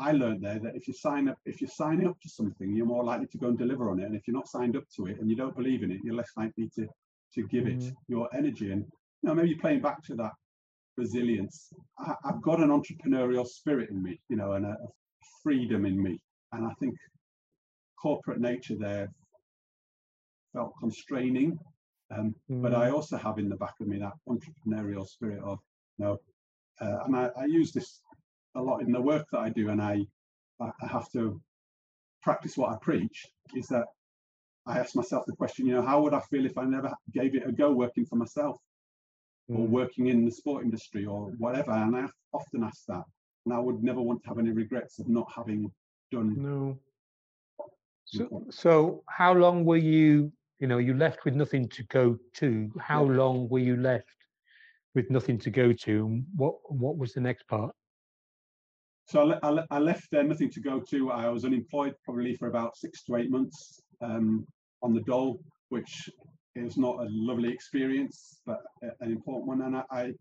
I 0.00 0.12
learned 0.12 0.42
there 0.42 0.58
that 0.58 0.74
if 0.74 0.88
you 0.88 0.94
sign 0.94 1.28
up, 1.28 1.38
if 1.44 1.60
you're 1.60 1.68
signing 1.68 2.08
up 2.08 2.18
to 2.22 2.28
something, 2.28 2.74
you're 2.74 2.86
more 2.86 3.04
likely 3.04 3.26
to 3.26 3.38
go 3.38 3.48
and 3.48 3.58
deliver 3.58 3.90
on 3.90 4.00
it. 4.00 4.04
And 4.04 4.16
if 4.16 4.26
you're 4.26 4.36
not 4.36 4.48
signed 4.48 4.76
up 4.76 4.84
to 4.96 5.06
it 5.06 5.20
and 5.20 5.28
you 5.28 5.36
don't 5.36 5.54
believe 5.54 5.82
in 5.82 5.90
it, 5.90 6.00
you're 6.02 6.14
less 6.14 6.32
likely 6.36 6.70
to 6.76 6.86
to 7.34 7.46
give 7.48 7.64
mm. 7.64 7.88
it 7.88 7.94
your 8.08 8.28
energy. 8.34 8.72
And 8.72 8.84
you 9.22 9.28
know, 9.28 9.34
maybe 9.34 9.54
playing 9.54 9.82
back 9.82 10.02
to 10.04 10.14
that 10.16 10.32
resilience, 10.96 11.72
I, 11.98 12.14
have 12.24 12.42
got 12.42 12.60
an 12.60 12.70
entrepreneurial 12.70 13.46
spirit 13.46 13.90
in 13.90 14.02
me, 14.02 14.20
you 14.28 14.36
know, 14.36 14.52
and 14.52 14.64
a, 14.64 14.70
a 14.70 14.88
freedom 15.42 15.84
in 15.86 16.02
me. 16.02 16.18
And 16.52 16.66
I 16.66 16.72
think 16.80 16.94
corporate 18.00 18.40
nature 18.40 18.76
there 18.78 19.08
felt 20.52 20.72
constraining. 20.80 21.58
Um, 22.16 22.34
mm. 22.50 22.62
But 22.62 22.74
I 22.74 22.88
mm. 22.88 22.94
also 22.94 23.16
have 23.16 23.38
in 23.38 23.48
the 23.48 23.56
back 23.56 23.74
of 23.80 23.86
me 23.86 23.98
that 23.98 24.12
entrepreneurial 24.28 25.06
spirit 25.06 25.40
of, 25.44 25.58
you 25.98 26.04
know, 26.04 26.18
uh, 26.80 27.04
and 27.04 27.14
I, 27.14 27.30
I 27.38 27.44
use 27.44 27.72
this 27.72 28.00
a 28.54 28.62
lot 28.62 28.82
in 28.82 28.92
the 28.92 29.00
work 29.00 29.26
that 29.32 29.40
I 29.40 29.50
do, 29.50 29.70
and 29.70 29.80
I 29.80 30.06
I 30.60 30.86
have 30.86 31.10
to 31.12 31.40
practice 32.22 32.56
what 32.56 32.72
I 32.72 32.76
preach. 32.82 33.26
Is 33.54 33.66
that 33.68 33.86
I 34.66 34.78
ask 34.78 34.94
myself 34.94 35.24
the 35.26 35.36
question, 35.36 35.66
you 35.66 35.74
know, 35.74 35.82
how 35.82 36.02
would 36.02 36.14
I 36.14 36.20
feel 36.20 36.44
if 36.44 36.58
I 36.58 36.64
never 36.64 36.92
gave 37.12 37.34
it 37.34 37.46
a 37.46 37.52
go 37.52 37.72
working 37.72 38.04
for 38.04 38.16
myself, 38.16 38.56
mm. 39.50 39.58
or 39.58 39.66
working 39.66 40.08
in 40.08 40.24
the 40.24 40.30
sport 40.30 40.64
industry, 40.64 41.06
or 41.06 41.32
whatever? 41.38 41.72
And 41.72 41.96
I 41.96 42.06
often 42.32 42.64
ask 42.64 42.84
that, 42.88 43.04
and 43.46 43.54
I 43.54 43.58
would 43.58 43.82
never 43.82 44.02
want 44.02 44.22
to 44.22 44.28
have 44.28 44.38
any 44.38 44.50
regrets 44.50 44.98
of 44.98 45.08
not 45.08 45.30
having 45.34 45.70
done. 46.10 46.34
No. 46.38 46.78
So, 48.04 48.46
so 48.50 49.04
how 49.08 49.32
long 49.32 49.64
were 49.64 49.76
you? 49.76 50.32
You 50.58 50.66
know, 50.66 50.78
you 50.78 50.94
left 50.94 51.24
with 51.24 51.34
nothing 51.34 51.68
to 51.70 51.82
go 51.84 52.18
to. 52.34 52.70
How 52.78 53.04
yeah. 53.04 53.16
long 53.16 53.48
were 53.48 53.60
you 53.60 53.76
left 53.76 54.04
with 54.94 55.08
nothing 55.10 55.38
to 55.38 55.50
go 55.50 55.72
to? 55.72 56.22
What 56.36 56.54
What 56.68 56.98
was 56.98 57.14
the 57.14 57.20
next 57.20 57.46
part? 57.48 57.74
So 59.10 59.32
I, 59.42 59.48
I, 59.48 59.64
I, 59.72 59.78
left 59.80 60.08
there, 60.12 60.22
nothing 60.22 60.50
to 60.50 60.60
go 60.60 60.78
to. 60.88 61.10
I 61.10 61.28
was 61.30 61.44
unemployed 61.44 61.96
probably 62.04 62.36
for 62.36 62.46
about 62.46 62.76
six 62.76 63.02
to 63.04 63.16
eight 63.16 63.28
months 63.28 63.80
um, 64.00 64.46
on 64.84 64.94
the 64.94 65.00
dole, 65.00 65.40
which 65.70 66.08
is 66.54 66.76
not 66.76 67.00
a 67.00 67.08
lovely 67.10 67.52
experience, 67.52 68.40
but 68.46 68.60
an 68.82 69.10
important 69.10 69.48
one. 69.48 69.62
And 69.62 69.78
I, 69.78 69.82
I 69.90 70.12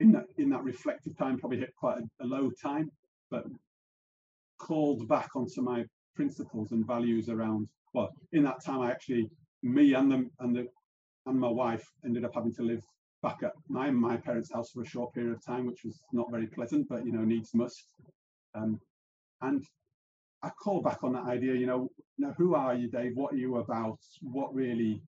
in 0.00 0.12
that 0.12 0.26
in 0.36 0.50
that 0.50 0.62
reflective 0.62 1.16
time, 1.16 1.38
probably 1.38 1.60
hit 1.60 1.72
quite 1.74 1.96
a, 1.96 2.24
a 2.24 2.26
low 2.26 2.50
time, 2.62 2.90
but 3.30 3.44
called 4.58 5.08
back 5.08 5.30
onto 5.34 5.62
my 5.62 5.82
principles 6.14 6.72
and 6.72 6.86
values 6.86 7.30
around. 7.30 7.66
Well, 7.94 8.10
in 8.32 8.42
that 8.44 8.62
time, 8.62 8.82
I 8.82 8.90
actually 8.90 9.30
me 9.62 9.94
and 9.94 10.12
the 10.12 10.28
and 10.40 10.54
the 10.54 10.66
and 11.24 11.40
my 11.40 11.48
wife 11.48 11.86
ended 12.04 12.26
up 12.26 12.32
having 12.34 12.52
to 12.56 12.62
live 12.62 12.84
back 13.22 13.42
at 13.42 13.52
my 13.68 13.90
my 13.90 14.16
parents' 14.16 14.52
house 14.52 14.70
for 14.70 14.82
a 14.82 14.86
short 14.86 15.12
period 15.14 15.34
of 15.34 15.44
time, 15.44 15.66
which 15.66 15.84
was 15.84 16.00
not 16.12 16.30
very 16.30 16.46
pleasant, 16.46 16.88
but 16.88 17.04
you 17.04 17.12
know 17.12 17.24
needs 17.24 17.54
must. 17.54 17.86
Um, 18.54 18.80
and 19.42 19.64
I 20.42 20.50
call 20.50 20.80
back 20.80 21.02
on 21.04 21.12
that 21.12 21.24
idea. 21.24 21.54
You 21.54 21.66
know, 21.66 21.88
know, 22.18 22.34
who 22.36 22.54
are 22.54 22.74
you, 22.74 22.88
Dave? 22.88 23.12
What 23.14 23.34
are 23.34 23.36
you 23.36 23.56
about? 23.56 23.98
What 24.22 24.54
really 24.54 25.02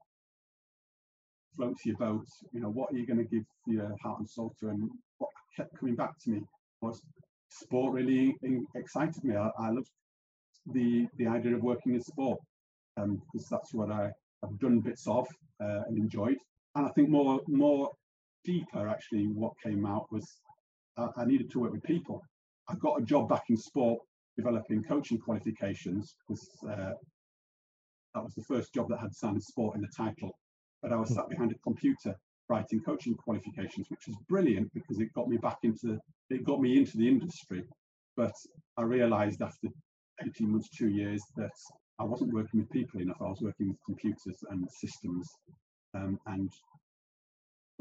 floats 1.56 1.84
your 1.84 1.96
boat? 1.96 2.26
You 2.52 2.60
know, 2.60 2.70
what 2.70 2.92
are 2.92 2.96
you 2.96 3.06
going 3.06 3.18
to 3.18 3.24
give 3.24 3.44
your 3.66 3.94
heart 4.02 4.20
and 4.20 4.28
soul 4.28 4.54
to? 4.60 4.68
And 4.68 4.90
what 5.18 5.30
kept 5.56 5.78
coming 5.78 5.94
back 5.94 6.18
to 6.24 6.30
me 6.30 6.42
was 6.80 7.00
sport. 7.50 7.92
Really 7.92 8.34
excited 8.74 9.22
me. 9.24 9.36
I, 9.36 9.50
I 9.58 9.70
loved 9.70 9.90
the 10.66 11.06
the 11.18 11.26
idea 11.26 11.54
of 11.54 11.62
working 11.62 11.94
in 11.94 12.02
sport 12.02 12.40
because 12.96 13.10
um, 13.10 13.48
that's 13.50 13.74
what 13.74 13.90
I 13.90 14.10
have 14.42 14.58
done 14.58 14.80
bits 14.80 15.06
of 15.06 15.26
uh, 15.62 15.82
and 15.88 15.98
enjoyed. 15.98 16.36
And 16.74 16.86
I 16.86 16.90
think 16.90 17.08
more 17.08 17.40
more 17.48 17.90
deeper, 18.44 18.88
actually, 18.88 19.26
what 19.26 19.52
came 19.62 19.86
out 19.86 20.06
was 20.10 20.26
uh, 20.96 21.08
I 21.16 21.24
needed 21.24 21.50
to 21.52 21.60
work 21.60 21.72
with 21.72 21.82
people. 21.82 22.22
I 22.68 22.74
got 22.76 23.00
a 23.00 23.04
job 23.04 23.28
back 23.28 23.44
in 23.48 23.56
sport 23.56 24.00
developing 24.36 24.82
coaching 24.82 25.18
qualifications 25.18 26.14
because 26.26 26.48
uh, 26.68 26.92
that 28.14 28.22
was 28.22 28.34
the 28.34 28.44
first 28.44 28.72
job 28.72 28.88
that 28.88 29.00
had 29.00 29.14
sound 29.14 29.42
sport 29.42 29.76
in 29.76 29.82
the 29.82 29.88
title. 29.96 30.30
But 30.82 30.92
I 30.92 30.96
was 30.96 31.14
sat 31.14 31.28
behind 31.28 31.52
a 31.52 31.58
computer 31.62 32.14
writing 32.48 32.80
coaching 32.80 33.14
qualifications, 33.14 33.86
which 33.88 34.06
was 34.06 34.16
brilliant 34.28 34.72
because 34.74 34.98
it 34.98 35.12
got 35.14 35.28
me 35.28 35.36
back 35.36 35.58
into 35.62 35.98
it 36.30 36.44
got 36.44 36.60
me 36.60 36.76
into 36.76 36.96
the 36.96 37.08
industry. 37.08 37.64
But 38.16 38.32
I 38.76 38.82
realised 38.82 39.42
after 39.42 39.68
18 40.24 40.50
months, 40.50 40.68
two 40.76 40.88
years, 40.88 41.22
that 41.36 41.52
I 41.98 42.04
wasn't 42.04 42.32
working 42.32 42.60
with 42.60 42.70
people 42.70 43.00
enough. 43.00 43.16
I 43.20 43.24
was 43.24 43.40
working 43.40 43.68
with 43.68 43.78
computers 43.86 44.38
and 44.50 44.68
systems, 44.70 45.28
um, 45.94 46.18
and 46.26 46.50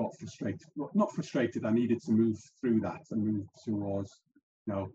got 0.01 0.17
frustrated. 0.17 0.67
Not 0.93 1.11
frustrated. 1.13 1.65
I 1.65 1.71
needed 1.71 2.01
to 2.03 2.11
move 2.11 2.37
through 2.59 2.79
that 2.81 3.01
and 3.11 3.25
move 3.25 3.45
towards, 3.63 4.11
you 4.65 4.73
know, 4.73 4.87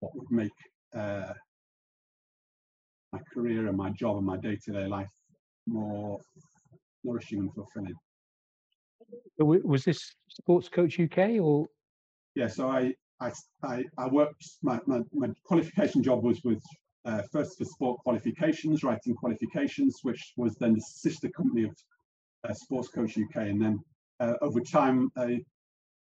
what 0.00 0.14
would 0.14 0.30
make 0.30 0.52
uh, 0.94 1.32
my 3.12 3.20
career 3.32 3.68
and 3.68 3.76
my 3.76 3.90
job 3.90 4.16
and 4.16 4.26
my 4.26 4.36
day-to-day 4.36 4.86
life 4.86 5.10
more 5.66 6.18
nourishing 7.04 7.40
and 7.40 7.54
fulfilling. 7.54 7.94
Was 9.38 9.84
this 9.84 10.14
Sports 10.28 10.68
Coach 10.68 10.98
UK 10.98 11.40
or? 11.40 11.66
Yeah, 12.34 12.48
so 12.48 12.68
I 12.68 12.94
I 13.20 13.32
I, 13.62 13.84
I 13.98 14.06
worked. 14.08 14.44
My, 14.62 14.80
my, 14.86 15.00
my 15.12 15.28
qualification 15.44 16.02
job 16.02 16.22
was 16.22 16.40
with 16.44 16.62
uh, 17.04 17.22
1st4sport 17.34 17.98
qualifications, 17.98 18.82
writing 18.82 19.14
qualifications, 19.14 19.98
which 20.02 20.32
was 20.36 20.56
then 20.56 20.74
the 20.74 20.80
sister 20.80 21.28
company 21.28 21.64
of 21.64 21.74
uh, 22.44 22.52
Sports 22.52 22.88
Coach 22.88 23.16
UK, 23.16 23.48
and 23.52 23.62
then 23.62 23.78
over 24.20 24.60
time, 24.60 25.10
I 25.16 25.40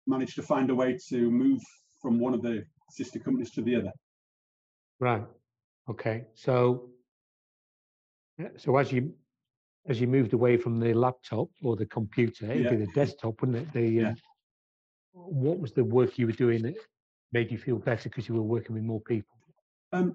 managed 0.07 0.35
to 0.37 0.43
find 0.43 0.71
a 0.71 0.75
way 0.75 0.99
to 1.09 1.31
move 1.31 1.61
from 2.01 2.19
one 2.19 2.35
of 2.35 2.43
the 2.43 2.65
sister 2.91 3.19
companies 3.19 3.51
to 3.53 3.63
the 3.63 3.77
other. 3.77 3.93
Right. 5.01 5.25
Okay. 5.89 6.25
So, 6.35 6.91
so 8.57 8.77
as 8.77 8.93
you 8.93 9.15
as 9.89 10.01
you 10.01 10.07
moved 10.07 10.33
away 10.33 10.57
from 10.57 10.79
the 10.79 10.95
laptop 10.95 11.49
or 11.63 11.77
the 11.77 11.87
computer, 11.87 12.47
it'd 12.47 12.65
yeah. 12.65 12.71
be 12.71 12.77
the 12.77 12.93
desktop, 12.95 13.41
wouldn't 13.41 13.59
it? 13.59 13.73
The 13.73 13.89
yeah. 13.89 14.09
uh, 14.11 14.15
what 15.13 15.59
was 15.59 15.73
the 15.73 15.85
work 15.85 16.19
you 16.19 16.27
were 16.27 16.33
doing 16.33 16.63
that 16.63 16.77
made 17.33 17.51
you 17.51 17.59
feel 17.59 17.79
better 17.79 18.09
because 18.09 18.29
you 18.29 18.35
were 18.35 18.43
working 18.43 18.75
with 18.75 18.85
more 18.85 19.01
people? 19.01 19.35
Um, 19.93 20.15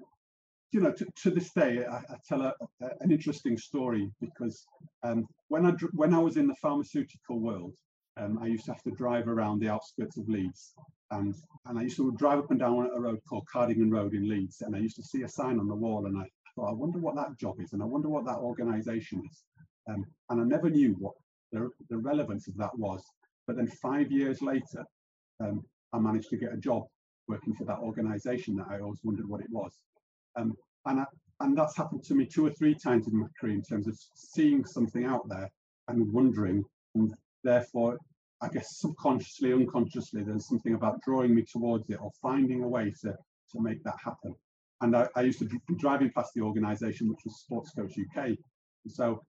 you 0.72 0.80
know, 0.80 0.92
to, 0.92 1.06
to 1.22 1.30
this 1.30 1.50
day, 1.52 1.84
I, 1.84 1.96
I 1.96 2.16
tell 2.28 2.42
a, 2.42 2.54
a, 2.82 2.88
an 3.00 3.10
interesting 3.10 3.56
story 3.56 4.10
because 4.20 4.66
um, 5.02 5.26
when 5.48 5.64
I 5.66 5.72
when 5.92 6.14
I 6.14 6.18
was 6.18 6.36
in 6.36 6.46
the 6.46 6.54
pharmaceutical 6.56 7.38
world, 7.38 7.74
um, 8.18 8.38
I 8.42 8.46
used 8.46 8.66
to 8.66 8.72
have 8.72 8.82
to 8.82 8.90
drive 8.90 9.28
around 9.28 9.60
the 9.60 9.68
outskirts 9.68 10.18
of 10.18 10.28
Leeds, 10.28 10.74
and 11.10 11.34
and 11.66 11.78
I 11.78 11.82
used 11.82 11.96
to 11.96 12.12
drive 12.12 12.38
up 12.38 12.50
and 12.50 12.60
down 12.60 12.90
a 12.94 13.00
road 13.00 13.20
called 13.28 13.46
Cardigan 13.50 13.90
Road 13.90 14.14
in 14.14 14.28
Leeds, 14.28 14.62
and 14.62 14.76
I 14.76 14.78
used 14.78 14.96
to 14.96 15.02
see 15.02 15.22
a 15.22 15.28
sign 15.28 15.58
on 15.58 15.68
the 15.68 15.74
wall, 15.74 16.06
and 16.06 16.18
I 16.18 16.26
thought, 16.54 16.70
I 16.70 16.74
wonder 16.74 16.98
what 16.98 17.16
that 17.16 17.38
job 17.38 17.60
is, 17.60 17.72
and 17.72 17.82
I 17.82 17.86
wonder 17.86 18.08
what 18.08 18.26
that 18.26 18.38
organisation 18.38 19.22
is, 19.30 19.42
um, 19.88 20.04
and 20.30 20.40
I 20.40 20.44
never 20.44 20.68
knew 20.68 20.94
what 20.98 21.14
the, 21.52 21.70
the 21.88 21.96
relevance 21.96 22.48
of 22.48 22.56
that 22.58 22.76
was. 22.78 23.02
But 23.46 23.56
then 23.56 23.68
five 23.68 24.12
years 24.12 24.42
later, 24.42 24.84
um, 25.40 25.64
I 25.94 25.98
managed 25.98 26.28
to 26.30 26.36
get 26.36 26.52
a 26.52 26.58
job 26.58 26.84
working 27.28 27.54
for 27.54 27.64
that 27.64 27.78
organisation 27.78 28.56
that 28.56 28.66
I 28.70 28.80
always 28.80 29.00
wondered 29.02 29.28
what 29.28 29.40
it 29.40 29.50
was. 29.50 29.72
Um, 30.38 30.54
and 30.86 31.00
I, 31.00 31.04
and 31.40 31.56
that's 31.56 31.76
happened 31.76 32.02
to 32.04 32.14
me 32.14 32.26
two 32.26 32.46
or 32.46 32.50
three 32.50 32.74
times 32.74 33.06
in 33.08 33.18
my 33.18 33.26
career 33.40 33.54
in 33.54 33.62
terms 33.62 33.86
of 33.86 33.96
seeing 34.14 34.64
something 34.64 35.04
out 35.04 35.28
there 35.28 35.50
and 35.88 36.12
wondering, 36.12 36.64
and 36.94 37.12
therefore, 37.44 37.98
I 38.40 38.48
guess 38.48 38.78
subconsciously, 38.78 39.52
unconsciously, 39.52 40.22
there's 40.22 40.48
something 40.48 40.74
about 40.74 41.00
drawing 41.02 41.34
me 41.34 41.44
towards 41.50 41.90
it 41.90 41.98
or 42.00 42.10
finding 42.22 42.62
a 42.62 42.68
way 42.68 42.92
to 43.02 43.12
to 43.52 43.62
make 43.62 43.82
that 43.84 43.96
happen. 44.04 44.34
And 44.80 44.94
I, 44.94 45.08
I 45.16 45.22
used 45.22 45.38
to 45.40 45.46
be 45.46 45.58
driving 45.78 46.10
past 46.14 46.32
the 46.34 46.42
organisation, 46.42 47.08
which 47.08 47.20
was 47.24 47.40
Sports 47.40 47.70
Coach 47.70 47.92
UK. 47.98 48.26
And 48.26 48.36
so 48.86 49.22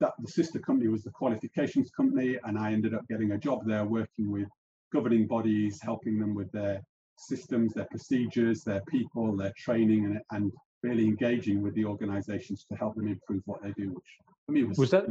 that 0.00 0.12
the 0.18 0.28
sister 0.28 0.58
company 0.60 0.88
was 0.88 1.02
the 1.02 1.10
qualifications 1.10 1.90
company, 1.90 2.38
and 2.44 2.58
I 2.58 2.72
ended 2.72 2.94
up 2.94 3.08
getting 3.08 3.32
a 3.32 3.38
job 3.38 3.66
there 3.66 3.84
working 3.84 4.30
with 4.30 4.48
governing 4.92 5.26
bodies, 5.26 5.80
helping 5.82 6.18
them 6.18 6.34
with 6.34 6.50
their 6.52 6.82
systems, 7.18 7.74
their 7.74 7.86
procedures, 7.86 8.62
their 8.62 8.82
people, 8.88 9.36
their 9.36 9.52
training, 9.56 10.04
and, 10.04 10.20
and 10.30 10.52
really 10.82 11.04
engaging 11.04 11.62
with 11.62 11.74
the 11.74 11.84
organizations 11.84 12.64
to 12.70 12.76
help 12.76 12.94
them 12.94 13.08
improve 13.08 13.42
what 13.46 13.62
they 13.62 13.72
do, 13.72 13.90
which 13.90 14.04
for 14.46 14.52
me 14.52 14.64
was 14.64 14.78
was 14.78 14.90
that 14.90 15.04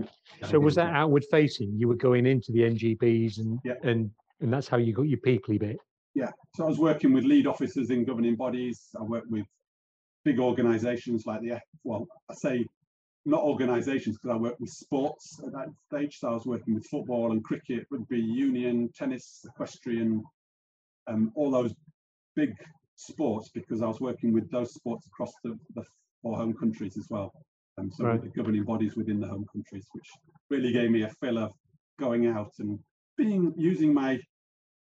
so 0.49 0.59
was 0.59 0.75
that 0.75 0.93
outward 0.93 1.25
facing? 1.29 1.73
You 1.77 1.87
were 1.87 1.95
going 1.95 2.25
into 2.25 2.51
the 2.51 2.61
NGBs 2.61 3.39
and 3.39 3.59
yeah. 3.63 3.73
and 3.83 4.09
and 4.41 4.53
that's 4.53 4.67
how 4.67 4.77
you 4.77 4.93
got 4.93 5.07
your 5.07 5.19
peoply 5.19 5.59
bit. 5.59 5.77
Yeah. 6.13 6.31
So 6.55 6.65
I 6.65 6.67
was 6.67 6.79
working 6.79 7.13
with 7.13 7.23
lead 7.23 7.47
officers 7.47 7.91
in 7.91 8.03
governing 8.03 8.35
bodies. 8.35 8.89
I 8.99 9.03
worked 9.03 9.29
with 9.29 9.45
big 10.25 10.39
organizations 10.39 11.25
like 11.25 11.41
the 11.41 11.59
well, 11.83 12.07
I 12.29 12.33
say 12.33 12.65
not 13.25 13.41
organizations 13.41 14.17
because 14.17 14.35
I 14.35 14.39
worked 14.39 14.61
with 14.61 14.69
sports 14.69 15.39
at 15.45 15.51
that 15.51 15.67
stage. 15.85 16.17
So 16.19 16.29
I 16.29 16.33
was 16.33 16.45
working 16.45 16.73
with 16.73 16.85
football 16.85 17.33
and 17.33 17.43
cricket, 17.43 17.85
rugby 17.91 18.19
union, 18.19 18.89
tennis, 18.95 19.45
equestrian, 19.45 20.23
um, 21.07 21.31
all 21.35 21.51
those 21.51 21.73
big 22.37 22.55
sports 22.95 23.49
because 23.53 23.81
I 23.81 23.87
was 23.87 23.99
working 23.99 24.31
with 24.31 24.49
those 24.49 24.73
sports 24.73 25.05
across 25.07 25.33
the, 25.43 25.57
the 25.75 25.83
four 26.21 26.37
home 26.37 26.53
countries 26.53 26.95
as 26.97 27.07
well. 27.09 27.33
Um, 27.77 27.91
so 27.91 28.05
right. 28.05 28.21
the 28.21 28.29
governing 28.29 28.63
bodies 28.63 28.95
within 28.95 29.19
the 29.19 29.27
home 29.27 29.45
countries, 29.51 29.85
which 29.91 30.09
really 30.49 30.71
gave 30.71 30.89
me 30.89 31.03
a 31.03 31.09
feel 31.09 31.37
of 31.37 31.51
going 31.99 32.27
out 32.27 32.51
and 32.59 32.79
being 33.17 33.53
using 33.57 33.93
my 33.93 34.19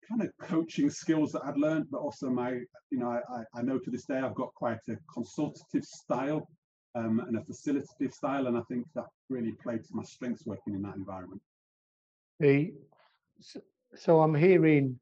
kind 0.09 0.21
of 0.21 0.29
coaching 0.41 0.89
skills 0.89 1.31
that 1.31 1.43
I'd 1.45 1.57
learned, 1.57 1.85
but 1.91 1.99
also 1.99 2.29
my, 2.29 2.51
you 2.91 2.99
know, 2.99 3.09
I, 3.09 3.59
I 3.59 3.61
know 3.61 3.79
to 3.79 3.91
this 3.91 4.05
day 4.05 4.19
I've 4.19 4.35
got 4.35 4.53
quite 4.55 4.79
a 4.89 4.95
consultative 5.11 5.83
style 5.83 6.47
um, 6.95 7.21
and 7.27 7.37
a 7.37 7.41
facilitative 7.41 8.13
style, 8.13 8.47
and 8.47 8.57
I 8.57 8.61
think 8.69 8.85
that 8.95 9.05
really 9.29 9.53
played 9.63 9.83
to 9.83 9.89
my 9.93 10.03
strengths 10.03 10.45
working 10.45 10.75
in 10.75 10.81
that 10.83 10.95
environment. 10.95 11.41
The, 12.39 12.73
so 13.95 14.21
I'm 14.21 14.35
hearing 14.35 14.99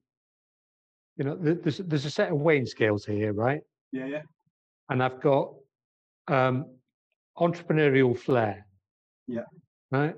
you 1.18 1.24
know, 1.24 1.38
there's 1.40 1.78
there's 1.78 2.06
a 2.06 2.10
set 2.10 2.32
of 2.32 2.40
weighing 2.40 2.66
scales 2.66 3.06
here, 3.06 3.34
right? 3.34 3.62
Yeah, 3.92 4.08
yeah. 4.08 4.22
And 4.90 5.04
I've 5.04 5.22
got 5.22 5.54
um, 6.28 6.66
entrepreneurial 7.38 8.18
flair. 8.18 8.66
Yeah. 9.28 9.46
Right. 9.92 10.16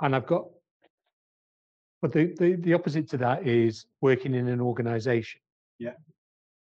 And 0.00 0.14
I've 0.14 0.26
got, 0.26 0.44
but 2.02 2.12
the, 2.12 2.34
the 2.38 2.56
the 2.56 2.74
opposite 2.74 3.08
to 3.10 3.16
that 3.18 3.46
is 3.46 3.86
working 4.00 4.34
in 4.34 4.48
an 4.48 4.60
organization. 4.60 5.40
Yeah. 5.78 5.94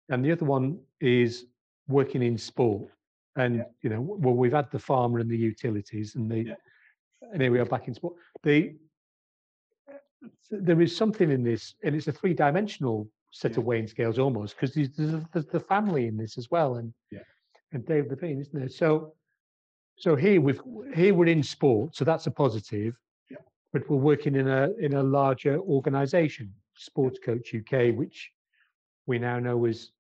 And 0.10 0.24
the 0.24 0.32
other 0.32 0.46
one 0.46 0.80
is 1.00 1.46
working 1.88 2.22
in 2.22 2.38
sport. 2.38 2.90
And 3.36 3.56
yeah. 3.56 3.64
you 3.82 3.90
know, 3.90 4.02
well, 4.02 4.36
we've 4.36 4.52
had 4.52 4.70
the 4.72 4.78
pharma 4.78 5.22
and 5.22 5.30
the 5.30 5.38
utilities, 5.38 6.16
and 6.16 6.30
the 6.30 6.44
yeah. 6.44 6.54
and 7.32 7.42
here 7.42 7.52
we 7.52 7.60
are 7.60 7.66
back 7.66 7.88
in 7.88 7.94
sport. 7.94 8.16
The 8.44 8.76
there 10.52 10.82
is 10.82 10.96
something 10.96 11.32
in 11.32 11.44
this, 11.44 11.76
and 11.84 11.96
it's 11.96 12.08
a 12.08 12.12
three-dimensional 12.12 13.08
set 13.32 13.52
yeah. 13.52 13.60
of 13.60 13.66
weighing 13.66 13.88
scales 13.88 14.20
almost, 14.20 14.56
because 14.56 14.74
there's, 14.74 14.90
there's, 15.34 15.46
the 15.46 15.60
family 15.60 16.08
in 16.08 16.18
this 16.18 16.38
as 16.38 16.50
well, 16.52 16.76
and 16.76 16.94
yeah. 17.12 17.20
and 17.72 17.86
Dave 17.86 18.08
Levine, 18.10 18.40
isn't 18.40 18.58
there? 18.58 18.70
So, 18.70 19.14
so 19.98 20.16
here 20.16 20.42
we've 20.42 20.62
here 20.94 21.14
we're 21.14 21.28
in 21.28 21.44
sport, 21.44 21.96
so 21.96 22.06
that's 22.06 22.28
a 22.28 22.32
positive. 22.32 22.96
Yeah. 23.30 23.38
But 23.72 23.90
we're 23.90 23.98
working 23.98 24.36
in 24.36 24.48
a 24.48 24.70
in 24.80 24.94
a 24.94 25.04
larger 25.04 25.60
organisation, 25.60 26.54
Sports 26.76 27.20
Coach 27.24 27.54
UK, 27.56 27.96
which 27.96 28.32
we 29.06 29.20
now 29.20 29.40
know 29.40 29.66
as 29.66 29.92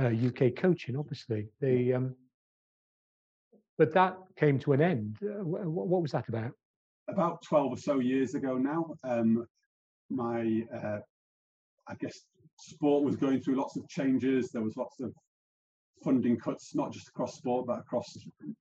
uh, 0.00 0.06
UK 0.06 0.54
Coaching. 0.56 0.96
Obviously, 0.96 1.48
the 1.60 1.94
um, 1.94 2.16
but 3.78 3.92
that 3.94 4.16
came 4.36 4.58
to 4.60 4.72
an 4.72 4.80
end. 4.80 5.18
Uh, 5.22 5.44
what, 5.44 5.66
what 5.66 6.02
was 6.02 6.12
that 6.12 6.28
about? 6.28 6.52
About 7.12 7.42
12 7.42 7.72
or 7.72 7.76
so 7.76 7.98
years 7.98 8.34
ago 8.34 8.56
now, 8.56 8.86
um, 9.04 9.46
my, 10.10 10.62
uh, 10.74 10.98
I 11.88 11.94
guess, 12.00 12.18
sport 12.58 13.04
was 13.04 13.16
going 13.16 13.40
through 13.40 13.56
lots 13.56 13.76
of 13.76 13.88
changes. 13.88 14.50
There 14.50 14.62
was 14.62 14.76
lots 14.76 15.00
of 15.00 15.12
funding 16.04 16.38
cuts, 16.38 16.74
not 16.74 16.92
just 16.92 17.08
across 17.08 17.36
sport, 17.36 17.66
but 17.66 17.78
across 17.78 18.06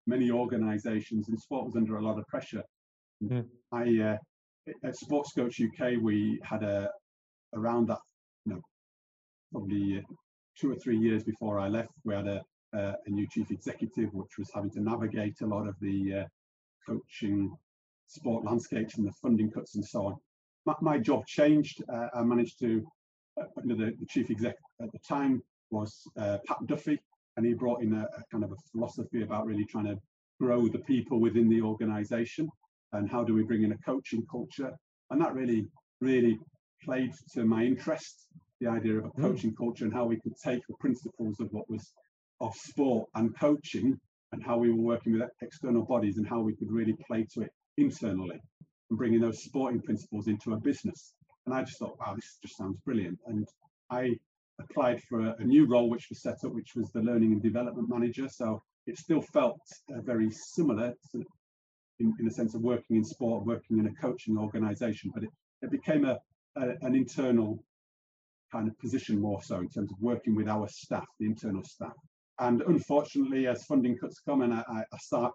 many 0.07 0.31
organisations, 0.31 1.29
and 1.29 1.39
sport 1.39 1.65
was 1.65 1.75
under 1.75 1.97
a 1.97 2.01
lot 2.01 2.19
of 2.19 2.27
pressure. 2.27 2.63
Mm. 3.23 3.45
I, 3.71 3.99
uh, 3.99 4.17
at 4.83 4.95
Sports 4.95 5.33
Coach 5.33 5.59
UK, 5.61 5.93
we 6.01 6.39
had 6.43 6.63
a 6.63 6.89
around 7.53 7.87
that, 7.87 7.99
you 8.45 8.53
know, 8.53 8.61
probably 9.51 10.03
two 10.57 10.71
or 10.71 10.75
three 10.75 10.97
years 10.97 11.23
before 11.23 11.59
I 11.59 11.67
left, 11.67 11.91
we 12.05 12.13
had 12.13 12.27
a, 12.27 12.41
uh, 12.75 12.93
a 13.05 13.09
new 13.09 13.27
chief 13.29 13.51
executive, 13.51 14.13
which 14.13 14.37
was 14.37 14.49
having 14.53 14.71
to 14.71 14.81
navigate 14.81 15.41
a 15.41 15.45
lot 15.45 15.67
of 15.67 15.75
the 15.81 16.21
uh, 16.21 16.25
coaching 16.87 17.51
sport 18.11 18.43
landscapes 18.45 18.97
and 18.97 19.07
the 19.07 19.11
funding 19.21 19.49
cuts 19.49 19.75
and 19.75 19.85
so 19.85 20.05
on. 20.07 20.15
My, 20.65 20.75
my 20.81 20.97
job 20.97 21.25
changed. 21.25 21.81
Uh, 21.91 22.07
I 22.13 22.23
managed 22.23 22.59
to, 22.59 22.85
uh, 23.39 23.45
the, 23.63 23.75
the, 23.75 24.05
chief 24.09 24.29
exec 24.29 24.55
at 24.81 24.91
the 24.91 24.99
time 25.07 25.41
was 25.71 26.03
uh, 26.17 26.37
Pat 26.45 26.57
Duffy, 26.67 26.99
and 27.37 27.45
he 27.45 27.53
brought 27.53 27.81
in 27.81 27.93
a, 27.93 28.03
a, 28.03 28.23
kind 28.31 28.43
of 28.43 28.51
a 28.51 28.55
philosophy 28.71 29.23
about 29.23 29.45
really 29.45 29.65
trying 29.65 29.85
to 29.85 29.97
grow 30.39 30.67
the 30.67 30.79
people 30.79 31.19
within 31.19 31.49
the 31.49 31.61
organization 31.61 32.49
and 32.93 33.09
how 33.09 33.23
do 33.23 33.33
we 33.33 33.43
bring 33.43 33.63
in 33.63 33.71
a 33.71 33.77
coaching 33.77 34.25
culture. 34.29 34.71
And 35.09 35.21
that 35.21 35.33
really, 35.33 35.65
really 36.01 36.37
played 36.83 37.13
to 37.33 37.45
my 37.45 37.63
interest, 37.63 38.27
the 38.59 38.67
idea 38.67 38.97
of 38.97 39.05
a 39.05 39.09
mm. 39.09 39.21
coaching 39.21 39.51
mm. 39.51 39.57
culture 39.57 39.85
and 39.85 39.93
how 39.93 40.05
we 40.05 40.19
could 40.19 40.35
take 40.43 40.61
the 40.67 40.75
principles 40.79 41.39
of 41.39 41.47
what 41.51 41.69
was 41.69 41.93
of 42.41 42.53
sport 42.55 43.07
and 43.15 43.37
coaching 43.39 43.99
and 44.31 44.43
how 44.43 44.57
we 44.57 44.71
were 44.71 44.81
working 44.81 45.13
with 45.13 45.29
external 45.41 45.83
bodies 45.83 46.17
and 46.17 46.27
how 46.27 46.41
we 46.41 46.55
could 46.55 46.71
really 46.71 46.95
play 47.07 47.25
to 47.33 47.41
it 47.41 47.51
internally 47.77 48.41
and 48.89 48.97
bringing 48.97 49.21
those 49.21 49.43
sporting 49.43 49.81
principles 49.81 50.27
into 50.27 50.53
a 50.53 50.57
business. 50.57 51.13
And 51.45 51.55
I 51.55 51.63
just 51.63 51.79
thought, 51.79 51.97
wow, 51.99 52.13
this 52.15 52.37
just 52.41 52.57
sounds 52.57 52.77
brilliant. 52.85 53.19
And 53.25 53.47
I 53.89 54.15
applied 54.59 55.01
for 55.03 55.21
a, 55.21 55.35
a 55.39 55.43
new 55.43 55.65
role 55.65 55.89
which 55.89 56.07
was 56.09 56.21
set 56.21 56.43
up, 56.43 56.53
which 56.53 56.75
was 56.75 56.91
the 56.91 57.01
learning 57.01 57.31
and 57.31 57.41
development 57.41 57.89
manager. 57.89 58.27
So 58.29 58.61
it 58.85 58.97
still 58.97 59.21
felt 59.21 59.59
uh, 59.93 60.01
very 60.01 60.29
similar 60.31 60.93
to, 61.11 61.23
in, 61.99 62.13
in 62.19 62.27
a 62.27 62.31
sense 62.31 62.53
of 62.55 62.61
working 62.61 62.97
in 62.97 63.03
sport, 63.03 63.45
working 63.45 63.79
in 63.79 63.87
a 63.87 63.93
coaching 63.93 64.37
organization, 64.37 65.11
but 65.13 65.23
it, 65.23 65.29
it 65.61 65.71
became 65.71 66.05
a, 66.05 66.19
a, 66.57 66.75
an 66.81 66.95
internal 66.95 67.63
kind 68.51 68.67
of 68.67 68.77
position 68.79 69.19
more 69.19 69.41
so 69.41 69.59
in 69.59 69.69
terms 69.69 69.91
of 69.91 69.97
working 69.99 70.35
with 70.35 70.47
our 70.47 70.67
staff, 70.67 71.05
the 71.19 71.25
internal 71.25 71.63
staff. 71.63 71.93
And 72.39 72.61
unfortunately, 72.63 73.47
as 73.47 73.63
funding 73.65 73.97
cuts 73.97 74.19
come 74.27 74.41
and 74.41 74.53
I, 74.53 74.63
I 74.69 74.97
start 74.97 75.33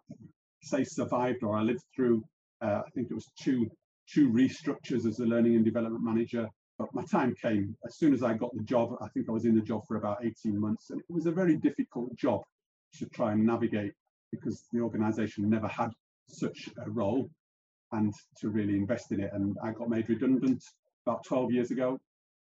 say 0.62 0.84
survived 0.84 1.42
or 1.42 1.56
I 1.56 1.62
lived 1.62 1.84
through, 1.94 2.24
uh, 2.62 2.82
I 2.86 2.90
think 2.94 3.08
it 3.10 3.14
was 3.14 3.30
two, 3.40 3.66
two 4.12 4.30
restructures 4.30 5.06
as 5.06 5.18
a 5.20 5.24
learning 5.24 5.56
and 5.56 5.64
development 5.64 6.04
manager. 6.04 6.48
But 6.78 6.88
my 6.94 7.04
time 7.10 7.34
came 7.40 7.74
as 7.86 7.96
soon 7.96 8.12
as 8.12 8.22
I 8.22 8.34
got 8.34 8.54
the 8.54 8.62
job. 8.62 8.96
I 9.00 9.08
think 9.08 9.28
I 9.28 9.32
was 9.32 9.46
in 9.46 9.54
the 9.54 9.62
job 9.62 9.82
for 9.88 9.96
about 9.96 10.18
18 10.24 10.58
months, 10.58 10.90
and 10.90 11.00
it 11.00 11.12
was 11.12 11.26
a 11.26 11.32
very 11.32 11.56
difficult 11.56 12.14
job 12.16 12.40
to 12.98 13.06
try 13.06 13.32
and 13.32 13.44
navigate 13.44 13.92
because 14.30 14.64
the 14.72 14.80
organization 14.80 15.48
never 15.48 15.68
had 15.68 15.90
such 16.28 16.68
a 16.84 16.90
role 16.90 17.28
and 17.92 18.12
to 18.40 18.50
really 18.50 18.76
invest 18.76 19.12
in 19.12 19.20
it. 19.20 19.30
And 19.32 19.56
I 19.62 19.72
got 19.72 19.88
made 19.88 20.08
redundant 20.08 20.62
about 21.06 21.24
12 21.24 21.52
years 21.52 21.70
ago. 21.70 21.98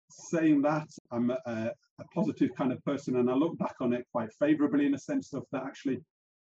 Saying 0.10 0.62
that, 0.62 0.88
I'm 1.12 1.32
a, 1.32 1.72
a 2.00 2.04
positive 2.16 2.50
kind 2.58 2.72
of 2.72 2.84
person, 2.86 3.18
and 3.18 3.30
I 3.30 3.34
look 3.34 3.58
back 3.58 3.76
on 3.82 3.94
it 3.94 4.06
quite 4.12 4.30
favorably 4.40 4.86
in 4.86 4.94
a 4.94 5.00
sense 5.00 5.34
of 5.34 5.44
that 5.52 5.64
actually 5.64 6.00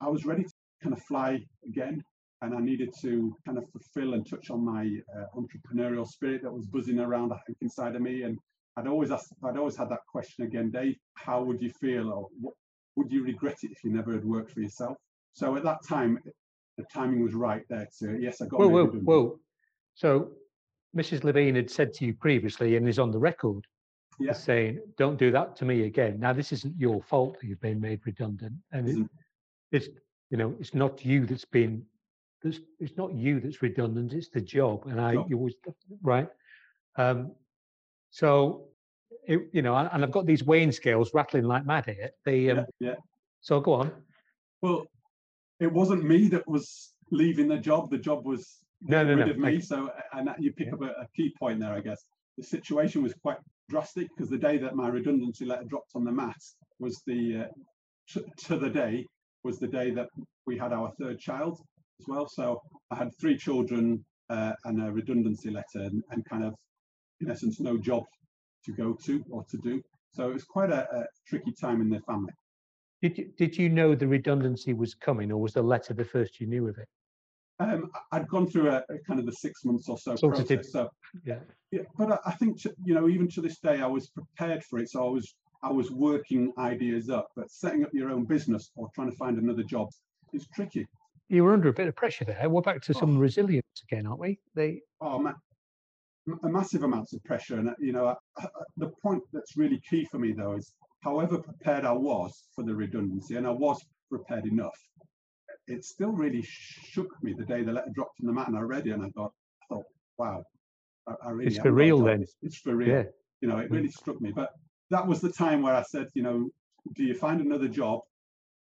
I 0.01 0.09
was 0.09 0.25
ready 0.25 0.43
to 0.43 0.53
kind 0.81 0.93
of 0.93 1.01
fly 1.03 1.39
again. 1.67 2.03
And 2.45 2.55
I 2.55 2.61
needed 2.61 2.93
to 3.01 3.35
kind 3.45 3.57
of 3.57 3.67
fulfill 3.71 4.13
and 4.13 4.29
touch 4.29 4.51
on 4.51 4.63
my 4.63 4.99
uh, 5.17 5.25
entrepreneurial 5.35 6.07
spirit 6.07 6.43
that 6.43 6.53
was 6.53 6.65
buzzing 6.67 6.99
around, 6.99 7.33
I 7.33 7.39
think, 7.45 7.57
inside 7.61 7.95
of 7.95 8.01
me. 8.01 8.21
And 8.21 8.37
I'd 8.77 8.87
always 8.87 9.11
asked, 9.11 9.33
I'd 9.43 9.57
always 9.57 9.75
had 9.75 9.89
that 9.89 10.05
question 10.07 10.45
again, 10.45 10.69
Dave, 10.69 10.95
how 11.15 11.41
would 11.43 11.61
you 11.61 11.71
feel 11.71 12.11
or 12.11 12.27
what, 12.39 12.53
would 12.97 13.11
you 13.11 13.23
regret 13.23 13.57
it 13.63 13.71
if 13.71 13.83
you 13.83 13.91
never 13.91 14.13
had 14.13 14.23
worked 14.23 14.51
for 14.51 14.61
yourself? 14.61 14.95
So 15.33 15.55
at 15.55 15.63
that 15.63 15.79
time, 15.87 16.19
the 16.77 16.85
timing 16.93 17.23
was 17.23 17.33
right 17.33 17.63
there 17.69 17.87
to, 17.99 18.17
yes, 18.19 18.41
I 18.41 18.45
got 18.45 18.59
Whoa, 18.59 18.67
whoa, 18.67 18.85
whoa. 18.87 19.39
So 19.95 20.31
Mrs. 20.95 21.23
Levine 21.23 21.55
had 21.55 21.71
said 21.71 21.93
to 21.93 22.05
you 22.05 22.13
previously 22.13 22.75
and 22.75 22.87
is 22.87 22.99
on 22.99 23.11
the 23.11 23.19
record 23.19 23.65
yeah. 24.19 24.33
saying, 24.33 24.81
don't 24.97 25.17
do 25.17 25.31
that 25.31 25.55
to 25.57 25.65
me 25.65 25.85
again. 25.85 26.19
Now, 26.19 26.33
this 26.33 26.51
isn't 26.51 26.75
your 26.77 27.01
fault 27.01 27.39
that 27.39 27.47
you've 27.47 27.61
been 27.61 27.81
made 27.81 28.01
redundant. 28.05 28.53
And 28.71 28.87
it, 28.87 29.09
it's 29.71 29.89
you 30.29 30.37
know, 30.37 30.55
it's 30.59 30.73
not 30.73 31.05
you 31.05 31.25
that's 31.25 31.45
been, 31.45 31.83
it's, 32.45 32.59
it's 32.79 32.97
not 32.97 33.13
you 33.13 33.39
that's 33.39 33.61
redundant, 33.61 34.13
it's 34.13 34.29
the 34.29 34.41
job. 34.41 34.85
And 34.87 35.01
I, 35.01 35.13
you 35.27 35.37
was, 35.37 35.53
right? 36.01 36.27
Um, 36.97 37.31
so 38.09 38.67
it, 39.27 39.41
you 39.51 39.61
know, 39.61 39.75
and 39.75 40.03
I've 40.03 40.11
got 40.11 40.25
these 40.25 40.43
weighing 40.43 40.71
scales 40.71 41.13
rattling 41.13 41.45
like 41.45 41.65
mad 41.65 41.85
here. 41.85 42.11
The 42.25 42.51
um, 42.51 42.57
yeah, 42.57 42.89
yeah. 42.89 42.95
So 43.41 43.59
go 43.59 43.73
on. 43.73 43.91
Well, 44.61 44.85
it 45.59 45.71
wasn't 45.71 46.03
me 46.03 46.27
that 46.29 46.47
was 46.47 46.93
leaving 47.11 47.47
the 47.47 47.57
job. 47.57 47.89
The 47.89 47.97
job 47.97 48.25
was 48.25 48.59
no, 48.81 49.03
no, 49.03 49.15
rid 49.15 49.25
no. 49.25 49.31
of 49.31 49.37
me. 49.37 49.59
So, 49.61 49.89
and 50.13 50.29
you 50.39 50.53
pick 50.53 50.67
Yeah. 50.67 50.73
up 50.73 50.81
a, 50.81 51.01
a 51.01 51.07
key 51.15 51.33
point 51.37 51.59
there, 51.59 51.73
I 51.73 51.81
guess. 51.81 52.03
The 52.37 52.43
situation 52.43 53.03
was 53.03 53.13
quite 53.21 53.37
drastic 53.69 54.07
because 54.09 54.29
the 54.29 54.37
day 54.37 54.57
that 54.57 54.75
my 54.75 54.87
redundancy 54.89 55.45
letter 55.45 55.63
dropped 55.63 55.91
on 55.95 56.03
the 56.03 56.11
mat 56.11 56.37
was 56.79 57.01
the 57.07 57.37
uh, 57.37 57.47
to, 58.09 58.25
to 58.45 58.57
the 58.57 58.69
day 58.69 59.07
was 59.43 59.59
the 59.59 59.67
day 59.67 59.91
that 59.91 60.09
we 60.45 60.57
had 60.57 60.73
our 60.73 60.91
third 60.99 61.19
child 61.19 61.59
as 61.99 62.07
well. 62.07 62.27
So 62.27 62.61
I 62.91 62.95
had 62.95 63.09
three 63.19 63.37
children 63.37 64.03
uh, 64.29 64.53
and 64.65 64.81
a 64.81 64.91
redundancy 64.91 65.51
letter, 65.51 65.65
and, 65.75 66.03
and 66.11 66.25
kind 66.25 66.43
of, 66.43 66.55
in 67.21 67.29
essence, 67.29 67.59
no 67.59 67.77
job 67.77 68.03
to 68.65 68.71
go 68.73 68.93
to 69.05 69.23
or 69.29 69.43
to 69.49 69.57
do. 69.57 69.81
So 70.13 70.29
it 70.29 70.33
was 70.33 70.43
quite 70.43 70.71
a, 70.71 70.89
a 70.95 71.05
tricky 71.27 71.53
time 71.59 71.81
in 71.81 71.89
the 71.89 71.99
family. 72.01 72.33
Did 73.01 73.17
you 73.17 73.31
did 73.37 73.57
you 73.57 73.69
know 73.69 73.93
the 73.93 74.07
redundancy 74.07 74.73
was 74.73 74.95
coming, 74.95 75.31
or 75.31 75.37
was 75.37 75.53
the 75.53 75.61
letter 75.61 75.93
the 75.93 76.05
first 76.05 76.39
you 76.39 76.47
knew 76.47 76.67
of 76.67 76.77
it? 76.77 76.87
Um, 77.59 77.89
I'd 78.11 78.27
gone 78.27 78.47
through 78.47 78.69
a, 78.69 78.77
a 78.89 78.97
kind 79.07 79.19
of 79.19 79.25
the 79.25 79.31
six 79.31 79.63
months 79.63 79.87
or 79.87 79.97
so 79.97 80.15
process. 80.17 80.71
So 80.71 80.89
Yeah. 81.23 81.39
yeah, 81.71 81.83
but 81.97 82.11
I, 82.11 82.17
I 82.25 82.31
think 82.33 82.61
to, 82.63 82.73
you 82.83 82.95
know 82.95 83.07
even 83.07 83.29
to 83.29 83.41
this 83.41 83.59
day 83.59 83.81
I 83.81 83.87
was 83.87 84.07
prepared 84.07 84.63
for 84.63 84.79
it. 84.79 84.89
So 84.89 85.05
I 85.05 85.09
was 85.09 85.35
I 85.61 85.71
was 85.71 85.91
working 85.91 86.51
ideas 86.57 87.09
up, 87.09 87.27
but 87.35 87.51
setting 87.51 87.83
up 87.83 87.91
your 87.93 88.09
own 88.09 88.25
business 88.25 88.71
or 88.75 88.89
trying 88.95 89.11
to 89.11 89.17
find 89.17 89.37
another 89.37 89.63
job 89.63 89.89
is 90.33 90.47
tricky. 90.53 90.85
You 91.29 91.43
were 91.43 91.53
under 91.53 91.69
a 91.69 91.73
bit 91.73 91.87
of 91.87 91.95
pressure 91.95 92.25
there. 92.25 92.47
We're 92.49 92.61
back 92.61 92.81
to 92.83 92.93
oh. 92.95 92.99
some 92.99 93.17
Oh. 93.17 93.19
resilience 93.19 93.65
again, 93.89 94.05
aren't 94.05 94.19
we? 94.19 94.39
They 94.53 94.81
Oh, 95.01 95.19
ma- 95.19 95.33
massive 96.43 96.83
amounts 96.83 97.13
of 97.13 97.23
pressure, 97.23 97.57
and 97.59 97.69
uh, 97.69 97.73
you 97.79 97.93
know 97.93 98.07
I, 98.07 98.15
I, 98.37 98.47
the 98.77 98.89
point 99.01 99.23
that's 99.33 99.57
really 99.57 99.79
key 99.89 100.05
for 100.05 100.19
me 100.19 100.33
though 100.33 100.53
is 100.53 100.73
however 101.03 101.37
prepared 101.39 101.85
I 101.85 101.91
was 101.91 102.31
for 102.55 102.63
the 102.63 102.75
redundancy, 102.75 103.35
and 103.35 103.45
I 103.47 103.51
was 103.51 103.83
prepared 104.09 104.45
enough. 104.45 104.77
It 105.67 105.83
still 105.83 106.11
really 106.11 106.43
shook 106.43 107.11
me 107.23 107.33
the 107.33 107.45
day 107.45 107.63
the 107.63 107.71
letter 107.73 107.91
dropped 107.93 108.19
in 108.19 108.27
the 108.27 108.33
mat, 108.33 108.47
and 108.47 108.57
I 108.57 108.61
read 108.61 108.85
it, 108.87 108.91
and 108.91 109.03
I 109.03 109.09
thought, 109.09 109.33
I 109.63 109.73
thought, 109.75 109.85
wow, 110.17 110.43
I, 111.07 111.13
I 111.25 111.29
really 111.31 111.47
It's 111.47 111.59
for 111.59 111.71
real 111.71 111.99
then. 112.03 112.21
It's, 112.21 112.35
it's 112.43 112.57
for 112.57 112.75
real. 112.75 112.89
yeah. 112.89 113.03
you 113.41 113.47
know, 113.47 113.57
it 113.57 113.71
really 113.71 113.89
struck 113.89 114.19
me. 114.21 114.31
But 114.31 114.51
that 114.91 115.05
was 115.05 115.21
the 115.21 115.31
time 115.31 115.63
where 115.63 115.73
I 115.75 115.81
said, 115.83 116.07
you 116.13 116.21
know, 116.21 116.49
do 116.93 117.03
you 117.03 117.15
find 117.15 117.41
another 117.41 117.67
job 117.67 118.01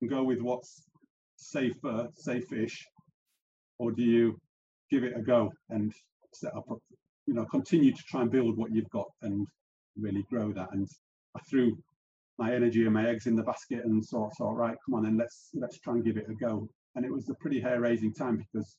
and 0.01 0.09
go 0.09 0.23
with 0.23 0.41
what's 0.41 0.81
safer, 1.37 2.07
safe-ish, 2.15 2.85
or 3.79 3.91
do 3.91 4.03
you 4.03 4.37
give 4.91 5.03
it 5.03 5.15
a 5.15 5.21
go 5.21 5.51
and 5.69 5.93
set 6.33 6.55
up, 6.55 6.65
you 7.25 7.33
know, 7.33 7.45
continue 7.45 7.91
to 7.91 8.03
try 8.09 8.21
and 8.21 8.31
build 8.31 8.57
what 8.57 8.71
you've 8.71 8.89
got 8.89 9.07
and 9.21 9.47
really 9.97 10.23
grow 10.29 10.51
that? 10.51 10.69
And 10.73 10.87
I 11.35 11.39
threw 11.49 11.77
my 12.37 12.53
energy 12.53 12.83
and 12.83 12.93
my 12.93 13.07
eggs 13.07 13.27
in 13.27 13.35
the 13.35 13.43
basket 13.43 13.85
and 13.85 14.03
thought, 14.05 14.35
so 14.35 14.49
right, 14.51 14.77
come 14.85 14.95
on, 14.95 15.03
then 15.03 15.17
let's 15.17 15.49
let's 15.53 15.79
try 15.79 15.93
and 15.93 16.03
give 16.03 16.17
it 16.17 16.29
a 16.29 16.33
go. 16.33 16.67
And 16.95 17.05
it 17.05 17.11
was 17.11 17.29
a 17.29 17.35
pretty 17.35 17.59
hair-raising 17.59 18.13
time 18.13 18.37
because 18.37 18.77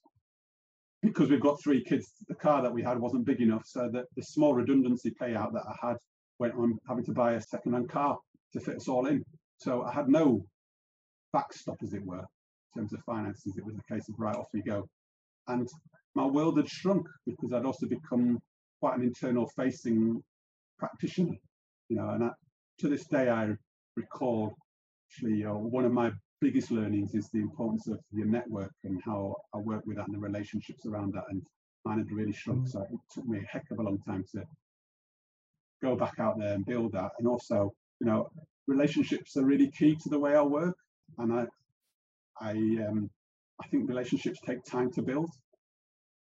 because 1.02 1.30
we've 1.30 1.40
got 1.40 1.62
three 1.62 1.82
kids, 1.84 2.12
the 2.28 2.34
car 2.34 2.60
that 2.62 2.72
we 2.72 2.82
had 2.82 2.98
wasn't 2.98 3.24
big 3.24 3.40
enough, 3.40 3.62
so 3.64 3.88
that 3.92 4.06
the 4.16 4.22
small 4.22 4.54
redundancy 4.54 5.12
payout 5.20 5.52
that 5.52 5.62
I 5.68 5.88
had 5.88 5.96
went 6.40 6.54
on 6.54 6.76
having 6.88 7.04
to 7.04 7.12
buy 7.12 7.34
a 7.34 7.40
second-hand 7.40 7.88
car 7.88 8.18
to 8.52 8.60
fit 8.60 8.76
us 8.76 8.88
all 8.88 9.06
in. 9.06 9.22
So 9.58 9.82
I 9.82 9.92
had 9.92 10.08
no 10.08 10.44
backstop, 11.32 11.76
as 11.82 11.94
it 11.94 12.04
were, 12.04 12.24
in 12.74 12.80
terms 12.82 12.92
of 12.92 13.00
finances. 13.04 13.56
It 13.56 13.64
was 13.64 13.76
a 13.76 13.92
case 13.94 14.08
of 14.08 14.14
right 14.18 14.36
off 14.36 14.48
we 14.52 14.62
go, 14.62 14.88
and 15.46 15.68
my 16.14 16.26
world 16.26 16.56
had 16.56 16.68
shrunk 16.68 17.06
because 17.26 17.52
I'd 17.52 17.64
also 17.64 17.86
become 17.86 18.38
quite 18.80 18.96
an 18.96 19.02
internal-facing 19.04 20.22
practitioner, 20.78 21.36
you 21.88 21.96
know. 21.96 22.10
And 22.10 22.24
I, 22.24 22.30
to 22.80 22.88
this 22.88 23.06
day, 23.06 23.28
I 23.28 23.54
recall 23.96 24.54
actually 25.10 25.44
uh, 25.44 25.54
one 25.54 25.84
of 25.84 25.92
my 25.92 26.12
biggest 26.40 26.70
learnings 26.70 27.14
is 27.14 27.28
the 27.30 27.40
importance 27.40 27.88
of 27.88 27.98
your 28.12 28.26
network 28.26 28.72
and 28.84 29.00
how 29.04 29.34
I 29.54 29.58
work 29.58 29.82
with 29.86 29.96
that 29.96 30.06
and 30.06 30.14
the 30.14 30.20
relationships 30.20 30.86
around 30.86 31.12
that. 31.14 31.24
And 31.30 31.42
mine 31.84 31.98
had 31.98 32.12
really 32.12 32.32
shrunk, 32.32 32.66
Mm. 32.66 32.68
so 32.68 32.82
it 32.82 32.98
took 33.12 33.26
me 33.26 33.38
a 33.38 33.46
heck 33.52 33.64
of 33.70 33.78
a 33.78 33.82
long 33.82 33.98
time 34.06 34.24
to 34.32 34.42
go 35.82 35.96
back 35.96 36.18
out 36.18 36.38
there 36.38 36.54
and 36.54 36.64
build 36.64 36.92
that. 36.92 37.10
And 37.18 37.26
also, 37.26 37.72
you 38.00 38.06
know, 38.06 38.28
relationships 38.66 39.36
are 39.36 39.44
really 39.44 39.70
key 39.70 39.96
to 39.96 40.08
the 40.08 40.18
way 40.18 40.34
I 40.36 40.42
work. 40.42 40.76
And 41.18 41.32
I, 41.32 41.46
I, 42.40 42.52
um, 42.86 43.10
I 43.62 43.66
think 43.68 43.88
relationships 43.88 44.38
take 44.46 44.64
time 44.64 44.90
to 44.92 45.02
build. 45.02 45.30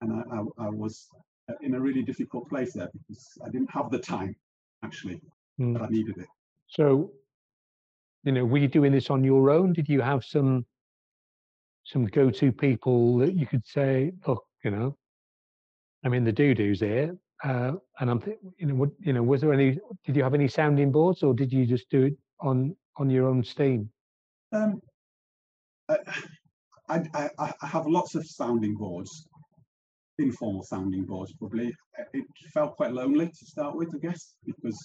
And 0.02 0.14
I, 0.14 0.22
I, 0.36 0.68
I 0.68 0.70
was 0.70 1.08
in 1.62 1.76
a 1.76 1.80
really 1.80 2.02
difficult 2.04 2.50
place 2.50 2.74
there 2.74 2.90
because 2.94 3.26
I 3.46 3.50
didn't 3.50 3.72
have 3.72 3.90
the 3.92 4.00
time 4.00 4.36
actually, 4.84 5.22
Mm. 5.60 5.74
but 5.74 5.84
I 5.84 5.88
needed 5.88 6.18
it. 6.18 6.28
So, 6.68 7.12
you 8.24 8.34
know, 8.34 8.44
were 8.46 8.58
you 8.58 8.68
doing 8.68 8.92
this 8.92 9.10
on 9.10 9.24
your 9.24 9.50
own? 9.50 9.72
Did 9.72 9.88
you 9.88 10.02
have 10.02 10.26
some 10.26 10.66
some 11.86 12.06
go-to 12.08 12.52
people 12.52 13.18
that 13.20 13.36
you 13.36 13.46
could 13.46 13.66
say, 13.66 14.12
look, 14.28 14.44
you 14.64 14.72
know, 14.72 14.98
I 16.04 16.10
mean, 16.10 16.24
the 16.24 16.32
doo-doos 16.32 16.80
here, 16.80 17.16
uh, 17.44 17.74
and 18.00 18.10
I'm, 18.10 18.20
th- 18.20 18.38
you 18.58 18.66
know, 18.66 18.76
what, 18.76 18.90
you 19.00 19.14
know, 19.14 19.22
was 19.24 19.42
there 19.42 19.54
any? 19.54 19.80
Did 20.06 20.16
you 20.16 20.24
have 20.24 20.34
any 20.34 20.48
sounding 20.48 20.92
boards, 20.92 21.24
or 21.24 21.34
did 21.34 21.54
you 21.54 21.66
just 21.66 21.90
do 21.90 22.04
it 22.04 22.18
on 22.42 22.76
on 22.98 23.10
your 23.10 23.28
own 23.28 23.44
steam? 23.44 23.90
Um, 24.52 24.82
I, 25.90 25.98
I, 26.90 27.30
I, 27.40 27.68
have 27.68 27.88
lots 27.88 28.16
of 28.16 28.26
sounding 28.26 28.76
boards, 28.76 29.28
informal 30.20 30.64
sounding 30.64 31.06
boards 31.06 31.34
probably. 31.34 31.74
It 32.14 32.26
felt 32.54 32.76
quite 32.76 32.94
lonely 32.94 33.28
to 33.28 33.46
start 33.46 33.76
with, 33.76 33.94
I 33.96 34.00
guess, 34.00 34.36
because 34.46 34.78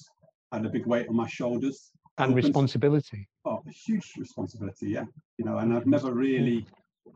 I 0.53 0.57
had 0.57 0.67
a 0.67 0.71
big 0.71 0.87
weight 0.87 1.09
on 1.09 1.17
my 1.17 1.29
shoulders. 1.29 1.91
And 2.19 2.35
responsibility. 2.35 3.27
Oh, 3.45 3.63
a 3.67 3.71
huge 3.71 4.13
responsibility, 4.19 4.91
yeah. 4.91 5.05
You 5.39 5.45
know, 5.45 5.59
and 5.59 5.75
I've 5.75 5.87
never 5.87 6.13
really 6.13 6.67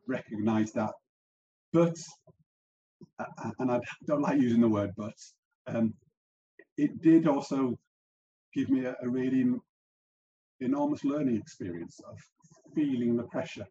recognised 0.07 0.75
that. 0.75 0.93
But, 1.73 1.97
and 3.59 3.71
I 3.71 3.81
don't 4.07 4.23
like 4.23 4.41
using 4.41 4.61
the 4.61 4.69
word 4.69 4.93
but, 4.97 5.15
um, 5.67 5.95
it 6.77 7.03
did 7.03 7.27
also 7.29 7.77
give 8.55 8.71
me 8.71 8.85
a, 8.85 8.97
a 9.03 9.09
really 9.09 9.45
enormous 10.61 11.05
learning 11.05 11.37
experience 11.37 12.01
of 12.09 12.17
feeling 12.75 13.17
the 13.17 13.25
pressure. 13.25 13.67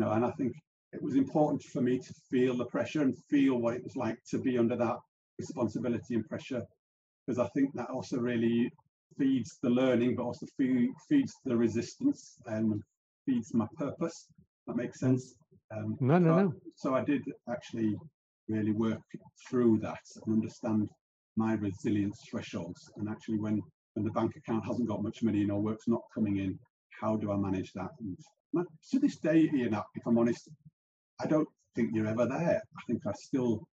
Know, 0.00 0.12
and 0.12 0.24
I 0.24 0.30
think 0.32 0.54
it 0.92 1.02
was 1.02 1.14
important 1.14 1.62
for 1.62 1.82
me 1.82 1.98
to 1.98 2.14
feel 2.30 2.56
the 2.56 2.64
pressure 2.64 3.02
and 3.02 3.14
feel 3.28 3.56
what 3.58 3.74
it 3.74 3.84
was 3.84 3.96
like 3.96 4.18
to 4.30 4.38
be 4.38 4.56
under 4.56 4.76
that 4.76 4.96
responsibility 5.38 6.14
and 6.14 6.26
pressure, 6.26 6.62
because 7.26 7.38
I 7.38 7.48
think 7.54 7.74
that 7.74 7.90
also 7.90 8.16
really 8.18 8.72
feeds 9.18 9.58
the 9.62 9.68
learning, 9.68 10.16
but 10.16 10.24
also 10.24 10.46
feed, 10.56 10.88
feeds 11.08 11.34
the 11.44 11.56
resistance 11.56 12.36
and 12.46 12.82
feeds 13.26 13.52
my 13.52 13.66
purpose. 13.76 14.26
That 14.66 14.76
makes 14.76 15.00
sense. 15.00 15.34
Um, 15.74 15.96
No, 16.00 16.18
no, 16.18 16.28
so 16.28 16.34
I- 16.38 16.42
no. 16.42 16.54
So 16.76 16.94
I 16.94 17.04
did 17.04 17.22
actually 17.48 17.94
really 18.48 18.72
work 18.72 19.02
through 19.48 19.78
that 19.80 20.04
and 20.24 20.34
understand 20.34 20.88
my 21.36 21.52
resilience 21.54 22.18
thresholds. 22.30 22.90
And 22.96 23.08
actually, 23.08 23.38
when 23.38 23.60
when 23.94 24.04
the 24.04 24.12
bank 24.12 24.36
account 24.36 24.64
hasn't 24.64 24.88
got 24.88 25.02
much 25.02 25.22
money 25.22 25.42
in 25.42 25.50
or 25.50 25.60
work's 25.60 25.88
not 25.88 26.02
coming 26.14 26.36
in, 26.38 26.58
how 27.00 27.16
do 27.16 27.32
I 27.32 27.36
manage 27.36 27.72
that? 27.74 27.90
And 28.00 28.16
and 28.16 28.16
I- 28.16 28.39
to 28.54 28.98
this 28.98 29.18
day, 29.18 29.48
Ian, 29.54 29.74
if 29.94 30.06
I'm 30.06 30.18
honest, 30.18 30.48
I 31.20 31.26
don't 31.26 31.48
think 31.74 31.90
you're 31.92 32.06
ever 32.06 32.26
there. 32.26 32.62
I 32.78 32.82
think 32.86 33.02
I 33.06 33.12
still 33.12 33.66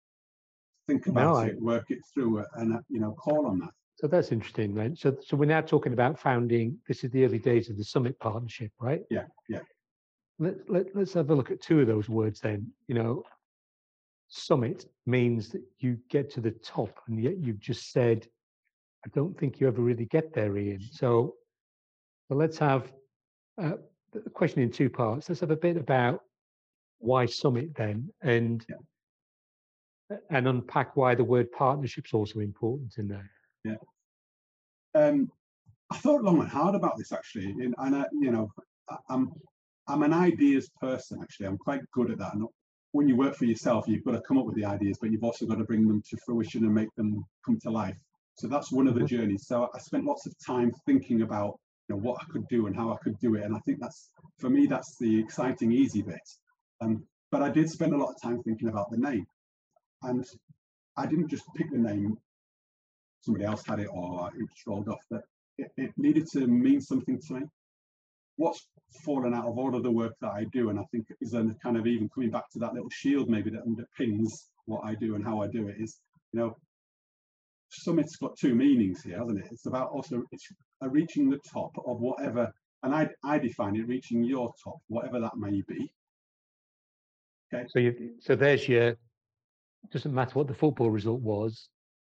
think 0.87 1.07
about 1.07 1.35
I- 1.35 1.47
it, 1.47 1.61
work 1.61 1.85
it 1.89 1.99
through, 2.13 2.39
uh, 2.39 2.45
and 2.55 2.75
uh, 2.75 2.79
you 2.89 2.99
know, 2.99 3.13
call 3.13 3.47
on 3.47 3.59
that. 3.59 3.69
So 3.97 4.07
that's 4.07 4.33
interesting, 4.33 4.75
then. 4.75 4.93
So, 4.95 5.15
so 5.25 5.37
we're 5.37 5.45
now 5.45 5.61
talking 5.61 5.93
about 5.93 6.19
founding. 6.19 6.77
This 6.85 7.05
is 7.05 7.11
the 7.11 7.23
early 7.23 7.39
days 7.39 7.69
of 7.69 7.77
the 7.77 7.83
Summit 7.83 8.19
Partnership, 8.19 8.71
right? 8.79 9.01
Yeah, 9.09 9.23
yeah. 9.47 9.61
Let, 10.37 10.55
let, 10.69 10.93
let's 10.93 11.13
have 11.13 11.29
a 11.29 11.35
look 11.35 11.49
at 11.49 11.61
two 11.61 11.79
of 11.79 11.87
those 11.87 12.09
words 12.09 12.41
then. 12.41 12.69
You 12.87 12.95
know, 12.95 13.23
summit 14.27 14.85
means 15.05 15.47
that 15.49 15.63
you 15.79 15.97
get 16.09 16.29
to 16.31 16.41
the 16.41 16.51
top, 16.51 16.99
and 17.07 17.23
yet 17.23 17.37
you've 17.37 17.61
just 17.61 17.93
said, 17.93 18.27
I 19.05 19.09
don't 19.13 19.37
think 19.39 19.61
you 19.61 19.67
ever 19.67 19.81
really 19.81 20.07
get 20.07 20.33
there, 20.33 20.57
Ian. 20.57 20.81
So, 20.91 21.35
so 22.27 22.35
let's 22.35 22.57
have 22.57 22.91
uh, 23.61 23.73
the 24.23 24.29
question 24.29 24.61
in 24.61 24.71
two 24.71 24.89
parts. 24.89 25.29
Let's 25.29 25.41
have 25.41 25.51
a 25.51 25.55
bit 25.55 25.77
about 25.77 26.21
why 26.99 27.25
summit 27.25 27.75
then, 27.75 28.09
and 28.21 28.65
Yeah. 28.69 30.17
and 30.29 30.47
unpack 30.47 30.95
why 30.95 31.15
the 31.15 31.23
word 31.23 31.51
partnership's 31.51 32.13
also 32.13 32.39
important 32.39 32.97
in 32.97 33.07
there. 33.07 33.29
Yeah. 33.63 33.77
Um, 34.93 35.31
I 35.91 35.97
thought 35.97 36.23
long 36.23 36.39
and 36.39 36.49
hard 36.49 36.75
about 36.75 36.97
this 36.97 37.11
actually, 37.11 37.51
and, 37.51 37.75
and 37.77 37.95
I, 37.95 38.05
you 38.21 38.31
know, 38.31 38.51
I, 38.89 38.97
I'm 39.09 39.31
I'm 39.87 40.03
an 40.03 40.13
ideas 40.13 40.69
person 40.81 41.19
actually. 41.21 41.47
I'm 41.47 41.57
quite 41.57 41.81
good 41.91 42.09
at 42.11 42.17
that. 42.19 42.33
And 42.33 42.47
when 42.91 43.07
you 43.07 43.15
work 43.15 43.35
for 43.35 43.45
yourself, 43.45 43.87
you've 43.87 44.03
got 44.03 44.13
to 44.13 44.21
come 44.21 44.37
up 44.37 44.45
with 44.45 44.55
the 44.55 44.65
ideas, 44.65 44.97
but 44.99 45.11
you've 45.11 45.23
also 45.23 45.45
got 45.45 45.57
to 45.57 45.63
bring 45.63 45.87
them 45.87 46.01
to 46.09 46.17
fruition 46.25 46.63
and 46.63 46.73
make 46.73 46.93
them 46.95 47.23
come 47.45 47.59
to 47.61 47.69
life. 47.69 47.99
So 48.35 48.47
that's 48.47 48.71
one 48.71 48.87
of 48.87 48.95
the 48.95 49.01
Mhm. 49.01 49.07
journeys. 49.07 49.47
So 49.47 49.69
I 49.73 49.79
spent 49.79 50.05
lots 50.05 50.25
of 50.25 50.33
time 50.39 50.71
thinking 50.85 51.21
about 51.21 51.59
know 51.89 51.97
what 51.97 52.21
I 52.21 52.25
could 52.31 52.47
do 52.47 52.67
and 52.67 52.75
how 52.75 52.91
I 52.91 52.97
could 53.03 53.19
do 53.19 53.35
it, 53.35 53.43
and 53.43 53.55
I 53.55 53.59
think 53.59 53.79
that's 53.79 54.09
for 54.39 54.49
me 54.49 54.67
that's 54.67 54.97
the 54.99 55.19
exciting, 55.19 55.71
easy 55.71 56.01
bit. 56.01 56.19
Um, 56.81 57.05
but 57.31 57.41
I 57.41 57.49
did 57.49 57.69
spend 57.69 57.93
a 57.93 57.97
lot 57.97 58.09
of 58.09 58.21
time 58.21 58.41
thinking 58.43 58.69
about 58.69 58.89
the 58.91 58.97
name, 58.97 59.25
and 60.03 60.25
I 60.97 61.05
didn't 61.05 61.29
just 61.29 61.43
pick 61.55 61.71
the 61.71 61.77
name 61.77 62.17
somebody 63.21 63.45
else 63.45 63.65
had 63.65 63.79
it 63.79 63.89
or 63.91 64.29
it 64.35 64.47
rolled 64.67 64.87
off. 64.87 65.01
But 65.09 65.23
it, 65.57 65.71
it 65.77 65.91
needed 65.97 66.27
to 66.33 66.47
mean 66.47 66.79
something 66.81 67.19
to 67.27 67.33
me. 67.33 67.41
What's 68.37 68.67
fallen 69.03 69.33
out 69.33 69.45
of 69.45 69.57
all 69.57 69.75
of 69.75 69.83
the 69.83 69.91
work 69.91 70.13
that 70.21 70.31
I 70.31 70.45
do, 70.51 70.69
and 70.69 70.79
I 70.79 70.83
think 70.91 71.07
is 71.21 71.33
a 71.33 71.55
kind 71.63 71.77
of 71.77 71.87
even 71.87 72.09
coming 72.09 72.29
back 72.29 72.49
to 72.51 72.59
that 72.59 72.73
little 72.73 72.89
shield 72.89 73.29
maybe 73.29 73.49
that 73.51 73.65
underpins 73.65 74.31
what 74.65 74.81
I 74.85 74.95
do 74.95 75.15
and 75.15 75.23
how 75.23 75.41
I 75.41 75.47
do 75.47 75.67
it 75.67 75.77
is, 75.79 75.97
you 76.33 76.39
know, 76.39 76.55
summit's 77.69 78.15
got 78.17 78.37
two 78.37 78.55
meanings 78.55 79.03
here, 79.03 79.19
hasn't 79.19 79.39
it? 79.39 79.47
It's 79.51 79.65
about 79.65 79.89
also 79.89 80.23
it's 80.31 80.47
reaching 80.89 81.29
the 81.29 81.39
top 81.51 81.71
of 81.85 81.99
whatever, 81.99 82.51
and 82.83 82.93
I 82.93 83.09
I 83.23 83.39
define 83.39 83.75
it 83.75 83.87
reaching 83.87 84.23
your 84.23 84.53
top, 84.63 84.77
whatever 84.87 85.19
that 85.19 85.37
may 85.37 85.61
be. 85.67 85.91
Okay. 87.53 87.65
So 87.69 87.79
you 87.79 88.15
so 88.19 88.35
there's 88.35 88.67
your 88.67 88.95
doesn't 89.91 90.13
matter 90.13 90.33
what 90.33 90.47
the 90.47 90.53
football 90.53 90.89
result 90.89 91.21
was. 91.21 91.69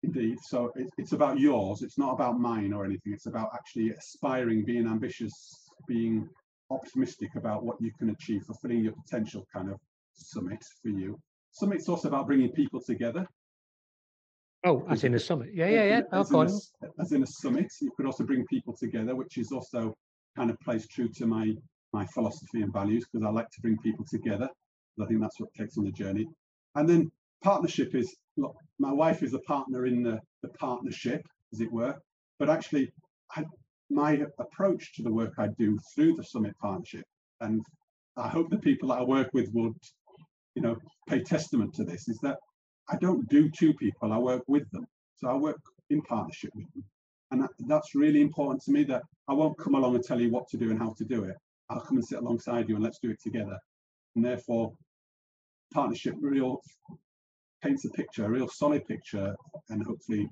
Indeed. 0.03 0.39
So 0.43 0.73
it, 0.77 0.89
it's 0.99 1.13
about 1.13 1.39
yours. 1.41 1.83
It's 1.83 1.99
not 1.99 2.13
about 2.13 2.39
mine 2.39 2.73
or 2.73 2.85
anything. 2.85 3.13
It's 3.13 3.27
about 3.27 3.51
actually 3.55 3.91
aspiring, 3.91 4.65
being 4.65 4.87
ambitious, 4.87 5.33
being 5.89 6.29
optimistic 6.71 7.31
about 7.37 7.65
what 7.65 7.77
you 7.81 7.91
can 7.99 8.11
achieve, 8.11 8.43
fulfilling 8.43 8.85
your 8.85 8.93
potential 8.93 9.47
kind 9.53 9.71
of 9.71 9.81
summit 10.13 10.63
for 10.83 10.89
you. 10.89 11.19
Summit's 11.51 11.89
also 11.89 12.09
about 12.09 12.27
bringing 12.27 12.51
people 12.53 12.81
together. 12.81 13.27
Oh, 14.67 14.85
as 14.91 15.05
in 15.05 15.15
a 15.15 15.19
summit. 15.19 15.51
Yeah, 15.55 15.69
yeah, 15.69 15.85
yeah. 15.85 16.01
Oh, 16.13 16.21
as, 16.21 16.31
in 16.33 16.89
a, 16.89 17.03
as 17.03 17.13
in 17.13 17.23
a 17.23 17.27
summit, 17.27 17.73
you 17.81 17.93
could 17.97 18.05
also 18.05 18.25
bring 18.25 18.45
people 18.47 18.77
together, 18.77 19.15
which 19.15 19.39
is 19.39 19.53
also 19.53 19.95
kind 20.37 20.51
of 20.51 20.59
plays 20.61 20.89
true 20.89 21.09
to 21.09 21.27
my 21.27 21.55
my 21.93 22.05
philosophy 22.07 22.63
and 22.63 22.73
values 22.73 23.07
because 23.07 23.25
I 23.25 23.31
like 23.31 23.49
to 23.51 23.61
bring 23.61 23.79
people 23.79 24.05
together. 24.11 24.49
I 25.01 25.07
think 25.07 25.21
that's 25.21 25.39
what 25.39 25.51
takes 25.55 25.79
on 25.79 25.85
the 25.85 25.93
journey. 25.93 26.27
And 26.75 26.89
then 26.89 27.11
partnership 27.45 27.95
is 27.95 28.17
look, 28.37 28.57
my 28.79 28.93
wife 28.93 29.23
is 29.23 29.35
a 29.35 29.39
partner 29.41 29.87
in 29.87 30.03
the, 30.03 30.19
the 30.43 30.49
partnership, 30.59 31.23
as 31.53 31.61
it 31.61 31.73
were. 31.73 31.95
But 32.41 32.51
actually, 32.51 32.91
I, 33.37 33.45
my 33.89 34.21
approach 34.39 34.95
to 34.97 35.03
the 35.03 35.13
work 35.13 35.35
I 35.39 35.49
do 35.59 35.79
through 35.95 36.15
the 36.17 36.25
Summit 36.25 36.55
Partnership, 36.61 37.05
and 37.41 37.63
I 38.17 38.29
hope 38.29 38.51
the 38.51 38.59
people 38.59 38.89
that 38.89 38.99
I 38.99 39.03
work 39.05 39.29
with 39.33 39.49
would, 39.55 39.77
you 40.55 40.63
know, 40.63 40.77
pay 41.09 41.23
testament 41.23 41.73
to 41.75 41.85
this, 41.85 42.09
is 42.09 42.19
that 42.23 42.37
I 42.89 42.97
don't 42.97 43.29
do 43.29 43.51
two 43.51 43.75
people, 43.75 44.13
I 44.13 44.19
work 44.19 44.43
with 44.47 44.71
them. 44.71 44.87
So 45.17 45.29
I 45.29 45.35
work 45.35 45.61
in 45.91 46.03
partnership 46.03 46.51
with 46.55 46.73
them. 46.75 46.85
And 47.31 47.43
that, 47.43 47.51
that's 47.67 47.95
really 47.95 48.21
important 48.21 48.63
to 48.63 48.73
me 48.73 48.85
that 48.85 49.03
I 49.29 49.33
won't 49.33 49.59
come 49.59 49.75
along 49.75 49.95
and 49.97 50.05
tell 50.05 50.21
you 50.21 50.31
what 50.31 50.49
to 50.49 50.57
do 50.57 50.71
and 50.71 50.79
how 50.79 50.95
to 50.97 51.05
do 51.05 51.25
it. 51.25 51.37
I'll 51.69 51.81
come 51.81 51.97
and 51.97 52.07
sit 52.07 52.19
alongside 52.19 52.69
you 52.69 52.77
and 52.77 52.85
let's 52.85 53.01
do 53.01 53.11
it 53.11 53.21
together. 53.21 53.59
And 54.15 54.25
therefore, 54.25 54.73
partnership 55.73 56.15
real 56.21 56.61
paints 57.63 57.85
a 57.85 57.91
picture, 57.91 58.27
a 58.27 58.31
real 58.31 58.49
solid 58.49 58.87
picture, 58.87 59.35
and 59.71 59.83
hopefully 59.83 60.29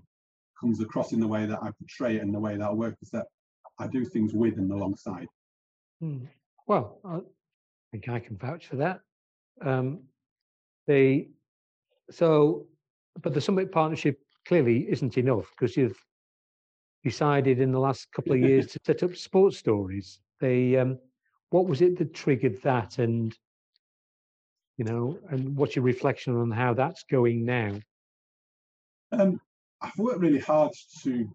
comes 0.60 0.80
across 0.80 1.12
in 1.12 1.20
the 1.20 1.26
way 1.26 1.46
that 1.46 1.58
I 1.62 1.70
portray 1.78 2.16
it 2.16 2.22
and 2.22 2.32
the 2.32 2.38
way 2.38 2.56
that 2.56 2.68
I 2.68 2.72
work 2.72 2.94
is 3.02 3.10
that 3.10 3.26
I 3.78 3.88
do 3.88 4.04
things 4.04 4.32
with 4.32 4.58
and 4.58 4.70
alongside. 4.70 5.26
Hmm. 6.00 6.26
Well, 6.68 7.00
I 7.04 7.20
think 7.90 8.08
I 8.08 8.20
can 8.20 8.36
vouch 8.36 8.68
for 8.68 8.76
that. 8.76 9.00
Um, 9.60 10.00
the 10.86 11.28
so, 12.10 12.66
but 13.20 13.34
the 13.34 13.40
Summit 13.40 13.72
Partnership 13.72 14.18
clearly 14.46 14.86
isn't 14.90 15.16
enough 15.18 15.50
because 15.50 15.76
you've 15.76 15.98
decided 17.02 17.60
in 17.60 17.72
the 17.72 17.78
last 17.78 18.10
couple 18.12 18.32
of 18.32 18.40
years 18.40 18.66
to 18.72 18.80
set 18.84 19.02
up 19.02 19.16
sports 19.16 19.58
stories. 19.58 20.20
They, 20.40 20.76
um, 20.76 20.98
what 21.50 21.66
was 21.66 21.80
it 21.80 21.98
that 21.98 22.14
triggered 22.14 22.60
that, 22.62 22.98
and 22.98 23.36
you 24.76 24.84
know, 24.84 25.18
and 25.30 25.56
what's 25.56 25.76
your 25.76 25.84
reflection 25.84 26.36
on 26.36 26.50
how 26.50 26.74
that's 26.74 27.04
going 27.04 27.44
now? 27.44 27.78
Um, 29.12 29.40
I've 29.80 29.96
worked 29.96 30.20
really 30.20 30.40
hard 30.40 30.72
to 31.02 31.28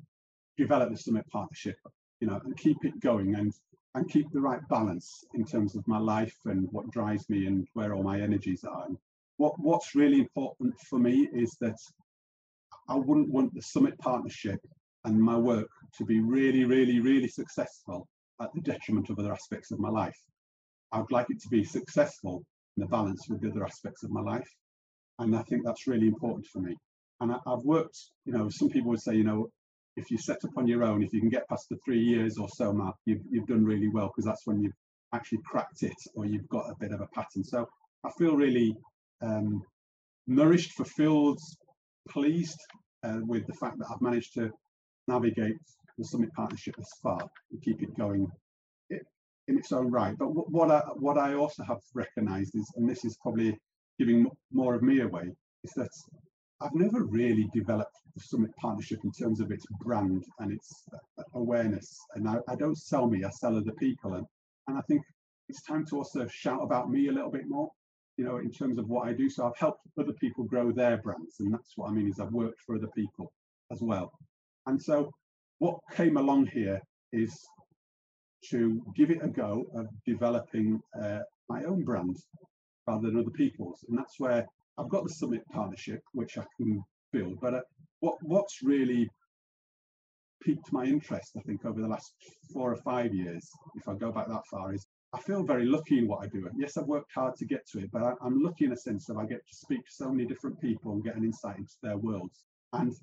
develop 0.57 0.89
the 0.89 0.97
Summit 0.97 1.25
Partnership, 1.31 1.77
you 2.19 2.27
know, 2.27 2.41
and 2.43 2.57
keep 2.57 2.77
it 2.83 2.99
going 2.99 3.35
and 3.35 3.53
and 3.95 4.09
keep 4.09 4.31
the 4.31 4.39
right 4.39 4.61
balance 4.69 5.23
in 5.33 5.43
terms 5.43 5.75
of 5.75 5.87
my 5.87 5.97
life 5.97 6.37
and 6.45 6.67
what 6.71 6.89
drives 6.91 7.27
me 7.29 7.47
and 7.47 7.67
where 7.73 7.93
all 7.93 8.03
my 8.03 8.21
energies 8.21 8.63
are. 8.63 8.85
And 8.87 8.97
what 9.39 9.53
what's 9.57 9.95
really 9.95 10.19
important 10.19 10.75
for 10.89 10.99
me 10.99 11.29
is 11.33 11.55
that 11.61 11.77
I 12.89 12.95
wouldn't 12.95 13.29
want 13.29 13.53
the 13.53 13.61
Summit 13.61 13.97
Partnership 13.99 14.59
and 15.05 15.17
my 15.17 15.37
work 15.37 15.69
to 15.97 16.03
be 16.03 16.19
really, 16.19 16.65
really, 16.65 16.99
really 16.99 17.29
successful 17.29 18.05
at 18.41 18.49
the 18.53 18.61
detriment 18.61 19.09
of 19.09 19.17
other 19.17 19.31
aspects 19.31 19.71
of 19.71 19.79
my 19.79 19.89
life. 19.89 20.17
I 20.91 20.99
would 20.99 21.11
like 21.11 21.27
it 21.29 21.39
to 21.41 21.47
be 21.47 21.63
successful 21.63 22.43
in 22.75 22.81
the 22.81 22.87
balance 22.87 23.29
with 23.29 23.39
the 23.41 23.49
other 23.49 23.63
aspects 23.63 24.03
of 24.03 24.11
my 24.11 24.19
life. 24.21 24.49
And 25.19 25.33
I 25.33 25.43
think 25.43 25.63
that's 25.63 25.87
really 25.87 26.07
important 26.07 26.45
for 26.47 26.59
me. 26.59 26.75
And 27.21 27.31
I, 27.31 27.37
have 27.47 27.63
worked, 27.63 27.97
you 28.25 28.33
know, 28.33 28.49
some 28.49 28.69
people 28.69 28.89
would 28.89 29.01
say, 29.01 29.15
you 29.15 29.23
know, 29.23 29.49
if 29.95 30.11
you 30.11 30.17
set 30.17 30.43
up 30.43 30.57
on 30.57 30.67
your 30.67 30.83
own, 30.83 31.01
if 31.01 31.13
you 31.13 31.21
can 31.21 31.29
get 31.29 31.47
past 31.47 31.67
the 31.69 31.77
three 31.85 32.01
years 32.01 32.37
or 32.37 32.49
so 32.49 32.73
mark, 32.73 32.95
you've, 33.05 33.21
you've 33.29 33.47
done 33.47 33.63
really 33.63 33.87
well 33.87 34.07
because 34.07 34.25
that's 34.25 34.45
when 34.45 34.61
you've 34.61 34.79
actually 35.13 35.39
cracked 35.45 35.83
it 35.83 35.95
or 36.15 36.25
you've 36.25 36.47
got 36.49 36.69
a 36.69 36.75
bit 36.77 36.91
of 36.91 36.99
a 36.99 37.07
pattern. 37.15 37.43
So 37.43 37.67
I 38.03 38.09
feel 38.17 38.35
really 38.35 38.75
um, 39.21 39.61
nourished, 40.27 40.73
fulfilled, 40.73 41.39
pleased 42.07 42.59
uh, 43.03 43.19
with 43.21 43.45
the 43.47 43.53
fact 43.53 43.77
that 43.79 43.87
I've 43.91 44.01
managed 44.01 44.33
to 44.35 44.51
navigate 45.07 45.57
the 45.97 46.05
Summit 46.05 46.29
Partnership 46.35 46.75
this 46.77 46.91
far 47.01 47.19
and 47.51 47.61
keep 47.61 47.81
it 47.81 47.97
going 47.97 48.27
in 49.49 49.57
its 49.57 49.71
own 49.71 49.89
right. 49.91 50.15
But 50.17 50.27
what 50.27 50.71
I, 50.71 50.79
what 50.95 51.17
I 51.17 51.33
also 51.33 51.63
have 51.63 51.79
recognised 51.93 52.55
is, 52.55 52.71
and 52.75 52.87
this 52.87 53.03
is 53.03 53.17
probably 53.21 53.57
giving 53.97 54.27
more 54.51 54.75
of 54.75 54.83
me 54.83 55.01
away, 55.01 55.31
is 55.63 55.71
that 55.75 55.89
I've 56.61 56.75
never 56.75 57.03
really 57.03 57.49
developed 57.53 57.95
the 58.15 58.21
Summit 58.21 58.51
Partnership 58.61 58.99
in 59.03 59.11
terms 59.11 59.39
of 59.41 59.51
its 59.51 59.65
brand 59.81 60.23
and 60.39 60.51
its 60.51 60.83
uh, 60.93 61.23
awareness. 61.33 61.97
And 62.15 62.29
I, 62.29 62.37
I 62.47 62.55
don't 62.55 62.77
sell 62.77 63.09
me, 63.09 63.23
I 63.23 63.29
sell 63.31 63.57
other 63.57 63.73
people. 63.79 64.13
And, 64.13 64.25
and 64.67 64.77
I 64.77 64.81
think 64.81 65.01
it's 65.49 65.63
time 65.63 65.85
to 65.87 65.97
also 65.97 66.27
shout 66.27 66.61
about 66.61 66.89
me 66.89 67.07
a 67.07 67.11
little 67.11 67.31
bit 67.31 67.47
more 67.47 67.69
you 68.19 68.25
know, 68.25 68.39
in 68.39 68.51
terms 68.51 68.77
of 68.77 68.89
what 68.89 69.07
I 69.07 69.13
do. 69.13 69.29
So 69.29 69.47
I've 69.47 69.57
helped 69.57 69.79
other 69.97 70.11
people 70.19 70.43
grow 70.43 70.73
their 70.73 70.97
brands, 70.97 71.35
and 71.39 71.53
that's 71.53 71.71
what 71.77 71.89
I 71.89 71.93
mean 71.93 72.09
is 72.09 72.19
I've 72.19 72.33
worked 72.33 72.59
for 72.65 72.75
other 72.75 72.89
people 72.93 73.31
as 73.71 73.79
well. 73.81 74.11
And 74.65 74.81
so 74.81 75.09
what 75.59 75.79
came 75.93 76.17
along 76.17 76.47
here 76.47 76.81
is 77.13 77.33
to 78.49 78.81
give 78.97 79.09
it 79.09 79.23
a 79.23 79.29
go 79.29 79.63
of 79.73 79.87
developing 80.05 80.81
uh, 81.01 81.19
my 81.47 81.63
own 81.63 81.85
brand 81.85 82.17
rather 82.87 83.07
than 83.07 83.17
other 83.17 83.31
people's, 83.31 83.85
and 83.87 83.97
that's 83.97 84.19
where 84.19 84.45
I've 84.77 84.89
got 84.89 85.05
the 85.05 85.13
Summit 85.13 85.43
partnership, 85.53 86.01
which 86.11 86.37
I 86.37 86.43
can 86.57 86.83
build. 87.13 87.39
But 87.39 87.53
uh, 87.53 87.61
what 88.01 88.17
what's 88.23 88.61
really 88.61 89.09
piqued 90.43 90.73
my 90.73 90.83
interest, 90.83 91.37
I 91.37 91.41
think, 91.43 91.63
over 91.63 91.79
the 91.79 91.87
last 91.87 92.11
four 92.51 92.69
or 92.73 92.81
five 92.91 93.13
years, 93.13 93.47
if 93.75 93.87
I 93.87 93.93
go 93.93 94.11
back 94.11 94.27
that 94.27 94.45
far, 94.51 94.73
is 94.73 94.85
I 95.11 95.19
feel 95.19 95.43
very 95.43 95.65
lucky 95.65 95.97
in 95.97 96.07
what 96.07 96.23
I 96.23 96.27
do. 96.27 96.47
Yes, 96.55 96.77
I've 96.77 96.85
worked 96.85 97.11
hard 97.13 97.35
to 97.37 97.45
get 97.45 97.67
to 97.69 97.79
it, 97.79 97.91
but 97.91 98.03
I, 98.03 98.13
am 98.23 98.43
lucky 98.43 98.65
in 98.65 98.73
a 98.73 98.77
sense 98.77 99.05
that 99.07 99.17
I 99.17 99.25
get 99.25 99.47
to 99.47 99.55
speak 99.55 99.85
to 99.85 99.91
so 99.91 100.11
many 100.11 100.25
different 100.25 100.61
people 100.61 100.91
and 100.91 101.03
get 101.03 101.15
an 101.15 101.23
insight 101.23 101.57
into 101.57 101.73
their 101.81 101.97
worlds. 101.97 102.45
And 102.73 102.93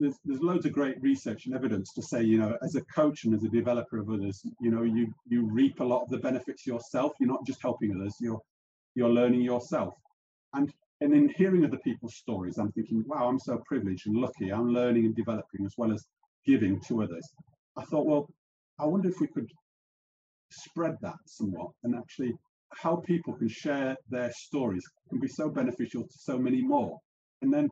there's, 0.00 0.16
there's 0.24 0.40
loads 0.40 0.64
of 0.64 0.72
great 0.72 1.00
research 1.02 1.44
and 1.46 1.54
evidence 1.54 1.92
to 1.92 2.02
say, 2.02 2.22
you 2.22 2.38
know, 2.38 2.56
as 2.62 2.74
a 2.74 2.84
coach 2.84 3.24
and 3.24 3.34
as 3.34 3.44
a 3.44 3.48
developer 3.48 3.98
of 3.98 4.10
others, 4.10 4.42
you 4.60 4.70
know, 4.70 4.82
you 4.82 5.12
you 5.28 5.46
reap 5.46 5.80
a 5.80 5.84
lot 5.84 6.02
of 6.02 6.08
the 6.08 6.18
benefits 6.18 6.66
yourself. 6.66 7.12
You're 7.20 7.28
not 7.28 7.46
just 7.46 7.60
helping 7.60 7.94
others, 7.94 8.16
you're 8.18 8.40
you're 8.94 9.10
learning 9.10 9.42
yourself. 9.42 9.94
And 10.54 10.72
and 11.02 11.12
in 11.14 11.28
hearing 11.28 11.64
other 11.64 11.78
people's 11.78 12.14
stories, 12.14 12.58
I'm 12.58 12.72
thinking, 12.72 13.04
wow, 13.06 13.28
I'm 13.28 13.38
so 13.38 13.62
privileged 13.66 14.06
and 14.06 14.16
lucky. 14.16 14.50
I'm 14.50 14.72
learning 14.72 15.04
and 15.04 15.14
developing 15.14 15.66
as 15.66 15.74
well 15.76 15.92
as 15.92 16.04
giving 16.46 16.80
to 16.88 17.02
others. 17.02 17.28
I 17.76 17.84
thought, 17.84 18.06
well, 18.06 18.28
I 18.78 18.86
wonder 18.86 19.08
if 19.08 19.20
we 19.20 19.26
could 19.26 19.50
spread 20.52 20.96
that 21.02 21.16
somewhat 21.26 21.70
and 21.82 21.94
actually 21.94 22.32
how 22.74 22.96
people 22.96 23.34
can 23.34 23.48
share 23.48 23.96
their 24.10 24.30
stories 24.32 24.82
can 25.10 25.20
be 25.20 25.28
so 25.28 25.48
beneficial 25.48 26.02
to 26.02 26.18
so 26.18 26.38
many 26.38 26.62
more. 26.62 26.98
And 27.42 27.52
then 27.52 27.68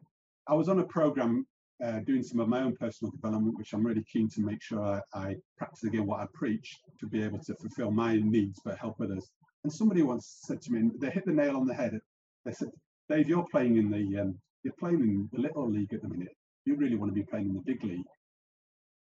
I 0.46 0.54
was 0.54 0.68
on 0.68 0.80
a 0.80 0.84
program 0.84 1.46
uh, 1.82 2.00
doing 2.00 2.22
some 2.22 2.40
of 2.40 2.48
my 2.48 2.60
own 2.60 2.76
personal 2.76 3.10
development, 3.10 3.56
which 3.56 3.72
I'm 3.72 3.86
really 3.86 4.04
keen 4.12 4.28
to 4.30 4.42
make 4.42 4.62
sure 4.62 4.82
I, 4.84 5.00
I, 5.18 5.36
practice 5.56 5.84
again 5.84 6.06
what 6.06 6.20
I 6.20 6.26
preach 6.34 6.78
to 7.00 7.06
be 7.06 7.22
able 7.22 7.38
to 7.38 7.54
fulfill 7.54 7.90
my 7.90 8.20
needs 8.22 8.60
but 8.64 8.78
help 8.78 9.00
others. 9.00 9.26
And 9.64 9.72
somebody 9.72 10.02
once 10.02 10.40
said 10.46 10.60
to 10.62 10.72
me, 10.72 10.90
they 11.00 11.10
hit 11.10 11.24
the 11.24 11.32
nail 11.32 11.56
on 11.56 11.66
the 11.66 11.74
head. 11.74 11.98
They 12.44 12.52
said, 12.52 12.68
"Dave, 13.08 13.28
you're 13.28 13.46
playing 13.50 13.76
in 13.76 13.90
the 13.90 14.20
um, 14.20 14.38
you're 14.62 14.74
playing 14.78 15.00
in 15.00 15.28
the 15.32 15.40
little 15.40 15.70
league 15.70 15.92
at 15.92 16.02
the 16.02 16.08
minute. 16.08 16.34
You 16.64 16.76
really 16.76 16.96
want 16.96 17.10
to 17.10 17.14
be 17.14 17.24
playing 17.24 17.46
in 17.46 17.54
the 17.54 17.62
big 17.64 17.82
league." 17.84 18.06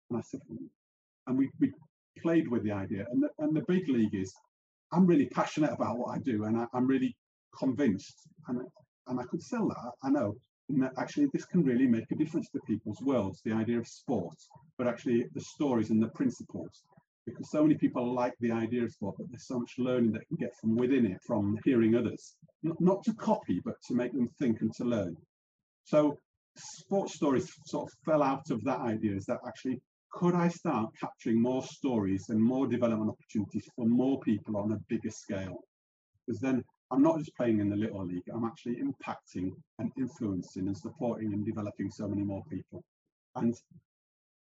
And 0.10 0.20
I 0.20 0.22
said, 0.22 0.42
and 1.28 1.38
we, 1.38 1.50
we 1.60 1.72
played 2.22 2.48
with 2.48 2.64
the 2.64 2.72
idea. 2.72 3.06
And 3.12 3.24
the, 3.24 3.30
and 3.40 3.56
the 3.56 3.64
big 3.68 3.88
league 3.88 4.14
is, 4.16 4.34
I'm 4.92 5.06
really 5.06 5.28
passionate 5.28 5.72
about 5.72 5.98
what 5.98 6.16
I 6.16 6.20
do, 6.20 6.44
and 6.46 6.58
I, 6.58 6.66
am 6.76 6.86
really 6.86 7.16
convinced, 7.58 8.16
and 8.48 8.62
and 9.08 9.20
I 9.20 9.24
could 9.24 9.42
sell 9.42 9.68
that. 9.68 9.92
I 10.04 10.10
know. 10.10 10.36
And 10.70 10.84
that 10.84 10.94
actually, 10.98 11.28
this 11.34 11.46
can 11.46 11.64
really 11.64 11.88
make 11.88 12.10
a 12.12 12.16
difference 12.16 12.48
to 12.52 12.60
people's 12.68 13.02
worlds. 13.02 13.42
The 13.44 13.54
idea 13.54 13.80
of 13.80 13.88
sport, 13.88 14.36
but 14.78 14.88
actually 14.88 15.26
the 15.34 15.42
stories 15.42 15.90
and 15.90 16.02
the 16.02 16.10
principles, 16.10 16.84
because 17.26 17.50
so 17.52 17.64
many 17.64 17.76
people 17.76 18.14
like 18.14 18.34
the 18.40 18.52
idea 18.52 18.84
of 18.84 18.92
sport, 18.92 19.16
but 19.18 19.28
there's 19.30 19.48
so 19.48 19.60
much 19.60 19.74
learning 19.78 20.12
that 20.14 20.28
can 20.28 20.38
get 20.38 20.52
from 20.60 20.76
within 20.76 21.06
it, 21.06 21.18
from 21.26 21.58
hearing 21.66 21.96
others, 21.96 22.36
not, 22.64 22.80
not 22.80 23.04
to 23.04 23.14
copy, 23.14 23.60
but 23.66 23.76
to 23.88 23.96
make 23.96 24.14
them 24.14 24.28
think 24.40 24.62
and 24.62 24.74
to 24.76 24.84
learn. 24.84 25.16
So 25.86 26.18
sports 26.58 27.16
stories 27.16 27.50
sort 27.66 27.84
of 27.84 27.90
fell 28.06 28.24
out 28.24 28.50
of 28.50 28.64
that 28.64 28.80
idea 28.80 29.16
is 29.16 29.26
that 29.26 29.40
actually 29.48 29.82
could 30.12 30.36
I 30.36 30.50
start 30.50 30.92
capturing 31.00 31.42
more 31.42 31.64
stories 31.64 32.30
and 32.30 32.42
more 32.42 32.68
development 32.68 33.10
opportunities 33.10 33.68
for 33.76 33.86
more 33.86 34.20
people 34.20 34.58
on 34.58 34.74
a 34.74 34.80
bigger 34.90 35.10
scale? 35.10 35.64
Because 36.26 36.42
then 36.42 36.64
I'm 36.92 37.02
not 37.02 37.18
just 37.18 37.36
playing 37.36 37.60
in 37.60 37.70
the 37.70 37.76
little 37.76 38.06
league, 38.06 38.30
I'm 38.34 38.44
actually 38.44 38.76
impacting 38.76 39.52
and 39.80 39.92
influencing 39.98 40.68
and 40.68 40.78
supporting 40.78 41.34
and 41.34 41.46
developing 41.46 41.90
so 41.90 42.08
many 42.08 42.24
more 42.24 42.44
people. 42.50 42.84
And 43.36 43.56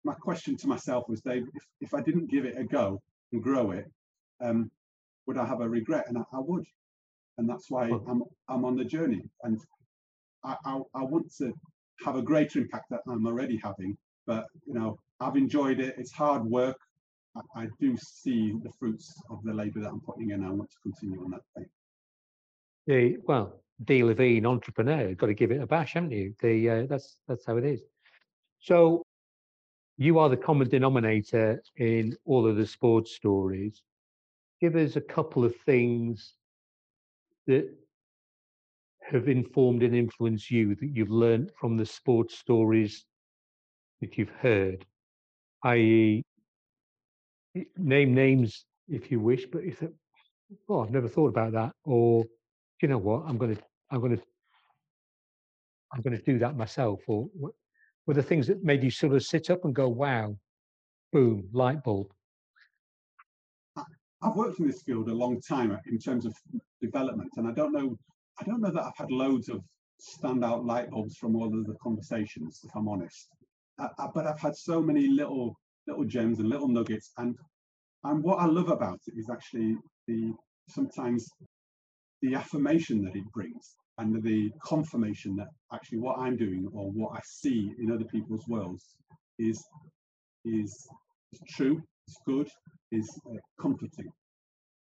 my 0.02 0.14
question 0.14 0.56
to 0.56 0.66
myself 0.66 1.04
was, 1.08 1.20
Dave, 1.20 1.46
if, 1.54 1.62
if 1.80 1.94
I 1.94 2.02
didn't 2.02 2.30
give 2.30 2.44
it 2.44 2.58
a 2.58 2.64
go 2.64 3.00
and 3.32 3.42
grow 3.42 3.70
it, 3.70 3.86
um, 4.40 4.70
would 5.26 5.38
I 5.38 5.46
have 5.46 5.60
a 5.60 5.68
regret? 5.68 6.06
And 6.08 6.18
I, 6.18 6.22
I 6.32 6.40
would. 6.40 6.64
And 7.38 7.48
that's 7.48 7.70
why 7.70 7.90
I'm 8.08 8.22
I'm 8.48 8.64
on 8.64 8.76
the 8.76 8.84
journey. 8.84 9.22
And 9.42 9.60
I, 10.44 10.56
I, 10.64 10.80
I 10.94 11.02
want 11.02 11.32
to 11.38 11.52
have 12.04 12.16
a 12.16 12.22
greater 12.22 12.60
impact 12.60 12.86
that 12.90 13.00
I'm 13.08 13.26
already 13.26 13.60
having. 13.62 13.96
But 14.26 14.46
you 14.66 14.74
know, 14.74 14.98
I've 15.20 15.36
enjoyed 15.36 15.80
it. 15.80 15.94
It's 15.98 16.12
hard 16.12 16.44
work. 16.44 16.76
I, 17.36 17.62
I 17.62 17.68
do 17.80 17.96
see 17.96 18.52
the 18.62 18.70
fruits 18.78 19.14
of 19.30 19.42
the 19.44 19.52
labour 19.52 19.80
that 19.80 19.88
I'm 19.88 20.00
putting 20.00 20.30
in. 20.30 20.44
I 20.44 20.50
want 20.50 20.70
to 20.70 20.76
continue 20.82 21.22
on 21.24 21.30
that 21.32 21.42
thing. 21.56 21.66
The 22.86 23.18
well, 23.26 23.60
D 23.84 24.04
Levine 24.04 24.46
entrepreneur, 24.46 25.14
got 25.14 25.26
to 25.26 25.34
give 25.34 25.50
it 25.50 25.60
a 25.60 25.66
bash, 25.66 25.94
haven't 25.94 26.12
you? 26.12 26.34
The 26.40 26.70
uh, 26.70 26.86
that's 26.88 27.16
that's 27.26 27.46
how 27.46 27.56
it 27.56 27.64
is. 27.64 27.82
So 28.60 29.02
you 29.96 30.18
are 30.18 30.28
the 30.28 30.36
common 30.36 30.68
denominator 30.68 31.62
in 31.76 32.16
all 32.24 32.46
of 32.46 32.56
the 32.56 32.66
sports 32.66 33.14
stories. 33.14 33.82
Give 34.60 34.76
us 34.76 34.96
a 34.96 35.00
couple 35.00 35.44
of 35.44 35.54
things 35.66 36.34
that 37.46 37.70
have 39.02 39.28
informed 39.28 39.82
and 39.82 39.94
influenced 39.94 40.50
you 40.50 40.74
that 40.76 40.90
you've 40.94 41.10
learned 41.10 41.52
from 41.60 41.76
the 41.76 41.86
sports 41.86 42.38
stories 42.38 43.04
that 44.00 44.16
you've 44.16 44.30
heard, 44.30 44.84
i.e., 45.64 46.22
name 47.76 48.14
names 48.14 48.64
if 48.88 49.10
you 49.10 49.20
wish, 49.20 49.46
but 49.46 49.64
you 49.64 49.70
if 49.70 49.90
oh, 50.68 50.80
I've 50.80 50.90
never 50.90 51.08
thought 51.08 51.28
about 51.28 51.52
that, 51.52 51.72
or 51.84 52.24
you 52.82 52.88
know 52.88 52.98
what, 52.98 53.24
I'm 53.26 53.38
going 53.38 53.56
to, 53.56 53.62
I'm 53.90 54.00
going 54.00 54.16
to, 54.16 54.22
I'm 55.92 56.02
going 56.02 56.16
to 56.16 56.22
do 56.22 56.38
that 56.38 56.56
myself, 56.56 57.00
or 57.06 57.28
were 58.06 58.14
the 58.14 58.22
things 58.22 58.46
that 58.48 58.62
made 58.62 58.82
you 58.82 58.90
sort 58.90 59.14
of 59.14 59.22
sit 59.22 59.50
up 59.50 59.64
and 59.64 59.74
go, 59.74 59.88
wow, 59.88 60.36
boom, 61.12 61.48
light 61.52 61.82
bulb? 61.82 62.12
I've 64.22 64.36
worked 64.36 64.58
in 64.58 64.66
this 64.66 64.82
field 64.82 65.08
a 65.08 65.14
long 65.14 65.40
time 65.40 65.72
uh, 65.72 65.76
in 65.86 65.98
terms 65.98 66.24
of 66.24 66.34
development, 66.80 67.30
and 67.36 67.46
I 67.46 67.52
don't 67.52 67.72
know, 67.72 67.96
I 68.40 68.44
don't 68.44 68.60
know 68.60 68.70
that 68.70 68.82
I've 68.82 68.96
had 68.96 69.10
loads 69.10 69.48
of 69.48 69.62
standout 70.00 70.64
light 70.64 70.90
bulbs 70.90 71.16
from 71.16 71.36
all 71.36 71.46
of 71.46 71.66
the 71.66 71.76
conversations, 71.82 72.60
if 72.64 72.74
I'm 72.74 72.88
honest. 72.88 73.28
Uh, 73.78 73.88
uh, 73.98 74.08
but 74.14 74.26
I've 74.26 74.40
had 74.40 74.56
so 74.56 74.80
many 74.80 75.08
little 75.08 75.56
little 75.86 76.04
gems 76.04 76.38
and 76.38 76.48
little 76.48 76.68
nuggets, 76.68 77.12
and 77.18 77.36
and 78.04 78.22
what 78.22 78.38
I 78.38 78.46
love 78.46 78.68
about 78.68 79.00
it 79.06 79.14
is 79.18 79.28
actually 79.30 79.76
the 80.06 80.32
sometimes 80.68 81.28
the 82.22 82.34
affirmation 82.34 83.02
that 83.04 83.16
it 83.16 83.24
brings 83.32 83.76
and 83.98 84.22
the 84.22 84.50
confirmation 84.62 85.36
that 85.36 85.48
actually 85.72 85.98
what 85.98 86.18
I'm 86.18 86.36
doing 86.36 86.68
or 86.72 86.90
what 86.90 87.16
I 87.16 87.20
see 87.24 87.72
in 87.78 87.92
other 87.92 88.04
people's 88.04 88.46
worlds 88.48 88.96
is 89.38 89.62
is, 90.44 90.86
true, 91.48 91.82
is 92.08 92.16
good, 92.26 92.48
is 92.92 93.08
uh, 93.30 93.36
comforting. 93.60 94.08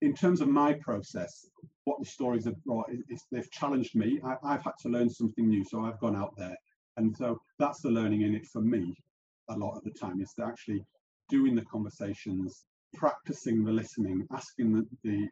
In 0.00 0.14
terms 0.14 0.40
of 0.40 0.48
my 0.48 0.74
process, 0.74 1.46
what 1.84 1.98
the 1.98 2.06
stories 2.06 2.44
have 2.44 2.62
brought 2.64 2.86
is, 2.90 3.00
is 3.08 3.22
they've 3.32 3.50
challenged 3.50 3.94
me. 3.96 4.20
I, 4.24 4.36
I've 4.44 4.62
had 4.62 4.74
to 4.82 4.88
learn 4.88 5.10
something 5.10 5.48
new, 5.48 5.64
so 5.64 5.84
I've 5.84 5.98
gone 5.98 6.16
out 6.16 6.34
there, 6.36 6.56
and 6.98 7.16
so 7.16 7.40
that's 7.58 7.80
the 7.80 7.90
learning 7.90 8.22
in 8.22 8.34
it 8.34 8.46
for 8.46 8.60
me. 8.60 8.94
A 9.50 9.56
lot 9.56 9.76
of 9.76 9.84
the 9.84 9.90
time 9.90 10.20
is 10.20 10.32
to 10.34 10.44
actually 10.44 10.84
doing 11.28 11.54
the 11.54 11.64
conversations, 11.64 12.64
practicing 12.94 13.64
the 13.64 13.72
listening, 13.72 14.26
asking 14.32 14.74
the, 14.74 14.86
the 15.04 15.28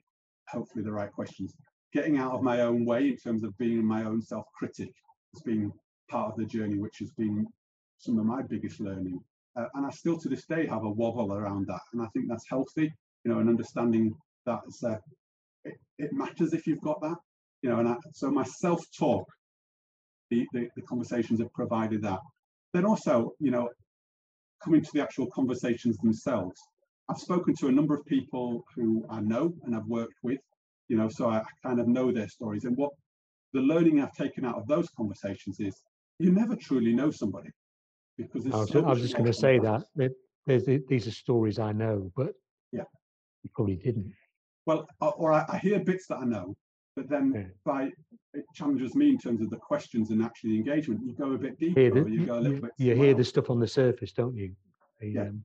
hopefully 0.48 0.84
the 0.84 0.92
right 0.92 1.12
questions, 1.12 1.52
getting 1.92 2.18
out 2.18 2.32
of 2.32 2.42
my 2.42 2.60
own 2.60 2.84
way 2.84 3.08
in 3.08 3.16
terms 3.16 3.42
of 3.42 3.56
being 3.58 3.84
my 3.84 4.04
own 4.04 4.22
self-critic 4.22 4.90
has 5.34 5.42
been 5.42 5.72
part 6.08 6.30
of 6.30 6.36
the 6.36 6.44
journey, 6.44 6.78
which 6.78 6.98
has 7.00 7.10
been 7.12 7.46
some 7.98 8.18
of 8.18 8.24
my 8.24 8.42
biggest 8.42 8.80
learning. 8.80 9.18
Uh, 9.58 9.66
and 9.74 9.86
I 9.86 9.90
still 9.90 10.18
to 10.18 10.28
this 10.28 10.46
day 10.46 10.66
have 10.66 10.84
a 10.84 10.90
wobble 10.90 11.32
around 11.32 11.66
that. 11.66 11.80
And 11.92 12.02
I 12.02 12.06
think 12.12 12.26
that's 12.28 12.48
healthy, 12.48 12.92
you 13.24 13.32
know, 13.32 13.40
and 13.40 13.48
understanding 13.48 14.14
that 14.44 14.60
uh, 14.84 14.96
it, 15.64 15.74
it, 15.98 16.12
matters 16.12 16.52
if 16.52 16.66
you've 16.66 16.82
got 16.82 17.00
that, 17.00 17.16
you 17.62 17.70
know, 17.70 17.78
and 17.78 17.88
I, 17.88 17.96
so 18.12 18.30
my 18.30 18.44
self-talk, 18.44 19.26
the, 20.30 20.46
the, 20.52 20.68
the 20.76 20.82
conversations 20.82 21.40
have 21.40 21.52
provided 21.52 22.02
that. 22.02 22.20
Then 22.72 22.84
also, 22.84 23.32
you 23.40 23.50
know, 23.50 23.68
coming 24.62 24.82
to 24.82 24.90
the 24.92 25.02
actual 25.02 25.26
conversations 25.30 25.96
themselves, 25.98 26.60
I've 27.08 27.18
spoken 27.18 27.54
to 27.60 27.68
a 27.68 27.72
number 27.72 27.94
of 27.94 28.04
people 28.06 28.64
who 28.74 29.04
I 29.08 29.20
know 29.20 29.54
and 29.64 29.76
I've 29.76 29.86
worked 29.86 30.14
with 30.22 30.40
you 30.88 30.96
know, 30.96 31.08
so 31.08 31.30
I, 31.30 31.42
kind 31.62 31.80
of 31.80 31.88
know 31.88 32.12
their 32.12 32.28
stories. 32.28 32.64
And 32.64 32.76
what 32.76 32.92
the 33.52 33.60
learning 33.60 34.00
I've 34.00 34.12
taken 34.12 34.44
out 34.44 34.56
of 34.56 34.66
those 34.66 34.88
conversations 34.96 35.60
is 35.60 35.74
you 36.18 36.32
never 36.32 36.56
truly 36.56 36.92
know 36.92 37.10
somebody 37.10 37.50
because 38.16 38.46
I 38.46 38.56
was, 38.56 38.70
so 38.70 38.84
I 38.84 38.90
was 38.90 39.02
just 39.02 39.14
going 39.14 39.26
to 39.26 39.32
say 39.32 39.58
that, 39.58 39.84
that 39.96 40.12
there's, 40.46 40.64
these 40.88 41.06
are 41.06 41.12
stories 41.12 41.58
I 41.58 41.72
know, 41.72 42.10
but 42.16 42.32
yeah, 42.72 42.84
you 43.42 43.50
probably 43.54 43.76
didn't. 43.76 44.12
Well, 44.64 44.86
or 45.00 45.32
I, 45.32 45.44
I 45.48 45.58
hear 45.58 45.78
bits 45.80 46.06
that 46.08 46.18
I 46.18 46.24
know, 46.24 46.56
but 46.96 47.08
then 47.08 47.32
yeah. 47.34 47.42
by 47.64 47.90
it 48.32 48.44
challenges 48.54 48.94
me 48.94 49.10
in 49.10 49.18
terms 49.18 49.42
of 49.42 49.50
the 49.50 49.56
questions 49.56 50.10
and 50.10 50.22
actually 50.22 50.50
the 50.50 50.56
engagement. 50.56 51.00
You 51.04 51.14
go 51.14 51.32
a 51.32 51.38
bit 51.38 51.58
deeper, 51.58 51.90
the, 51.90 52.10
you 52.10 52.26
go 52.26 52.38
a 52.38 52.40
little 52.40 52.54
you, 52.54 52.62
bit. 52.62 52.70
You 52.78 52.94
hear 52.96 53.14
the 53.14 53.24
stuff 53.24 53.50
on 53.50 53.60
the 53.60 53.68
surface, 53.68 54.12
don't 54.12 54.34
you? 54.34 54.52
The, 55.00 55.08
yeah. 55.08 55.20
Um, 55.22 55.44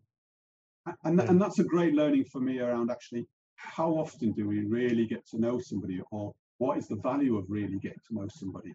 and, 1.04 1.20
yeah. 1.20 1.30
and 1.30 1.42
that's 1.42 1.60
a 1.60 1.64
great 1.64 1.94
learning 1.94 2.26
for 2.26 2.40
me 2.40 2.60
around 2.60 2.90
actually 2.90 3.28
how 3.56 3.92
often 3.92 4.32
do 4.32 4.48
we 4.48 4.66
really 4.66 5.06
get 5.06 5.26
to 5.28 5.40
know 5.40 5.60
somebody 5.60 6.02
or 6.12 6.34
what 6.58 6.78
is 6.78 6.88
the 6.88 6.96
value 6.98 7.38
of 7.38 7.46
really 7.48 7.78
getting 7.80 8.00
to 8.08 8.16
know 8.16 8.28
somebody 8.34 8.74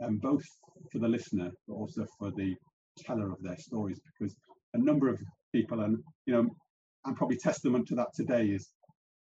and 0.00 0.08
um, 0.08 0.18
both 0.18 0.44
for 0.90 0.98
the 0.98 1.08
listener 1.08 1.50
but 1.68 1.74
also 1.74 2.06
for 2.18 2.30
the 2.30 2.54
teller 2.98 3.30
of 3.30 3.42
their 3.42 3.58
stories 3.58 4.00
because 4.06 4.34
a 4.74 4.78
number 4.78 5.08
of 5.08 5.20
people 5.52 5.80
and 5.80 5.98
you 6.26 6.32
know 6.32 6.48
and 7.04 7.16
probably 7.16 7.36
testament 7.36 7.86
to 7.86 7.94
that 7.94 8.08
today 8.14 8.46
is 8.46 8.70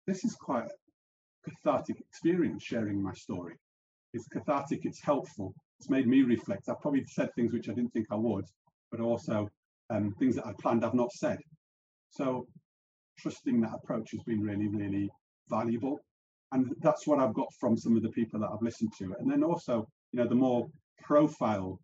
this 0.06 0.24
is 0.24 0.34
quite 0.34 0.68
cathartic 1.44 2.01
experience 2.01 2.62
sharing 2.62 3.02
my 3.02 3.12
story 3.12 3.55
it's 4.12 4.27
cathartic 4.28 4.81
it's 4.85 5.02
helpful 5.02 5.55
it's 5.78 5.90
made 5.90 6.06
me 6.06 6.23
reflect 6.23 6.69
i've 6.69 6.81
probably 6.81 7.05
said 7.06 7.28
things 7.35 7.52
which 7.52 7.69
i 7.69 7.73
didn't 7.73 7.93
think 7.93 8.06
i 8.10 8.16
would 8.16 8.44
but 8.90 9.01
also 9.01 9.48
um, 9.90 10.14
things 10.19 10.36
that 10.36 10.47
i 10.47 10.52
planned 10.60 10.85
i've 10.85 10.94
not 10.94 11.10
said 11.12 11.39
so 12.10 12.47
trusting 13.19 13.60
that 13.60 13.74
approach 13.74 14.10
has 14.12 14.23
been 14.24 14.40
really, 14.40 14.69
really 14.69 15.10
valuable. 15.48 16.01
And 16.52 16.74
that's 16.81 17.06
what 17.06 17.19
I've 17.19 17.35
got 17.35 17.48
from 17.59 17.77
some 17.77 17.97
of 17.97 18.02
the 18.02 18.10
people 18.10 18.40
that 18.40 18.51
I've 18.52 18.62
listened 18.62 18.93
to. 18.98 19.14
And 19.19 19.31
then 19.31 19.43
also, 19.43 19.86
you 20.12 20.20
know, 20.20 20.28
the 20.28 20.35
more 20.35 20.69
profile 21.02 21.78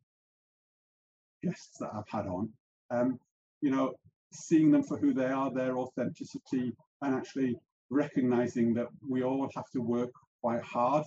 guests 1.43 1.78
that 1.80 1.90
I've 1.94 2.09
had 2.09 2.26
on, 2.26 2.51
um, 2.90 3.18
you 3.60 3.70
know, 3.70 3.94
seeing 4.32 4.70
them 4.70 4.82
for 4.82 4.98
who 4.98 5.14
they 5.14 5.26
are, 5.26 5.51
their 5.51 5.78
authenticity, 5.78 6.72
and 7.01 7.14
actually 7.14 7.56
recognizing 7.90 8.74
that 8.74 8.89
we 9.09 9.23
all 9.23 9.48
have 9.55 9.70
to 9.73 9.81
work 9.81 10.10
quite 10.40 10.62
hard. 10.62 11.05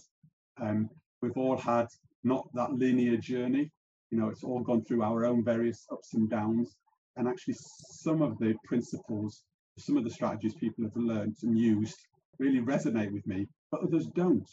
Um, 0.60 0.90
we've 1.22 1.38
all 1.38 1.58
had 1.58 1.88
not 2.24 2.48
that 2.54 2.74
linear 2.74 3.18
journey. 3.18 3.72
You 4.10 4.20
know, 4.20 4.30
it's 4.30 4.44
all 4.44 4.60
gone 4.62 4.84
through 4.84 5.04
our 5.04 5.26
own 5.26 5.44
various 5.44 5.86
ups 5.92 6.14
and 6.14 6.30
downs. 6.30 6.76
And 7.16 7.28
actually, 7.28 7.56
some 7.58 8.22
of 8.22 8.38
the 8.40 8.56
principles 8.66 9.44
some 9.78 9.98
of 9.98 10.04
the 10.04 10.10
strategies 10.10 10.54
people 10.56 10.84
have 10.84 10.96
learned 10.96 11.38
and 11.44 11.58
used 11.58 11.98
really 12.40 12.60
resonate 12.60 13.12
with 13.12 13.26
me, 13.28 13.48
but 13.72 13.82
others 13.82 14.08
don't. 14.16 14.50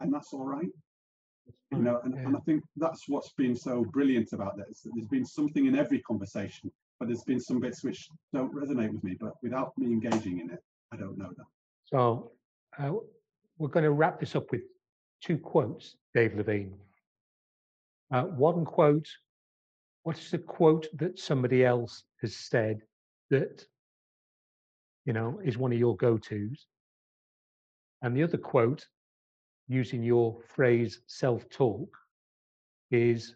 And 0.00 0.12
that's 0.12 0.32
all 0.32 0.44
right. 0.44 0.68
You 1.72 1.78
know, 1.78 2.00
and, 2.04 2.14
and 2.14 2.36
I 2.36 2.40
think 2.40 2.62
that's 2.76 3.04
what's 3.08 3.32
been 3.32 3.54
so 3.54 3.84
brilliant 3.84 4.32
about 4.32 4.56
this. 4.56 4.82
That 4.82 4.92
there's 4.94 5.08
been 5.08 5.26
something 5.26 5.66
in 5.66 5.76
every 5.76 6.00
conversation, 6.00 6.70
but 6.98 7.08
there's 7.08 7.24
been 7.24 7.40
some 7.40 7.60
bits 7.60 7.84
which 7.84 8.08
don't 8.32 8.54
resonate 8.54 8.92
with 8.92 9.04
me. 9.04 9.16
But 9.20 9.32
without 9.42 9.76
me 9.76 9.86
engaging 9.86 10.40
in 10.40 10.50
it, 10.50 10.60
I 10.94 10.96
don't 10.96 11.18
know 11.18 11.32
that. 11.36 11.46
So 11.84 12.32
uh, 12.78 12.92
we're 13.58 13.68
going 13.68 13.84
to 13.84 13.90
wrap 13.90 14.20
this 14.20 14.36
up 14.36 14.50
with 14.50 14.62
two 15.20 15.38
quotes, 15.38 15.96
Dave 16.14 16.34
Levine. 16.36 16.74
Uh, 18.12 18.22
one 18.22 18.64
quote, 18.64 19.08
what's 20.04 20.30
the 20.30 20.38
quote 20.38 20.86
that 20.94 21.18
somebody 21.18 21.64
else 21.64 22.04
has 22.20 22.36
said 22.36 22.82
that 23.30 23.66
you 25.04 25.12
know, 25.12 25.40
is 25.44 25.58
one 25.58 25.72
of 25.72 25.78
your 25.78 25.96
go-tos. 25.96 26.66
And 28.02 28.16
the 28.16 28.22
other 28.22 28.38
quote, 28.38 28.86
using 29.68 30.02
your 30.02 30.38
phrase 30.54 31.00
self-talk, 31.06 31.88
is 32.90 33.34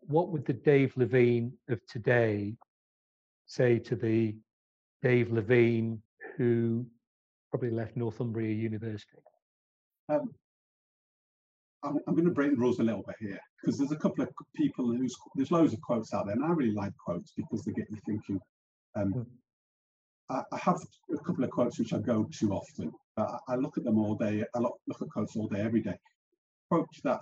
what 0.00 0.30
would 0.30 0.44
the 0.46 0.52
Dave 0.52 0.96
Levine 0.96 1.52
of 1.68 1.84
today 1.86 2.54
say 3.46 3.78
to 3.78 3.96
the 3.96 4.36
Dave 5.02 5.32
Levine 5.32 6.02
who 6.38 6.86
probably 7.50 7.70
left 7.70 7.96
Northumbria 7.96 8.54
University? 8.54 9.18
Um, 10.08 10.30
I'm, 11.84 11.98
I'm, 12.06 12.14
going 12.14 12.24
to 12.24 12.32
break 12.32 12.50
the 12.52 12.56
rules 12.56 12.78
a 12.78 12.82
little 12.82 13.04
bit 13.06 13.16
here 13.20 13.38
because 13.60 13.76
there's 13.76 13.92
a 13.92 13.96
couple 13.96 14.24
of 14.24 14.30
people 14.56 14.86
who's 14.86 15.14
there's 15.34 15.50
loads 15.50 15.74
of 15.74 15.80
quotes 15.82 16.14
out 16.14 16.26
there, 16.26 16.34
and 16.34 16.44
I 16.44 16.50
really 16.50 16.72
like 16.72 16.92
quotes 16.96 17.32
because 17.36 17.62
they 17.64 17.72
get 17.72 17.90
you 17.90 17.98
thinking 18.06 18.40
Um, 18.96 19.12
mm. 19.12 19.26
I, 20.30 20.42
I, 20.52 20.58
have 20.58 20.78
a 21.12 21.24
couple 21.24 21.44
of 21.44 21.50
quotes 21.50 21.78
which 21.78 21.92
I 21.92 21.98
go 21.98 22.28
to 22.40 22.52
often. 22.52 22.92
I, 23.16 23.38
I 23.48 23.54
look 23.56 23.76
at 23.76 23.84
them 23.84 23.98
all 23.98 24.14
day. 24.14 24.44
I 24.54 24.58
look, 24.58 24.78
look 24.86 25.02
at 25.02 25.08
quotes 25.08 25.36
all 25.36 25.48
day, 25.48 25.60
every 25.60 25.80
day. 25.80 25.96
Quote 26.70 26.88
that 27.04 27.20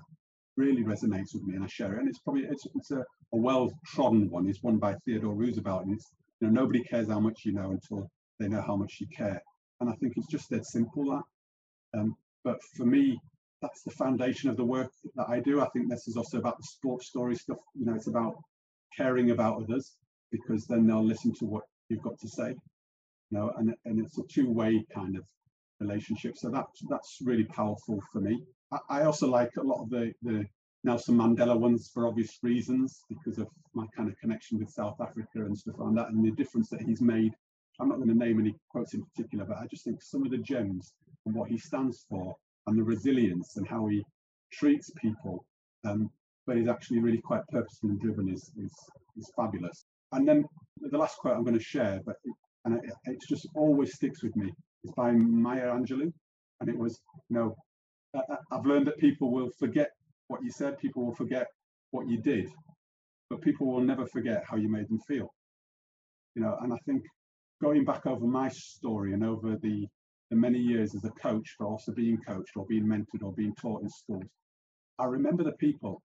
really 0.56 0.84
resonates 0.84 1.34
with 1.34 1.44
me, 1.44 1.54
and 1.56 1.64
I 1.64 1.68
share 1.68 1.94
it. 1.94 2.00
And 2.00 2.08
it's 2.08 2.18
probably 2.20 2.44
it's, 2.44 2.66
it's 2.74 2.90
a, 2.90 2.98
a 2.98 3.36
well-trodden 3.36 4.30
one. 4.30 4.48
It's 4.48 4.62
one 4.62 4.78
by 4.78 4.94
Theodore 5.04 5.34
Roosevelt, 5.34 5.84
and 5.84 5.94
it's 5.94 6.10
you 6.40 6.48
know 6.48 6.60
nobody 6.60 6.82
cares 6.82 7.08
how 7.08 7.20
much 7.20 7.42
you 7.44 7.52
know 7.52 7.70
until 7.70 8.10
they 8.38 8.48
know 8.48 8.62
how 8.62 8.76
much 8.76 8.98
you 9.00 9.06
care. 9.08 9.42
And 9.80 9.90
I 9.90 9.94
think 9.94 10.14
it's 10.16 10.26
just 10.26 10.50
that 10.50 10.66
simple 10.66 11.04
that. 11.10 11.98
Um, 11.98 12.16
but 12.44 12.58
for 12.76 12.86
me, 12.86 13.18
that's 13.62 13.82
the 13.82 13.90
foundation 13.92 14.50
of 14.50 14.56
the 14.56 14.64
work 14.64 14.90
that 15.14 15.28
I 15.28 15.40
do. 15.40 15.60
I 15.60 15.68
think 15.68 15.88
this 15.88 16.08
is 16.08 16.16
also 16.16 16.38
about 16.38 16.58
the 16.58 16.64
sports 16.64 17.08
story 17.08 17.34
stuff. 17.34 17.58
You 17.74 17.86
know, 17.86 17.94
it's 17.94 18.08
about 18.08 18.34
caring 18.96 19.30
about 19.30 19.62
others 19.62 19.96
because 20.30 20.66
then 20.66 20.86
they'll 20.86 21.04
listen 21.04 21.32
to 21.34 21.46
what 21.46 21.64
you've 21.88 22.02
got 22.02 22.18
to 22.20 22.28
say. 22.28 22.54
You 23.30 23.38
know, 23.38 23.52
and 23.56 23.74
and 23.84 24.04
it's 24.04 24.18
a 24.18 24.22
two-way 24.32 24.84
kind 24.94 25.16
of 25.16 25.24
relationship. 25.80 26.36
So 26.36 26.50
that 26.50 26.66
that's 26.88 27.18
really 27.22 27.44
powerful 27.44 28.00
for 28.12 28.20
me. 28.20 28.42
I, 28.72 28.78
I 28.88 29.02
also 29.02 29.28
like 29.28 29.50
a 29.58 29.62
lot 29.62 29.82
of 29.82 29.90
the 29.90 30.12
the 30.22 30.46
Nelson 30.84 31.16
Mandela 31.16 31.58
ones 31.58 31.90
for 31.92 32.06
obvious 32.06 32.38
reasons 32.42 33.00
because 33.08 33.38
of 33.38 33.48
my 33.74 33.86
kind 33.96 34.08
of 34.08 34.16
connection 34.18 34.58
with 34.58 34.70
South 34.70 35.00
Africa 35.00 35.44
and 35.44 35.56
stuff 35.56 35.74
like 35.78 35.94
that, 35.96 36.10
and 36.10 36.24
the 36.24 36.30
difference 36.30 36.68
that 36.70 36.82
he's 36.82 37.00
made. 37.00 37.32
I'm 37.80 37.88
not 37.88 37.96
going 37.96 38.08
to 38.08 38.14
name 38.14 38.40
any 38.40 38.54
quotes 38.70 38.94
in 38.94 39.04
particular, 39.04 39.44
but 39.44 39.58
I 39.58 39.66
just 39.66 39.84
think 39.84 40.02
some 40.02 40.24
of 40.24 40.30
the 40.30 40.38
gems 40.38 40.92
and 41.26 41.34
what 41.34 41.50
he 41.50 41.58
stands 41.58 42.06
for 42.08 42.34
and 42.66 42.78
the 42.78 42.82
resilience 42.82 43.56
and 43.56 43.66
how 43.68 43.86
he 43.86 44.02
treats 44.52 44.90
people, 45.00 45.44
um, 45.84 46.10
but 46.46 46.56
he's 46.56 46.68
actually 46.68 47.00
really 47.00 47.20
quite 47.20 47.46
purposeful 47.48 47.90
and 47.90 48.00
driven 48.00 48.28
is, 48.28 48.50
is, 48.62 48.72
is 49.16 49.30
fabulous. 49.36 49.84
And 50.12 50.26
then 50.26 50.44
the 50.80 50.98
last 50.98 51.18
quote 51.18 51.36
I'm 51.36 51.44
going 51.44 51.58
to 51.58 51.62
share, 51.62 52.00
but 52.06 52.16
it, 52.24 52.34
and 52.64 52.76
it, 52.76 52.92
it 53.04 53.18
just 53.28 53.46
always 53.54 53.94
sticks 53.94 54.22
with 54.22 54.34
me, 54.36 54.50
is 54.84 54.92
by 54.96 55.12
Maya 55.12 55.72
Angelou. 55.72 56.12
And 56.60 56.68
it 56.68 56.78
was, 56.78 56.98
you 57.28 57.36
know, 57.36 57.54
I've 58.50 58.64
learned 58.64 58.86
that 58.86 58.98
people 58.98 59.30
will 59.30 59.50
forget 59.58 59.90
what 60.28 60.42
you 60.42 60.50
said, 60.50 60.78
people 60.78 61.04
will 61.04 61.14
forget 61.14 61.46
what 61.90 62.08
you 62.08 62.18
did, 62.18 62.48
but 63.30 63.42
people 63.42 63.66
will 63.66 63.80
never 63.80 64.06
forget 64.06 64.42
how 64.48 64.56
you 64.56 64.70
made 64.70 64.88
them 64.88 64.98
feel. 65.06 65.28
You 66.34 66.42
know, 66.42 66.56
and 66.62 66.72
I 66.72 66.76
think 66.86 67.02
going 67.62 67.84
back 67.84 68.06
over 68.06 68.26
my 68.26 68.48
story 68.48 69.12
and 69.12 69.24
over 69.24 69.56
the 69.56 69.86
the 70.30 70.36
many 70.36 70.58
years 70.58 70.94
as 70.94 71.04
a 71.04 71.10
coach, 71.10 71.54
but 71.58 71.66
also 71.66 71.92
being 71.92 72.18
coached 72.26 72.56
or 72.56 72.66
being 72.66 72.84
mentored 72.84 73.22
or 73.22 73.32
being 73.32 73.54
taught 73.54 73.82
in 73.82 73.88
schools, 73.88 74.24
I 74.98 75.04
remember 75.04 75.44
the 75.44 75.52
people 75.52 76.02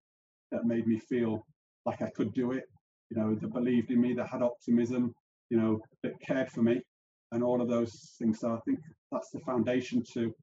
that 0.51 0.65
made 0.65 0.85
me 0.85 0.99
feel 0.99 1.45
like 1.85 2.01
I 2.01 2.09
could 2.11 2.33
do 2.33 2.51
it, 2.51 2.65
you 3.09 3.17
know, 3.17 3.33
that 3.33 3.53
believed 3.53 3.89
in 3.89 3.99
me, 3.99 4.13
that 4.13 4.27
had 4.27 4.43
optimism, 4.43 5.13
you 5.49 5.57
know, 5.57 5.81
that 6.03 6.13
cared 6.21 6.51
for 6.51 6.61
me 6.61 6.81
and 7.31 7.43
all 7.43 7.61
of 7.61 7.67
those 7.67 8.15
things. 8.19 8.39
So 8.39 8.53
I 8.53 8.59
think 8.65 8.79
that's 9.11 9.31
the 9.31 9.39
foundation 9.39 10.03
to 10.13 10.33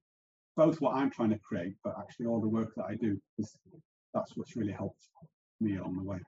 both 0.57 0.81
what 0.81 0.97
I'm 0.97 1.11
trying 1.11 1.31
to 1.31 1.39
create, 1.39 1.75
but 1.85 1.95
actually 2.01 2.27
all 2.27 2.41
the 2.41 2.49
work 2.49 2.75
that 2.77 2.87
I 2.87 2.97
do, 2.97 3.17
because 3.37 3.57
that's 4.13 4.37
what's 4.37 4.57
really 4.57 4.73
helped 4.73 5.03
me 5.61 5.79
on 5.79 5.95
the 5.97 6.03
way. 6.03 6.19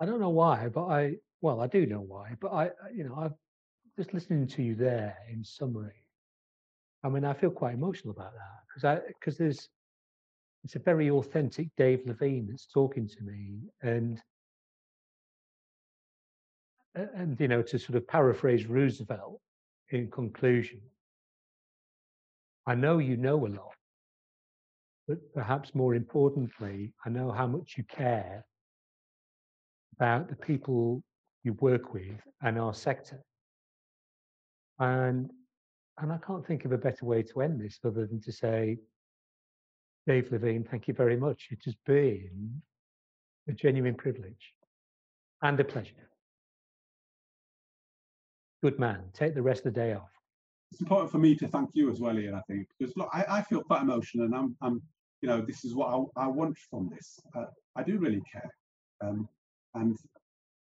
I 0.00 0.06
don't 0.06 0.20
know 0.20 0.28
why, 0.28 0.68
but 0.68 0.86
I, 0.86 1.16
well, 1.40 1.60
I 1.60 1.66
do 1.66 1.84
know 1.86 2.00
why, 2.00 2.34
but 2.40 2.52
I, 2.52 2.70
you 2.94 3.02
know, 3.02 3.16
I've 3.16 3.34
just 3.98 4.14
listening 4.14 4.46
to 4.46 4.62
you 4.62 4.76
there 4.76 5.16
in 5.28 5.42
summary, 5.42 6.04
I 7.04 7.08
mean, 7.08 7.24
I 7.24 7.34
feel 7.34 7.50
quite 7.50 7.74
emotional 7.74 8.12
about 8.12 8.32
that 8.32 8.60
because 8.68 8.84
I 8.84 9.00
because 9.08 9.36
there's 9.36 9.68
it's 10.62 10.76
a 10.76 10.78
very 10.78 11.10
authentic 11.10 11.66
Dave 11.76 12.06
Levine 12.06 12.46
that's 12.48 12.66
talking 12.66 13.08
to 13.08 13.22
me, 13.24 13.58
and 13.82 14.22
and 16.94 17.40
you 17.40 17.48
know 17.48 17.60
to 17.62 17.78
sort 17.78 17.96
of 17.96 18.06
paraphrase 18.06 18.66
Roosevelt 18.66 19.40
in 19.90 20.08
conclusion, 20.12 20.80
I 22.68 22.76
know 22.76 22.98
you 22.98 23.16
know 23.16 23.46
a 23.46 23.48
lot, 23.48 23.74
but 25.08 25.18
perhaps 25.34 25.74
more 25.74 25.96
importantly, 25.96 26.92
I 27.04 27.08
know 27.08 27.32
how 27.32 27.48
much 27.48 27.74
you 27.76 27.82
care 27.82 28.44
about 29.96 30.28
the 30.28 30.36
people 30.36 31.02
you 31.42 31.54
work 31.54 31.92
with 31.92 32.20
and 32.42 32.60
our 32.60 32.74
sector. 32.74 33.24
And 34.78 35.30
and 36.00 36.12
I 36.12 36.18
can't 36.18 36.46
think 36.46 36.64
of 36.64 36.72
a 36.72 36.78
better 36.78 37.04
way 37.04 37.22
to 37.24 37.40
end 37.40 37.60
this 37.60 37.80
other 37.84 38.06
than 38.06 38.20
to 38.20 38.32
say, 38.32 38.78
Dave 40.06 40.30
Levine, 40.30 40.62
thank 40.62 40.86
you 40.86 40.94
very 40.94 41.16
much. 41.16 41.48
It 41.50 41.58
has 41.64 41.74
been 41.86 42.62
a 43.48 43.52
genuine 43.52 43.94
privilege 43.94 44.54
and 45.42 45.58
a 45.58 45.64
pleasure. 45.64 46.08
Good 48.62 48.78
man. 48.78 49.02
Take 49.12 49.34
the 49.34 49.42
rest 49.42 49.66
of 49.66 49.74
the 49.74 49.80
day 49.80 49.94
off. 49.94 50.10
It's 50.70 50.80
important 50.80 51.10
for 51.10 51.18
me 51.18 51.34
to 51.36 51.48
thank 51.48 51.70
you 51.72 51.90
as 51.90 52.00
well, 52.00 52.18
Ian, 52.18 52.34
I 52.34 52.42
think, 52.42 52.68
because 52.78 52.96
look, 52.96 53.08
I, 53.12 53.24
I 53.28 53.42
feel 53.42 53.62
quite 53.62 53.82
emotional 53.82 54.26
and 54.26 54.34
I'm, 54.34 54.56
I'm, 54.60 54.82
you 55.20 55.28
know, 55.28 55.40
this 55.40 55.64
is 55.64 55.74
what 55.74 55.88
I, 55.88 56.24
I 56.24 56.26
want 56.28 56.56
from 56.70 56.90
this. 56.94 57.18
Uh, 57.36 57.46
I 57.74 57.82
do 57.82 57.98
really 57.98 58.22
care. 58.30 58.50
Um, 59.00 59.28
and 59.74 59.96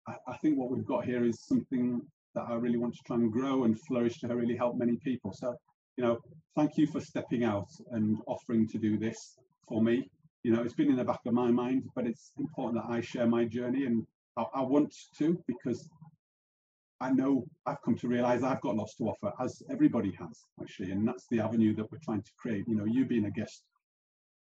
I, 0.07 0.15
I 0.27 0.37
think 0.37 0.57
what 0.57 0.71
we've 0.71 0.85
got 0.85 1.05
here 1.05 1.23
is 1.23 1.41
something 1.41 2.01
that 2.35 2.45
I 2.47 2.55
really 2.55 2.77
want 2.77 2.93
to 2.95 2.99
try 3.05 3.17
and 3.17 3.31
grow 3.31 3.63
and 3.63 3.79
flourish 3.87 4.19
to 4.19 4.27
really 4.27 4.55
help 4.55 4.77
many 4.77 4.97
people. 5.03 5.33
So, 5.33 5.55
you 5.97 6.03
know, 6.03 6.19
thank 6.55 6.77
you 6.77 6.87
for 6.87 7.01
stepping 7.01 7.43
out 7.43 7.67
and 7.91 8.17
offering 8.27 8.67
to 8.69 8.77
do 8.77 8.97
this 8.97 9.37
for 9.67 9.81
me. 9.81 10.09
You 10.43 10.53
know, 10.53 10.61
it's 10.61 10.73
been 10.73 10.89
in 10.89 10.95
the 10.95 11.03
back 11.03 11.19
of 11.25 11.33
my 11.33 11.51
mind, 11.51 11.83
but 11.95 12.07
it's 12.07 12.31
important 12.37 12.83
that 12.83 12.91
I 12.91 13.01
share 13.01 13.27
my 13.27 13.45
journey 13.45 13.85
and 13.85 14.05
I, 14.37 14.45
I 14.55 14.61
want 14.61 14.93
to 15.17 15.37
because 15.47 15.89
I 17.01 17.11
know 17.11 17.45
I've 17.65 17.81
come 17.83 17.95
to 17.97 18.07
realize 18.07 18.43
I've 18.43 18.61
got 18.61 18.75
lots 18.75 18.95
to 18.95 19.05
offer, 19.05 19.31
as 19.41 19.61
everybody 19.71 20.11
has 20.19 20.45
actually, 20.61 20.91
and 20.91 21.07
that's 21.07 21.25
the 21.31 21.39
avenue 21.39 21.73
that 21.75 21.89
we're 21.91 21.99
trying 22.03 22.23
to 22.23 22.31
create. 22.37 22.65
You 22.67 22.75
know, 22.75 22.85
you 22.85 23.05
being 23.05 23.25
a 23.25 23.31
guest 23.31 23.63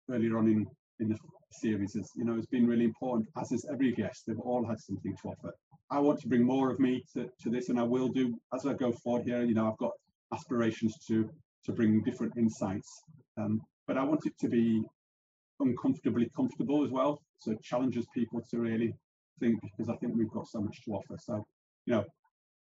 earlier 0.09 0.37
on 0.37 0.47
in 0.47 0.65
in 0.99 1.09
the 1.09 1.17
series 1.51 1.95
is, 1.95 2.09
you 2.15 2.23
know, 2.23 2.35
has 2.35 2.45
been 2.45 2.67
really 2.67 2.85
important, 2.85 3.27
as 3.37 3.51
is 3.51 3.65
every 3.71 3.91
guest. 3.91 4.23
They've 4.25 4.39
all 4.39 4.65
had 4.65 4.79
something 4.79 5.15
to 5.21 5.29
offer. 5.29 5.53
I 5.91 5.99
want 5.99 6.19
to 6.21 6.27
bring 6.27 6.43
more 6.43 6.71
of 6.71 6.79
me 6.79 7.03
to, 7.13 7.29
to 7.41 7.49
this, 7.49 7.69
and 7.69 7.79
I 7.79 7.83
will 7.83 8.07
do 8.07 8.35
as 8.53 8.65
I 8.65 8.73
go 8.73 8.91
forward 8.91 9.25
here. 9.25 9.43
You 9.43 9.53
know, 9.53 9.69
I've 9.71 9.77
got 9.77 9.91
aspirations 10.33 10.97
to 11.07 11.29
to 11.65 11.71
bring 11.71 12.01
different 12.03 12.33
insights, 12.37 13.03
um, 13.37 13.61
but 13.87 13.97
I 13.97 14.03
want 14.03 14.25
it 14.25 14.33
to 14.39 14.47
be 14.47 14.83
uncomfortably 15.59 16.29
comfortable 16.35 16.83
as 16.83 16.91
well. 16.91 17.21
So 17.39 17.51
it 17.51 17.63
challenges 17.63 18.05
people 18.13 18.41
to 18.51 18.59
really 18.59 18.93
think 19.39 19.59
because 19.61 19.89
I 19.89 19.95
think 19.97 20.15
we've 20.15 20.29
got 20.29 20.47
so 20.47 20.61
much 20.61 20.83
to 20.85 20.91
offer. 20.91 21.17
So, 21.19 21.45
you 21.85 21.93
know, 21.93 22.05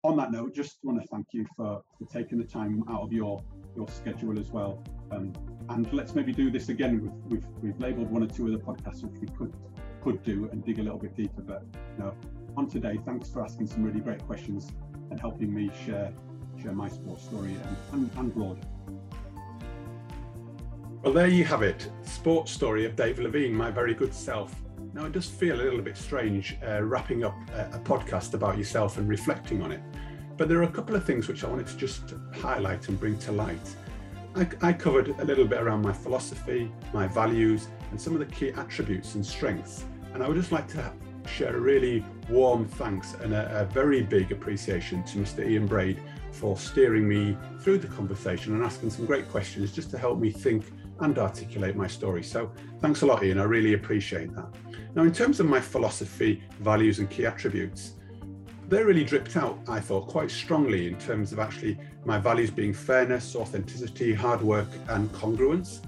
on 0.03 0.16
that 0.19 0.31
note, 0.31 0.55
just 0.55 0.78
want 0.82 1.01
to 1.01 1.07
thank 1.09 1.27
you 1.32 1.47
for, 1.57 1.81
for 1.99 2.07
taking 2.12 2.39
the 2.39 2.45
time 2.45 2.85
out 2.89 3.03
of 3.03 3.12
your 3.12 3.43
your 3.77 3.89
schedule 3.89 4.39
as 4.39 4.51
well. 4.51 4.82
Um, 5.11 5.32
and 5.70 5.93
let's 5.93 6.15
maybe 6.15 6.32
do 6.32 6.51
this 6.51 6.69
again. 6.69 7.01
We've, 7.03 7.43
we've, 7.43 7.47
we've 7.62 7.81
labelled 7.81 8.11
one 8.11 8.23
or 8.23 8.27
two 8.27 8.47
other 8.47 8.62
podcasts 8.62 9.03
which 9.03 9.20
we 9.20 9.27
could 9.36 9.55
could 10.03 10.23
do 10.23 10.49
and 10.53 10.65
dig 10.65 10.78
a 10.78 10.82
little 10.82 10.99
bit 10.99 11.16
deeper. 11.16 11.41
But 11.41 11.65
you 11.97 12.05
know, 12.05 12.15
on 12.56 12.68
today. 12.68 12.98
Thanks 13.05 13.28
for 13.28 13.43
asking 13.43 13.66
some 13.66 13.82
really 13.82 14.01
great 14.01 14.24
questions 14.26 14.72
and 15.10 15.18
helping 15.20 15.52
me 15.52 15.70
share 15.85 16.12
share 16.62 16.72
my 16.72 16.89
sports 16.89 17.24
story 17.24 17.56
and, 17.93 18.10
and, 18.16 18.35
and. 18.36 18.59
Well, 21.02 21.12
there 21.12 21.26
you 21.26 21.44
have 21.44 21.62
it. 21.62 21.90
Sports 22.02 22.51
story 22.52 22.86
of 22.86 22.97
Dave 22.97 23.18
Levine, 23.18 23.52
my 23.52 23.70
very 23.70 23.93
good 23.93 24.14
self. 24.14 24.55
Now, 24.94 25.05
it 25.05 25.12
does 25.12 25.28
feel 25.28 25.60
a 25.60 25.62
little 25.62 25.82
bit 25.82 25.97
strange 25.97 26.56
uh, 26.66 26.82
wrapping 26.82 27.24
up 27.24 27.35
a, 27.55 27.76
a 27.76 27.78
podcast 27.81 28.35
about 28.35 28.56
yourself 28.56 28.97
and 28.97 29.09
reflecting 29.09 29.60
on 29.60 29.72
it. 29.72 29.81
But 30.36 30.48
there 30.48 30.59
are 30.59 30.62
a 30.62 30.70
couple 30.70 30.97
of 30.97 31.05
things 31.05 31.28
which 31.28 31.44
I 31.44 31.48
wanted 31.48 31.66
to 31.66 31.76
just 31.76 32.14
highlight 32.35 32.89
and 32.89 32.98
bring 32.98 33.18
to 33.18 33.32
light. 33.32 33.76
I, 34.36 34.48
I, 34.62 34.72
covered 34.72 35.09
a 35.20 35.24
little 35.24 35.44
bit 35.44 35.60
around 35.60 35.82
my 35.82 35.93
philosophy, 35.93 36.72
my 36.93 37.06
values, 37.06 37.68
and 37.90 38.01
some 38.01 38.14
of 38.14 38.18
the 38.18 38.26
key 38.26 38.51
attributes 38.52 39.14
and 39.14 39.24
strengths. 39.24 39.85
And 40.12 40.22
I 40.22 40.28
would 40.28 40.36
just 40.36 40.52
like 40.52 40.66
to 40.68 40.93
share 41.27 41.57
a 41.57 41.61
really 41.61 42.05
warm 42.29 42.67
thanks 42.67 43.15
and 43.15 43.33
a, 43.33 43.63
a, 43.63 43.65
very 43.65 44.03
big 44.03 44.33
appreciation 44.33 45.03
to 45.05 45.19
Mr. 45.19 45.49
Ian 45.49 45.67
Braid 45.67 46.01
for 46.33 46.57
steering 46.57 47.09
me 47.09 47.37
through 47.61 47.79
the 47.79 47.89
conversation 47.89 48.55
and 48.55 48.63
asking 48.63 48.91
some 48.91 49.07
great 49.07 49.29
questions 49.29 49.73
just 49.73 49.91
to 49.91 49.99
help 49.99 50.19
me 50.19 50.31
think 50.31 50.65
and 51.01 51.19
articulate 51.19 51.77
my 51.77 51.87
story. 51.87 52.23
So 52.23 52.53
thanks 52.81 53.03
a 53.03 53.07
lot, 53.07 53.23
Ian. 53.25 53.39
I 53.39 53.45
really 53.45 53.75
appreciate 53.75 54.35
that. 54.35 54.49
Now, 54.95 55.03
in 55.03 55.13
terms 55.13 55.41
of 55.41 55.47
my 55.47 55.61
philosophy, 55.61 56.43
values, 56.61 56.99
and 56.99 57.11
key 57.11 57.27
attributes, 57.27 57.95
they 58.69 58.83
really 58.83 59.05
dripped 59.05 59.37
out, 59.37 59.59
I 59.69 59.81
thought, 59.81 60.09
quite 60.09 60.31
strongly 60.31 60.87
in 60.87 60.97
terms 60.99 61.33
of 61.33 61.39
actually 61.39 61.79
my 62.05 62.19
values 62.19 62.51
being 62.51 62.73
fairness, 62.73 63.37
authenticity, 63.37 64.15
hard 64.15 64.41
work, 64.41 64.69
and 64.89 65.11
congruence. 65.13 65.81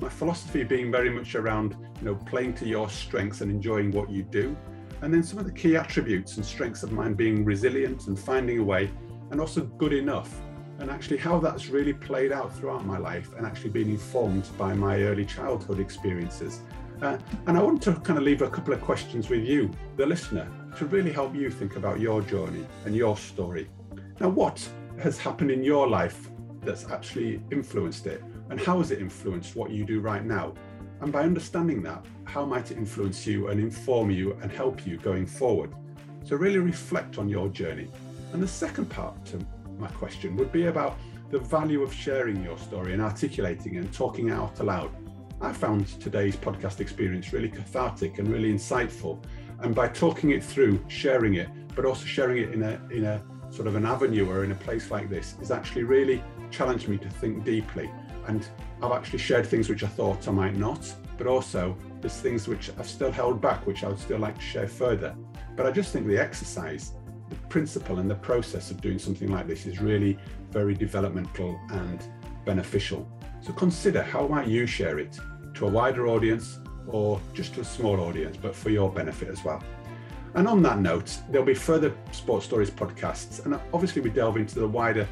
My 0.00 0.08
philosophy 0.08 0.62
being 0.62 0.92
very 0.92 1.10
much 1.10 1.34
around, 1.34 1.76
you 1.98 2.04
know, 2.04 2.14
playing 2.14 2.54
to 2.54 2.66
your 2.66 2.88
strengths 2.88 3.40
and 3.40 3.50
enjoying 3.50 3.90
what 3.90 4.10
you 4.10 4.22
do, 4.22 4.56
and 5.02 5.12
then 5.12 5.22
some 5.22 5.38
of 5.38 5.44
the 5.44 5.52
key 5.52 5.76
attributes 5.76 6.36
and 6.36 6.44
strengths 6.44 6.82
of 6.82 6.92
mine 6.92 7.14
being 7.14 7.44
resilient 7.44 8.06
and 8.06 8.18
finding 8.18 8.58
a 8.58 8.62
way, 8.62 8.90
and 9.30 9.40
also 9.40 9.62
good 9.62 9.92
enough. 9.92 10.40
And 10.78 10.90
actually, 10.90 11.18
how 11.18 11.38
that's 11.40 11.68
really 11.68 11.92
played 11.92 12.32
out 12.32 12.56
throughout 12.56 12.86
my 12.86 12.98
life 12.98 13.30
and 13.36 13.46
actually 13.46 13.70
been 13.70 13.90
informed 13.90 14.48
by 14.56 14.72
my 14.72 15.02
early 15.02 15.26
childhood 15.26 15.78
experiences. 15.78 16.60
Uh, 17.02 17.18
and 17.46 17.56
I 17.56 17.62
want 17.62 17.82
to 17.82 17.94
kind 17.94 18.18
of 18.18 18.24
leave 18.24 18.42
a 18.42 18.48
couple 18.48 18.72
of 18.72 18.80
questions 18.80 19.28
with 19.28 19.44
you, 19.44 19.70
the 19.96 20.06
listener. 20.06 20.48
to 20.76 20.86
really 20.86 21.12
help 21.12 21.34
you 21.34 21.50
think 21.50 21.76
about 21.76 22.00
your 22.00 22.22
journey 22.22 22.66
and 22.84 22.94
your 22.94 23.16
story. 23.16 23.68
Now, 24.20 24.28
what 24.28 24.66
has 25.00 25.18
happened 25.18 25.50
in 25.50 25.64
your 25.64 25.88
life 25.88 26.30
that's 26.62 26.88
actually 26.90 27.42
influenced 27.50 28.06
it? 28.06 28.22
And 28.50 28.60
how 28.60 28.78
has 28.78 28.90
it 28.90 29.00
influenced 29.00 29.56
what 29.56 29.70
you 29.70 29.84
do 29.84 30.00
right 30.00 30.24
now? 30.24 30.54
And 31.00 31.12
by 31.12 31.22
understanding 31.22 31.82
that, 31.82 32.04
how 32.24 32.44
might 32.44 32.70
it 32.70 32.76
influence 32.76 33.26
you 33.26 33.48
and 33.48 33.58
inform 33.58 34.10
you 34.10 34.34
and 34.42 34.52
help 34.52 34.86
you 34.86 34.98
going 34.98 35.26
forward? 35.26 35.74
So, 36.24 36.36
really 36.36 36.58
reflect 36.58 37.18
on 37.18 37.28
your 37.28 37.48
journey. 37.48 37.88
And 38.32 38.42
the 38.42 38.48
second 38.48 38.86
part 38.86 39.24
to 39.26 39.38
my 39.78 39.88
question 39.88 40.36
would 40.36 40.52
be 40.52 40.66
about 40.66 40.98
the 41.30 41.38
value 41.38 41.82
of 41.82 41.92
sharing 41.92 42.42
your 42.44 42.58
story 42.58 42.92
and 42.92 43.00
articulating 43.00 43.76
and 43.76 43.92
talking 43.92 44.30
out 44.30 44.60
aloud. 44.60 44.90
I 45.40 45.52
found 45.52 45.86
today's 46.00 46.36
podcast 46.36 46.80
experience 46.80 47.32
really 47.32 47.48
cathartic 47.48 48.18
and 48.18 48.28
really 48.28 48.52
insightful. 48.52 49.24
And 49.60 49.74
by 49.74 49.88
talking 49.88 50.30
it 50.30 50.44
through, 50.44 50.84
sharing 50.88 51.34
it, 51.34 51.48
but 51.74 51.84
also 51.84 52.04
sharing 52.04 52.38
it 52.42 52.52
in 52.52 52.62
a 52.62 52.80
in 52.90 53.04
a 53.04 53.22
sort 53.50 53.66
of 53.66 53.74
an 53.74 53.86
avenue 53.86 54.28
or 54.28 54.44
in 54.44 54.52
a 54.52 54.56
place 54.56 54.90
like 54.90 55.08
this, 55.08 55.36
has 55.38 55.50
actually 55.50 55.84
really 55.84 56.22
challenged 56.50 56.88
me 56.88 56.98
to 56.98 57.08
think 57.08 57.44
deeply. 57.44 57.90
And 58.26 58.46
I've 58.82 58.92
actually 58.92 59.18
shared 59.18 59.46
things 59.46 59.68
which 59.68 59.82
I 59.82 59.88
thought 59.88 60.28
I 60.28 60.30
might 60.30 60.56
not, 60.56 60.92
but 61.18 61.26
also 61.26 61.76
there's 62.00 62.16
things 62.16 62.48
which 62.48 62.70
I've 62.78 62.88
still 62.88 63.12
held 63.12 63.40
back, 63.40 63.66
which 63.66 63.84
I 63.84 63.88
would 63.88 63.98
still 63.98 64.18
like 64.18 64.36
to 64.36 64.42
share 64.42 64.68
further. 64.68 65.14
But 65.56 65.66
I 65.66 65.70
just 65.70 65.92
think 65.92 66.06
the 66.06 66.18
exercise 66.18 66.94
the 67.30 67.36
principle 67.48 68.00
and 68.00 68.10
the 68.10 68.16
process 68.16 68.70
of 68.70 68.80
doing 68.80 68.98
something 68.98 69.30
like 69.30 69.46
this 69.46 69.64
is 69.64 69.80
really 69.80 70.18
very 70.50 70.74
developmental 70.74 71.58
and 71.70 72.02
beneficial. 72.44 73.08
So 73.40 73.52
consider 73.52 74.02
how 74.02 74.26
might 74.26 74.48
you 74.48 74.66
share 74.66 74.98
it 74.98 75.18
to 75.54 75.66
a 75.66 75.70
wider 75.70 76.08
audience 76.08 76.58
or 76.88 77.20
just 77.32 77.54
to 77.54 77.60
a 77.60 77.64
small 77.64 78.00
audience, 78.00 78.36
but 78.36 78.54
for 78.54 78.70
your 78.70 78.90
benefit 78.90 79.28
as 79.28 79.44
well. 79.44 79.62
And 80.34 80.46
on 80.46 80.62
that 80.62 80.80
note, 80.80 81.16
there'll 81.30 81.46
be 81.46 81.54
further 81.54 81.94
Sports 82.12 82.46
Stories 82.46 82.70
podcasts, 82.70 83.44
and 83.44 83.58
obviously 83.72 84.02
we 84.02 84.10
delve 84.10 84.36
into 84.36 84.58
the 84.60 84.66
wider 84.66 85.06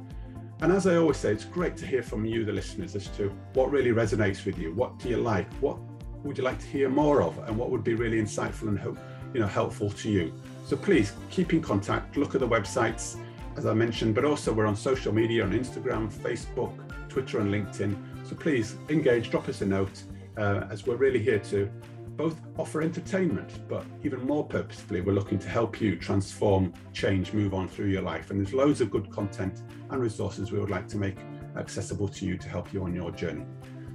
And 0.59 0.71
as 0.71 0.87
I 0.87 0.95
always 0.95 1.17
say, 1.17 1.31
it's 1.31 1.45
great 1.45 1.77
to 1.77 1.85
hear 1.85 2.01
from 2.01 2.25
you, 2.25 2.43
the 2.43 2.51
listeners, 2.51 2.95
as 2.95 3.07
to 3.09 3.29
what 3.53 3.69
really 3.71 3.91
resonates 3.91 4.43
with 4.43 4.57
you. 4.57 4.73
What 4.73 4.97
do 4.97 5.07
you 5.07 5.17
like? 5.17 5.51
What 5.55 5.77
would 6.23 6.37
you 6.37 6.43
like 6.43 6.59
to 6.59 6.65
hear 6.65 6.89
more 6.89 7.21
of? 7.21 7.37
And 7.47 7.55
what 7.55 7.69
would 7.69 7.83
be 7.83 7.93
really 7.93 8.19
insightful 8.19 8.69
and 8.69 8.79
hope, 8.79 8.97
you 9.35 9.39
know, 9.39 9.45
helpful 9.47 9.91
to 9.91 10.09
you? 10.09 10.33
So 10.65 10.75
please 10.75 11.13
keep 11.29 11.53
in 11.53 11.61
contact, 11.61 12.17
look 12.17 12.33
at 12.33 12.41
the 12.41 12.47
websites, 12.47 13.17
as 13.55 13.67
I 13.67 13.73
mentioned, 13.73 14.15
but 14.15 14.25
also 14.25 14.51
we're 14.51 14.65
on 14.65 14.75
social 14.75 15.13
media 15.13 15.43
on 15.43 15.51
Instagram, 15.51 16.11
Facebook, 16.11 16.73
Twitter, 17.07 17.39
and 17.39 17.53
LinkedIn. 17.53 17.95
So 18.27 18.35
please 18.35 18.75
engage, 18.89 19.29
drop 19.29 19.47
us 19.47 19.61
a 19.61 19.65
note, 19.65 20.03
uh, 20.37 20.67
as 20.71 20.87
we're 20.87 20.95
really 20.95 21.21
here 21.21 21.39
to 21.39 21.69
both 22.17 22.41
offer 22.57 22.81
entertainment, 22.81 23.67
but 23.69 23.85
even 24.03 24.25
more 24.25 24.43
purposefully, 24.43 25.01
we're 25.01 25.13
looking 25.13 25.37
to 25.39 25.47
help 25.47 25.79
you 25.79 25.95
transform, 25.95 26.73
change, 26.91 27.31
move 27.31 27.53
on 27.53 27.67
through 27.69 27.87
your 27.87 28.01
life. 28.01 28.31
And 28.31 28.39
there's 28.39 28.53
loads 28.53 28.81
of 28.81 28.89
good 28.89 29.09
content 29.11 29.61
and 29.91 30.01
resources 30.01 30.51
we 30.51 30.59
would 30.59 30.71
like 30.71 30.87
to 30.89 30.97
make 30.97 31.17
accessible 31.55 32.07
to 32.07 32.25
you 32.25 32.37
to 32.37 32.49
help 32.49 32.73
you 32.73 32.83
on 32.83 32.93
your 32.93 33.11
journey. 33.11 33.45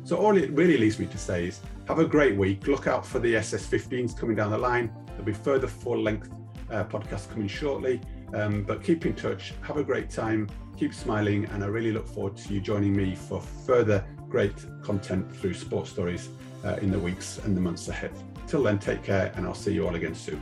So 0.04 0.16
all 0.16 0.36
it 0.36 0.50
really 0.52 0.78
leaves 0.78 0.98
me 0.98 1.06
to 1.06 1.18
say 1.18 1.48
is 1.48 1.60
have 1.86 1.98
a 1.98 2.04
great 2.04 2.36
week. 2.36 2.66
Look 2.66 2.86
out 2.86 3.04
for 3.04 3.18
the 3.18 3.34
SS15s 3.34 4.16
coming 4.16 4.36
down 4.36 4.50
the 4.50 4.58
line. 4.58 4.92
There'll 5.08 5.24
be 5.24 5.32
further 5.32 5.66
full 5.66 6.00
length 6.00 6.30
uh, 6.70 6.84
podcast 6.84 7.28
coming 7.30 7.48
shortly. 7.48 8.00
Um, 8.34 8.62
but 8.62 8.82
keep 8.82 9.04
in 9.04 9.14
touch, 9.14 9.52
have 9.62 9.76
a 9.76 9.84
great 9.84 10.08
time, 10.08 10.48
keep 10.76 10.94
smiling, 10.94 11.44
and 11.46 11.62
I 11.62 11.66
really 11.66 11.92
look 11.92 12.08
forward 12.08 12.36
to 12.38 12.54
you 12.54 12.60
joining 12.60 12.96
me 12.96 13.14
for 13.14 13.40
further 13.40 14.04
great 14.28 14.54
content 14.82 15.30
through 15.36 15.52
sports 15.52 15.90
stories 15.90 16.30
Uh, 16.64 16.76
in 16.80 16.92
the 16.92 16.98
weeks 16.98 17.38
and 17.38 17.56
the 17.56 17.60
months 17.60 17.88
ahead. 17.88 18.12
Till 18.46 18.62
then, 18.62 18.78
take 18.78 19.02
care, 19.02 19.32
and 19.34 19.44
I'll 19.44 19.52
see 19.54 19.72
you 19.74 19.84
all 19.84 19.96
again 19.96 20.14
soon. 20.14 20.40